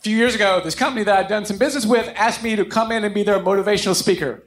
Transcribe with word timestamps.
A 0.00 0.02
few 0.02 0.16
years 0.16 0.34
ago, 0.34 0.62
this 0.64 0.74
company 0.74 1.04
that 1.04 1.14
I'd 1.14 1.28
done 1.28 1.44
some 1.44 1.58
business 1.58 1.84
with 1.84 2.10
asked 2.16 2.42
me 2.42 2.56
to 2.56 2.64
come 2.64 2.90
in 2.90 3.04
and 3.04 3.12
be 3.12 3.22
their 3.22 3.38
motivational 3.38 3.94
speaker. 3.94 4.42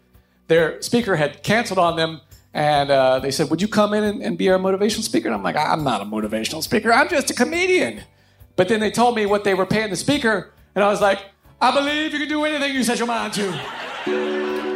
Their 0.47 0.81
speaker 0.81 1.15
had 1.15 1.43
canceled 1.43 1.77
on 1.77 1.95
them, 1.95 2.21
and 2.55 2.89
uh, 2.89 3.19
they 3.19 3.29
said, 3.29 3.51
Would 3.51 3.61
you 3.61 3.67
come 3.67 3.93
in 3.93 4.03
and, 4.03 4.23
and 4.23 4.35
be 4.35 4.49
our 4.49 4.57
motivational 4.57 5.03
speaker? 5.03 5.27
And 5.27 5.35
I'm 5.35 5.43
like, 5.43 5.55
I'm 5.55 5.83
not 5.83 6.01
a 6.01 6.05
motivational 6.05 6.63
speaker, 6.63 6.91
I'm 6.91 7.07
just 7.07 7.29
a 7.29 7.35
comedian. 7.35 8.01
But 8.55 8.67
then 8.67 8.79
they 8.79 8.89
told 8.89 9.15
me 9.15 9.27
what 9.27 9.43
they 9.43 9.53
were 9.53 9.67
paying 9.67 9.91
the 9.91 9.95
speaker, 9.95 10.51
and 10.73 10.83
I 10.83 10.87
was 10.87 11.01
like, 11.01 11.19
I 11.61 11.71
believe 11.71 12.13
you 12.13 12.17
can 12.17 12.29
do 12.29 12.45
anything 12.45 12.73
you 12.73 12.83
set 12.83 12.97
your 12.97 13.05
mind 13.05 13.33
to. 13.33 13.51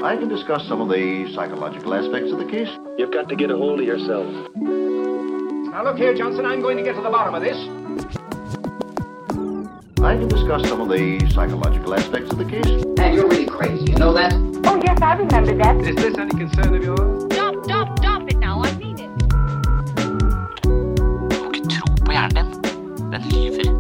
I 0.06 0.16
can 0.20 0.30
discuss 0.30 0.62
some 0.68 0.80
of 0.80 0.90
the 0.90 1.34
psychological 1.34 1.92
aspects 1.96 2.32
of 2.32 2.38
the 2.38 2.46
case. 2.46 2.70
You've 3.00 3.12
got 3.12 3.30
to 3.30 3.36
get 3.36 3.50
a 3.50 3.58
hold 3.58 3.80
of 3.80 3.86
yourself. 3.88 4.28
Now 4.56 5.84
look 5.84 5.98
here, 5.98 6.14
Johnson, 6.14 6.46
I'm 6.46 6.62
going 6.62 6.78
to 6.78 6.84
get 6.84 6.94
to 6.94 7.02
the 7.02 7.10
bottom 7.10 7.34
of 7.34 7.42
this. 7.42 8.27
I 10.00 10.16
can 10.16 10.28
discuss 10.28 10.68
some 10.70 10.80
of 10.80 10.90
the 10.90 11.28
psychological 11.34 11.96
aspects 11.96 12.32
of 12.32 12.38
the 12.38 12.46
case. 12.46 12.84
And 13.00 13.16
you're 13.16 13.28
really 13.28 13.48
crazy, 13.48 13.92
you 13.92 13.98
know 13.98 14.14
that? 14.14 14.32
Oh, 14.66 14.80
yes, 14.86 15.02
I 15.02 15.16
remember 15.16 15.56
that. 15.58 15.76
Is 15.78 15.96
this 15.96 16.16
any 16.18 16.30
concern 16.30 16.76
of 16.76 16.84
yours? 16.84 17.24
Stop, 17.34 17.64
stop, 17.64 17.98
stop 17.98 18.30
it 18.30 18.38
now. 18.38 18.62
I 18.62 18.72
mean 18.78 19.00
it. 19.00 19.10
Du 20.64 21.36
må 21.42 21.50
ikke 21.52 21.66
tro 21.68 21.88
på 22.06 22.12
hjernen 22.14 22.52
din. 22.62 23.10
Den 23.12 23.22
lyver. 23.32 23.72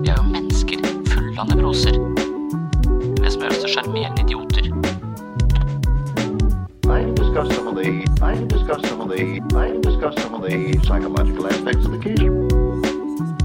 Vi 0.00 0.08
er 0.08 0.14
jo 0.20 0.22
mennesker 0.30 0.86
fulle 1.10 1.34
av 1.42 1.50
nevroser. 1.50 1.98
Det 3.18 3.32
som 3.34 3.42
gjør 3.42 3.50
oss 3.50 3.64
til 3.64 3.74
sjarmerende 3.74 4.22
idioter. 4.22 4.70
I 6.86 7.02
can 7.02 7.14
discuss 7.14 7.50
some 7.56 7.66
of 7.66 7.74
the 7.74 8.06
I 8.22 8.36
can 8.38 8.46
discuss 8.46 8.88
some 8.88 9.00
of 9.00 9.10
the 9.10 9.42
I 9.58 9.66
can 9.74 9.80
discuss 9.80 10.14
some 10.22 10.34
of 10.34 10.42
the 10.46 10.78
psychological 10.86 11.46
aspects 11.48 11.84
of 11.84 11.90
the 11.90 11.98
case. 11.98 12.22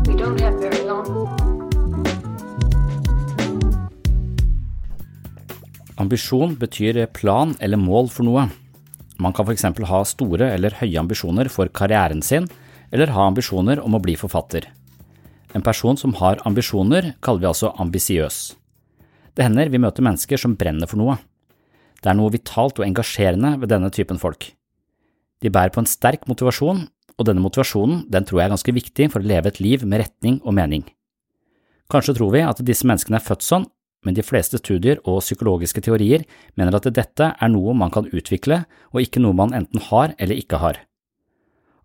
We 0.05 0.15
don't 0.15 0.39
have 0.39 0.61
very 0.61 0.85
long. 0.85 1.44
Ambisjon 5.95 6.57
betyr 6.59 7.05
plan 7.15 7.53
eller 7.63 7.79
mål 7.79 8.09
for 8.11 8.27
noe. 8.27 8.49
Man 9.21 9.35
kan 9.35 9.47
f.eks. 9.47 9.63
ha 9.63 10.01
store 10.03 10.49
eller 10.51 10.75
høye 10.81 10.99
ambisjoner 10.99 11.47
for 11.47 11.71
karrieren 11.71 12.23
sin, 12.25 12.49
eller 12.91 13.13
ha 13.15 13.29
ambisjoner 13.29 13.79
om 13.79 13.95
å 13.95 14.01
bli 14.03 14.17
forfatter. 14.19 14.67
En 15.55 15.63
person 15.63 15.95
som 15.95 16.17
har 16.19 16.41
ambisjoner, 16.43 17.13
kaller 17.23 17.45
vi 17.45 17.47
altså 17.47 17.71
ambisiøs. 17.79 18.39
Det 19.35 19.47
hender 19.47 19.71
vi 19.71 19.79
møter 19.79 20.03
mennesker 20.03 20.39
som 20.39 20.57
brenner 20.59 20.89
for 20.91 20.99
noe. 20.99 21.15
Det 22.03 22.11
er 22.11 22.17
noe 22.19 22.33
vitalt 22.33 22.81
og 22.81 22.87
engasjerende 22.87 23.53
ved 23.61 23.71
denne 23.71 23.91
typen 23.95 24.19
folk. 24.19 24.49
De 25.39 25.51
bærer 25.51 25.71
på 25.71 25.79
en 25.79 25.87
sterk 25.87 26.27
motivasjon, 26.27 26.83
og 27.15 27.27
denne 27.27 27.43
motivasjonen 27.43 28.03
den 28.11 28.27
tror 28.27 28.41
jeg 28.41 28.49
er 28.49 28.55
ganske 28.55 28.75
viktig 28.75 29.07
for 29.13 29.23
å 29.23 29.31
leve 29.31 29.51
et 29.51 29.61
liv 29.63 29.87
med 29.87 30.03
retning 30.03 30.41
og 30.43 30.57
mening. 30.59 30.83
Kanskje 31.91 32.17
tror 32.17 32.33
vi 32.35 32.43
at 32.43 32.59
disse 32.67 32.87
menneskene 32.87 33.21
er 33.21 33.23
født 33.23 33.45
sånn, 33.45 33.67
men 34.05 34.15
de 34.15 34.23
fleste 34.23 34.59
studier 34.61 35.01
og 35.03 35.23
psykologiske 35.23 35.81
teorier 35.83 36.23
mener 36.55 36.77
at 36.77 36.87
dette 36.93 37.31
er 37.33 37.51
noe 37.51 37.73
man 37.73 37.91
kan 37.93 38.07
utvikle, 38.07 38.63
og 38.93 39.01
ikke 39.01 39.23
noe 39.23 39.35
man 39.35 39.55
enten 39.57 39.81
har 39.89 40.13
eller 40.19 40.37
ikke 40.37 40.61
har. 40.61 40.79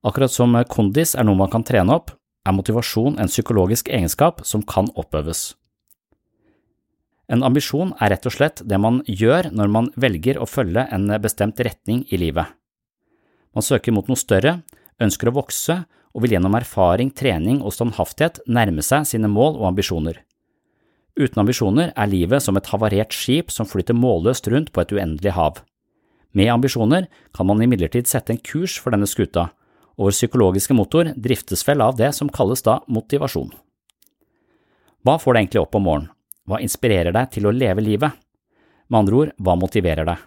Akkurat 0.04 0.32
som 0.32 0.54
kondis 0.68 1.16
er 1.16 1.26
noe 1.26 1.38
man 1.40 1.50
kan 1.52 1.64
trene 1.66 1.96
opp, 1.96 2.12
er 2.46 2.56
motivasjon 2.56 3.18
en 3.20 3.28
psykologisk 3.28 3.90
egenskap 3.92 4.44
som 4.48 4.62
kan 4.64 4.88
oppøves. 4.96 5.54
En 7.30 7.44
ambisjon 7.46 7.92
er 8.02 8.10
rett 8.14 8.26
og 8.26 8.34
slett 8.34 8.62
det 8.66 8.78
man 8.82 9.02
gjør 9.06 9.52
når 9.54 9.68
man 9.70 9.90
velger 10.00 10.40
å 10.40 10.48
følge 10.50 10.86
en 10.90 11.06
bestemt 11.22 11.60
retning 11.62 12.02
i 12.10 12.18
livet. 12.18 12.48
Man 13.54 13.66
søker 13.66 13.94
mot 13.94 14.08
noe 14.10 14.18
større, 14.18 14.60
ønsker 15.02 15.30
å 15.30 15.36
vokse 15.36 15.76
og 16.10 16.24
vil 16.24 16.34
gjennom 16.34 16.56
erfaring, 16.58 17.12
trening 17.14 17.60
og 17.62 17.74
standhaftighet 17.76 18.42
nærme 18.50 18.82
seg 18.82 19.06
sine 19.06 19.30
mål 19.30 19.60
og 19.60 19.68
ambisjoner. 19.70 20.18
Uten 21.18 21.42
ambisjoner 21.42 21.90
er 21.96 22.10
livet 22.10 22.42
som 22.44 22.56
et 22.58 22.68
havarert 22.70 23.14
skip 23.14 23.50
som 23.50 23.68
flyter 23.68 23.96
målløst 23.96 24.46
rundt 24.52 24.70
på 24.72 24.82
et 24.82 24.92
uendelig 24.94 25.34
hav. 25.34 25.62
Med 26.32 26.52
ambisjoner 26.52 27.08
kan 27.34 27.48
man 27.48 27.62
imidlertid 27.62 28.06
sette 28.06 28.34
en 28.34 28.38
kurs 28.38 28.76
for 28.78 28.94
denne 28.94 29.08
skuta, 29.10 29.48
og 29.98 30.08
vår 30.08 30.16
psykologiske 30.16 30.76
motor 30.76 31.10
driftes 31.18 31.66
vel 31.66 31.82
av 31.82 31.98
det 31.98 32.12
som 32.16 32.30
kalles 32.30 32.62
da 32.62 32.78
motivasjon. 32.86 33.50
Hva 35.04 35.16
får 35.18 35.34
deg 35.34 35.42
egentlig 35.42 35.62
opp 35.64 35.76
om 35.76 35.86
morgenen? 35.88 36.12
Hva 36.48 36.60
inspirerer 36.62 37.14
deg 37.14 37.30
til 37.34 37.46
å 37.46 37.54
leve 37.54 37.82
livet? 37.84 38.14
Med 38.90 39.02
andre 39.02 39.18
ord, 39.18 39.32
hva 39.38 39.56
motiverer 39.58 40.06
deg? 40.08 40.22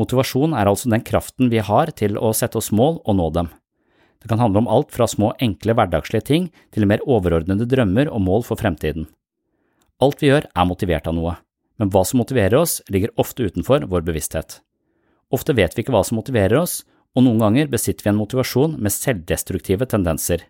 Motivasjon 0.00 0.54
er 0.56 0.68
altså 0.70 0.88
den 0.92 1.04
kraften 1.04 1.50
vi 1.52 1.60
har 1.64 1.90
til 1.96 2.16
å 2.16 2.30
sette 2.36 2.60
oss 2.60 2.70
mål 2.72 3.02
og 3.04 3.16
nå 3.18 3.26
dem. 3.36 3.50
Det 4.20 4.28
kan 4.30 4.40
handle 4.40 4.62
om 4.62 4.68
alt 4.68 4.92
fra 4.92 5.08
små, 5.08 5.32
enkle 5.40 5.74
hverdagslige 5.76 6.26
ting 6.28 6.48
til 6.72 6.86
mer 6.88 7.02
overordnede 7.08 7.68
drømmer 7.68 8.08
og 8.12 8.22
mål 8.24 8.46
for 8.48 8.60
fremtiden. 8.60 9.08
Alt 10.00 10.22
vi 10.22 10.30
gjør 10.30 10.46
er 10.48 10.68
motivert 10.68 11.08
av 11.10 11.16
noe, 11.16 11.34
men 11.80 11.90
hva 11.92 12.02
som 12.08 12.20
motiverer 12.22 12.56
oss, 12.56 12.78
ligger 12.88 13.12
ofte 13.20 13.44
utenfor 13.44 13.84
vår 13.90 14.04
bevissthet. 14.06 14.60
Ofte 15.30 15.54
vet 15.56 15.76
vi 15.76 15.84
ikke 15.84 15.92
hva 15.94 16.02
som 16.06 16.16
motiverer 16.16 16.56
oss, 16.62 16.80
og 17.12 17.26
noen 17.26 17.42
ganger 17.42 17.68
besitter 17.68 18.06
vi 18.06 18.12
en 18.14 18.20
motivasjon 18.20 18.78
med 18.80 18.94
selvdestruktive 18.94 19.88
tendenser. 19.90 20.46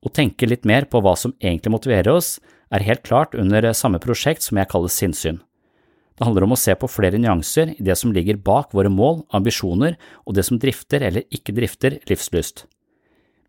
Å 0.00 0.12
tenke 0.14 0.46
litt 0.46 0.64
mer 0.68 0.86
på 0.88 1.02
hva 1.02 1.16
som 1.18 1.34
egentlig 1.42 1.74
motiverer 1.74 2.12
oss, 2.14 2.38
er 2.72 2.84
helt 2.86 3.04
klart 3.04 3.36
under 3.36 3.64
samme 3.76 4.00
prosjekt 4.00 4.44
som 4.44 4.60
jeg 4.60 4.70
kaller 4.70 4.92
sinnssyn. 4.92 5.40
Det 6.18 6.26
handler 6.26 6.48
om 6.48 6.56
å 6.56 6.58
se 6.58 6.74
på 6.74 6.90
flere 6.90 7.18
nyanser 7.20 7.76
i 7.76 7.84
det 7.84 7.94
som 7.98 8.12
ligger 8.14 8.40
bak 8.42 8.72
våre 8.74 8.90
mål, 8.90 9.22
ambisjoner 9.34 9.94
og 10.24 10.34
det 10.34 10.44
som 10.48 10.58
drifter 10.58 11.04
eller 11.06 11.26
ikke 11.34 11.54
drifter 11.54 12.00
livslyst. 12.10 12.64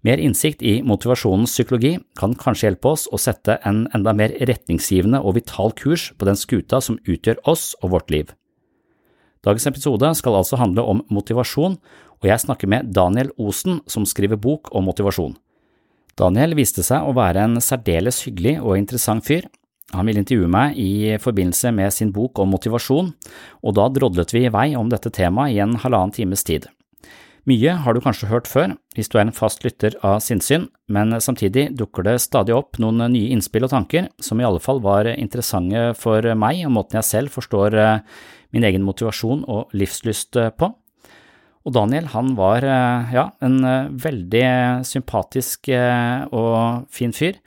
Mer 0.08 0.22
innsikt 0.24 0.62
i 0.64 0.78
motivasjonens 0.88 1.52
psykologi 1.52 1.98
kan 2.20 2.32
kanskje 2.40 2.70
hjelpe 2.70 2.94
oss 2.94 3.08
å 3.12 3.20
sette 3.20 3.58
en 3.68 3.82
enda 3.96 4.14
mer 4.16 4.32
retningsgivende 4.48 5.20
og 5.20 5.36
vital 5.36 5.74
kurs 5.76 6.14
på 6.16 6.28
den 6.30 6.40
skuta 6.40 6.80
som 6.80 7.02
utgjør 7.04 7.42
oss 7.52 7.74
og 7.82 7.92
vårt 7.98 8.14
liv. 8.14 8.32
Dagens 9.44 9.68
episode 9.68 10.14
skal 10.20 10.40
altså 10.40 10.60
handle 10.60 10.84
om 10.88 11.04
motivasjon, 11.12 11.78
og 12.20 12.28
jeg 12.28 12.44
snakker 12.44 12.72
med 12.72 12.94
Daniel 12.96 13.32
Osen 13.40 13.80
som 13.88 14.08
skriver 14.08 14.40
bok 14.40 14.72
om 14.76 14.88
motivasjon. 14.88 15.36
Daniel 16.20 16.56
viste 16.56 16.84
seg 16.84 17.04
å 17.08 17.16
være 17.16 17.46
en 17.48 17.60
særdeles 17.64 18.24
hyggelig 18.26 18.58
og 18.60 18.76
interessant 18.80 19.24
fyr. 19.28 19.48
Han 19.96 20.08
ville 20.08 20.22
intervjue 20.22 20.50
meg 20.52 20.76
i 20.80 21.16
forbindelse 21.20 21.72
med 21.76 21.96
sin 21.96 22.12
bok 22.16 22.40
om 22.40 22.52
motivasjon, 22.54 23.14
og 23.64 23.76
da 23.76 23.88
drodlet 23.92 24.36
vi 24.36 24.46
i 24.46 24.52
vei 24.54 24.68
om 24.80 24.92
dette 24.92 25.12
temaet 25.12 25.56
i 25.56 25.64
en 25.64 25.80
halvannen 25.80 26.16
times 26.16 26.44
tid. 26.48 26.68
Mye 27.48 27.72
har 27.84 27.96
du 27.96 28.02
kanskje 28.04 28.28
hørt 28.28 28.50
før 28.50 28.74
hvis 28.98 29.10
du 29.12 29.16
er 29.18 29.26
en 29.26 29.36
fast 29.36 29.64
lytter 29.64 29.96
av 30.06 30.20
sinnssyn, 30.24 30.68
men 30.92 31.16
samtidig 31.24 31.70
dukker 31.80 32.04
det 32.04 32.18
stadig 32.24 32.56
opp 32.56 32.80
noen 32.82 33.06
nye 33.14 33.32
innspill 33.32 33.68
og 33.68 33.72
tanker 33.72 34.10
som 34.24 34.42
i 34.42 34.48
alle 34.48 34.60
fall 34.64 34.82
var 34.84 35.08
interessante 35.14 35.94
for 36.00 36.26
meg 36.36 36.66
og 36.68 36.76
måten 36.76 37.00
jeg 37.00 37.08
selv 37.08 37.34
forstår 37.36 37.78
eh, 37.80 38.04
min 38.56 38.66
egen 38.68 38.84
motivasjon 38.84 39.46
og 39.48 39.72
livslyst 39.78 40.40
eh, 40.42 40.52
på. 40.52 40.72
Og 41.68 41.76
Daniel 41.76 42.10
han 42.12 42.34
var 42.40 42.66
eh, 42.66 43.14
ja, 43.16 43.30
en 43.46 43.60
veldig 44.04 44.46
sympatisk 44.88 45.72
og 45.72 46.90
fin 46.92 47.16
fyr. 47.16 47.40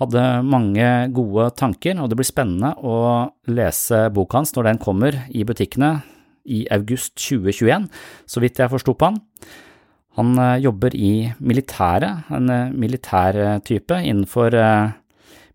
Hadde 0.00 0.22
mange 0.48 0.86
gode 1.12 1.50
tanker, 1.60 1.98
og 2.00 2.08
det 2.08 2.16
blir 2.16 2.28
spennende 2.28 2.72
å 2.80 3.28
lese 3.52 4.06
boka 4.14 4.40
hans 4.40 4.54
når 4.56 4.70
den 4.70 4.80
kommer 4.80 5.18
i 5.28 5.44
butikkene 5.44 5.98
i 6.44 6.64
august 6.72 7.16
2021, 7.18 7.88
så 8.26 8.42
vidt 8.42 8.60
jeg 8.60 8.72
forsto 8.72 8.94
på 8.94 9.10
han. 9.10 9.20
Han 10.18 10.38
eh, 10.38 10.60
jobber 10.64 10.94
i 10.96 11.30
militæret, 11.38 12.30
en 12.30 12.48
militær 12.74 13.36
militærtype 13.36 14.00
innenfor 14.00 14.56
eh, 14.58 14.94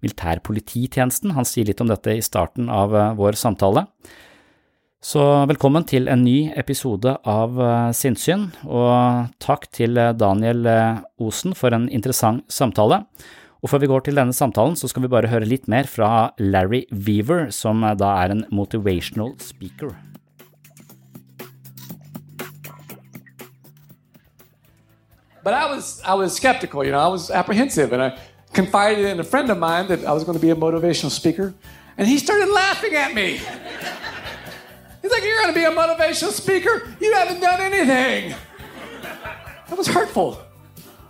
militærpolititjenesten. 0.05 1.33
Han 1.35 1.47
sier 1.47 1.67
litt 1.67 1.81
om 1.81 1.89
dette 1.89 2.13
i 2.13 2.23
starten 2.23 2.69
av 2.69 2.93
vår 3.17 3.37
samtale. 3.39 3.87
Så 5.05 5.21
velkommen 5.45 5.85
til 5.85 6.07
en 6.09 6.23
ny 6.25 6.51
episode 6.57 7.11
av 7.29 7.59
Sinnsyn, 7.93 8.47
og 8.65 9.29
takk 9.43 9.67
til 9.73 9.99
Daniel 10.17 10.65
Osen 11.21 11.53
for 11.57 11.77
en 11.77 11.85
interessant 11.93 12.41
samtale. 12.49 13.03
Og 13.65 13.71
før 13.71 13.81
vi 13.81 13.89
går 13.89 14.03
til 14.05 14.19
denne 14.19 14.35
samtalen, 14.37 14.75
så 14.77 14.85
skal 14.85 15.01
vi 15.01 15.09
bare 15.09 15.31
høre 15.31 15.47
litt 15.49 15.65
mer 15.71 15.89
fra 15.89 16.29
Larry 16.37 16.83
Weaver, 16.93 17.49
som 17.49 17.81
da 17.97 18.11
er 18.21 18.35
en 18.35 18.45
motivational 18.53 19.33
speaker. 19.41 19.95
But 25.45 25.53
I 25.53 25.69
was, 25.69 26.01
I 26.01 26.15
was 26.15 26.35
skeptical, 26.35 26.83
you 26.83 26.91
know, 26.91 26.97
I 26.97 27.07
was 27.07 27.29
apprehensive, 27.29 27.93
and 27.93 28.01
I 28.01 28.19
confided 28.51 29.05
in 29.05 29.19
a 29.19 29.23
friend 29.23 29.47
of 29.51 29.59
mine 29.59 29.87
that 29.89 30.03
I 30.03 30.11
was 30.11 30.23
going 30.23 30.35
to 30.35 30.41
be 30.41 30.49
a 30.49 30.55
motivational 30.55 31.11
speaker, 31.11 31.53
and 31.99 32.07
he 32.07 32.17
started 32.17 32.49
laughing 32.49 32.95
at 32.95 33.13
me. 33.13 33.37
He's 35.03 35.11
like, 35.11 35.23
You're 35.23 35.39
going 35.43 35.53
to 35.53 35.59
be 35.59 35.65
a 35.65 35.69
motivational 35.69 36.31
speaker? 36.31 36.89
You 36.99 37.13
haven't 37.13 37.41
done 37.41 37.61
anything. 37.61 38.33
That 39.67 39.77
was 39.77 39.85
hurtful. 39.85 40.41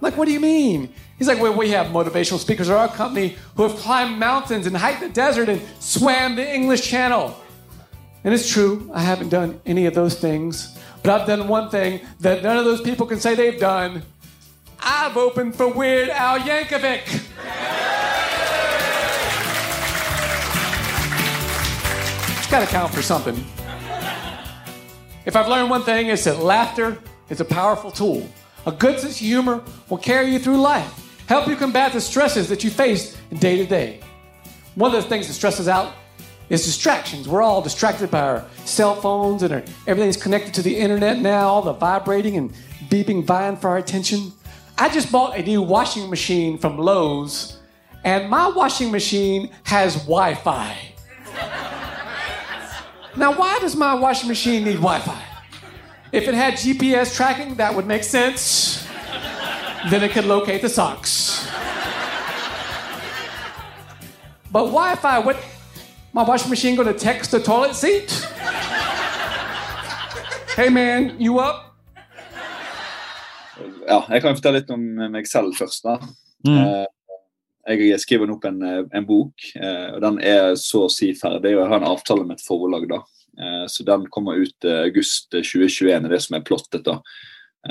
Like, 0.02 0.18
what 0.18 0.26
do 0.26 0.34
you 0.34 0.42
mean? 0.42 0.94
He's 1.18 1.30
like, 1.30 1.40
well, 1.42 1.54
we 1.54 1.70
have 1.70 1.88
motivational 1.88 2.40
speakers 2.40 2.70
at 2.70 2.76
our 2.76 2.90
company 2.90 3.38
who 3.56 3.64
have 3.64 3.78
climbed 3.78 4.20
mountains 4.20 4.68
and 4.68 4.76
hiked 4.76 5.00
the 5.00 5.08
desert 5.08 5.48
and 5.48 5.62
swam 5.80 6.36
the 6.36 6.54
English 6.54 6.82
Channel. 6.82 7.42
And 8.26 8.34
it's 8.34 8.50
true, 8.50 8.92
I 8.94 9.00
haven't 9.00 9.30
done 9.30 9.62
any 9.66 9.86
of 9.86 9.94
those 9.94 10.20
things, 10.20 10.78
but 11.02 11.10
I've 11.22 11.26
done 11.26 11.48
one 11.48 11.70
thing 11.70 12.02
that 12.20 12.44
none 12.44 12.58
of 12.58 12.66
those 12.66 12.82
people 12.82 13.06
can 13.06 13.22
say 13.22 13.34
they've 13.34 13.60
done. 13.60 14.04
I've 14.80 15.18
opened 15.18 15.56
for 15.56 15.68
Weird 15.68 16.10
Al 16.10 16.39
Yankovic. 16.39 17.04
It's 22.38 22.51
got 22.51 22.60
to 22.60 22.68
count 22.68 22.94
for 22.94 23.01
something. 23.01 23.36
If 25.25 25.36
I've 25.36 25.48
learned 25.48 25.69
one 25.69 25.83
thing, 25.83 26.07
it's 26.07 26.25
that 26.25 26.39
laughter 26.39 26.98
is 27.30 27.42
a 27.42 27.45
powerful 27.45 27.92
tool. 27.92 28.30
A 28.66 28.72
good 28.72 29.00
sense 29.00 29.13
of 29.13 29.25
humor 29.25 29.63
will 29.89 29.98
carry 29.98 30.31
you 30.31 30.39
through 30.39 30.62
life, 30.62 31.25
help 31.27 31.48
you 31.48 31.56
combat 31.56 31.94
the 31.94 32.01
stresses 32.01 32.48
that 32.50 32.63
you 32.63 32.69
face 32.69 33.18
day 33.39 33.57
to 33.57 33.66
day. 33.66 34.00
One 34.75 34.94
of 34.94 35.04
the 35.04 35.10
things 35.10 35.27
that 35.27 35.33
stresses 35.33 35.68
out 35.68 35.94
is 36.50 36.63
distractions. 36.66 37.27
We're 37.27 37.42
all 37.42 37.62
distracted 37.62 38.12
by 38.12 38.22
our 38.22 38.45
cell 38.66 38.95
phones 38.95 39.42
and 39.42 39.54
our, 39.54 39.63
everything's 39.88 40.18
connected 40.18 40.54
to 40.56 40.62
the 40.62 40.77
internet 40.77 41.19
now, 41.19 41.48
all 41.48 41.62
the 41.62 41.74
vibrating 41.74 42.38
and 42.38 42.54
beeping 42.89 43.24
vying 43.24 43.57
for 43.57 43.69
our 43.69 43.77
attention. 43.77 44.31
I 44.77 44.89
just 44.89 45.12
bought 45.12 45.38
a 45.38 45.42
new 45.42 45.62
washing 45.62 46.10
machine 46.10 46.57
from 46.57 46.77
Lowe's, 46.77 47.60
and 48.04 48.30
my 48.30 48.50
washing 48.50 48.92
machine 48.92 49.50
has 49.63 49.95
Wi 50.04 50.36
Fi. 50.36 50.77
now, 53.16 53.33
why 53.38 53.57
does 53.60 53.75
my 53.75 53.94
washing 53.94 54.27
machine 54.27 54.66
need 54.66 54.75
Wi 54.75 55.00
Fi? 55.00 55.24
If 56.12 56.27
it 56.27 56.33
had 56.33 56.56
GPS 56.56 57.16
tracking, 57.16 57.56
that 57.56 57.74
would 57.74 57.88
make 57.88 58.04
sense. 58.04 58.86
then 59.89 60.04
it 60.04 60.12
could 60.12 60.25
locate 60.25 60.62
the 60.62 60.69
socks. 60.69 61.48
But 64.51 64.66
Wi 64.66 64.95
Fi, 64.95 65.19
what? 65.19 65.38
My 66.12 66.24
washing 66.24 66.50
machine 66.50 66.75
gonna 66.75 66.94
text 66.94 67.31
the 67.31 67.39
toilet 67.39 67.75
seat? 67.75 68.12
hey 70.56 70.69
man, 70.69 71.16
you 71.19 71.39
up? 71.39 71.75
Ja, 73.88 74.00
jeg 74.10 74.24
kan 74.24 74.38
fortelle 74.38 74.62
litt 74.62 74.72
om 74.74 74.84
meg 75.13 75.28
selv 75.30 75.56
først. 75.57 75.86
da. 75.86 75.98
Mm. 76.46 76.60
Eh, 76.60 76.86
jeg 77.75 78.00
skriver 78.04 78.31
opp 78.34 78.46
en, 78.46 78.62
en, 78.86 79.06
bok, 79.07 79.48
eh, 79.57 79.96
og 79.96 80.02
den 80.04 80.19
er 80.22 80.54
så 80.60 80.86
å 80.86 80.92
si 80.92 81.13
ferdig. 81.18 81.56
og 81.56 81.63
Jeg 81.63 81.72
har 81.74 81.81
en 81.81 81.92
avtale 81.92 82.25
med 82.25 82.38
et 82.38 82.46
forlag. 82.46 82.88
da. 82.92 83.02
Eh, 83.36 83.66
så 83.72 83.86
den 83.88 84.07
kommer 84.13 84.42
ut 84.42 84.69
august 84.69 85.31
2021, 85.31 86.06
er 86.06 86.13
det 86.13 86.22
som 86.25 86.38
er 86.38 86.46
plottet. 86.46 86.84
da. 86.86 87.00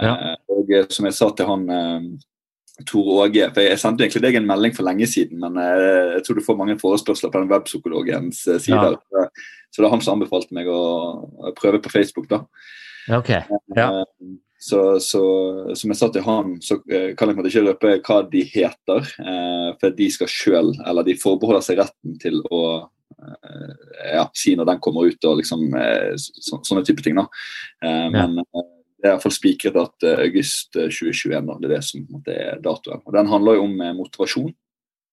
Ja. 0.02 0.34
Og 0.50 0.70
som 0.90 1.06
jeg 1.06 1.14
sa 1.14 1.28
til 1.30 1.46
han 1.46 1.68
Tor 2.82 3.06
Åge 3.22 3.44
for 3.54 3.62
Jeg 3.62 3.78
sendte 3.78 4.02
egentlig 4.02 4.24
deg 4.24 4.38
en 4.40 4.48
melding 4.48 4.72
for 4.74 4.82
lenge 4.82 5.06
siden, 5.06 5.38
men 5.38 5.54
jeg 5.54 6.24
tror 6.26 6.40
du 6.40 6.42
får 6.42 6.58
mange 6.58 6.74
forespørsler 6.80 7.30
på 7.30 7.44
den 7.44 7.52
webpsykologens 7.52 8.40
sider. 8.64 8.96
Ja. 9.14 9.28
Så 9.70 9.82
det 9.82 9.86
er 9.86 9.94
han 9.94 10.02
som 10.02 10.16
anbefalte 10.16 10.56
meg 10.56 10.66
å 10.66 11.52
prøve 11.54 11.78
på 11.78 11.92
Facebook. 11.94 12.26
da. 12.26 12.42
Okay. 13.20 13.44
Ja. 13.76 14.02
Så, 14.64 15.00
så, 15.00 15.20
som 15.76 15.92
jeg 15.92 15.98
sa 15.98 16.06
til 16.08 16.24
han, 16.24 16.54
så 16.64 16.78
eh, 16.88 17.10
kan 17.18 17.28
jeg 17.28 17.50
ikke 17.50 17.62
røpe 17.66 17.90
hva 18.06 18.22
de 18.32 18.40
heter. 18.48 19.10
Eh, 19.20 19.70
for 19.80 19.96
de 19.98 20.06
skal 20.12 20.30
sjøl, 20.32 20.70
eller 20.88 21.04
de 21.04 21.18
forbeholder 21.20 21.66
seg 21.66 21.82
retten 21.82 22.14
til 22.22 22.40
å 22.48 22.62
eh, 22.80 23.74
ja, 24.14 24.24
si 24.32 24.54
når 24.56 24.70
den 24.70 24.80
kommer 24.86 25.10
ut 25.10 25.28
og 25.28 25.42
liksom 25.42 25.66
eh, 25.76 26.14
så, 26.16 26.62
sånne 26.64 26.84
type 26.88 27.04
ting. 27.04 27.20
da. 27.20 27.26
Eh, 27.84 28.06
men 28.14 28.38
det 28.40 29.10
er 29.10 29.12
iallfall 29.12 29.36
spikret 29.36 29.76
at 29.76 30.08
august 30.14 30.72
2021 30.78 31.50
da, 31.50 31.58
det 31.60 31.68
er 31.68 31.74
det 31.74 31.84
som 31.84 32.08
måte, 32.08 32.40
er 32.46 32.62
datoen. 32.64 33.04
Og 33.04 33.18
Den 33.18 33.28
handler 33.34 33.58
jo 33.58 33.66
om 33.68 33.82
motivasjon. 34.00 34.54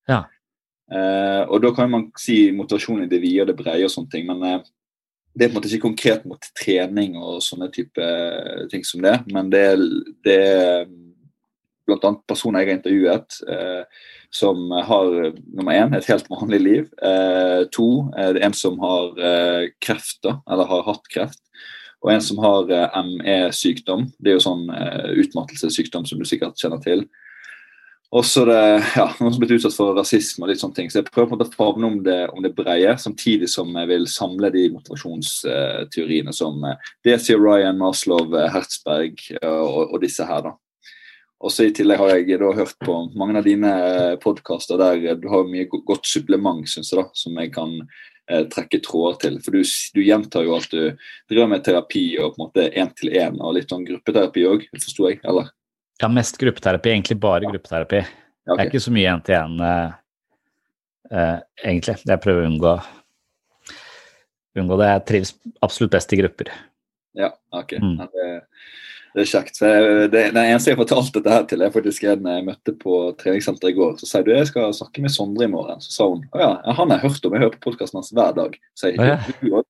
Ja. 0.10 0.24
og 1.46 1.60
da 1.64 1.70
kan 1.76 1.92
man 1.92 2.08
si 2.20 2.50
motivasjon 2.56 3.04
i 3.04 3.10
det 3.12 3.20
vide 3.22 3.44
og 3.44 3.52
det 3.52 3.56
brede 3.60 3.86
og 3.86 3.92
sånne 3.94 4.12
ting. 4.16 4.32
men 4.32 4.64
det 5.34 5.46
er 5.46 5.52
på 5.52 5.56
en 5.56 5.60
måte 5.60 5.70
ikke 5.72 5.88
konkret 5.88 6.26
mot 6.28 6.48
trening 6.60 7.16
og 7.20 7.40
sånne 7.46 7.70
type 7.72 8.08
ting 8.72 8.84
som 8.88 9.04
det, 9.06 9.16
men 9.32 9.52
det 9.54 9.64
det 10.26 10.40
er 10.40 10.90
bl.a. 11.88 12.12
personer 12.28 12.62
jeg 12.62 12.70
har 12.70 12.80
intervjuet 12.80 13.38
eh, 13.52 14.02
som 14.32 14.70
har 14.72 15.10
nummer 15.52 15.76
én 15.76 15.96
et 15.98 16.08
helt 16.08 16.30
vanlig 16.32 16.60
liv. 16.62 16.90
Eh, 17.04 17.64
to 17.74 17.88
er 18.18 18.36
det 18.36 18.44
en 18.46 18.56
som 18.56 18.78
har 18.84 19.18
eh, 19.20 19.64
kreft, 19.84 20.22
da, 20.24 20.38
eller 20.48 20.70
har 20.70 20.86
hatt 20.88 21.10
kreft. 21.12 21.42
Og 22.02 22.14
en 22.14 22.24
som 22.24 22.40
har 22.42 22.72
eh, 22.72 23.02
ME-sykdom. 23.10 24.08
Det 24.20 24.32
er 24.32 24.40
jo 24.40 24.46
sånn 24.46 24.70
eh, 24.74 25.12
utmattelsessykdom 25.22 26.08
som 26.08 26.22
du 26.22 26.28
sikkert 26.28 26.62
kjenner 26.62 26.82
til. 26.86 27.04
Også 28.12 28.44
det, 28.44 28.60
ja, 29.00 29.06
noen 29.22 29.32
som 29.32 29.38
har 29.38 29.46
blitt 29.46 29.54
utsatt 29.56 29.76
for 29.78 29.96
rasisme 29.96 30.44
og 30.44 30.52
litt 30.52 30.60
sånne 30.60 30.76
ting. 30.76 30.90
Så 30.92 31.00
jeg 31.00 31.08
prøver 31.08 31.30
på 31.30 31.38
en 31.38 31.40
måte 31.40 31.54
å 31.54 31.60
favne 31.62 31.88
om 31.88 32.02
det, 32.04 32.18
om 32.36 32.44
det 32.44 32.52
breie, 32.58 32.98
samtidig 33.00 33.48
som 33.52 33.72
jeg 33.80 33.88
vil 33.88 34.08
samle 34.12 34.50
de 34.52 34.66
motivasjonsteoriene 34.74 36.34
som 36.36 36.60
det 37.08 37.16
sier 37.24 37.40
Ryan, 37.40 37.80
Maslow, 37.80 38.36
eh, 38.36 38.50
Hertzberg 38.52 39.24
eh, 39.38 39.48
og, 39.48 39.94
og 39.96 40.04
disse 40.04 40.28
her. 40.28 40.44
da. 40.50 40.58
Også 41.42 41.66
I 41.66 41.72
tillegg 41.74 41.98
har 42.04 42.12
jeg 42.18 42.42
da 42.44 42.52
hørt 42.54 42.76
på 42.84 42.98
mange 43.18 43.40
av 43.40 43.48
dine 43.48 43.72
podkaster 44.22 44.78
der 44.78 45.16
du 45.18 45.30
har 45.32 45.48
mye 45.48 45.70
godt 45.72 46.06
supplement 46.06 46.68
synes 46.70 46.92
jeg 46.92 47.00
da, 47.00 47.08
som 47.18 47.40
jeg 47.40 47.54
kan 47.56 47.80
eh, 47.80 48.44
trekke 48.52 48.82
tråder 48.84 49.18
til. 49.24 49.40
For 49.46 49.56
du, 49.56 49.64
du, 49.96 50.04
gjentar 50.04 50.46
jo 50.46 50.60
at 50.60 50.68
du 50.68 50.92
driver 51.32 51.56
med 51.56 51.64
terapi 51.64 52.06
og 52.20 52.36
på 52.36 52.42
en 52.42 52.44
måte 52.44 52.70
én-til-én 52.76 53.40
og 53.40 53.56
litt 53.56 53.72
sånn 53.72 53.88
gruppeterapi 53.88 54.46
òg, 54.52 54.68
forsto 54.76 55.08
jeg? 55.08 55.24
eller? 55.24 55.48
Ja, 56.02 56.08
mest 56.10 56.38
gruppeterapi. 56.38 56.90
Egentlig 56.90 57.18
bare 57.22 57.46
gruppeterapi. 57.46 57.98
Okay. 57.98 58.56
Det 58.56 58.62
er 58.64 58.70
ikke 58.72 58.82
så 58.82 58.94
mye 58.94 59.10
én 59.12 59.22
til 59.26 59.38
én, 59.38 59.60
uh, 59.62 59.92
uh, 61.14 61.40
egentlig. 61.62 62.00
Jeg 62.10 62.22
prøver 62.24 62.42
å 62.42 62.50
unngå, 62.50 62.76
unngå 64.58 64.80
det. 64.82 64.88
Jeg 64.90 65.04
trives 65.12 65.34
absolutt 65.62 65.94
best 65.94 66.16
i 66.16 66.20
grupper. 66.24 66.50
Ja, 67.18 67.30
ok. 67.54 67.76
Mm. 67.84 67.94
Ja, 68.00 68.08
det, 68.16 68.26
det, 69.14 69.22
er 69.22 69.30
kjekt. 69.30 69.62
Det, 69.62 70.24
den 70.34 70.42
eneste 70.42 70.72
jeg 70.72 70.80
har 70.80 70.82
fortalt 70.82 71.14
dette 71.20 71.36
her 71.36 71.46
til, 71.52 71.62
er 71.62 71.76
faktisk 71.76 72.08
en 72.10 72.32
jeg 72.34 72.48
møtte 72.50 72.76
på 72.82 73.02
treningssenteret 73.22 73.76
i 73.76 73.78
går. 73.78 73.94
Så 74.02 74.10
sier 74.10 74.26
du 74.26 74.34
jeg 74.34 74.50
skal 74.50 74.74
snakke 74.74 75.06
med 75.06 75.14
Sondre 75.14 75.46
i 75.46 75.54
morgen. 75.54 75.86
Så 75.86 75.94
sa 75.94 76.10
hun 76.10 76.26
å 76.34 76.42
ja, 76.42 76.52
han 76.66 76.96
har 76.96 76.98
jeg 76.98 77.12
hørt 77.12 77.30
om, 77.30 77.38
jeg 77.38 77.46
hører 77.46 77.60
på 77.60 77.68
podkasten 77.70 78.02
hans 78.02 78.10
hver 78.16 78.34
dag. 78.42 78.58
Så 78.74 78.90
jeg, 78.90 78.98
ja. 79.06 79.62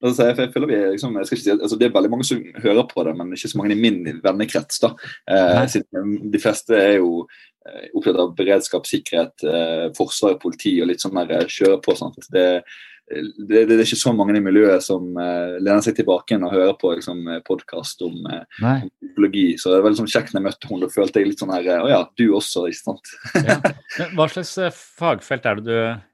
Altså, 0.00 0.30
jeg 0.30 0.52
føler 0.54 0.70
vi 0.70 0.78
liksom, 0.94 1.16
jeg 1.20 1.28
si, 1.28 1.50
altså, 1.52 1.76
Det 1.76 1.88
er 1.88 1.94
veldig 1.94 2.10
mange 2.12 2.26
som 2.28 2.40
hører 2.62 2.86
på 2.88 3.04
det, 3.04 3.14
men 3.18 3.32
ikke 3.36 3.52
så 3.52 3.60
mange 3.60 3.76
i 3.76 3.80
min 3.80 4.20
vennekrets. 4.24 4.80
da. 4.80 4.94
Eh, 5.28 5.80
de 6.32 6.40
fleste 6.40 6.76
er 6.76 6.94
jo 6.98 7.26
eh, 7.66 7.90
opptatt 7.92 8.20
av 8.22 8.32
beredskap, 8.38 8.88
sikkerhet, 8.88 9.44
eh, 9.44 9.90
forsvar, 9.96 10.38
politi 10.40 10.78
og 10.80 10.88
litt 10.88 11.04
sånn 11.04 11.20
der 11.20 11.42
eh, 11.42 11.50
kjøre 11.52 11.82
på. 11.84 11.98
sant? 12.00 12.16
Det, 12.32 12.46
det, 13.10 13.66
det 13.68 13.76
er 13.76 13.84
ikke 13.84 14.00
så 14.00 14.16
mange 14.16 14.38
i 14.38 14.44
miljøet 14.44 14.84
som 14.86 15.08
uh, 15.18 15.56
lener 15.58 15.82
seg 15.82 15.96
tilbake 15.98 16.36
og 16.38 16.52
hører 16.54 16.76
på 16.80 16.92
liksom, 16.94 17.24
podkast 17.44 18.04
om, 18.06 18.20
uh, 18.30 18.84
psykologi. 19.02 19.48
Så 19.60 19.74
det 19.74 19.82
var 19.82 19.92
liksom 19.92 20.08
kjekt 20.08 20.32
når 20.32 20.40
jeg 20.40 20.48
møtte 20.48 20.70
henne. 20.70 20.86
Da 20.86 20.94
følte 20.94 21.20
jeg 21.20 21.32
litt 21.32 21.42
sånn 21.42 21.56
her 21.56 21.72
Å 21.80 21.90
ja, 21.90 22.04
du 22.16 22.28
også, 22.38 22.70
ikke 22.70 22.84
sant? 22.86 23.16
ja. 23.50 23.58
Hva 24.14 24.30
slags 24.32 24.54
fagfelt 24.96 25.50
er 25.50 25.60
det 25.60 25.68
du 25.68 26.06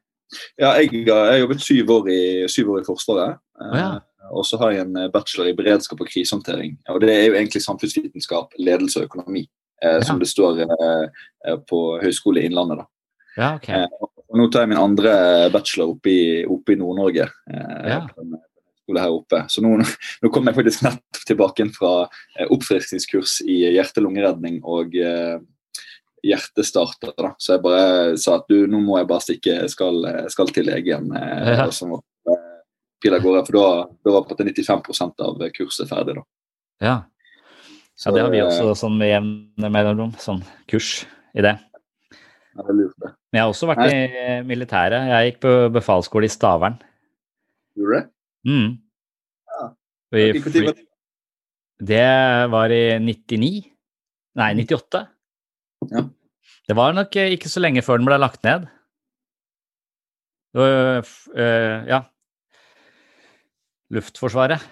Ja, 0.59 0.73
jeg 0.81 1.05
har 1.07 1.37
jobbet 1.39 1.63
syv 1.63 1.93
år 1.99 2.11
i, 2.11 2.21
syv 2.51 2.75
år 2.75 2.83
i 2.83 2.87
Forsvaret. 2.89 3.39
Oh, 3.63 3.77
ja. 3.79 3.91
Og 4.35 4.43
så 4.49 4.59
har 4.59 4.75
jeg 4.75 4.87
en 4.89 5.13
bachelor 5.15 5.53
i 5.53 5.55
beredskap 5.55 6.01
og 6.03 6.11
krisehåndtering. 6.11 6.75
Og 6.91 6.99
det 7.05 7.13
er 7.15 7.29
jo 7.29 7.37
egentlig 7.39 7.63
samfunnsvitenskap, 7.63 8.57
ledelse 8.59 9.01
og 9.01 9.07
økonomi, 9.07 9.45
ja. 9.85 10.01
som 10.03 10.19
det 10.19 10.27
står 10.33 10.65
på 11.71 11.81
Høgskolen 12.03 12.43
i 12.43 12.51
Innlandet. 12.51 12.83
da. 12.83 12.89
Ja, 13.37 13.55
okay. 13.55 13.85
Og 14.27 14.41
nå 14.41 14.49
tar 14.51 14.65
jeg 14.65 14.73
min 14.73 14.81
andre 14.83 15.15
bachelor 15.55 15.95
oppe 15.95 16.11
i, 16.11 16.21
oppe 16.51 16.75
i 16.75 16.79
Nord-Norge. 16.81 17.29
Eh, 17.53 17.91
ja. 17.93 18.01
her 18.97 19.13
oppe. 19.13 19.43
Så 19.53 19.63
nå, 19.63 19.77
nå 20.23 20.31
kommer 20.33 20.53
jeg 20.53 20.61
faktisk 20.63 20.87
nettopp 20.87 21.29
tilbake 21.29 21.69
fra 21.77 21.93
eh, 22.07 22.47
oppfriskningskurs 22.49 23.41
i 23.47 23.61
hjerte-lungeredning 23.77 24.63
og 24.65 24.97
eh, 24.99 25.37
hjertestarter. 26.25 27.13
Da. 27.19 27.33
Så 27.39 27.57
jeg 27.57 27.63
bare 27.65 28.17
sa 28.21 28.37
at 28.41 28.47
du, 28.49 28.67
nå 28.71 28.81
må 28.85 28.99
jeg 29.01 29.09
bare 29.11 29.25
stikke, 29.25 29.59
jeg 29.63 29.73
skal, 29.73 30.01
skal 30.33 30.49
til 30.55 30.67
legen. 30.71 31.11
Eh, 31.17 31.53
Ja. 31.57 31.67
og 31.67 31.73
så 31.77 31.89
må 31.91 32.03
jeg 33.05 33.23
gårde, 33.23 33.45
for 33.47 33.53
da, 33.55 33.67
da 34.03 34.11
var 34.17 34.25
på 34.27 34.35
en 34.35 34.49
måte 34.49 34.49
95% 34.51 35.21
av 35.23 35.43
kurset 35.55 35.89
ferdig. 35.89 36.17
da. 36.17 36.23
Ja. 36.83 36.97
Så, 37.97 38.11
ja, 38.11 38.15
det 38.17 38.23
har 38.25 38.31
vi 38.33 38.41
eh, 38.41 38.47
også 38.49 38.75
sånn 38.83 38.97
med 38.99 39.09
jevne 39.13 39.71
mellomrom. 39.73 40.13
Sånn 40.21 40.43
kurs 40.69 41.05
i 41.37 41.45
det. 41.45 41.55
Ja, 42.57 42.65
det 42.65 42.73
er 42.73 42.79
lurt, 42.81 42.97
det. 42.99 43.13
Men 43.31 43.39
jeg 43.39 43.45
har 43.45 43.53
også 43.53 43.69
vært 43.69 43.93
i 43.93 44.43
militæret. 44.49 45.07
Jeg 45.13 45.31
gikk 45.31 45.41
på 45.45 45.55
befalsskole 45.77 46.27
i 46.29 46.33
Stavern. 46.33 46.77
Gjorde 47.77 47.93
du 47.93 47.97
det? 47.97 48.05
Mm. 48.49 48.69
Ja. 49.53 49.69
Det 51.87 52.05
var 52.53 52.73
i 52.73 52.83
99? 53.05 53.65
Nei, 54.41 54.51
98. 54.65 55.03
Ja. 55.91 56.07
Det 56.67 56.75
var 56.75 56.97
nok 56.97 57.17
eh, 57.21 57.35
ikke 57.37 57.51
så 57.51 57.63
lenge 57.63 57.85
før 57.85 58.01
den 58.01 58.09
ble 58.09 58.19
lagt 58.19 58.43
ned. 58.47 58.67
Uh, 60.57 61.05
uh, 61.37 61.85
ja. 61.87 62.01
Luftforsvaret. 63.93 64.63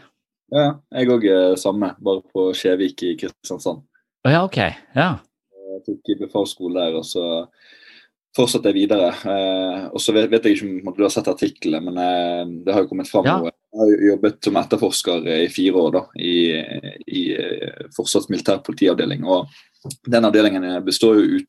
Ja, 0.54 0.78
jeg 0.94 1.10
òg 1.12 1.24
samme, 1.60 1.92
bare 2.04 2.22
på 2.32 2.48
Skjevik 2.56 3.02
i 3.04 3.14
Kristiansand. 3.20 3.84
Å 4.24 4.32
ja, 4.32 4.42
ok. 4.46 4.58
Ja. 4.96 5.08
Jeg 5.74 5.82
tok 5.86 6.10
i 6.12 6.16
befalsskole 6.20 6.78
der, 6.80 6.98
og 7.00 7.06
så 7.06 7.24
fortsatte 8.34 8.70
jeg 8.70 8.84
videre. 8.84 9.10
Eh, 9.30 9.84
og 9.94 10.02
så 10.02 10.14
vet, 10.14 10.28
vet 10.32 10.46
jeg 10.46 10.56
ikke 10.56 10.70
om 10.88 10.96
du 10.96 11.04
har 11.04 11.12
sett 11.14 11.30
artiklene, 11.30 11.92
men 11.92 12.56
det 12.66 12.74
har 12.74 12.84
jo 12.84 12.90
kommet 12.90 13.10
fram 13.10 13.26
Ja. 13.28 13.36
noe. 13.42 13.52
Jeg 13.74 13.80
har 13.80 13.90
jo 13.90 14.10
jobbet 14.12 14.38
som 14.46 14.58
etterforsker 14.60 15.28
i 15.34 15.48
fire 15.50 15.80
år 15.82 15.94
da, 15.96 16.02
i, 16.22 16.34
i 17.10 17.22
Forsvarets 17.96 18.30
militærpolitiavdeling. 18.30 19.24
og 19.26 19.50
den 20.06 20.24
avdelingen 20.24 20.64
består 20.84 21.18
jo 21.18 21.40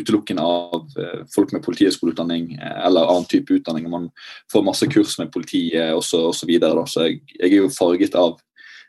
utelukkende 0.00 0.44
av 0.44 0.94
eh, 0.98 1.24
folk 1.34 1.52
med 1.52 1.64
politihøyskoleutdanning 1.64 2.54
eh, 2.56 2.78
eller 2.86 3.08
annen 3.08 3.28
type 3.28 3.54
utdanning. 3.58 3.90
Man 3.90 4.08
får 4.52 4.64
masse 4.66 4.88
kurs 4.92 5.18
med 5.20 5.32
politiet 5.34 5.92
osv. 5.96 6.30
Så, 6.36 6.48
videre, 6.48 6.86
så 6.88 7.08
jeg, 7.08 7.20
jeg 7.36 7.50
er 7.50 7.60
jo 7.60 7.74
farget 7.74 8.16
av 8.18 8.38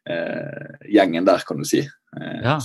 eh, 0.10 0.88
gjengen 0.96 1.28
der, 1.28 1.44
kan 1.48 1.60
du 1.60 1.68
si. 1.68 1.84
Eh, 1.84 2.40
ja. 2.44 2.58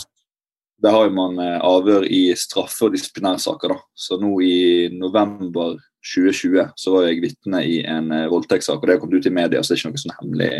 der 0.82 0.94
har 0.94 1.08
jo 1.08 1.16
man 1.18 1.42
eh, 1.42 1.58
avhør 1.64 2.06
i 2.06 2.22
straffe- 2.38 2.88
og 2.88 2.94
disiplinærsaker. 2.94 3.74
da. 3.74 3.80
Så 3.94 4.20
nå 4.22 4.32
i 4.46 4.88
november 4.94 5.76
2020 6.06 6.72
så 6.78 6.94
var 6.94 7.08
jeg 7.08 7.22
vitne 7.24 7.62
i 7.66 7.78
en 7.86 8.12
eh, 8.14 8.28
voldtektssak, 8.30 8.80
og 8.80 8.86
det 8.86 8.96
har 8.96 9.02
kommet 9.02 9.18
ut 9.18 9.30
i 9.30 9.34
media, 9.34 9.62
så 9.62 9.74
det 9.74 9.78
er 9.78 9.82
ikke 9.82 9.94
noe 9.94 10.04
sånn 10.04 10.18
hemmelig, 10.20 10.52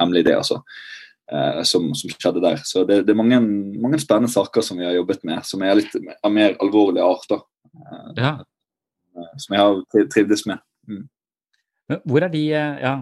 hemmelig 0.00 0.24
det, 0.28 0.38
altså. 0.40 0.62
Eh, 1.32 1.62
som, 1.68 1.88
som 1.94 2.10
skjedde 2.12 2.42
der. 2.44 2.60
Så 2.64 2.84
det, 2.88 3.02
det 3.06 3.12
er 3.14 3.18
mange, 3.20 3.40
mange 3.82 3.98
spennende 4.02 4.30
saker 4.32 4.62
som 4.64 4.78
vi 4.78 4.86
har 4.86 4.94
jobbet 4.98 5.24
med, 5.24 5.42
som 5.46 5.62
er 5.66 5.74
litt 5.80 5.92
av 6.22 6.32
mer 6.32 6.56
alvorlig 6.62 7.02
art. 7.04 7.36
Eh, 7.36 8.08
ja. 8.20 8.32
eh, 9.16 9.30
som 9.42 9.56
jeg 9.56 9.62
har 9.64 10.08
trivdes 10.14 10.46
med. 10.46 10.62
Mm. 10.88 11.04
Hvor 12.04 12.24
er 12.26 12.32
de 12.32 12.46
Ja. 12.50 12.96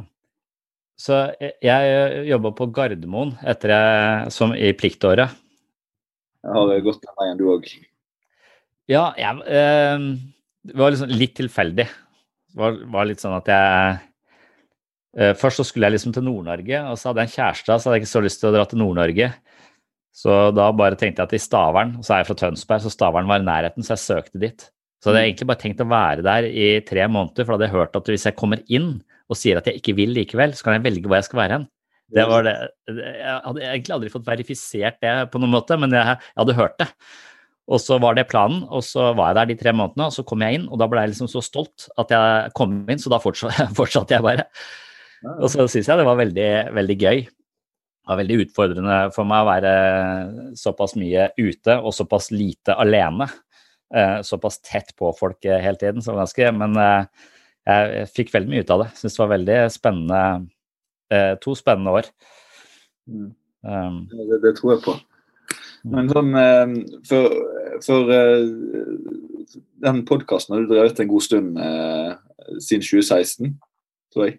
Så 0.96 1.16
jeg- 1.40 1.56
jeg 1.60 2.26
jobba 2.28 2.52
på 2.54 2.68
Gardermoen 2.72 3.32
etter 3.42 3.68
jeg, 3.72 4.30
som 4.32 4.52
i 4.54 4.68
pliktåret. 4.72 5.28
Jeg 6.44 6.52
har 6.54 6.80
gått 6.86 7.00
den 7.02 7.14
veien, 7.18 7.36
du 7.36 7.44
òg. 7.50 7.66
Ja, 8.86 9.12
jeg, 9.18 9.40
eh, 9.48 9.98
det 10.68 10.76
var 10.76 10.92
liksom 10.92 11.08
litt 11.10 11.34
tilfeldig. 11.34 11.86
Det 11.88 12.54
var, 12.60 12.76
var 12.86 13.06
litt 13.06 13.18
sånn 13.18 13.34
at 13.36 13.46
jeg 13.50 13.98
Først 15.14 15.60
så 15.60 15.64
skulle 15.68 15.86
jeg 15.86 15.94
liksom 15.94 16.14
til 16.16 16.24
Nord-Norge, 16.26 16.78
og 16.90 16.96
så 16.98 17.10
hadde 17.10 17.22
jeg 17.22 17.30
en 17.30 17.34
kjæreste, 17.36 17.70
så 17.70 17.86
hadde 17.86 17.98
jeg 18.00 18.02
ikke 18.02 18.10
så 18.10 18.22
lyst 18.24 18.40
til 18.42 18.48
å 18.48 18.54
dra 18.56 18.64
til 18.66 18.80
Nord-Norge. 18.80 19.28
Så 20.14 20.38
da 20.54 20.68
bare 20.74 20.98
tenkte 20.98 21.22
jeg 21.22 21.30
at 21.30 21.36
i 21.36 21.42
Stavern, 21.42 21.96
og 21.98 22.06
så 22.06 22.16
er 22.16 22.22
jeg 22.22 22.30
fra 22.30 22.36
Tønsberg, 22.40 22.82
så 22.82 22.90
Stavern 22.90 23.30
var 23.30 23.42
i 23.42 23.46
nærheten, 23.46 23.86
så 23.86 23.94
jeg 23.94 24.02
søkte 24.02 24.42
dit. 24.42 24.66
Så 25.02 25.10
hadde 25.10 25.22
jeg 25.22 25.32
egentlig 25.34 25.48
bare 25.50 25.60
tenkt 25.60 25.82
å 25.84 25.90
være 25.90 26.24
der 26.24 26.46
i 26.48 26.68
tre 26.86 27.06
måneder, 27.10 27.44
for 27.44 27.52
da 27.52 27.58
hadde 27.58 27.66
jeg 27.68 27.76
hørt 27.76 27.98
at 27.98 28.10
hvis 28.10 28.26
jeg 28.30 28.38
kommer 28.38 28.62
inn 28.72 28.88
og 29.28 29.38
sier 29.38 29.58
at 29.58 29.66
jeg 29.68 29.80
ikke 29.80 29.96
vil 29.98 30.14
likevel, 30.16 30.54
så 30.56 30.66
kan 30.66 30.78
jeg 30.78 30.84
velge 30.86 31.10
hvor 31.10 31.18
jeg 31.18 31.26
skal 31.26 31.40
være 31.42 31.58
hen. 31.58 31.66
Det 32.14 32.24
var 32.30 32.46
det. 32.46 32.54
Jeg 32.94 33.36
hadde 33.44 33.64
egentlig 33.66 33.94
aldri 33.96 34.10
fått 34.12 34.26
verifisert 34.28 34.98
det 35.02 35.12
på 35.32 35.40
noen 35.42 35.54
måte, 35.56 35.78
men 35.80 35.94
jeg, 35.96 36.18
jeg 36.30 36.40
hadde 36.40 36.56
hørt 36.60 36.76
det. 36.80 36.88
Og 37.74 37.80
så 37.80 37.96
var 38.00 38.16
det 38.16 38.26
planen, 38.28 38.62
og 38.68 38.84
så 38.84 39.10
var 39.16 39.32
jeg 39.32 39.38
der 39.40 39.50
de 39.50 39.58
tre 39.60 39.72
månedene, 39.74 40.08
og 40.08 40.14
så 40.14 40.24
kom 40.28 40.44
jeg 40.44 40.60
inn, 40.60 40.66
og 40.68 40.78
da 40.80 40.88
ble 40.90 41.02
jeg 41.04 41.14
liksom 41.14 41.30
så 41.32 41.42
stolt 41.42 41.88
at 42.00 42.12
jeg 42.12 42.54
kom 42.56 42.76
inn, 42.92 43.00
så 43.00 43.12
da 43.12 43.20
fortsatte, 43.24 43.70
fortsatte 43.80 44.14
jeg 44.14 44.24
bare. 44.24 44.46
Og 45.24 45.48
så 45.52 45.64
syns 45.70 45.88
jeg 45.88 46.00
det 46.00 46.06
var 46.06 46.20
veldig, 46.20 46.50
veldig 46.76 46.96
gøy. 47.00 47.24
Det 47.24 48.10
var 48.12 48.18
veldig 48.20 48.36
utfordrende 48.44 48.96
for 49.14 49.24
meg 49.28 49.44
å 49.44 49.48
være 49.48 49.74
såpass 50.60 50.92
mye 51.00 51.30
ute 51.40 51.78
og 51.80 51.94
såpass 51.96 52.28
lite 52.34 52.76
alene. 52.76 53.30
Eh, 53.94 54.20
Såpass 54.26 54.60
tett 54.60 54.90
på 54.98 55.12
folk 55.16 55.44
hele 55.44 55.76
tiden. 55.78 56.02
Så 56.02 56.16
ganske, 56.16 56.50
men 56.56 56.76
eh, 56.80 57.06
jeg 57.68 58.10
fikk 58.10 58.32
veldig 58.34 58.50
mye 58.50 58.64
ut 58.64 58.72
av 58.74 58.84
det. 58.84 58.90
Syns 58.98 59.16
det 59.16 59.22
var 59.22 59.32
veldig 59.36 59.58
spennende. 59.72 60.20
eh, 61.14 61.34
To 61.44 61.54
spennende 61.54 61.94
år. 62.00 62.08
Mm. 63.08 63.32
Um, 63.64 63.98
Det, 64.10 64.40
det 64.42 64.54
tror 64.58 64.74
jeg 64.74 64.82
på. 64.84 64.96
Men 65.84 66.08
sånn 66.08 66.30
For, 67.04 67.34
for 67.84 68.12
den 69.84 70.02
podkasten 70.08 70.54
har 70.54 70.64
du 70.64 70.70
drevet 70.72 71.00
en 71.00 71.10
god 71.10 71.24
stund 71.24 71.58
siden 72.64 72.84
2016, 72.84 73.50
tror 74.12 74.24
jeg. 74.26 74.38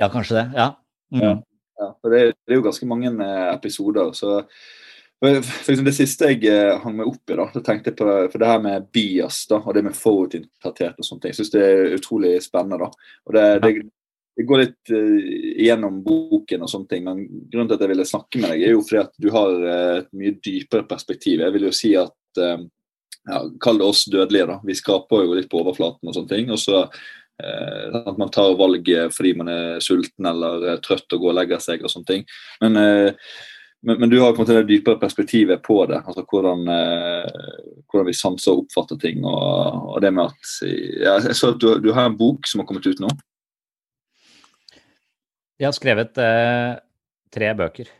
Ja, 0.00 0.10
kanskje 0.10 0.40
det. 0.40 0.46
Ja. 0.56 0.72
Mm. 1.14 1.22
Ja. 1.24 1.36
Ja, 1.80 1.88
for 1.96 2.12
det, 2.12 2.34
det 2.44 2.52
er 2.52 2.58
jo 2.58 2.64
ganske 2.66 2.86
mange 2.88 3.10
eh, 3.24 3.46
episoder. 3.54 4.12
så 4.12 4.42
for, 5.20 5.84
Det 5.84 5.94
siste 5.96 6.28
jeg 6.32 6.44
eh, 6.48 6.76
hang 6.82 6.98
meg 6.98 7.08
opp 7.08 7.32
i, 7.32 7.36
da, 7.38 7.46
så 7.52 7.62
tenkte 7.64 7.92
jeg 7.92 7.98
på 8.00 8.08
for 8.32 8.40
det 8.42 8.50
her 8.50 8.60
med 8.64 8.90
bias 8.92 9.46
da, 9.48 9.60
og 9.60 9.76
det 9.76 9.84
med 9.86 9.96
forutinntatthet 9.96 11.00
og 11.00 11.06
sånne 11.06 11.24
ting. 11.24 11.32
Jeg 11.32 11.40
syns 11.40 11.54
det 11.54 11.64
er 11.64 11.96
utrolig 11.96 12.34
spennende. 12.44 12.82
da. 12.84 13.14
Og 13.28 13.36
det, 13.36 13.46
det, 13.64 13.72
det 14.36 14.46
går 14.48 14.62
litt 14.62 14.92
eh, 14.96 15.30
gjennom 15.66 16.02
boken 16.04 16.66
og 16.66 16.72
sånne 16.72 16.92
ting, 16.92 17.06
men 17.06 17.22
grunnen 17.52 17.70
til 17.70 17.78
at 17.78 17.86
jeg 17.86 17.92
ville 17.94 18.08
snakke 18.08 18.42
med 18.42 18.54
deg, 18.54 18.66
er 18.66 18.76
jo 18.76 18.84
fordi 18.84 19.00
at 19.02 19.16
du 19.20 19.30
har 19.34 19.56
eh, 19.72 19.94
et 20.02 20.12
mye 20.16 20.36
dypere 20.40 20.88
perspektiv. 20.88 21.42
Jeg 21.44 21.56
vil 21.56 21.66
jo 21.68 21.72
si 21.76 21.94
at 22.00 22.44
eh, 22.44 22.68
ja, 23.28 23.40
Kall 23.60 23.80
det 23.80 23.88
oss 23.88 24.06
dødelige, 24.08 24.46
da. 24.48 24.60
Vi 24.64 24.76
skraper 24.78 25.26
jo 25.26 25.36
litt 25.36 25.50
på 25.50 25.60
overflaten 25.60 26.08
og 26.08 26.16
sånne 26.16 26.32
ting. 26.32 26.52
og 26.52 26.60
så 26.60 26.86
at 28.00 28.18
man 28.18 28.32
tar 28.32 28.56
valg 28.58 28.88
fordi 29.14 29.32
man 29.38 29.52
er 29.52 29.80
sulten 29.84 30.28
eller 30.30 30.66
eh, 30.72 30.82
trøtt 30.84 31.16
og 31.16 31.24
går 31.24 31.32
og 31.32 31.38
legger 31.38 31.62
seg 31.62 31.84
og 31.84 31.92
sånne 31.92 32.10
ting. 32.10 32.26
Men, 32.62 32.76
eh, 32.80 33.30
men, 33.86 34.02
men 34.02 34.12
du 34.12 34.18
har 34.20 34.34
kommet 34.36 34.50
til 34.52 34.60
det 34.60 34.68
dypere 34.68 35.00
perspektivet 35.00 35.62
på 35.64 35.78
det. 35.90 36.02
altså 36.04 36.26
Hvordan, 36.28 36.66
eh, 36.74 37.80
hvordan 37.88 38.10
vi 38.10 38.16
sanser 38.16 38.52
og 38.52 38.66
oppfatter 38.66 39.00
ting. 39.00 39.24
Og, 39.24 39.94
og 39.94 40.04
det 40.04 40.12
med 40.14 40.28
at 40.28 40.52
ja, 41.00 41.16
Jeg 41.30 41.38
så 41.38 41.54
at 41.54 41.62
du, 41.62 41.72
du 41.80 41.92
har 41.96 42.10
en 42.10 42.18
bok 42.18 42.48
som 42.48 42.62
har 42.62 42.68
kommet 42.68 42.86
ut 42.86 43.00
nå. 43.00 43.10
Jeg 45.60 45.68
har 45.68 45.76
skrevet 45.76 46.20
eh, 46.20 46.76
tre 47.34 47.50
bøker. 47.56 47.90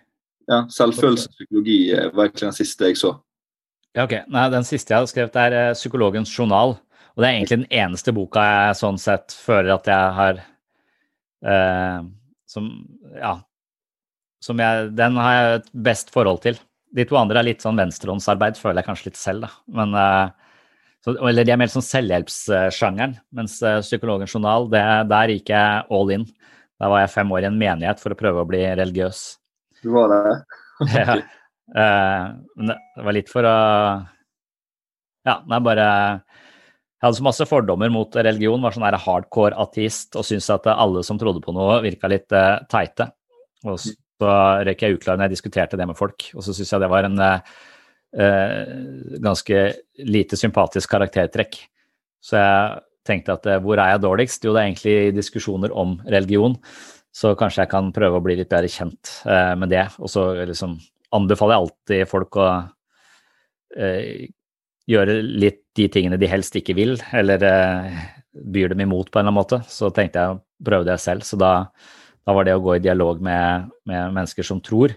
Ja, 0.50 0.64
psykologi 0.66 1.92
eh, 1.92 2.08
var 2.14 2.26
egentlig 2.26 2.48
den 2.48 2.56
siste 2.56 2.88
jeg 2.88 2.96
så. 2.98 3.18
Ja, 3.94 4.06
ok. 4.06 4.14
Nei, 4.30 4.46
den 4.54 4.64
siste 4.66 4.94
jeg 4.94 5.02
har 5.02 5.10
skrevet, 5.10 5.36
er 5.36 5.56
eh, 5.58 5.74
Psykologens 5.76 6.32
journal. 6.32 6.76
Og 7.20 7.24
det 7.26 7.28
er 7.28 7.36
egentlig 7.36 7.56
den 7.58 7.80
eneste 7.82 8.12
boka 8.16 8.42
jeg 8.48 8.76
sånn 8.78 8.96
sett 8.96 9.34
føler 9.36 9.74
at 9.74 9.88
jeg 9.92 10.12
har 10.16 10.38
eh, 11.44 11.98
Som 12.48 12.70
Ja. 13.18 13.34
Som 14.40 14.62
jeg, 14.62 14.86
den 14.96 15.18
har 15.20 15.34
jeg 15.34 15.58
et 15.58 15.66
best 15.84 16.14
forhold 16.14 16.40
til. 16.40 16.56
De 16.96 17.04
to 17.04 17.18
andre 17.20 17.42
er 17.42 17.44
litt 17.50 17.60
sånn 17.60 17.76
venstrehåndsarbeid, 17.76 18.56
føler 18.56 18.80
jeg 18.80 18.86
kanskje 18.86 19.10
litt 19.10 19.18
selv, 19.20 19.44
da. 19.44 19.50
Men 19.76 19.92
eh, 20.00 20.54
så, 21.04 21.12
Eller 21.28 21.44
de 21.44 21.52
er 21.52 21.60
mer 21.60 21.68
sånn 21.68 21.84
selvhjelpssjangeren. 21.84 23.18
Mens 23.36 23.58
eh, 23.60 23.82
Psykologens 23.84 24.32
journal, 24.32 24.70
det, 24.72 24.80
der 25.12 25.34
gikk 25.34 25.52
jeg 25.52 25.84
all 25.92 26.14
in. 26.16 26.24
Da 26.80 26.88
var 26.88 27.04
jeg 27.04 27.12
fem 27.18 27.36
år 27.36 27.44
i 27.44 27.50
en 27.50 27.60
menighet 27.60 28.00
for 28.00 28.16
å 28.16 28.18
prøve 28.22 28.40
å 28.40 28.48
bli 28.48 28.62
religiøs. 28.80 29.20
Du 29.84 29.92
var 29.92 30.08
det? 30.14 30.40
ja. 30.96 31.20
Eh, 31.20 32.24
men 32.56 32.72
det 32.72 33.04
var 33.04 33.18
litt 33.20 33.28
for 33.28 33.44
å 33.44 33.56
Ja, 35.28 35.36
det 35.44 35.52
er 35.58 35.68
bare 35.68 35.88
Jeg 37.00 37.06
hadde 37.06 37.16
så 37.16 37.24
masse 37.24 37.44
fordommer 37.48 37.88
mot 37.88 38.16
religion, 38.20 38.60
var 38.60 38.74
sånn 38.76 38.84
der 38.84 39.00
hardcore 39.00 39.56
ateist 39.62 40.18
og 40.20 40.26
syntes 40.28 40.50
at 40.52 40.66
alle 40.68 41.00
som 41.06 41.16
trodde 41.16 41.40
på 41.40 41.54
noe, 41.56 41.78
virka 41.80 42.10
litt 42.12 42.28
uh, 42.36 42.60
teite. 42.68 43.06
Og 43.64 43.78
så 43.80 43.94
røyk 44.20 44.84
jeg 44.84 44.98
uklar 44.98 45.16
når 45.16 45.30
jeg 45.30 45.32
diskuterte 45.38 45.78
det 45.80 45.86
med 45.88 45.96
folk, 45.96 46.26
og 46.34 46.44
så 46.44 46.52
syntes 46.52 46.74
jeg 46.74 46.82
det 46.82 46.90
var 46.92 47.08
en 47.08 47.16
uh, 47.24 47.38
ganske 49.24 49.62
lite 50.12 50.36
sympatisk 50.36 50.92
karaktertrekk. 50.92 51.56
Så 52.20 52.36
jeg 52.36 52.84
tenkte 53.08 53.38
at 53.38 53.48
hvor 53.64 53.80
er 53.80 53.94
jeg 53.94 54.04
dårligst? 54.04 54.44
Jo, 54.44 54.52
det 54.52 54.60
er 54.60 54.68
egentlig 54.68 55.16
diskusjoner 55.16 55.72
om 55.72 55.96
religion. 56.04 56.58
Så 57.16 57.32
kanskje 57.32 57.64
jeg 57.64 57.72
kan 57.72 57.88
prøve 57.96 58.20
å 58.20 58.26
bli 58.26 58.36
litt 58.42 58.52
bedre 58.52 58.68
kjent 58.68 59.14
uh, 59.24 59.56
med 59.56 59.72
det. 59.72 59.86
Og 60.04 60.12
så 60.12 60.26
liksom 60.52 60.76
anbefaler 61.16 61.56
jeg 61.56 61.64
alltid 61.64 62.12
folk 62.12 62.36
å 62.36 62.50
gjøre 64.90 65.14
litt 65.22 65.59
de 65.78 65.86
tingene 65.92 66.18
de 66.20 66.28
helst 66.30 66.56
ikke 66.58 66.74
vil, 66.78 66.96
eller 67.16 67.44
eh, 67.46 68.00
byr 68.32 68.72
dem 68.72 68.84
imot 68.86 69.10
på 69.10 69.18
en 69.18 69.24
eller 69.24 69.30
annen 69.30 69.40
måte. 69.40 69.60
Så 69.70 69.90
tenkte 69.94 70.24
jeg 70.24 70.40
prøve 70.66 70.86
det 70.88 70.98
selv. 71.02 71.26
Så 71.26 71.38
da, 71.40 71.70
da 72.26 72.36
var 72.36 72.46
det 72.46 72.56
å 72.56 72.62
gå 72.64 72.76
i 72.76 72.84
dialog 72.84 73.22
med, 73.24 73.70
med 73.88 74.14
mennesker 74.16 74.46
som 74.46 74.62
tror, 74.64 74.94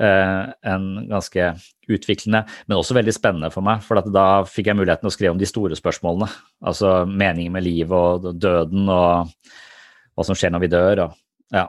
eh, 0.00 0.42
en 0.74 0.86
ganske 1.10 1.52
utviklende, 1.92 2.44
men 2.66 2.78
også 2.78 2.96
veldig 2.96 3.14
spennende 3.16 3.52
for 3.54 3.64
meg. 3.66 3.82
For 3.86 4.00
da 4.12 4.26
fikk 4.48 4.70
jeg 4.70 4.78
muligheten 4.78 5.08
å 5.08 5.14
skrive 5.14 5.34
om 5.34 5.40
de 5.40 5.48
store 5.48 5.78
spørsmålene. 5.78 6.30
Altså 6.64 7.02
meningen 7.08 7.54
med 7.56 7.66
livet 7.66 7.96
og 7.96 8.32
døden 8.40 8.88
og 8.88 9.32
hva 10.12 10.26
som 10.28 10.36
skjer 10.38 10.52
når 10.54 10.66
vi 10.66 10.72
dør. 10.72 11.06
og 11.06 11.56
ja. 11.56 11.66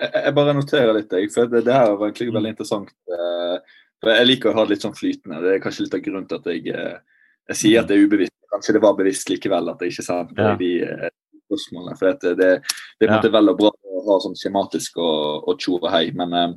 Jeg 0.00 0.32
bare 0.36 0.56
noterer 0.56 0.96
litt, 0.96 1.12
for 1.34 1.48
det, 1.50 1.66
det 1.66 1.76
her 1.76 1.92
var 1.92 2.08
egentlig 2.08 2.32
veldig 2.32 2.54
interessant. 2.54 2.92
Eh, 3.12 3.78
for 4.00 4.16
Jeg 4.16 4.28
liker 4.28 4.50
å 4.50 4.56
ha 4.56 4.64
det 4.64 4.74
litt 4.74 4.84
sånn 4.86 4.96
flytende. 4.96 5.40
Det 5.44 5.54
er 5.54 5.64
kanskje 5.64 5.86
litt 5.86 5.96
av 5.96 6.04
grunnen 6.04 6.28
til 6.28 6.40
at 6.40 6.46
jeg, 6.50 6.62
eh, 6.72 7.24
jeg 7.52 7.60
sier 7.62 7.82
at 7.82 7.90
det 7.90 7.98
er 7.98 8.06
ubevisst. 8.06 8.36
Kanskje 8.50 8.74
det 8.76 8.82
var 8.82 8.96
bevisst 8.98 9.30
likevel 9.30 9.68
at 9.70 9.82
jeg 9.84 9.92
ikke 9.94 10.06
sa 10.06 10.22
ja. 10.24 10.54
de 10.58 10.70
eh, 10.86 11.10
spørsmålene. 11.44 11.98
For 12.00 12.16
det, 12.22 12.32
det, 12.40 12.50
det 12.62 13.06
er 13.06 13.10
på 13.10 13.10
en 13.10 13.18
måte 13.18 13.34
vel 13.36 13.52
og 13.52 13.60
bra 13.60 13.74
å 13.74 14.06
ha 14.08 14.16
sånn 14.24 14.38
skjematisk 14.38 14.96
og, 15.02 15.50
og 15.50 15.60
tjo 15.60 15.76
og 15.78 15.90
hei, 15.92 16.06
men 16.16 16.32
eh, 16.36 16.56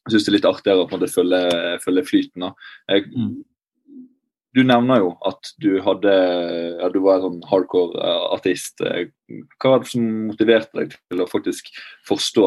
jeg 0.00 0.16
syns 0.16 0.26
det 0.26 0.32
er 0.32 0.36
litt 0.38 0.50
artigere 0.50 0.82
å 0.82 0.88
på 0.88 0.96
en 0.96 1.02
måte 1.02 1.12
følge, 1.12 1.44
følge 1.84 2.06
flyten. 2.08 2.50
Jeg, 2.90 3.06
mm. 3.14 3.30
Du 4.50 4.64
nevner 4.66 4.98
jo 4.98 5.10
at 5.28 5.52
du 5.62 5.76
hadde 5.84 6.10
ja, 6.10 6.88
du 6.90 6.96
var 7.04 7.20
en 7.20 7.26
sånn 7.28 7.42
hardcore 7.46 8.14
artist. 8.34 8.82
Hva 8.82 9.70
var 9.76 9.84
det 9.84 9.90
som 9.92 10.08
motiverte 10.26 10.80
deg 10.80 10.96
til 10.96 11.22
å 11.22 11.28
faktisk 11.30 11.70
forstå, 12.08 12.46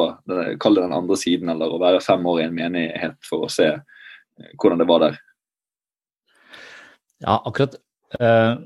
kall 0.60 0.76
det 0.76 0.84
den 0.84 0.98
andre 0.98 1.16
siden, 1.22 1.54
eller 1.54 1.72
å 1.72 1.80
være 1.80 2.04
fem 2.04 2.26
år 2.28 2.42
i 2.42 2.48
en 2.50 2.58
menighet 2.58 3.16
for 3.24 3.48
å 3.48 3.52
se 3.54 3.70
hvordan 4.60 4.82
det 4.82 4.90
var 4.90 5.04
der? 5.04 5.18
Ja, 7.24 7.40
akkurat 7.40 7.78
uh, 8.20 8.60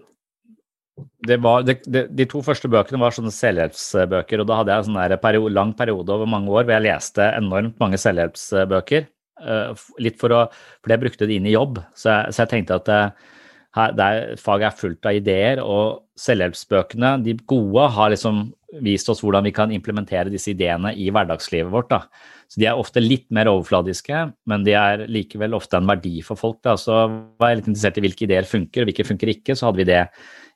det 1.27 1.37
var, 1.43 1.61
det, 1.67 1.81
det, 1.85 2.07
De 2.17 2.25
to 2.29 2.41
første 2.41 2.69
bøkene 2.71 2.99
var 3.01 3.13
sånne 3.13 3.33
selvhjelpsbøker. 3.33 4.41
og 4.41 4.49
Da 4.49 4.61
hadde 4.61 4.73
jeg 4.73 4.85
en 4.85 4.89
sånn 4.89 5.21
periode, 5.21 5.53
lang 5.53 5.73
periode 5.77 6.13
over 6.15 6.29
mange 6.29 6.49
år 6.49 6.65
hvor 6.65 6.73
jeg 6.73 6.87
leste 6.87 7.29
enormt 7.37 7.77
mange 7.83 7.99
selvhjelpsbøker. 8.01 9.07
Uh, 9.37 9.77
litt 10.01 10.17
for 10.17 10.33
å, 10.33 10.45
for 10.81 10.93
jeg 10.93 11.03
brukte 11.03 11.29
det 11.29 11.37
inn 11.37 11.49
i 11.49 11.53
jobb. 11.53 11.81
Så 11.93 12.09
jeg, 12.09 12.33
så 12.33 12.43
jeg 12.43 12.53
tenkte 12.55 12.79
at 12.79 12.89
det, 12.89 13.01
her, 13.77 13.93
er, 13.93 14.37
faget 14.41 14.71
er 14.71 14.79
fullt 14.79 15.09
av 15.09 15.19
ideer, 15.19 15.61
og 15.61 16.07
selvhjelpsbøkene, 16.17 17.17
de 17.25 17.37
gode, 17.49 17.85
har 17.93 18.13
liksom 18.13 18.47
vist 18.83 19.09
oss 19.11 19.21
hvordan 19.23 19.45
vi 19.47 19.53
kan 19.55 19.71
implementere 19.73 20.33
disse 20.33 20.51
ideene 20.51 20.91
i 20.97 21.11
hverdagslivet 21.13 21.71
vårt. 21.71 21.91
Da. 21.93 22.01
Så 22.47 22.61
De 22.61 22.67
er 22.69 22.79
ofte 22.79 23.03
litt 23.03 23.27
mer 23.33 23.49
overfladiske, 23.51 24.21
men 24.47 24.63
de 24.63 24.75
er 24.79 25.03
likevel 25.11 25.55
ofte 25.57 25.79
en 25.79 25.89
verdi 25.89 26.21
for 26.23 26.39
folk. 26.39 26.61
Da. 26.63 26.77
Så 26.79 26.95
var 27.39 27.51
jeg 27.51 27.61
litt 27.61 27.69
interessert 27.73 27.99
i 27.99 28.05
hvilke 28.05 28.23
ideer 28.27 28.47
funker, 28.47 28.83
og 28.83 28.91
hvilke 28.91 29.07
funker 29.07 29.33
ikke. 29.33 29.55
Så 29.57 29.67
hadde 29.67 29.81
vi 29.81 29.89
det 29.89 30.05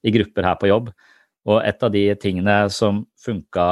i 0.08 0.14
grupper 0.16 0.48
her 0.48 0.56
på 0.62 0.72
jobb. 0.72 0.90
Og 1.52 1.60
et 1.66 1.84
av 1.84 1.92
de 1.92 2.06
tingene 2.22 2.56
som 2.72 3.04
funka 3.20 3.68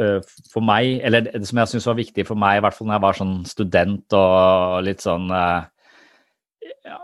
uh, 0.00 0.20
for 0.52 0.64
meg, 0.64 1.00
eller 1.04 1.28
som 1.44 1.60
jeg 1.60 1.74
syns 1.74 1.88
var 1.90 1.98
viktig 2.00 2.26
for 2.28 2.38
meg, 2.38 2.58
i 2.58 2.64
hvert 2.64 2.78
fall 2.78 2.88
når 2.88 2.96
jeg 2.96 3.06
var 3.06 3.20
sånn 3.20 3.36
student 3.50 4.16
og 4.16 4.78
litt 4.86 5.04
sånn 5.04 5.28
uh, 5.32 5.66
ja, 6.86 7.00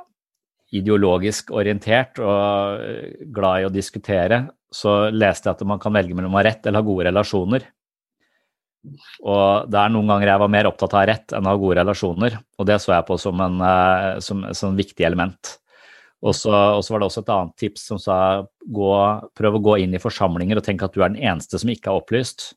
ideologisk 0.73 1.53
orientert 1.53 2.21
og 2.23 2.81
eh, 2.81 3.29
glad 3.35 3.61
i 3.61 3.69
å 3.69 3.73
diskutere, 3.73 4.45
så 4.73 5.13
leste 5.13 5.51
jeg 5.51 5.59
at 5.59 5.69
man 5.69 5.81
kan 5.83 5.93
velge 5.93 6.17
mellom 6.17 6.33
å 6.33 6.41
ha 6.41 6.47
rett 6.49 6.65
eller 6.65 6.81
ha 6.81 6.87
gode 6.87 7.11
relasjoner. 7.11 7.67
Og 9.23 9.71
det 9.71 9.79
er 9.79 9.91
noen 9.95 10.09
ganger 10.11 10.33
jeg 10.33 10.43
var 10.43 10.51
mer 10.51 10.69
opptatt 10.71 10.95
av 10.99 11.05
rett 11.07 11.35
enn 11.37 11.49
av 11.49 11.59
gode 11.63 11.79
relasjoner, 11.79 12.39
og 12.59 12.67
det 12.67 12.79
så 12.83 12.97
jeg 12.97 13.07
på 13.09 13.19
som 13.21 13.43
en 13.45 13.61
eh, 13.63 14.17
som, 14.25 14.43
som 14.59 14.79
viktig 14.79 15.07
element. 15.07 15.57
Og 16.23 16.35
så, 16.39 16.55
var 16.55 17.03
det 17.03 17.07
også 17.09 17.25
et 17.25 17.33
annet 17.35 17.55
tips 17.59 17.89
som 17.91 17.99
sa 17.99 18.17
gå, 18.63 18.91
prøv 19.39 19.59
å 19.59 19.63
gå 19.63 19.77
inn 19.83 19.95
i 19.95 20.03
forsamlinger 20.03 20.59
og 20.59 20.67
tenk 20.67 20.85
at 20.87 20.95
du 20.95 21.03
er 21.03 21.11
den 21.11 21.23
eneste 21.23 21.59
som 21.59 21.71
ikke 21.73 21.91
er 21.91 21.99
opplyst, 21.99 22.53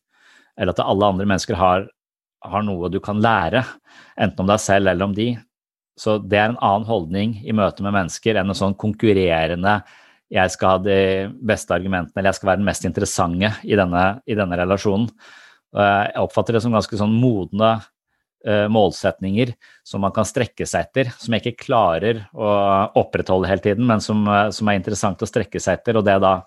eller 0.57 0.75
at 0.75 0.83
alle 0.85 1.09
andre 1.09 1.25
mennesker 1.25 1.57
har, 1.57 1.87
har 2.45 2.65
noe 2.65 2.91
du 2.93 2.99
kan 3.03 3.21
lære, 3.21 3.63
enten 4.21 4.45
om 4.45 4.51
deg 4.51 4.61
selv 4.61 4.91
eller 4.91 5.09
om 5.09 5.15
de. 5.17 5.31
Så 5.97 6.19
det 6.21 6.37
er 6.37 6.51
en 6.51 6.59
annen 6.61 6.85
holdning 6.85 7.39
i 7.41 7.55
møte 7.55 7.85
med 7.85 7.95
mennesker 7.95 8.37
enn 8.37 8.51
en 8.51 8.57
sånn 8.57 8.77
konkurrerende 8.77 9.79
jeg 10.33 10.51
skal 10.53 10.75
ha 10.75 10.81
de 10.81 10.99
beste 11.45 11.73
argumentene 11.73 12.19
eller 12.19 12.31
jeg 12.33 12.39
skal 12.39 12.49
være 12.49 12.61
den 12.61 12.69
mest 12.69 12.85
interessante 12.87 13.51
i 13.63 13.77
denne, 13.77 14.05
i 14.25 14.37
denne 14.37 14.57
relasjonen. 14.59 15.09
Jeg 15.75 16.23
oppfatter 16.23 16.55
det 16.55 16.63
som 16.63 16.75
ganske 16.75 16.97
sånn 16.99 17.17
modne 17.19 17.73
uh, 18.47 18.67
målsetninger 18.71 19.53
som 19.85 20.03
man 20.05 20.13
kan 20.15 20.27
strekke 20.27 20.67
seg 20.69 20.87
etter, 20.87 21.11
som 21.19 21.35
jeg 21.35 21.43
ikke 21.43 21.67
klarer 21.67 22.23
å 22.33 22.47
opprettholde 23.01 23.49
hele 23.49 23.63
tiden, 23.63 23.85
men 23.89 24.03
som, 24.03 24.23
uh, 24.29 24.49
som 24.55 24.69
er 24.69 24.79
interessant 24.79 25.21
å 25.21 25.29
strekke 25.29 25.61
seg 25.61 25.79
etter. 25.79 25.99
Og 25.99 26.07
det 26.07 26.17
da 26.23 26.37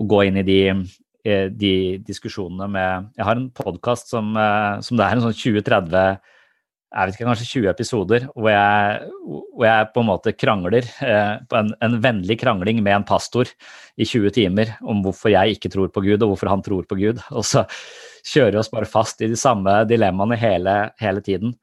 å 0.00 0.08
gå 0.08 0.24
inn 0.28 0.40
i 0.40 0.46
de, 0.46 0.60
uh, 0.72 1.46
de 1.52 1.74
diskusjonene 2.06 2.70
med 2.70 3.14
Jeg 3.18 3.28
har 3.28 3.38
en 3.38 3.48
podkast 3.54 4.12
som, 4.12 4.36
som, 4.84 4.98
det 4.98 5.06
er 5.06 5.16
en 5.16 5.26
sånn 5.28 5.40
20-30 5.40 6.20
jeg 6.90 7.06
vet 7.06 7.14
ikke, 7.14 7.26
kanskje 7.28 7.44
20 7.46 7.68
episoder 7.70 8.24
hvor 8.32 8.48
jeg, 8.50 9.10
hvor 9.54 9.62
jeg 9.62 9.90
på 9.94 10.02
en 10.02 10.08
måte 10.08 10.32
krangler, 10.34 10.88
en, 10.98 11.68
en, 11.86 11.92
vennlig 12.02 12.34
krangling 12.40 12.80
med 12.82 12.96
en 12.96 13.04
pastor 13.06 13.46
i 13.94 14.02
20 14.02 14.34
timer 14.34 14.72
om 14.82 14.98
hvorfor 15.04 15.30
jeg 15.30 15.54
ikke 15.54 15.70
tror 15.70 15.92
på 15.94 16.02
Gud, 16.02 16.16
og 16.18 16.32
hvorfor 16.32 16.50
han 16.50 16.64
tror 16.66 16.88
på 16.90 16.98
Gud. 16.98 17.22
Og 17.30 17.46
så 17.46 17.62
kjører 18.26 18.60
oss 18.60 18.70
bare 18.72 18.88
fast 18.88 19.22
i 19.24 19.28
de 19.30 19.38
samme 19.38 19.82
dilemmaene 19.88 20.38
hele, 20.40 20.76
hele 21.00 21.22
tiden. 21.24 21.54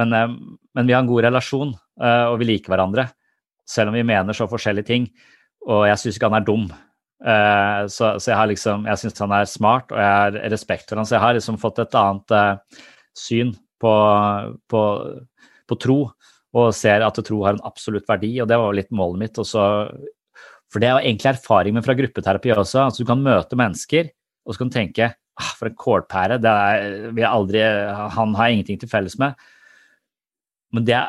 Men, 0.00 0.12
eh, 0.12 0.28
men, 0.74 0.86
vi 0.86 0.94
har 0.94 1.02
en 1.02 1.10
god 1.10 1.24
relasjon, 1.28 1.74
eh, 2.00 2.24
og 2.30 2.38
vi 2.40 2.52
liker 2.52 2.72
hverandre. 2.72 3.08
Selv 3.68 3.92
om 3.92 3.98
vi 3.98 4.06
mener 4.06 4.36
så 4.36 4.48
forskjellige 4.50 4.88
ting. 4.88 5.10
Og 5.68 5.86
jeg 5.86 6.00
syns 6.00 6.18
ikke 6.18 6.30
han 6.30 6.40
er 6.40 6.46
dum. 6.46 6.64
Eh, 7.22 7.82
så, 7.86 8.16
så, 8.18 8.32
jeg 8.32 8.38
har 8.38 8.50
liksom, 8.50 8.88
jeg 8.90 9.02
syns 9.02 9.22
han 9.22 9.36
er 9.36 9.50
smart, 9.50 9.92
og 9.92 10.00
jeg 10.00 10.10
har 10.10 10.40
respekt 10.50 10.88
for 10.88 10.98
han, 10.98 11.06
så 11.06 11.16
jeg 11.16 11.24
har 11.26 11.36
liksom 11.38 11.60
fått 11.62 11.78
et 11.84 11.94
annet 11.98 12.34
syn 13.14 13.52
på, 13.82 13.92
på, 14.70 14.82
på, 15.68 15.78
tro, 15.82 15.98
og 16.52 16.74
ser 16.76 17.04
at 17.06 17.20
tro 17.24 17.44
har 17.46 17.56
en 17.56 17.64
absolutt 17.68 18.08
verdi, 18.10 18.34
og 18.42 18.50
det 18.50 18.58
var 18.58 18.74
litt 18.76 18.90
målet 18.94 19.22
mitt. 19.22 19.38
Også, 19.38 19.62
for 20.72 20.82
det 20.82 20.90
er 20.90 20.98
egentlig 21.04 21.32
erfaring 21.34 21.76
med 21.76 21.86
fra 21.86 21.96
gruppeterapi 21.98 22.52
også. 22.56 22.86
altså 22.88 23.04
Du 23.04 23.08
kan 23.08 23.22
møte 23.22 23.58
mennesker, 23.58 24.10
og 24.42 24.54
så 24.54 24.62
kan 24.62 24.72
du 24.72 24.76
tenke 24.76 25.12
for 25.58 25.70
en 25.70 25.78
kålpære, 25.78 26.38
det 26.42 26.52
er, 26.52 26.94
vi 27.16 27.24
har 27.24 27.34
aldri, 27.36 27.62
han 28.16 28.36
har 28.38 28.52
ingenting 28.52 28.80
til 28.80 28.90
felles 28.90 29.18
med. 29.20 29.36
Men 30.72 30.86
det, 30.88 31.00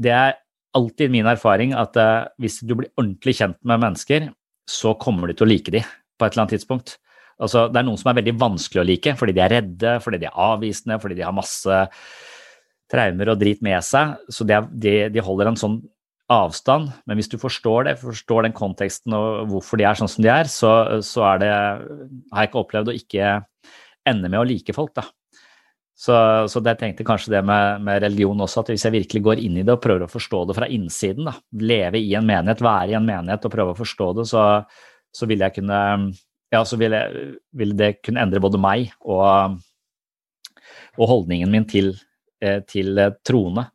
det 0.00 0.14
er 0.16 0.38
alltid 0.76 1.12
min 1.12 1.28
erfaring 1.28 1.74
at 1.76 1.96
uh, 1.98 2.30
hvis 2.40 2.60
du 2.62 2.76
blir 2.78 2.92
ordentlig 2.96 3.36
kjent 3.40 3.58
med 3.66 3.82
mennesker, 3.82 4.30
så 4.70 4.94
kommer 5.00 5.28
du 5.28 5.36
til 5.36 5.48
å 5.48 5.50
like 5.50 5.72
dem 5.74 5.86
på 5.86 6.26
et 6.26 6.34
eller 6.34 6.44
annet 6.44 6.56
tidspunkt. 6.58 6.96
Altså, 7.40 7.66
det 7.72 7.80
er 7.80 7.86
noen 7.88 7.98
som 8.00 8.10
er 8.12 8.18
veldig 8.20 8.36
vanskelig 8.40 8.82
å 8.82 8.86
like 8.86 9.14
fordi 9.16 9.34
de 9.36 9.42
er 9.44 9.54
redde, 9.56 9.94
fordi 10.04 10.20
de 10.20 10.28
er 10.28 10.42
avvisende, 10.44 11.00
fordi 11.02 11.16
de 11.18 11.24
har 11.24 11.36
masse 11.36 11.78
traumer 12.90 13.32
og 13.32 13.40
drit 13.40 13.62
med 13.64 13.80
seg. 13.86 14.18
Så 14.28 14.44
de, 14.46 14.58
de, 14.82 14.94
de 15.14 15.24
holder 15.24 15.50
en 15.50 15.58
sånn 15.58 15.80
avstand. 16.30 16.90
Men 17.08 17.18
hvis 17.18 17.30
du 17.32 17.38
forstår 17.40 17.88
det, 17.88 17.96
forstår 18.02 18.46
den 18.46 18.56
konteksten 18.56 19.16
og 19.16 19.50
hvorfor 19.50 19.80
de 19.80 19.86
er 19.88 19.98
sånn 19.98 20.10
som 20.10 20.24
de 20.24 20.30
er, 20.32 20.50
så, 20.52 20.72
så 21.06 21.24
er 21.32 21.42
det, 21.42 21.50
har 21.50 22.44
jeg 22.44 22.52
ikke 22.52 22.62
opplevd 22.62 22.92
å 22.92 22.98
ikke 23.00 23.32
ende 24.08 24.30
med 24.30 24.40
å 24.40 24.46
like 24.48 24.74
folk, 24.76 24.94
da. 24.96 25.06
Så, 26.00 26.14
så 26.48 26.62
jeg 26.64 26.78
tenkte 26.80 27.04
kanskje 27.04 27.34
det 27.34 27.42
med, 27.44 27.82
med, 27.84 27.98
religion 28.00 28.40
også, 28.40 28.62
at 28.62 28.70
hvis 28.72 28.86
jeg 28.86 28.94
virkelig 28.94 29.20
går 29.26 29.42
inn 29.44 29.58
i 29.60 29.64
det 29.66 29.74
og 29.74 29.82
prøver 29.84 30.06
å 30.06 30.08
forstå 30.08 30.46
det 30.48 30.56
fra 30.56 30.68
innsiden, 30.72 31.28
da, 31.28 31.34
leve 31.60 32.00
i 32.00 32.14
en 32.16 32.24
menighet, 32.24 32.62
være 32.64 32.94
i 32.94 32.96
en 32.96 33.04
menighet 33.04 33.44
og 33.44 33.52
prøve 33.52 33.74
å 33.74 33.80
forstå 33.82 34.06
det, 34.16 34.24
så, 34.30 34.44
så 35.12 35.28
vil 35.28 35.44
jeg 35.44 35.58
kunne 35.58 35.80
ja, 36.50 36.62
så 36.66 36.78
ville, 36.80 37.00
vil 37.54 37.74
det 37.78 37.98
kunne 38.04 38.22
endre 38.24 38.42
både 38.42 38.58
meg 38.60 38.94
og, 39.06 39.58
og 40.98 41.10
holdningen 41.12 41.52
min 41.52 41.66
til, 41.70 41.92
eh, 42.42 42.58
til 42.66 42.98
eh, 42.98 43.14
troende. 43.26 43.68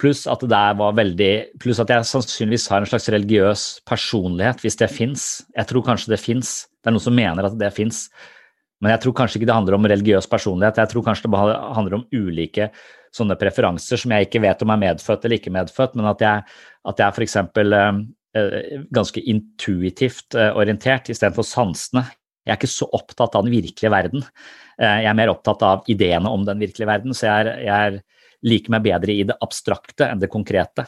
Pluss 0.00 0.26
at, 0.28 0.42
det 0.44 0.62
var 0.76 0.96
veldig, 0.96 1.32
pluss 1.60 1.80
at 1.80 1.92
jeg 1.92 2.08
sannsynligvis 2.08 2.68
har 2.72 2.82
en 2.82 2.88
slags 2.88 3.08
religiøs 3.12 3.66
personlighet, 3.88 4.60
hvis 4.64 4.76
det 4.80 4.90
fins. 4.92 5.26
Jeg 5.56 5.68
tror 5.70 5.84
kanskje 5.86 6.12
det 6.12 6.20
fins. 6.20 6.56
Det 6.80 6.90
er 6.90 6.96
noen 6.96 7.06
som 7.06 7.16
mener 7.16 7.48
at 7.48 7.56
det 7.60 7.72
fins. 7.76 8.06
Men 8.82 8.92
jeg 8.92 9.02
tror 9.02 9.14
kanskje 9.16 9.40
ikke 9.40 9.48
det 9.48 9.56
handler 9.56 9.78
om 9.78 9.88
religiøs 9.88 10.28
personlighet. 10.28 10.82
Jeg 10.82 10.92
tror 10.92 11.04
kanskje 11.06 11.30
det 11.32 11.40
handler 11.76 11.96
om 11.96 12.04
ulike 12.12 12.68
sånne 13.16 13.38
preferanser 13.40 14.00
som 14.00 14.12
jeg 14.12 14.28
ikke 14.28 14.42
vet 14.44 14.62
om 14.64 14.74
er 14.74 14.82
medfødt 14.82 15.24
eller 15.24 15.38
ikke 15.38 15.54
medfødt, 15.54 15.96
men 15.96 16.10
at 16.10 16.24
jeg, 16.24 16.44
at 16.92 17.00
jeg 17.00 17.16
f.eks. 17.16 17.36
eh, 17.40 18.84
ganske 18.98 19.22
intuitivt 19.32 20.36
eh, 20.36 20.52
orientert 20.52 21.08
istedenfor 21.12 21.46
sansene. 21.48 22.04
Jeg 22.44 22.52
er 22.52 22.60
ikke 22.60 22.70
så 22.70 22.88
opptatt 22.94 23.34
av 23.34 23.46
den 23.46 23.56
virkelige 23.56 23.90
verden. 23.90 24.26
Eh, 24.76 25.00
jeg 25.06 25.10
er 25.10 25.18
mer 25.18 25.32
opptatt 25.32 25.64
av 25.66 25.88
ideene 25.90 26.30
om 26.30 26.44
den 26.46 26.60
virkelige 26.62 26.90
verden, 26.90 27.16
så 27.16 27.30
jeg, 27.30 27.46
er, 27.48 27.64
jeg 27.64 27.88
er, 27.88 27.98
liker 28.46 28.76
meg 28.76 28.84
bedre 28.84 29.16
i 29.16 29.24
det 29.26 29.40
abstrakte 29.42 30.06
enn 30.12 30.20
det 30.20 30.30
konkrete. 30.30 30.84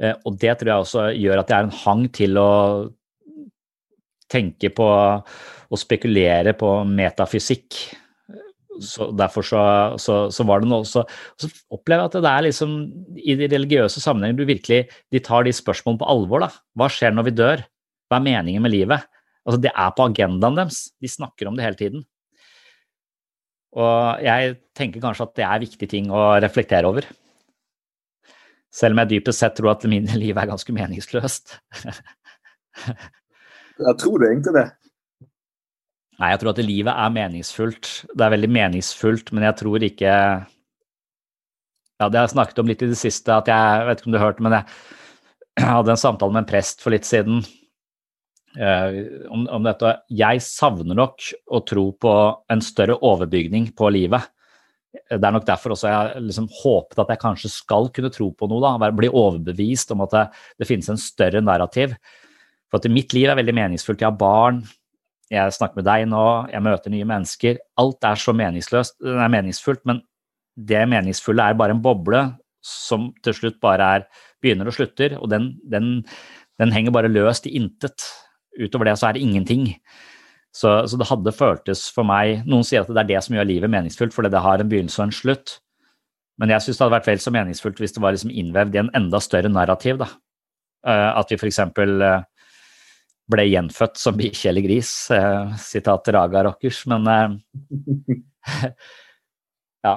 Eh, 0.00 0.16
og 0.24 0.40
det 0.40 0.56
tror 0.58 0.72
jeg 0.72 0.86
også 0.86 1.08
gjør 1.12 1.42
at 1.42 1.52
jeg 1.52 1.58
har 1.60 1.68
en 1.68 1.80
hang 1.84 2.06
til 2.16 2.40
å 2.40 2.50
tenke 4.30 4.70
på 4.74 4.86
og 5.74 5.80
spekulere 5.80 6.54
på 6.56 6.70
metafysikk. 6.88 7.78
Så 8.82 9.10
derfor 9.14 9.46
så, 9.46 9.60
så, 10.02 10.16
så 10.34 10.46
var 10.46 10.62
det 10.62 10.70
noe 10.70 10.86
så, 10.88 11.04
så 11.38 11.46
opplever 11.72 12.02
jeg 12.02 12.10
at 12.10 12.24
det 12.24 12.30
er 12.30 12.46
liksom 12.48 12.72
i 13.22 13.36
de 13.38 13.48
religiøse 13.52 14.02
sammenhenger 14.02 14.40
du 14.40 14.48
virkelig 14.48 14.80
de 15.14 15.22
tar 15.22 15.46
de 15.46 15.54
spørsmålene 15.54 16.02
på 16.02 16.08
alvor. 16.10 16.46
da. 16.46 16.50
Hva 16.78 16.90
skjer 16.90 17.14
når 17.14 17.28
vi 17.28 17.36
dør? 17.38 17.62
Hva 18.10 18.18
er 18.18 18.26
meningen 18.26 18.64
med 18.64 18.74
livet? 18.74 19.06
Altså 19.44 19.60
Det 19.62 19.70
er 19.70 19.94
på 19.94 20.08
agendaen 20.08 20.58
deres. 20.58 20.80
De 20.98 21.10
snakker 21.10 21.48
om 21.48 21.58
det 21.58 21.66
hele 21.66 21.78
tiden. 21.78 22.06
Og 23.74 24.22
jeg 24.22 24.56
tenker 24.78 25.02
kanskje 25.02 25.26
at 25.26 25.36
det 25.38 25.46
er 25.46 25.62
viktige 25.64 25.90
ting 25.90 26.10
å 26.14 26.26
reflektere 26.42 26.90
over. 26.90 27.06
Selv 28.74 28.94
om 28.94 29.02
jeg 29.02 29.14
dypest 29.14 29.42
sett 29.42 29.54
tror 29.58 29.74
at 29.74 29.86
min 29.90 30.06
liv 30.22 30.38
er 30.38 30.50
ganske 30.50 30.74
meningsløst. 30.74 31.58
jeg 33.82 33.96
tror 34.00 34.20
du 34.20 34.26
egentlig 34.28 34.54
det. 34.56 34.66
Nei, 36.20 36.30
jeg 36.30 36.40
tror 36.40 36.52
at 36.52 36.62
livet 36.62 36.94
er 36.94 37.14
meningsfullt. 37.14 37.88
Det 38.14 38.22
er 38.22 38.34
veldig 38.36 38.50
meningsfullt, 38.54 39.32
men 39.34 39.48
jeg 39.48 39.58
tror 39.62 39.86
ikke 39.86 40.12
Ja, 42.02 42.08
det 42.10 42.18
har 42.18 42.24
jeg 42.26 42.34
snakket 42.34 42.58
om 42.58 42.70
litt 42.70 42.82
i 42.82 42.90
det 42.90 42.98
siste, 42.98 43.30
at 43.34 43.48
jeg, 43.50 43.82
vet 43.86 44.00
ikke 44.00 44.08
om 44.10 44.14
du 44.14 44.22
hørte, 44.22 44.42
men 44.42 44.56
jeg 44.58 45.64
hadde 45.74 45.94
en 45.94 46.00
samtale 46.00 46.34
med 46.34 46.42
en 46.42 46.48
prest 46.50 46.82
for 46.82 46.94
litt 46.94 47.06
siden 47.06 47.38
uh, 48.58 48.96
om, 49.30 49.44
om, 49.46 49.66
dette. 49.66 49.92
Jeg 50.10 50.42
savner 50.42 50.98
nok 50.98 51.28
å 51.46 51.62
tro 51.66 51.88
på 51.94 52.14
en 52.50 52.64
større 52.66 52.98
overbygning 52.98 53.70
på 53.78 53.90
livet. 53.94 54.26
Det 54.94 55.22
er 55.22 55.34
nok 55.34 55.46
derfor 55.46 55.74
også 55.74 55.90
jeg 55.90 56.26
liksom 56.26 56.50
håpet 56.62 57.00
at 57.02 57.14
jeg 57.14 57.22
kanskje 57.22 57.50
skal 57.50 57.88
kunne 57.94 58.12
tro 58.14 58.28
på 58.34 58.50
noe. 58.50 58.62
da, 58.62 58.90
Bli 58.94 59.10
overbevist 59.10 59.94
om 59.94 60.04
at 60.06 60.14
det, 60.14 60.26
det 60.62 60.68
finnes 60.70 60.90
en 60.90 61.00
større 61.00 61.42
narrativ. 61.42 61.94
For 62.74 62.82
at 62.82 62.90
mitt 62.90 63.12
liv 63.14 63.28
er 63.30 63.38
veldig 63.38 63.52
meningsfullt. 63.54 64.00
Jeg 64.02 64.10
har 64.10 64.16
barn, 64.18 64.64
jeg 65.30 65.52
snakker 65.54 65.78
med 65.78 65.86
deg 65.86 66.08
nå, 66.10 66.24
jeg 66.50 66.62
møter 66.66 66.90
nye 66.90 67.06
mennesker. 67.06 67.60
Alt 67.78 68.02
er 68.08 68.18
så 68.18 68.34
meningsløst, 68.34 68.96
det 68.98 69.12
er 69.14 69.30
meningsfullt, 69.30 69.84
men 69.86 70.00
det 70.58 70.80
meningsfulle 70.90 71.46
er 71.46 71.60
bare 71.60 71.76
en 71.76 71.82
boble 71.84 72.24
som 72.66 73.12
til 73.22 73.36
slutt 73.38 73.60
bare 73.62 73.92
er, 73.98 74.08
begynner 74.42 74.66
og 74.66 74.74
slutter, 74.74 75.14
og 75.20 75.30
den, 75.30 75.52
den, 75.70 76.02
den 76.58 76.74
henger 76.74 76.96
bare 76.96 77.12
løst 77.12 77.46
i 77.46 77.54
intet. 77.60 78.08
Utover 78.58 78.90
det 78.90 78.96
så 78.98 79.12
er 79.12 79.14
det 79.14 79.22
ingenting. 79.22 79.68
Så, 80.50 80.74
så, 80.90 80.98
det 80.98 81.06
hadde 81.06 81.34
føltes 81.34 81.86
for 81.94 82.06
meg 82.06 82.42
Noen 82.46 82.66
sier 82.66 82.82
at 82.82 82.90
det 82.90 83.00
er 83.04 83.08
det 83.14 83.22
som 83.26 83.38
gjør 83.38 83.50
livet 83.52 83.70
meningsfullt, 83.70 84.18
fordi 84.18 84.34
det 84.34 84.42
har 84.42 84.58
en 84.58 84.74
begynnelse 84.74 84.98
og 84.98 85.12
en 85.12 85.14
slutt. 85.14 85.56
Men 86.42 86.50
jeg 86.50 86.66
syns 86.66 86.78
det 86.78 86.88
hadde 86.88 86.98
vært 86.98 87.10
vel 87.12 87.22
så 87.22 87.32
meningsfullt 87.38 87.82
hvis 87.82 87.94
det 87.94 88.02
var 88.02 88.18
liksom 88.18 88.34
innvevd 88.34 88.74
i 88.74 88.82
en 88.82 88.94
enda 88.98 89.22
større 89.22 89.50
narrativ. 89.50 90.02
da. 90.02 90.10
Eh, 90.86 91.10
at 91.14 91.30
vi 91.30 91.38
f.eks 91.38 91.62
ble 93.30 93.46
gjenfødt 93.48 94.00
som 94.00 94.16
bikkje 94.18 94.50
eller 94.50 94.64
gris. 94.66 94.90
Eh, 95.14 95.54
sitat 95.60 96.08
Raga 96.14 96.44
Rockers. 96.48 96.82
Men 96.90 97.06
eh, 97.10 97.36
ja. 99.86 99.94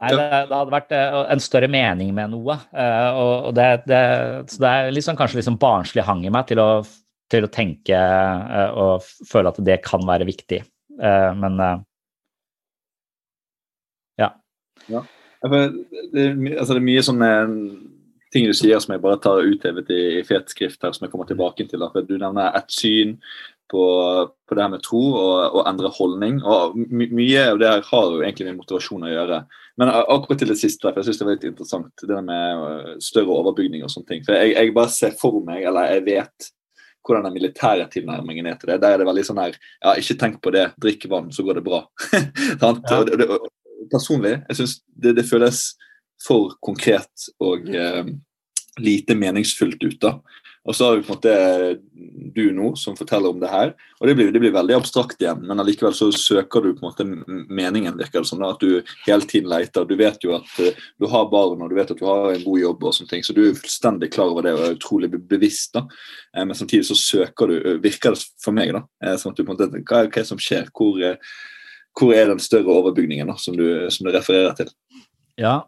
Nei, 0.00 0.10
det, 0.16 0.26
det, 0.48 0.56
hadde 0.56 0.72
vært 0.72 0.94
eh, 0.96 1.18
en 1.34 1.44
større 1.44 1.68
mening 1.70 2.14
med 2.16 2.32
noe. 2.32 2.56
Og 3.20 3.52
det, 3.56 3.68
det, 3.90 4.00
så 4.50 4.64
det 4.64 4.72
er 4.72 4.96
liksom, 4.96 5.18
kanskje 5.18 5.42
liksom 5.42 5.60
barnslig 5.60 6.06
hang 6.06 6.24
i 6.24 6.32
meg 6.32 6.48
til 6.48 6.62
å, 6.62 6.70
til 7.30 7.46
å 7.46 7.52
tenke 7.52 8.00
og 8.80 9.06
føle 9.28 9.52
at 9.52 9.60
det 9.66 9.82
kan 9.84 10.02
være 10.08 10.26
viktig. 10.28 10.62
Men 10.96 11.60
ja. 14.20 14.32
ja. 14.88 15.04
Det, 15.40 15.60
det, 16.12 16.24
altså 16.58 16.74
det 16.74 16.80
er 16.80 16.88
mye 16.88 17.04
sånn 17.04 17.22
ting 18.32 18.46
du 18.46 18.54
sier 18.56 18.80
som 18.82 18.94
jeg 18.94 19.02
bare 19.02 19.20
tar 19.22 19.46
uthevet 19.46 19.90
i, 19.94 20.02
i 20.20 20.26
fet 20.26 20.52
skrift 20.52 20.84
her, 20.84 20.92
som 20.94 21.06
jeg 21.06 21.12
kommer 21.12 21.28
tilbake 21.28 21.66
til. 21.70 21.82
For 21.92 22.06
du 22.06 22.14
nevner 22.18 22.54
ett 22.58 22.70
syn 22.74 23.16
på, 23.70 23.82
på, 24.48 24.54
det 24.54 24.62
her 24.64 24.70
med 24.72 24.84
tro 24.84 25.00
og, 25.14 25.56
og 25.58 25.66
endre 25.70 25.90
holdning. 25.94 26.40
og 26.42 26.76
my, 26.78 27.08
Mye 27.14 27.48
av 27.52 27.60
det 27.62 27.70
her 27.70 27.84
har 27.86 28.06
jo 28.14 28.22
egentlig 28.22 28.48
med 28.50 28.60
motivasjon 28.60 29.06
å 29.06 29.12
gjøre. 29.12 29.42
Men 29.80 29.92
akkurat 29.94 30.42
til 30.42 30.50
det 30.52 30.58
siste, 30.60 30.86
for 30.86 31.00
jeg 31.00 31.10
syns 31.10 31.20
det 31.20 31.28
var 31.28 31.36
litt 31.36 31.50
interessant, 31.50 32.06
det 32.06 32.22
med 32.26 32.64
øh, 32.70 32.88
større 33.02 33.36
overbygning 33.42 33.84
og 33.86 33.92
sånne 33.92 34.10
ting. 34.10 34.24
For 34.26 34.36
jeg, 34.36 34.56
jeg 34.56 34.74
bare 34.76 34.94
ser 34.94 35.14
for 35.20 35.38
meg, 35.46 35.62
eller 35.70 35.94
jeg 35.94 36.06
vet 36.08 36.50
hvordan 37.06 37.30
den 37.30 37.36
militære 37.38 37.86
tilnærmingen 37.92 38.46
er 38.46 38.58
til 38.60 38.72
det. 38.72 38.80
Der 38.82 38.94
er 38.94 39.00
det 39.00 39.08
veldig 39.08 39.24
sånn 39.24 39.40
her 39.40 39.54
Ja, 39.56 39.94
ikke 39.96 40.18
tenk 40.20 40.42
på 40.44 40.52
det, 40.54 40.66
drikk 40.82 41.06
vann, 41.10 41.30
så 41.32 41.46
går 41.46 41.60
det 41.60 41.66
bra. 41.66 41.84
ja. 42.12 42.74
og, 42.74 43.08
det, 43.08 43.26
og, 43.26 43.48
personlig, 43.90 44.36
jeg 44.50 44.60
syns 44.60 44.76
det, 44.92 45.14
det 45.16 45.24
føles 45.28 45.62
for 46.26 46.56
konkret 46.60 47.30
og 47.40 47.68
eh, 47.74 48.04
lite 48.80 49.16
meningsfullt 49.18 49.82
ut. 49.82 50.00
da. 50.00 50.18
Og 50.68 50.76
så 50.76 50.84
har 50.84 50.96
vi 50.96 51.02
på 51.02 51.14
en 51.14 51.16
måte 51.16 51.74
du 52.34 52.50
nå 52.52 52.74
som 52.76 52.96
forteller 52.96 53.32
om 53.32 53.38
det 53.40 53.48
her. 53.48 53.72
og 53.98 54.08
Det 54.08 54.14
blir, 54.14 54.32
det 54.32 54.42
blir 54.42 54.52
veldig 54.52 54.74
abstrakt 54.76 55.22
igjen, 55.22 55.40
men 55.48 55.62
allikevel 55.62 55.94
så 55.96 56.10
søker 56.12 56.60
du 56.60 56.74
på 56.76 56.84
en 56.84 56.90
måte 56.90 57.06
meningen. 57.48 57.96
virker 57.96 58.20
det 58.20 58.28
som 58.28 58.38
Sånn, 58.40 58.44
At 58.46 58.60
du 58.60 58.82
hele 59.06 59.24
tiden 59.24 59.48
leter. 59.48 59.88
Du 59.88 59.96
vet 59.96 60.20
jo 60.22 60.34
at 60.36 60.52
uh, 60.60 60.84
du 61.00 61.06
har 61.08 61.30
barn 61.32 61.64
og 61.64 61.72
du 61.72 61.76
vet 61.78 61.90
at 61.90 61.98
du 61.98 62.04
har 62.04 62.34
en 62.34 62.44
god 62.44 62.60
jobb, 62.60 62.84
og 62.84 62.94
sånne 62.94 63.08
ting, 63.14 63.24
så 63.24 63.34
du 63.34 63.42
er 63.46 63.56
fullstendig 63.56 64.12
klar 64.12 64.34
over 64.34 64.44
det 64.44 64.52
og 64.54 64.66
er 64.66 64.76
utrolig 64.76 65.10
bevisst. 65.16 65.72
da. 65.74 65.86
Uh, 66.36 66.44
men 66.44 66.54
samtidig 66.54 66.90
så 66.90 66.98
søker 66.98 67.48
du, 67.48 67.56
virker 67.80 68.14
det 68.14 68.28
for 68.44 68.52
meg, 68.56 68.74
da, 68.76 68.84
sånn 69.16 69.32
at 69.32 69.40
du 69.40 69.46
på 69.46 69.48
en 69.48 69.56
måte, 69.56 69.84
hva 69.88 70.04
er 70.04 70.12
det 70.12 70.28
som 70.28 70.40
skjer? 70.40 70.68
Hvor, 70.76 71.16
hvor 71.96 72.14
er 72.14 72.28
den 72.28 72.42
større 72.42 72.76
overbygningen 72.76 73.32
da, 73.32 73.40
som 73.40 73.56
du, 73.56 73.88
som 73.88 74.04
du 74.04 74.12
refererer 74.12 74.52
til? 74.60 74.68
Ja, 75.40 75.62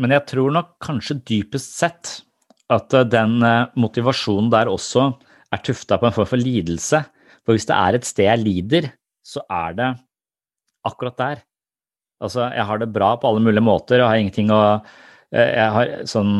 men 0.00 0.14
jeg 0.14 0.24
tror 0.30 0.52
nok 0.54 0.76
kanskje 0.82 1.20
dypest 1.28 1.74
sett 1.76 2.12
at 2.72 2.94
eh, 2.96 3.08
den 3.08 3.40
eh, 3.44 3.68
motivasjonen 3.80 4.50
der 4.52 4.70
også 4.72 5.10
er 5.52 5.62
tufta 5.64 5.98
på 6.00 6.08
en 6.08 6.16
form 6.16 6.30
for 6.30 6.40
lidelse. 6.40 7.02
For 7.44 7.56
hvis 7.56 7.68
det 7.68 7.76
er 7.76 7.98
et 7.98 8.08
sted 8.08 8.28
jeg 8.28 8.42
lider, 8.42 8.90
så 9.26 9.42
er 9.52 9.76
det 9.76 9.90
akkurat 10.88 11.18
der. 11.18 11.44
Altså, 12.22 12.46
jeg 12.54 12.64
har 12.68 12.78
det 12.78 12.92
bra 12.94 13.12
på 13.18 13.28
alle 13.28 13.42
mulige 13.42 13.64
måter, 13.66 14.00
og 14.00 14.08
har 14.08 14.20
ingenting 14.22 14.52
å 14.54 14.62
eh, 15.34 15.48
Jeg 15.58 15.70
har 15.76 15.94
sånn 16.08 16.34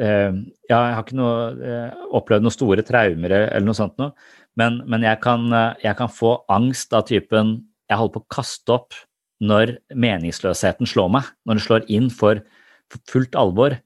jeg 0.00 0.72
har 0.72 1.02
ikke 1.02 1.16
noe, 1.18 1.72
opplevd 2.16 2.46
noen 2.46 2.54
store 2.54 2.80
traumer 2.88 3.34
eller 3.34 3.66
noe 3.66 3.76
sånt 3.76 3.98
noe, 4.00 4.14
men, 4.56 4.78
men 4.88 5.02
jeg, 5.04 5.18
kan, 5.20 5.42
jeg, 5.82 5.92
kan, 5.98 6.08
få 6.08 6.30
angst 6.48 6.94
av 6.96 7.04
typen 7.10 7.50
Jeg 7.90 7.98
holder 8.00 8.14
på 8.14 8.22
å 8.22 8.30
kaste 8.32 8.72
opp 8.78 8.96
når 9.40 9.76
meningsløsheten 9.96 10.88
slår 10.88 11.12
meg, 11.16 11.28
når 11.48 11.58
det 11.58 11.64
slår 11.66 11.86
inn 11.92 12.10
for, 12.12 12.42
fullt 13.08 13.36
alvor, 13.38 13.76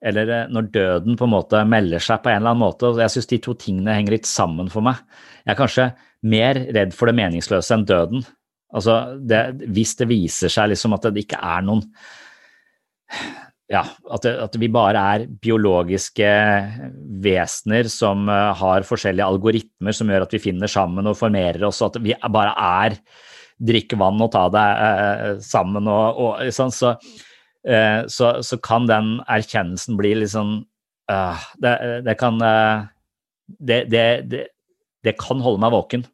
eller 0.00 0.32
eh, 0.32 0.46
når 0.52 0.70
døden 0.74 1.18
på 1.18 1.26
en 1.26 1.34
måte 1.34 1.60
melder 1.68 2.02
seg 2.02 2.22
på 2.24 2.32
en 2.32 2.40
eller 2.40 2.54
annen 2.54 2.64
måte. 2.64 2.92
Jeg 3.02 3.14
syns 3.14 3.30
de 3.30 3.40
to 3.44 3.54
tingene 3.60 3.96
henger 3.98 4.16
litt 4.16 4.28
sammen 4.28 4.70
for 4.72 4.84
meg. 4.84 5.02
Jeg 5.44 5.54
er 5.54 5.60
kanskje 5.60 5.90
mer 6.30 6.60
redd 6.76 6.96
for 6.96 7.10
det 7.10 7.16
meningsløse 7.20 7.76
enn 7.76 7.86
døden. 7.88 8.24
Altså, 8.70 8.96
det, 9.18 9.68
hvis 9.74 9.96
det 9.98 10.08
viser 10.10 10.52
seg 10.52 10.70
liksom 10.72 10.94
at 10.96 11.08
det 11.10 11.24
ikke 11.24 11.40
er 11.42 11.64
noen 11.66 11.84
ja, 13.70 13.84
at, 13.86 14.24
det, 14.24 14.32
at, 14.42 14.56
vi 14.58 14.68
bare 14.72 15.02
er 15.14 15.24
biologiske 15.42 16.28
vesener 17.22 17.90
som 17.90 18.24
uh, 18.30 18.50
har 18.58 18.86
forskjellige 18.86 19.26
algoritmer 19.26 19.94
som 19.94 20.10
gjør 20.10 20.26
at 20.26 20.34
vi 20.34 20.42
finner 20.42 20.70
sammen 20.70 21.06
og 21.06 21.18
formerer 21.18 21.62
oss, 21.68 21.78
og 21.82 21.92
at 21.92 22.00
vi 22.02 22.14
bare 22.34 22.54
er 22.54 22.96
drikke 23.60 23.98
vann 24.00 24.20
og 24.24 24.32
ta 24.34 24.46
det 24.52 24.66
eh, 24.86 25.34
sammen 25.44 25.88
og, 25.90 26.20
og 26.24 26.52
sånn, 26.54 26.72
så, 26.74 26.94
eh, 27.68 28.06
så, 28.08 28.32
så, 28.46 28.58
kan 28.64 28.88
den 28.88 29.18
erkjennelsen 29.28 29.98
bli 30.00 30.14
litt 30.22 30.32
sånn 30.32 30.60
uh, 31.12 31.48
det, 31.60 31.74
det, 32.06 32.16
kan 32.20 32.40
uh, 32.40 32.88
det, 33.58 33.84
det, 33.92 34.46
det, 35.04 35.16
kan 35.20 35.42
holde 35.44 35.60
meg 35.62 35.74
våken. 35.74 36.06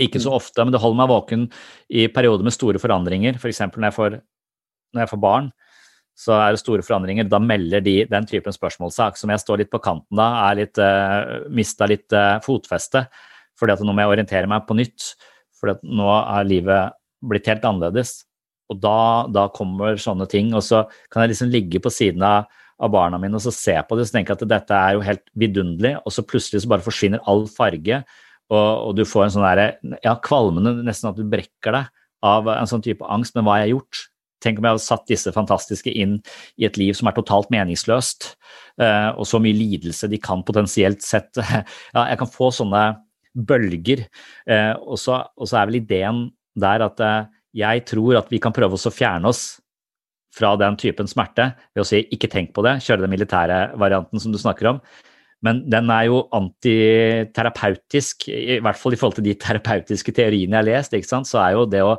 Ikke 0.00 0.22
så 0.22 0.32
mm. 0.32 0.36
ofte, 0.38 0.64
men 0.64 0.74
det 0.74 0.80
holder 0.80 1.02
meg 1.02 1.10
våken 1.12 1.48
i 1.92 2.06
perioder 2.12 2.46
med 2.46 2.56
store 2.56 2.80
forandringer. 2.80 3.36
F.eks. 3.36 3.60
For 3.74 3.84
når, 3.84 4.22
når 4.94 5.04
jeg 5.04 5.12
får 5.12 5.22
barn, 5.22 5.50
så 6.18 6.36
er 6.38 6.54
det 6.54 6.62
store 6.62 6.84
forandringer. 6.86 7.28
Da 7.28 7.40
melder 7.42 7.84
de 7.84 8.02
den 8.08 8.28
typen 8.28 8.54
spørsmålssak 8.54 9.18
som 9.20 9.32
jeg 9.32 9.42
står 9.42 9.62
litt 9.62 9.72
på 9.72 9.82
kanten 9.84 10.18
da, 10.18 10.30
er 10.48 10.62
litt, 10.62 10.80
uh, 10.80 11.44
mista 11.52 11.88
litt 11.90 12.08
uh, 12.16 12.38
fotfeste. 12.44 13.04
Fordi 13.58 13.76
at 13.76 13.84
nå 13.84 13.92
må 13.92 14.04
jeg 14.04 14.14
orientere 14.14 14.48
meg 14.50 14.64
på 14.68 14.76
nytt. 14.78 15.12
For 15.62 15.78
nå 15.86 16.10
er 16.18 16.48
livet 16.48 16.98
blitt 17.22 17.46
helt 17.50 17.64
annerledes. 17.68 18.24
Og 18.72 18.80
da, 18.82 19.28
da, 19.30 19.46
kommer 19.54 20.00
sånne 20.00 20.26
ting. 20.30 20.50
Og 20.56 20.64
så 20.66 20.84
kan 21.12 21.24
jeg 21.24 21.34
liksom 21.34 21.52
ligge 21.52 21.80
på 21.82 21.92
siden 21.92 22.24
av, 22.26 22.50
av 22.82 22.92
barna 22.92 23.20
mine 23.20 23.38
og 23.38 23.44
så 23.44 23.52
se 23.54 23.76
på 23.86 23.96
det 23.98 24.08
og 24.08 24.14
tenke 24.14 24.34
at 24.34 24.44
dette 24.48 24.76
er 24.76 24.96
jo 24.96 25.06
helt 25.06 25.22
vidunderlig, 25.38 25.94
og 26.02 26.14
så 26.14 26.24
plutselig 26.26 26.64
så 26.64 26.70
bare 26.72 26.82
forsvinner 26.82 27.22
all 27.30 27.44
farge, 27.46 28.00
og, 28.50 28.70
og 28.88 28.96
du 28.98 29.04
får 29.06 29.26
en 29.26 29.34
sånn 29.36 29.44
derre 29.46 29.66
ja, 30.02 30.16
kvalmende, 30.24 30.80
nesten 30.84 31.12
at 31.12 31.20
du 31.20 31.28
brekker 31.28 31.76
deg 31.76 31.92
av 32.26 32.50
en 32.50 32.68
sånn 32.68 32.82
type 32.84 33.06
angst. 33.06 33.36
Men 33.36 33.46
hva 33.46 33.56
har 33.56 33.66
jeg 33.66 33.76
gjort? 33.76 34.02
Tenk 34.42 34.58
om 34.58 34.66
jeg 34.66 34.74
hadde 34.74 34.82
satt 34.82 35.06
disse 35.06 35.32
fantastiske 35.34 35.92
inn 35.94 36.16
i 36.58 36.66
et 36.66 36.78
liv 36.80 36.96
som 36.98 37.06
er 37.06 37.14
totalt 37.14 37.52
meningsløst, 37.54 38.32
eh, 38.82 39.10
og 39.14 39.28
så 39.30 39.38
mye 39.42 39.54
lidelse 39.54 40.10
de 40.10 40.18
kan 40.22 40.42
potensielt 40.46 41.04
sett 41.06 41.38
Ja, 41.94 42.08
jeg 42.10 42.18
kan 42.18 42.30
få 42.30 42.50
sånne 42.54 42.82
bølger. 43.34 44.06
Eh, 44.46 44.72
og 44.82 44.98
så, 45.00 45.22
er 45.52 45.68
vel 45.68 45.80
ideen 45.82 46.26
der 46.58 46.84
at 46.86 47.00
eh, 47.02 47.30
jeg 47.62 47.84
tror 47.88 48.22
at 48.22 48.30
vi 48.32 48.40
kan 48.42 48.54
prøve 48.54 48.78
oss 48.78 48.88
å 48.88 48.94
fjerne 48.94 49.28
oss 49.28 49.42
fra 50.32 50.54
den 50.56 50.78
typen 50.80 51.08
smerte 51.10 51.50
ved 51.74 51.82
å 51.82 51.88
si 51.88 52.00
ikke 52.14 52.30
tenk 52.32 52.54
på 52.56 52.64
det, 52.64 52.78
kjøre 52.84 53.04
den 53.04 53.12
militære 53.12 53.58
varianten 53.80 54.20
som 54.22 54.32
du 54.32 54.40
snakker 54.40 54.70
om. 54.72 54.78
Men 55.42 55.64
den 55.68 55.90
er 55.90 56.06
jo 56.06 56.22
antiterapeutisk, 56.38 58.28
i 58.30 58.60
hvert 58.62 58.78
fall 58.78 58.94
i 58.94 58.98
forhold 59.00 59.18
til 59.18 59.26
de 59.26 59.34
terapeutiske 59.42 60.14
teoriene 60.14 60.54
jeg 60.54 60.60
har 60.60 60.68
lest. 60.68 60.94
ikke 60.94 61.10
sant? 61.10 61.28
Så 61.28 61.40
er 61.42 61.56
jo 61.56 61.66
det 61.68 61.82
å 61.84 61.96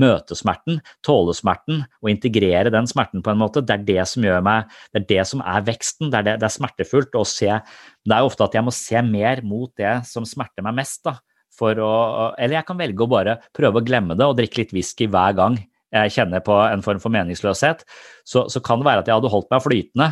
møte 0.00 0.36
smerten, 0.38 0.80
tåle 1.06 1.34
smerten 1.36 1.84
og 2.02 2.10
integrere 2.10 2.72
den 2.74 2.88
smerten 2.90 3.22
på 3.24 3.32
en 3.32 3.40
måte, 3.40 3.62
det 3.64 3.76
er 3.76 3.84
det 3.88 4.06
som 4.10 4.26
gjør 4.26 4.42
meg, 4.46 4.72
det 4.94 5.02
er 5.02 5.06
det 5.12 5.26
som 5.30 5.44
er 5.44 5.66
veksten. 5.66 6.10
Det 6.10 6.20
er, 6.20 6.26
det, 6.28 6.38
det 6.42 6.48
er 6.48 6.56
smertefullt 6.56 7.14
å 7.18 7.26
se 7.28 7.50
Det 7.50 8.14
er 8.14 8.24
jo 8.24 8.32
ofte 8.32 8.48
at 8.48 8.58
jeg 8.58 8.66
må 8.66 8.74
se 8.74 9.04
mer 9.06 9.44
mot 9.46 9.70
det 9.80 10.00
som 10.08 10.26
smerter 10.28 10.66
meg 10.66 10.80
mest. 10.82 11.04
da, 11.06 11.18
for 11.54 11.78
å, 11.78 11.92
Eller 12.38 12.58
jeg 12.58 12.68
kan 12.68 12.80
velge 12.80 13.04
å 13.06 13.10
bare 13.10 13.38
prøve 13.54 13.80
å 13.80 13.86
glemme 13.86 14.18
det 14.18 14.26
og 14.26 14.36
drikke 14.38 14.62
litt 14.62 14.74
whisky 14.76 15.08
hver 15.10 15.38
gang 15.38 15.58
jeg 15.94 16.14
kjenner 16.16 16.42
på 16.42 16.54
en 16.58 16.82
form 16.82 17.00
for 17.02 17.14
meningsløshet. 17.14 17.84
Så, 18.26 18.48
så 18.50 18.62
kan 18.64 18.80
det 18.80 18.88
være 18.88 19.04
at 19.04 19.10
jeg 19.10 19.14
hadde 19.14 19.30
holdt 19.30 19.50
meg 19.54 19.62
flytende. 19.62 20.08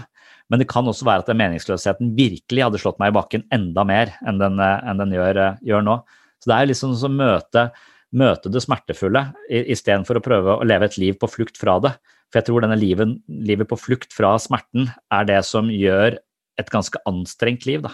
Men 0.51 0.61
det 0.61 0.68
kan 0.71 0.87
også 0.88 1.07
være 1.09 1.25
at 1.25 1.31
den 1.31 1.40
meningsløsheten 1.40 2.12
virkelig 2.18 2.66
hadde 2.66 2.81
slått 2.83 2.99
meg 3.03 3.12
i 3.12 3.16
bakken 3.16 3.47
enda 3.55 3.87
mer 3.88 4.12
enn 4.29 4.40
den, 4.40 4.61
enn 4.61 5.01
den 5.01 5.14
gjør, 5.16 5.40
gjør, 5.64 5.87
nå. 5.87 5.97
Så 6.42 6.51
det 6.51 6.59
er 6.59 6.68
liksom 6.68 6.92
å 6.92 7.11
møte, 7.12 7.64
møte 8.12 8.51
det 8.53 8.62
smertefulle 8.64 9.25
istedenfor 9.48 10.18
å 10.18 10.25
prøve 10.25 10.57
å 10.59 10.66
leve 10.68 10.88
et 10.88 10.98
liv 11.01 11.16
på 11.20 11.31
flukt 11.31 11.59
fra 11.61 11.79
det. 11.83 11.94
For 12.33 12.40
jeg 12.40 12.48
tror 12.48 12.64
denne 12.64 12.79
livet, 12.81 13.18
livet 13.29 13.68
på 13.68 13.79
flukt 13.81 14.14
fra 14.16 14.35
smerten 14.40 14.88
er 15.12 15.29
det 15.29 15.42
som 15.48 15.68
gjør 15.72 16.16
et 16.61 16.70
ganske 16.72 17.01
anstrengt 17.09 17.66
liv, 17.68 17.85
da. 17.85 17.92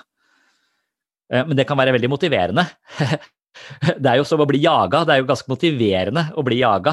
Eh, 1.32 1.44
men 1.46 1.56
det 1.58 1.66
kan 1.68 1.78
være 1.78 1.94
veldig 1.96 2.12
motiverende. 2.14 2.66
Det 3.98 4.06
er 4.06 4.20
jo 4.20 4.26
som 4.28 4.38
å 4.38 4.46
bli 4.46 4.60
jaga. 4.62 5.00
Det 5.02 5.14
er 5.14 5.18
jo 5.18 5.26
ganske 5.26 5.50
motiverende 5.50 6.22
å 6.38 6.44
bli 6.46 6.60
jaga. 6.60 6.92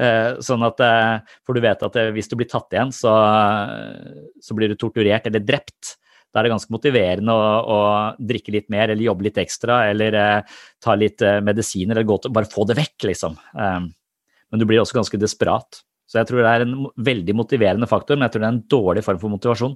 Eh, 0.00 0.38
sånn 0.40 0.62
at, 0.64 0.80
eh, 0.80 1.34
For 1.44 1.52
du 1.52 1.60
vet 1.60 1.82
at 1.84 1.98
hvis 2.14 2.30
du 2.30 2.38
blir 2.40 2.48
tatt 2.48 2.72
igjen, 2.72 2.92
så, 2.94 3.12
så 4.40 4.56
blir 4.56 4.72
du 4.72 4.78
torturert 4.80 5.28
eller 5.28 5.44
drept. 5.44 5.98
Da 6.30 6.40
er 6.40 6.46
det 6.46 6.52
ganske 6.52 6.70
motiverende 6.70 7.34
å, 7.34 7.46
å, 7.60 7.78
drikke 8.22 8.54
litt 8.54 8.68
mer 8.70 8.92
eller 8.92 9.02
jobbe 9.02 9.26
litt 9.26 9.38
ekstra 9.42 9.80
eller 9.90 10.14
eh, 10.14 10.58
ta 10.82 10.94
litt 10.94 11.22
eh, 11.26 11.40
medisiner 11.42 11.96
eller 11.98 12.06
gå 12.06 12.20
til, 12.22 12.34
bare 12.34 12.50
få 12.50 12.66
det 12.70 12.76
vekk, 12.78 13.08
liksom. 13.10 13.34
Um, 13.58 13.88
men 14.50 14.62
du 14.62 14.66
blir 14.66 14.82
også 14.82 15.00
ganske 15.00 15.18
desperat. 15.18 15.82
Så 16.10 16.20
jeg 16.20 16.28
tror 16.28 16.42
det 16.42 16.52
er 16.52 16.64
en 16.64 16.76
veldig 17.06 17.34
motiverende 17.38 17.86
faktor, 17.90 18.18
men 18.18 18.28
jeg 18.28 18.34
tror 18.34 18.44
det 18.44 18.48
er 18.48 18.54
en 18.56 18.68
dårlig 18.74 19.02
form 19.06 19.18
for 19.22 19.32
motivasjon. 19.32 19.74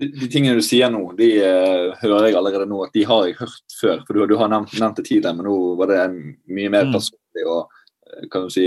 De, 0.00 0.08
de 0.10 0.28
tingene 0.28 0.58
du 0.58 0.64
sier 0.64 0.90
nå, 0.92 1.00
de 1.16 1.30
uh, 1.38 1.94
hører 2.00 2.28
jeg 2.28 2.38
allerede 2.40 2.66
nå 2.68 2.80
at 2.84 2.92
de 2.96 3.04
har 3.08 3.28
jeg 3.28 3.38
hørt 3.38 3.76
før. 3.78 4.00
For 4.04 4.16
du, 4.16 4.24
du 4.32 4.36
har 4.40 4.52
nevnt, 4.52 4.72
nevnt, 4.80 4.98
det 5.00 5.06
tidligere, 5.06 5.36
men 5.38 5.48
nå 5.48 5.58
var 5.80 5.92
det 5.92 6.02
mye 6.12 6.72
mer 6.72 6.88
mm. 6.90 6.96
personlig 6.96 7.46
og 7.46 7.62
uh, 7.62 8.26
kan 8.32 8.44
du 8.44 8.52
si 8.52 8.66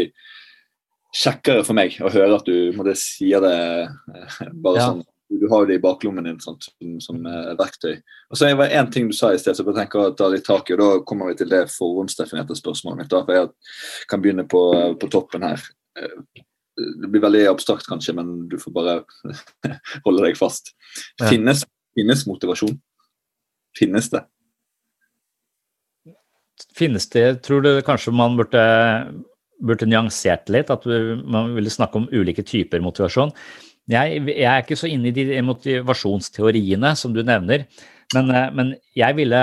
kjekkere 1.17 1.65
for 1.65 1.77
meg 1.77 1.97
å 2.01 2.13
høre 2.13 2.39
at 2.39 2.49
du 2.49 2.73
måtte 2.77 2.97
sier 2.99 3.43
det 3.43 3.59
uh, 3.85 4.49
bare 4.65 4.81
ja. 4.81 4.89
sånn 4.89 5.05
du 5.29 5.47
har 5.51 5.65
det 5.67 5.77
i 5.77 5.81
baklommen 5.83 6.23
din 6.23 6.39
sånt, 6.39 6.63
som, 6.63 6.97
som 7.03 7.25
uh, 7.25 7.53
verktøy. 7.59 7.97
Og 8.31 8.39
så 8.39 8.51
var 8.55 8.71
en 8.71 8.91
ting 8.91 9.09
du 9.09 9.15
sa 9.15 9.33
i 9.33 9.39
sted, 9.41 9.57
så 9.57 9.65
jeg 9.65 9.75
tenker 9.75 10.01
å 10.01 10.13
ta 10.17 10.29
litt 10.31 10.47
tak 10.47 10.69
i, 10.69 10.75
og 10.77 10.81
da 10.81 10.89
kommer 11.07 11.31
vi 11.31 11.39
til 11.41 11.51
det 11.51 11.65
forhåndsdefinerte 11.73 12.55
spørsmålet 12.57 13.01
mitt. 13.03 13.11
da, 13.11 13.23
for 13.27 13.35
Jeg 13.35 14.07
kan 14.11 14.23
begynne 14.23 14.47
på, 14.47 14.63
uh, 14.75 14.93
på 14.99 15.11
toppen 15.11 15.47
her. 15.47 15.63
Uh, 15.99 16.43
det 16.77 17.09
blir 17.09 17.23
veldig 17.23 17.43
abstrakt 17.51 17.89
kanskje, 17.89 18.15
men 18.17 18.47
du 18.49 18.57
får 18.61 18.75
bare 18.75 18.97
holde 20.05 20.25
deg 20.27 20.39
fast. 20.39 20.75
Ja. 21.19 21.27
Finnes, 21.27 21.65
finnes 21.97 22.25
motivasjon? 22.29 22.77
Finnes 23.77 24.11
det? 24.13 24.23
Finnes 26.77 27.09
det? 27.13 27.27
Tror 27.45 27.61
du 27.65 27.71
kanskje 27.85 28.13
man 28.13 28.37
burde, 28.37 28.61
burde 29.65 29.89
nyansert 29.89 30.49
litt? 30.53 30.71
At 30.73 30.85
man 31.25 31.55
ville 31.57 31.73
snakke 31.73 32.01
om 32.01 32.09
ulike 32.13 32.45
typer 32.45 32.81
motivasjon? 32.85 33.33
Jeg, 33.87 34.19
jeg, 34.27 34.43
er 34.43 34.63
ikke 34.63 34.75
så 34.79 34.89
inne 34.91 35.11
i 35.11 35.15
de 35.15 35.39
motivasjonsteoriene 35.47 36.91
som 36.99 37.13
du 37.15 37.21
nevner, 37.23 37.63
men, 38.15 38.31
eh, 38.35 38.49
men 38.55 38.75
jeg 38.95 39.15
ville 39.15 39.41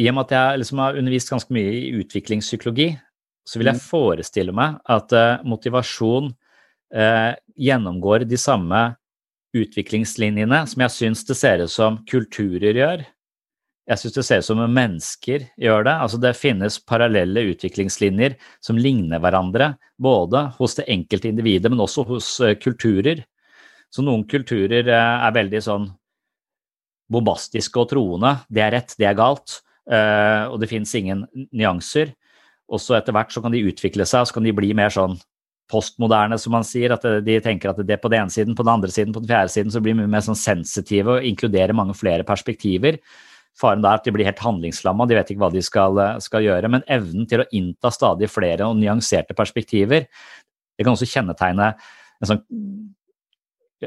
I 0.00 0.08
og 0.08 0.16
med 0.16 0.28
at 0.28 0.32
jeg 0.36 0.60
liksom 0.62 0.80
har 0.80 0.96
undervist 0.96 1.32
ganske 1.32 1.52
mye 1.52 1.72
i 1.76 1.90
utviklingspsykologi, 2.00 2.88
så 3.44 3.60
vil 3.60 3.68
jeg 3.68 3.76
mm. 3.80 3.84
forestille 3.84 4.54
meg 4.56 4.78
at 4.88 5.12
uh, 5.12 5.42
motivasjon 5.48 6.30
uh, 6.30 7.32
gjennomgår 7.60 8.24
de 8.28 8.38
samme 8.40 8.80
utviklingslinjene 9.56 10.62
som 10.70 10.84
jeg 10.86 10.94
syns 10.94 11.24
det 11.28 11.36
ser 11.36 11.64
ut 11.64 11.72
som 11.72 11.98
kulturer 12.08 12.78
gjør. 12.78 13.02
Jeg 13.90 14.00
syns 14.00 14.16
det 14.16 14.24
ser 14.28 14.44
ut 14.44 14.48
som 14.48 14.62
mennesker 14.62 15.48
gjør 15.60 15.84
det. 15.88 15.96
Altså 16.06 16.20
det 16.22 16.36
finnes 16.38 16.78
parallelle 16.86 17.48
utviklingslinjer 17.50 18.38
som 18.64 18.78
ligner 18.80 19.20
hverandre, 19.20 19.74
både 19.98 20.46
hos 20.60 20.78
det 20.78 20.86
enkelte 20.92 21.32
individet, 21.32 21.72
men 21.72 21.82
også 21.82 22.06
hos 22.08 22.32
uh, 22.44 22.54
kulturer. 22.60 23.24
Så 23.90 24.04
noen 24.06 24.26
kulturer 24.30 24.86
eh, 24.86 25.16
er 25.26 25.34
veldig 25.34 25.62
sånn 25.66 25.88
bombastiske 27.10 27.82
og 27.82 27.90
troende. 27.90 28.36
Det 28.48 28.62
er 28.62 28.74
rett, 28.76 28.94
det 29.00 29.08
er 29.08 29.18
galt, 29.18 29.60
eh, 29.90 30.46
og 30.46 30.60
det 30.62 30.70
fins 30.70 30.94
ingen 30.98 31.24
nyanser. 31.50 32.14
Og 32.70 32.78
så 32.82 32.96
etter 33.00 33.14
hvert 33.16 33.34
så 33.34 33.42
kan 33.42 33.54
de 33.54 33.64
utvikle 33.66 34.06
seg, 34.06 34.28
så 34.28 34.36
kan 34.36 34.46
de 34.46 34.54
bli 34.54 34.70
mer 34.78 34.94
sånn 34.94 35.18
postmoderne, 35.70 36.38
som 36.38 36.54
man 36.54 36.66
sier. 36.66 36.94
At 36.94 37.06
de 37.26 37.38
tenker 37.42 37.72
at 37.72 37.82
det 37.82 37.96
er 37.96 38.02
på 38.02 38.10
den 38.12 38.24
ene 38.24 38.34
siden, 38.34 38.54
på 38.58 38.66
den 38.66 38.74
andre 38.76 38.92
siden, 38.94 39.14
på 39.14 39.22
den 39.22 39.30
fjerde 39.30 39.54
siden, 39.54 39.74
så 39.74 39.82
blir 39.82 39.98
de 39.98 40.06
mer 40.10 40.24
sånn 40.26 40.38
sensitive 40.38 41.18
og 41.18 41.26
inkluderer 41.26 41.76
mange 41.76 41.96
flere 41.98 42.26
perspektiver. 42.26 43.00
Faren 43.58 43.82
der 43.82 43.96
er 43.96 44.00
at 44.00 44.06
de 44.06 44.14
blir 44.14 44.28
helt 44.28 44.42
handlingslamma, 44.42 45.08
de 45.10 45.18
vet 45.18 45.32
ikke 45.32 45.42
hva 45.42 45.50
de 45.52 45.62
skal, 45.66 45.98
skal, 46.22 46.46
gjøre. 46.46 46.70
Men 46.70 46.86
evnen 46.90 47.26
til 47.30 47.42
å 47.42 47.48
innta 47.56 47.90
stadig 47.94 48.30
flere 48.30 48.70
og 48.70 48.78
nyanserte 48.78 49.34
perspektiver, 49.36 50.06
det 50.78 50.86
kan 50.86 50.94
også 50.94 51.10
kjennetegne 51.10 51.72
en 51.74 52.30
sånn 52.30 52.44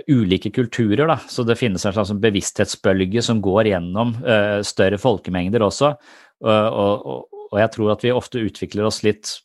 ulike 0.10 0.52
kulturer. 0.54 1.06
Da. 1.08 1.18
Så 1.30 1.46
det 1.48 1.60
finnes 1.60 1.86
en 1.86 1.96
slags 1.96 2.14
bevissthetsbølge 2.24 3.24
som 3.26 3.42
går 3.44 3.74
gjennom 3.74 4.16
uh, 4.26 4.60
større 4.66 5.00
folkemengder 5.02 5.66
også. 5.66 5.94
Uh, 6.44 6.68
og, 6.68 6.94
og, 7.06 7.42
og, 7.52 7.58
jeg 7.62 7.74
tror 7.76 7.94
at 7.94 8.06
vi 8.06 8.14
ofte 8.14 8.44
utvikler 8.44 8.90
oss 8.90 9.04
litt 9.06 9.36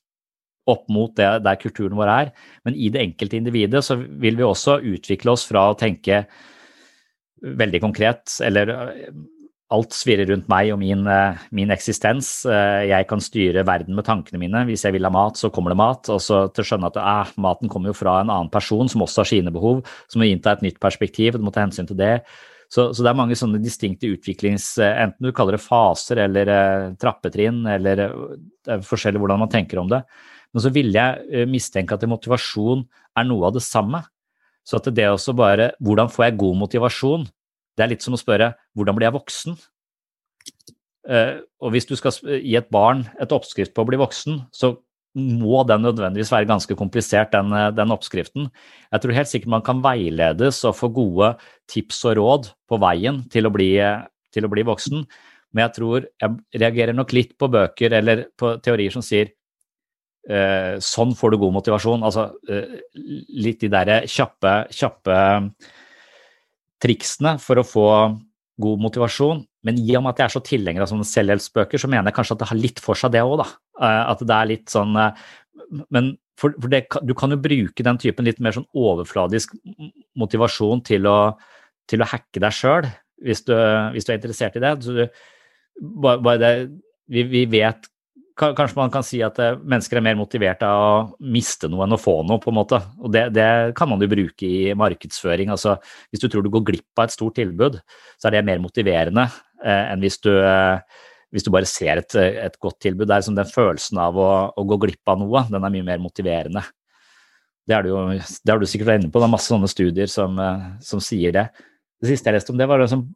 opp 0.68 0.84
mot 0.92 1.14
det 1.16 1.28
der 1.44 1.60
kulturen 1.60 1.96
vår 1.96 2.12
er. 2.12 2.30
Men 2.68 2.76
i 2.76 2.90
det 2.92 3.02
enkelte 3.04 3.40
individet 3.40 3.84
så 3.84 3.96
vil 3.98 4.36
vi 4.36 4.46
også 4.46 4.80
utvikle 4.84 5.32
oss 5.32 5.46
fra 5.48 5.70
å 5.70 5.78
tenke 5.78 6.24
veldig 7.38 7.80
konkret, 7.84 8.34
eller 8.42 8.72
alt 9.74 9.92
svirrer 9.92 10.30
rundt 10.30 10.48
meg 10.48 10.70
og 10.72 10.78
min, 10.80 11.04
eh, 11.06 11.40
min, 11.52 11.70
eksistens. 11.74 12.46
Eh, 12.48 12.88
jeg 12.88 13.06
kan 13.08 13.20
styre 13.20 13.66
verden 13.68 13.94
med 13.94 14.06
tankene 14.06 14.40
mine. 14.40 14.64
Hvis 14.64 14.84
jeg 14.84 14.94
vil 14.96 15.04
ha 15.04 15.10
mat, 15.12 15.36
så 15.36 15.50
kommer 15.52 15.74
det 15.74 15.80
mat. 15.80 16.08
Og 16.08 16.20
så 16.24 16.46
til 16.52 16.64
å 16.64 16.68
skjønne 16.70 16.88
at 16.88 16.96
eh, 16.96 17.32
maten 17.36 17.68
kommer 17.68 17.92
jo 17.92 17.98
fra 17.98 18.20
en 18.22 18.32
annen 18.32 18.50
person 18.52 18.88
som 18.88 19.04
også 19.04 19.22
har 19.22 19.28
sine 19.28 19.52
behov, 19.52 19.84
som 20.08 20.22
må 20.22 20.28
innta 20.28 20.56
et 20.56 20.64
nytt 20.64 20.80
perspektiv, 20.80 21.36
du 21.36 21.44
må 21.44 21.52
ta 21.52 21.66
hensyn 21.66 21.88
til 21.88 22.00
det. 22.00 22.22
Så, 22.68 22.90
så, 22.92 23.02
det 23.02 23.12
er 23.12 23.20
mange 23.20 23.36
sånne 23.36 23.60
distinkte 23.60 24.08
utviklings... 24.12 24.74
Enten 24.84 25.24
du 25.24 25.32
kaller 25.36 25.56
det 25.56 25.64
faser 25.64 26.24
eller 26.24 26.52
eh, 26.52 26.90
trappetrinn, 27.00 27.64
eller 27.68 27.96
det 28.00 28.76
er 28.76 28.84
forskjellig 28.84 29.20
hvordan 29.20 29.44
man 29.44 29.52
tenker 29.52 29.80
om 29.80 29.88
det. 29.88 30.02
Men 30.52 30.64
så 30.64 30.72
ville 30.72 30.96
jeg 30.96 31.48
mistenke 31.48 31.96
at 31.96 32.08
motivasjon 32.08 32.86
er 33.20 33.28
noe 33.28 33.48
av 33.48 33.56
det 33.56 33.64
samme. 33.64 34.00
Så 34.64 34.80
at 34.80 34.88
det 34.92 35.06
også 35.08 35.32
bare 35.36 35.70
Hvordan 35.80 36.10
får 36.12 36.24
jeg 36.26 36.40
god 36.40 36.56
motivasjon? 36.60 37.28
Det 37.78 37.84
er 37.84 37.92
litt 37.94 38.04
som 38.04 38.16
å 38.16 38.20
spørre 38.20 38.52
hvordan 38.76 38.98
blir 38.98 39.08
jeg 39.08 39.16
voksen? 39.16 39.58
Uh, 41.08 41.38
og 41.62 41.72
hvis 41.72 41.86
du 41.88 41.94
skal 41.96 42.12
gi 42.42 42.58
et 42.58 42.68
barn 42.74 43.06
et 43.22 43.32
oppskrift 43.32 43.72
på 43.72 43.84
å 43.84 43.88
bli 43.88 44.00
voksen, 44.00 44.42
så 44.52 44.74
må 45.18 45.62
den 45.66 45.82
nødvendigvis 45.86 46.30
være 46.32 46.48
ganske 46.48 46.74
komplisert, 46.78 47.32
den, 47.32 47.52
eh, 47.56 47.70
den, 47.74 47.90
oppskriften. 47.90 48.50
Jeg 48.92 49.02
tror 49.02 49.16
helt 49.16 49.30
sikkert 49.30 49.54
man 49.54 49.64
kan 49.66 49.80
veiledes 49.82 50.60
og 50.68 50.76
få 50.76 50.90
gode 50.94 51.32
tips 51.66 52.04
og 52.10 52.18
råd 52.18 52.50
på 52.68 52.78
veien 52.78 53.22
til 53.32 53.48
å 53.48 53.50
bli, 53.50 53.72
til 54.34 54.46
å 54.46 54.52
bli 54.52 54.62
voksen, 54.68 55.06
men 55.54 55.64
jeg 55.64 55.74
tror 55.78 56.06
jeg 56.06 56.60
reagerer 56.60 56.94
nok 56.94 57.12
litt 57.16 57.34
på 57.40 57.48
bøker 57.50 57.96
eller 57.98 58.26
på 58.36 58.58
teorier 58.62 58.92
som 58.92 59.02
sier 59.02 59.32
uh, 60.28 60.76
sånn 60.76 61.14
får 61.16 61.32
du 61.32 61.38
god 61.40 61.56
motivasjon. 61.56 62.04
Altså 62.04 62.28
uh, 62.36 62.74
litt 63.32 63.64
de 63.64 63.72
derre 63.72 64.02
kjappe, 64.04 64.68
kjappe 64.76 65.16
triksene 66.82 67.36
for 67.42 67.60
å 67.60 67.66
få 67.66 67.88
god 68.58 68.82
motivasjon. 68.82 69.42
Men 69.66 69.78
i 69.82 69.96
og 69.98 70.04
med 70.04 70.14
at 70.14 70.22
jeg 70.22 70.28
er 70.28 70.34
så 70.36 70.44
tilhenger 70.46 70.84
av 70.84 70.90
sånne 70.90 71.06
selvhjelpsbøker, 71.08 71.80
så 71.80 71.90
mener 71.90 72.10
jeg 72.10 72.18
kanskje 72.18 72.36
at 72.36 72.42
det 72.42 72.50
har 72.50 72.60
litt 72.60 72.82
for 72.82 72.98
seg, 72.98 73.12
det 73.14 73.24
òg, 73.26 73.36
da. 73.42 73.48
Eh, 73.82 74.02
at 74.14 74.24
det 74.24 74.38
er 74.38 74.50
litt 74.52 74.72
sånn 74.72 74.96
eh, 74.98 75.28
Men 75.94 76.14
for, 76.38 76.54
for 76.54 76.70
det, 76.70 76.84
du 77.02 77.14
kan 77.18 77.34
jo 77.34 77.40
bruke 77.42 77.84
den 77.84 77.98
typen 78.00 78.26
litt 78.28 78.38
mer 78.42 78.54
sånn 78.54 78.68
overfladisk 78.78 79.56
motivasjon 80.18 80.84
til 80.86 81.08
å, 81.10 81.18
til 81.90 82.04
å 82.04 82.08
hacke 82.08 82.42
deg 82.42 82.54
sjøl, 82.54 82.86
hvis, 83.26 83.42
hvis, 83.42 84.06
du 84.06 84.12
er 84.12 84.20
interessert 84.20 84.58
i 84.58 84.62
det. 84.62 84.70
Du, 84.86 85.02
bare 85.98 86.36
det 86.38 86.52
vi, 87.10 87.24
vi, 87.26 87.42
vet 87.50 87.88
kanskje 88.38 88.78
man 88.78 88.92
kan 88.94 89.04
si 89.06 89.20
at 89.24 89.38
eh, 89.42 89.56
mennesker 89.58 89.98
er 89.98 90.04
mer 90.06 90.16
motivert 90.18 90.62
av 90.66 90.84
å 90.84 91.26
miste 91.34 91.70
noe 91.70 91.86
enn 91.86 91.96
å 91.96 92.00
få 92.00 92.20
noe, 92.26 92.40
på 92.42 92.52
en 92.52 92.58
måte. 92.60 92.80
Og 93.02 93.12
det, 93.14 93.26
det 93.36 93.48
kan 93.78 93.90
man 93.90 94.02
jo 94.02 94.10
bruke 94.10 94.46
i 94.46 94.72
markedsføring. 94.78 95.52
Altså, 95.54 95.76
hvis 96.10 96.22
du 96.22 96.28
tror 96.30 96.46
du 96.46 96.52
går 96.54 96.64
glipp 96.70 97.00
av 97.00 97.08
et 97.08 97.16
stort 97.16 97.36
tilbud, 97.38 97.80
så 98.16 98.30
er 98.30 98.38
det 98.38 98.46
mer 98.48 98.62
motiverende 98.62 99.26
eh, 99.26 99.84
enn 99.92 100.02
hvis 100.04 100.20
du, 100.24 100.32
eh, 100.38 101.04
hvis 101.34 101.44
du 101.44 101.52
bare 101.54 101.68
ser 101.68 102.02
et, 102.04 102.18
et 102.48 102.58
godt 102.62 102.80
tilbud. 102.86 103.08
Det 103.08 103.16
er 103.16 103.24
liksom 103.24 103.38
den 103.38 103.52
følelsen 103.52 104.02
av 104.02 104.18
å, 104.18 104.32
å 104.54 104.66
gå 104.70 104.80
glipp 104.86 105.12
av 105.12 105.22
noe, 105.22 105.46
den 105.50 105.62
er 105.62 105.74
mye 105.74 105.88
mer 105.90 106.02
motiverende. 106.02 106.64
Det 107.68 107.76
er 107.76 107.84
du 107.84 107.92
jo 107.92 108.02
det 108.16 108.52
har 108.52 108.60
du 108.60 108.68
sikkert 108.68 108.94
vært 108.94 109.02
inne 109.02 109.12
på, 109.12 109.20
det 109.20 109.28
er 109.28 109.34
masse 109.34 109.52
sånne 109.52 109.68
studier 109.68 110.08
som, 110.08 110.38
eh, 110.40 110.68
som 110.84 111.02
sier 111.04 111.34
det. 111.36 111.48
Det 111.98 112.12
siste 112.12 112.30
jeg 112.30 112.38
leste 112.38 112.54
om 112.54 112.60
det, 112.60 112.68
var 112.70 112.80
liksom 112.80 113.08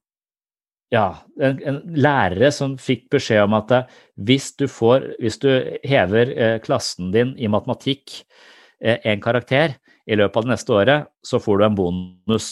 ja, 0.93 1.07
en, 1.41 1.61
en 1.65 1.79
lærere 1.97 2.51
som 2.53 2.77
fikk 2.81 3.07
beskjed 3.15 3.47
om 3.47 3.57
at 3.57 3.73
eh, 3.73 3.95
hvis 4.29 4.51
du, 4.61 4.67
får, 4.69 5.15
hvis 5.23 5.41
du 5.41 5.49
hever 5.89 6.33
eh, 6.37 6.59
klassen 6.65 7.13
din 7.15 7.33
i 7.41 7.49
matematikk 7.51 8.19
eh, 8.83 8.99
en 9.01 9.23
karakter 9.25 9.79
i 10.05 10.19
løpet 10.19 10.37
av 10.37 10.47
det 10.47 10.53
neste 10.53 10.77
året, 10.77 11.09
så 11.25 11.41
får 11.41 11.59
du 11.59 11.67
en 11.67 11.79
bonus. 11.79 12.51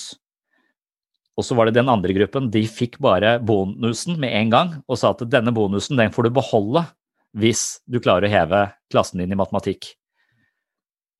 Og 1.36 1.44
så 1.46 1.56
var 1.56 1.68
det 1.68 1.76
den 1.76 1.90
andre 1.92 2.14
gruppen, 2.16 2.48
de 2.52 2.62
fikk 2.68 2.98
bare 3.02 3.36
bonusen 3.44 4.16
med 4.20 4.32
en 4.38 4.54
gang, 4.54 4.72
og 4.88 5.00
sa 5.00 5.12
at 5.12 5.24
denne 5.28 5.52
bonusen 5.56 6.00
den 6.00 6.12
får 6.14 6.28
du 6.28 6.36
beholde 6.40 6.84
hvis 7.36 7.80
du 7.86 8.00
klarer 8.02 8.26
å 8.26 8.32
heve 8.32 8.62
klassen 8.90 9.22
din 9.22 9.34
i 9.34 9.38
matematikk. 9.38 9.92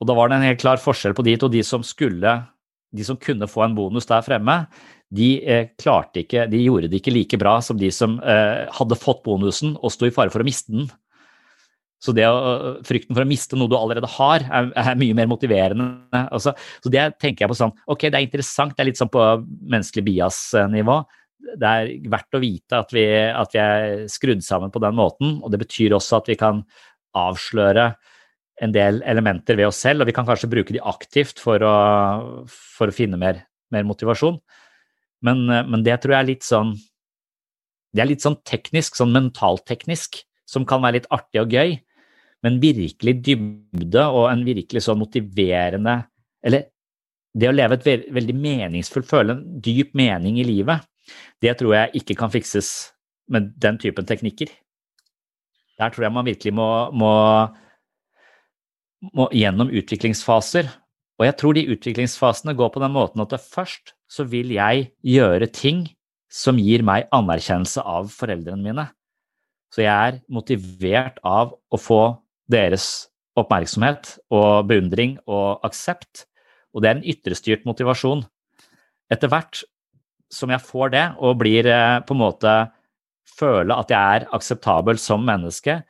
Og 0.01 0.09
da 0.09 0.17
var 0.17 0.31
det 0.31 0.41
en 0.41 0.49
helt 0.49 0.63
klar 0.63 0.81
forskjell 0.81 1.15
på 1.15 1.25
de 1.27 1.37
to. 1.39 1.51
De 1.53 1.61
som 1.67 1.85
skulle, 1.85 2.33
de 2.97 3.05
som 3.07 3.19
kunne 3.21 3.49
få 3.51 3.67
en 3.67 3.77
bonus 3.77 4.09
der 4.09 4.25
fremme, 4.25 4.63
de 5.11 5.29
eh, 5.43 5.69
klarte 5.81 6.23
ikke, 6.23 6.47
de 6.51 6.63
gjorde 6.63 6.91
det 6.91 7.01
ikke 7.01 7.15
like 7.15 7.39
bra 7.41 7.57
som 7.65 7.79
de 7.79 7.91
som 7.95 8.19
eh, 8.23 8.67
hadde 8.77 8.99
fått 8.99 9.25
bonusen 9.27 9.75
og 9.81 9.91
sto 9.95 10.07
i 10.07 10.15
fare 10.15 10.31
for 10.31 10.43
å 10.43 10.47
miste 10.47 10.71
den. 10.75 10.91
Så 12.01 12.15
det 12.17 12.25
å, 12.31 12.77
frykten 12.87 13.13
for 13.13 13.27
å 13.27 13.29
miste 13.29 13.59
noe 13.59 13.69
du 13.69 13.77
allerede 13.77 14.09
har, 14.15 14.45
er, 14.47 14.71
er 14.73 15.01
mye 15.01 15.17
mer 15.19 15.29
motiverende. 15.29 15.89
Altså, 16.33 16.55
så 16.81 16.93
det 16.93 17.11
tenker 17.21 17.45
jeg 17.45 17.53
på 17.53 17.59
sånn, 17.59 17.75
ok, 17.93 18.07
det 18.07 18.17
er 18.21 18.25
interessant, 18.25 18.73
det 18.77 18.85
er 18.85 18.89
litt 18.89 19.01
sånn 19.01 19.11
på 19.13 19.25
menneskelig 19.43 20.07
bias-nivå. 20.07 20.97
Det 21.61 21.73
er 21.75 21.91
verdt 22.13 22.39
å 22.39 22.41
vite 22.41 22.79
at 22.79 22.95
vi, 22.95 23.05
at 23.29 23.53
vi 23.53 23.61
er 23.61 24.07
skrudd 24.13 24.45
sammen 24.47 24.73
på 24.73 24.81
den 24.81 24.97
måten, 24.97 25.37
og 25.43 25.53
det 25.53 25.61
betyr 25.61 25.99
også 25.99 26.23
at 26.23 26.33
vi 26.33 26.39
kan 26.41 26.63
avsløre 27.19 27.91
en 28.65 28.73
del 28.73 29.03
elementer 29.09 29.59
ved 29.59 29.69
oss 29.69 29.83
selv, 29.83 30.05
og 30.05 30.09
vi 30.09 30.17
kan 30.17 30.29
kanskje 30.29 30.51
bruke 30.53 30.73
de 30.77 30.81
aktivt 30.85 31.41
for 31.43 31.61
å, 31.65 31.77
for 32.49 32.93
å 32.93 32.97
finne 32.97 33.21
mer, 33.21 33.43
mer 33.75 33.85
motivasjon. 33.89 34.39
Men, 35.27 35.45
men, 35.47 35.85
det 35.85 35.99
tror 36.01 36.15
jeg 36.15 36.25
er 36.25 36.31
litt 36.31 36.47
sånn 36.47 36.75
Det 37.93 38.01
er 38.01 38.09
litt 38.09 38.25
sånn 38.25 38.39
teknisk, 38.47 38.97
sånn 38.97 39.13
mentalteknisk, 39.13 40.23
som 40.49 40.65
kan 40.69 40.81
være 40.85 41.01
litt 41.01 41.09
artig 41.13 41.43
og 41.43 41.53
gøy. 41.53 41.75
Men 42.47 42.61
virkelig 42.63 43.17
dybde 43.27 44.05
og 44.09 44.31
en 44.31 44.47
virkelig 44.47 44.87
sånn 44.87 45.01
motiverende 45.03 45.99
Eller 46.47 46.71
det 47.37 47.51
å 47.51 47.55
leve 47.55 47.77
et 47.77 47.85
ve 47.87 47.97
veldig 48.11 48.35
meningsfullt, 48.35 49.07
føle 49.07 49.37
en 49.37 49.43
dyp 49.63 49.93
mening 49.95 50.41
i 50.43 50.47
livet, 50.49 50.83
det 51.39 51.53
tror 51.61 51.77
jeg 51.77 52.01
ikke 52.01 52.17
kan 52.19 52.33
fikses 52.33 52.91
med 53.31 53.53
den 53.63 53.79
typen 53.79 54.09
teknikker. 54.09 54.51
Der 55.79 55.93
tror 55.95 56.09
jeg 56.09 56.15
man 56.17 56.27
virkelig 56.27 56.51
må, 56.59 56.67
må 56.91 57.13
må 59.01 59.29
gjennom 59.35 59.71
utviklingsfaser. 59.73 60.69
Og 61.21 61.27
jeg 61.29 61.37
tror 61.37 61.53
de 61.53 61.67
utviklingsfasene 61.75 62.57
går 62.57 62.71
på 62.73 62.81
den 62.81 62.95
måten 62.95 63.21
at 63.21 63.37
først 63.45 63.93
så 64.09 64.25
vil 64.25 64.55
jeg 64.55 64.89
gjøre 65.05 65.51
ting 65.53 65.85
som 66.33 66.57
gir 66.57 66.81
meg 66.87 67.11
anerkjennelse 67.13 67.85
av 67.85 68.09
foreldrene 68.15 68.65
mine. 68.65 68.87
Så 69.71 69.85
jeg 69.85 69.93
er 69.93 70.21
motivert 70.33 71.21
av 71.27 71.53
å 71.53 71.79
få 71.79 72.01
deres 72.51 73.11
oppmerksomhet 73.39 74.17
og 74.33 74.67
beundring 74.71 75.19
og 75.29 75.61
aksept. 75.67 76.25
Og 76.73 76.83
det 76.83 76.91
er 76.91 76.99
en 76.99 77.09
ytrestyrt 77.13 77.69
motivasjon. 77.69 78.25
Etter 79.13 79.31
hvert 79.31 79.61
som 80.33 80.51
jeg 80.55 80.65
får 80.65 80.95
det 80.95 81.07
og 81.21 81.39
blir 81.43 81.69
på 82.07 82.17
en 82.17 82.23
måte 82.23 82.55
føle 83.29 83.77
at 83.77 83.93
jeg 83.93 84.21
er 84.21 84.29
akseptabel 84.35 84.99
som 85.03 85.23
menneske, 85.27 85.83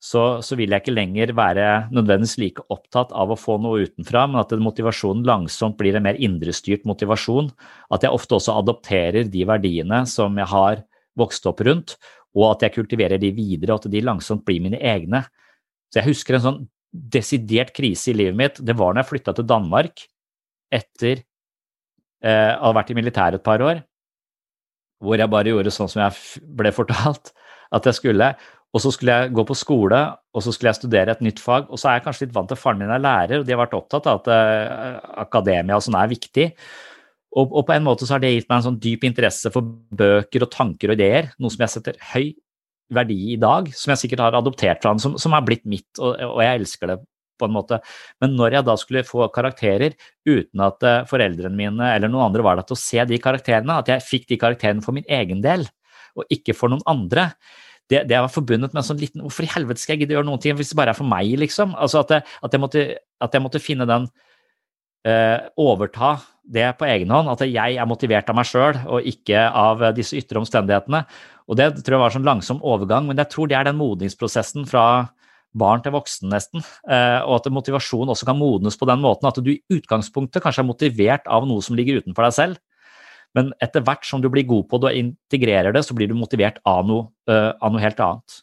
så, 0.00 0.40
så, 0.40 0.56
vil 0.56 0.72
jeg 0.72 0.80
ikke 0.80 0.94
lenger 0.96 1.34
være 1.36 1.64
nødvendigvis 1.92 2.38
like 2.40 2.62
opptatt 2.72 3.10
av 3.12 3.34
å 3.34 3.36
få 3.36 3.58
noe 3.60 3.84
utenfra, 3.84 4.24
men 4.30 4.40
at 4.40 4.54
motivasjonen 4.56 5.26
langsomt 5.28 5.76
blir 5.76 5.98
en 5.98 6.06
mer 6.06 6.16
indrestyrt 6.16 6.86
motivasjon. 6.88 7.50
At 7.92 8.06
jeg 8.06 8.16
ofte 8.16 8.38
også 8.38 8.56
adopterer 8.62 9.28
de 9.28 9.44
verdiene 9.48 10.06
som 10.08 10.38
jeg 10.40 10.48
har 10.48 10.80
vokst 11.20 11.44
opp 11.50 11.60
rundt, 11.68 11.98
og 12.32 12.46
at 12.54 12.64
jeg 12.64 12.78
kultiverer 12.78 13.20
de 13.20 13.28
videre, 13.36 13.74
og 13.74 13.84
at 13.84 13.90
de 13.92 14.02
langsomt 14.06 14.44
blir 14.48 14.62
mine 14.64 14.80
egne. 14.80 15.20
Så 15.92 16.00
jeg 16.00 16.14
husker 16.14 16.38
en 16.38 16.46
sånn 16.46 16.62
desidert 16.90 17.74
krise 17.76 18.14
i 18.14 18.16
livet 18.16 18.38
mitt. 18.38 18.62
Det 18.64 18.76
var 18.78 18.94
når 18.94 19.04
jeg 19.04 19.10
flytta 19.10 19.34
til 19.36 19.48
Danmark 19.50 20.06
etter 20.72 21.20
eh, 22.24 22.54
å 22.56 22.70
ha 22.70 22.72
vært 22.78 22.94
i 22.94 22.96
militæret 22.96 23.42
et 23.42 23.46
par 23.46 23.60
år, 23.66 23.82
hvor 25.00 25.20
jeg 25.20 25.32
bare 25.32 25.52
gjorde 25.52 25.74
sånn 25.74 25.90
som 25.90 26.06
jeg 26.06 26.40
ble 26.56 26.72
fortalt 26.72 27.34
at 27.74 27.86
jeg 27.86 27.98
skulle. 28.00 28.32
Og 28.70 28.82
så 28.84 28.92
skulle 28.94 29.16
jeg 29.16 29.32
gå 29.34 29.42
på 29.48 29.56
skole, 29.58 29.98
og 30.30 30.44
så 30.44 30.52
skulle 30.54 30.70
jeg 30.70 30.78
studere 30.78 31.16
et 31.16 31.24
nytt 31.26 31.40
fag. 31.42 31.66
Og 31.72 31.80
så 31.80 31.90
er 31.90 31.98
jeg 31.98 32.04
kanskje 32.04 32.28
litt 32.28 32.36
vant 32.36 32.50
til 32.52 32.58
faren 32.60 32.78
min 32.78 32.92
er 32.94 33.02
lærer, 33.02 33.40
og 33.40 33.48
de 33.48 33.54
har 33.54 33.62
vært 33.64 33.74
opptatt 33.78 34.06
av 34.06 34.20
at 34.20 34.30
uh, 34.30 35.00
akademia 35.24 35.78
og 35.78 35.82
sånn 35.86 35.98
er 35.98 36.12
viktig. 36.12 36.46
Og, 37.30 37.50
og, 37.50 37.64
på 37.66 37.74
en 37.74 37.86
måte 37.86 38.06
så 38.06 38.16
har 38.16 38.22
det 38.22 38.32
gitt 38.32 38.48
meg 38.50 38.60
en 38.60 38.68
sånn 38.68 38.78
dyp 38.82 39.06
interesse 39.06 39.50
for 39.54 39.66
bøker 39.94 40.46
og 40.46 40.52
tanker 40.54 40.90
og 40.90 40.98
ideer, 40.98 41.32
noe 41.38 41.50
som 41.54 41.62
jeg 41.62 41.74
setter 41.76 41.98
høy 42.12 42.32
verdi 42.94 43.18
i 43.34 43.38
dag, 43.38 43.70
som 43.74 43.92
jeg 43.92 44.04
sikkert 44.04 44.24
har 44.26 44.38
adoptert 44.38 44.82
fra 44.82 44.94
han, 44.94 45.02
som, 45.02 45.14
som 45.20 45.34
har 45.36 45.44
blitt 45.46 45.62
mitt, 45.70 45.88
og, 45.98 46.14
og, 46.14 46.40
jeg 46.42 46.62
elsker 46.62 46.90
det 46.90 46.98
på 47.40 47.46
en 47.46 47.54
måte. 47.54 47.78
Men 48.22 48.34
når 48.38 48.58
jeg 48.58 48.66
da 48.66 48.76
skulle 48.78 49.06
få 49.06 49.30
karakterer 49.34 49.94
uten 50.28 50.62
at 50.66 50.86
uh, 50.86 50.96
foreldrene 51.10 51.56
mine 51.56 51.94
eller 51.94 52.10
noen 52.10 52.28
andre 52.28 52.44
var 52.46 52.58
der 52.58 52.66
til 52.68 52.78
å 52.78 52.82
se 52.82 53.06
de 53.08 53.18
karakterene, 53.22 53.78
at 53.78 53.90
jeg 53.94 54.06
fikk 54.06 54.30
de 54.30 54.38
karakterene 54.42 54.84
for 54.84 54.94
min 54.94 55.06
egen 55.08 55.42
del, 55.42 55.66
og 56.18 56.26
ikke 56.34 56.54
for 56.58 56.72
noen 56.72 56.82
andre, 56.90 57.30
det, 57.90 58.04
det 58.06 58.18
var 58.22 58.30
forbundet 58.30 58.74
med 58.74 58.82
en 58.82 58.86
sånn 58.86 59.00
liten 59.00 59.22
Hvorfor 59.24 59.46
i 59.46 59.50
helvete 59.50 59.82
skal 59.82 59.96
jeg 59.96 60.04
gidde 60.04 60.14
å 60.14 60.20
gjøre 60.20 60.30
noen 60.30 60.42
ting 60.42 60.58
hvis 60.58 60.72
det 60.72 60.78
bare 60.78 60.94
er 60.94 60.98
for 60.98 61.10
meg, 61.10 61.32
liksom? 61.42 61.74
Altså 61.74 62.04
at, 62.04 62.14
jeg, 62.14 62.26
at 62.46 62.54
jeg, 62.54 62.62
måtte, 62.62 62.84
at 63.26 63.34
jeg 63.34 63.44
måtte, 63.44 63.62
finne 63.62 63.88
den 63.90 64.06
uh, 65.08 65.38
Overta 65.60 66.14
det 66.50 66.68
på 66.78 66.86
egen 66.88 67.10
hånd. 67.14 67.30
At 67.32 67.42
jeg 67.46 67.78
er 67.78 67.88
motivert 67.88 68.30
av 68.30 68.38
meg 68.38 68.48
sjøl 68.48 68.78
og 68.86 69.06
ikke 69.06 69.42
av 69.42 69.82
disse 69.96 70.18
ytre 70.18 70.42
omstendighetene. 70.42 71.02
Og 71.50 71.58
det 71.58 71.72
tror 71.80 71.96
jeg 71.96 72.04
var 72.04 72.14
sånn 72.14 72.28
langsom 72.28 72.62
overgang, 72.66 73.08
men 73.10 73.18
jeg 73.18 73.30
tror 73.32 73.50
det 73.50 73.58
er 73.58 73.66
den 73.66 73.78
modningsprosessen 73.80 74.68
fra 74.70 74.84
barn 75.50 75.82
til 75.82 75.94
voksen, 75.96 76.30
nesten. 76.30 76.62
Uh, 76.86 77.26
og 77.26 77.40
at 77.40 77.50
motivasjon 77.50 78.12
også 78.14 78.28
kan 78.28 78.38
modnes 78.38 78.78
på 78.78 78.86
den 78.86 79.02
måten 79.02 79.26
at 79.30 79.42
du 79.42 79.56
i 79.56 79.62
utgangspunktet 79.74 80.44
kanskje 80.44 80.62
er 80.62 80.70
motivert 80.70 81.26
av 81.26 81.48
noe 81.50 81.64
som 81.64 81.78
ligger 81.78 81.98
utenfor 81.98 82.28
deg 82.28 82.36
selv. 82.36 82.60
Men 83.38 83.52
etter 83.62 83.84
hvert 83.86 84.06
som 84.06 84.22
du 84.22 84.28
blir 84.32 84.48
god 84.48 84.66
på 84.70 84.80
det 84.82 84.90
og 84.90 85.00
integrerer 85.04 85.74
det, 85.74 85.84
så 85.86 85.94
blir 85.96 86.10
du 86.10 86.16
motivert 86.18 86.58
av 86.66 86.82
noe, 86.88 87.08
uh, 87.30 87.52
av 87.60 87.74
noe 87.74 87.82
helt 87.82 88.00
annet. 88.02 88.40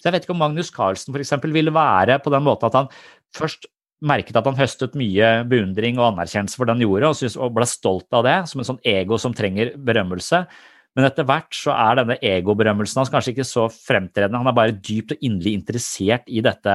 Så 0.00 0.08
jeg 0.08 0.16
vet 0.16 0.24
ikke 0.26 0.34
om 0.34 0.42
Magnus 0.42 0.72
Carlsen 0.74 1.14
f.eks. 1.14 1.36
ville 1.52 1.74
være 1.74 2.18
på 2.24 2.32
den 2.32 2.42
måten 2.42 2.66
at 2.70 2.80
han 2.80 2.90
først 3.36 3.68
merket 4.02 4.34
at 4.34 4.48
han 4.48 4.58
høstet 4.58 4.96
mye 4.98 5.30
beundring 5.46 6.00
og 6.00 6.08
anerkjennelse 6.08 6.58
for 6.58 6.66
det 6.66 6.74
han 6.74 6.82
gjorde, 6.82 7.12
og, 7.12 7.54
ble 7.54 7.68
stolt 7.70 8.18
av 8.18 8.26
det, 8.26 8.36
som 8.50 8.62
en 8.62 8.70
sånn 8.72 8.82
ego 8.88 9.18
som 9.20 9.36
trenger 9.36 9.76
berømmelse. 9.78 10.42
Men 10.92 11.06
etter 11.06 11.24
hvert 11.24 11.54
så 11.56 11.72
er 11.72 12.00
denne 12.02 12.18
egoberømmelsen 12.20 13.00
hans 13.00 13.12
kanskje 13.12 13.32
ikke 13.32 13.46
så 13.48 13.64
fremtredende. 13.72 14.42
Han 14.42 14.50
er 14.50 14.56
bare 14.58 14.74
dypt 14.76 15.14
og 15.14 15.22
inderlig 15.24 15.54
interessert 15.56 16.26
i 16.28 16.42
dette, 16.44 16.74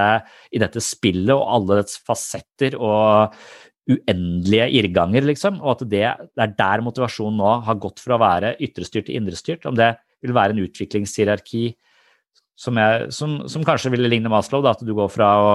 i 0.49 0.61
dette 0.63 0.81
spillet 0.81 1.35
og 1.35 1.45
alle 1.53 1.81
dets 1.83 1.99
fasetter 2.07 2.79
og 2.79 3.35
uendelige 3.87 4.67
irrganger, 4.81 5.25
liksom. 5.29 5.61
Og 5.63 5.77
at 5.77 5.83
det, 5.89 6.03
er 6.05 6.55
der 6.59 6.83
motivasjonen 6.85 7.39
nå 7.39 7.53
har 7.67 7.81
gått 7.81 8.03
fra 8.03 8.17
å 8.17 8.23
være 8.23 8.55
ytrestyrt 8.63 9.07
til 9.09 9.19
indrestyrt. 9.19 9.67
Om 9.69 9.77
det 9.79 9.93
vil 10.23 10.35
være 10.35 10.55
en 10.55 10.63
utviklingshierarki 10.65 11.69
som, 12.57 12.77
jeg, 12.81 13.09
som, 13.13 13.39
som 13.49 13.65
kanskje 13.65 13.91
ville 13.93 14.09
ligne 14.09 14.31
Maslow, 14.33 14.63
da, 14.65 14.73
at 14.73 14.83
du 14.85 14.93
går 14.97 15.09
fra 15.13 15.31
å 15.37 15.49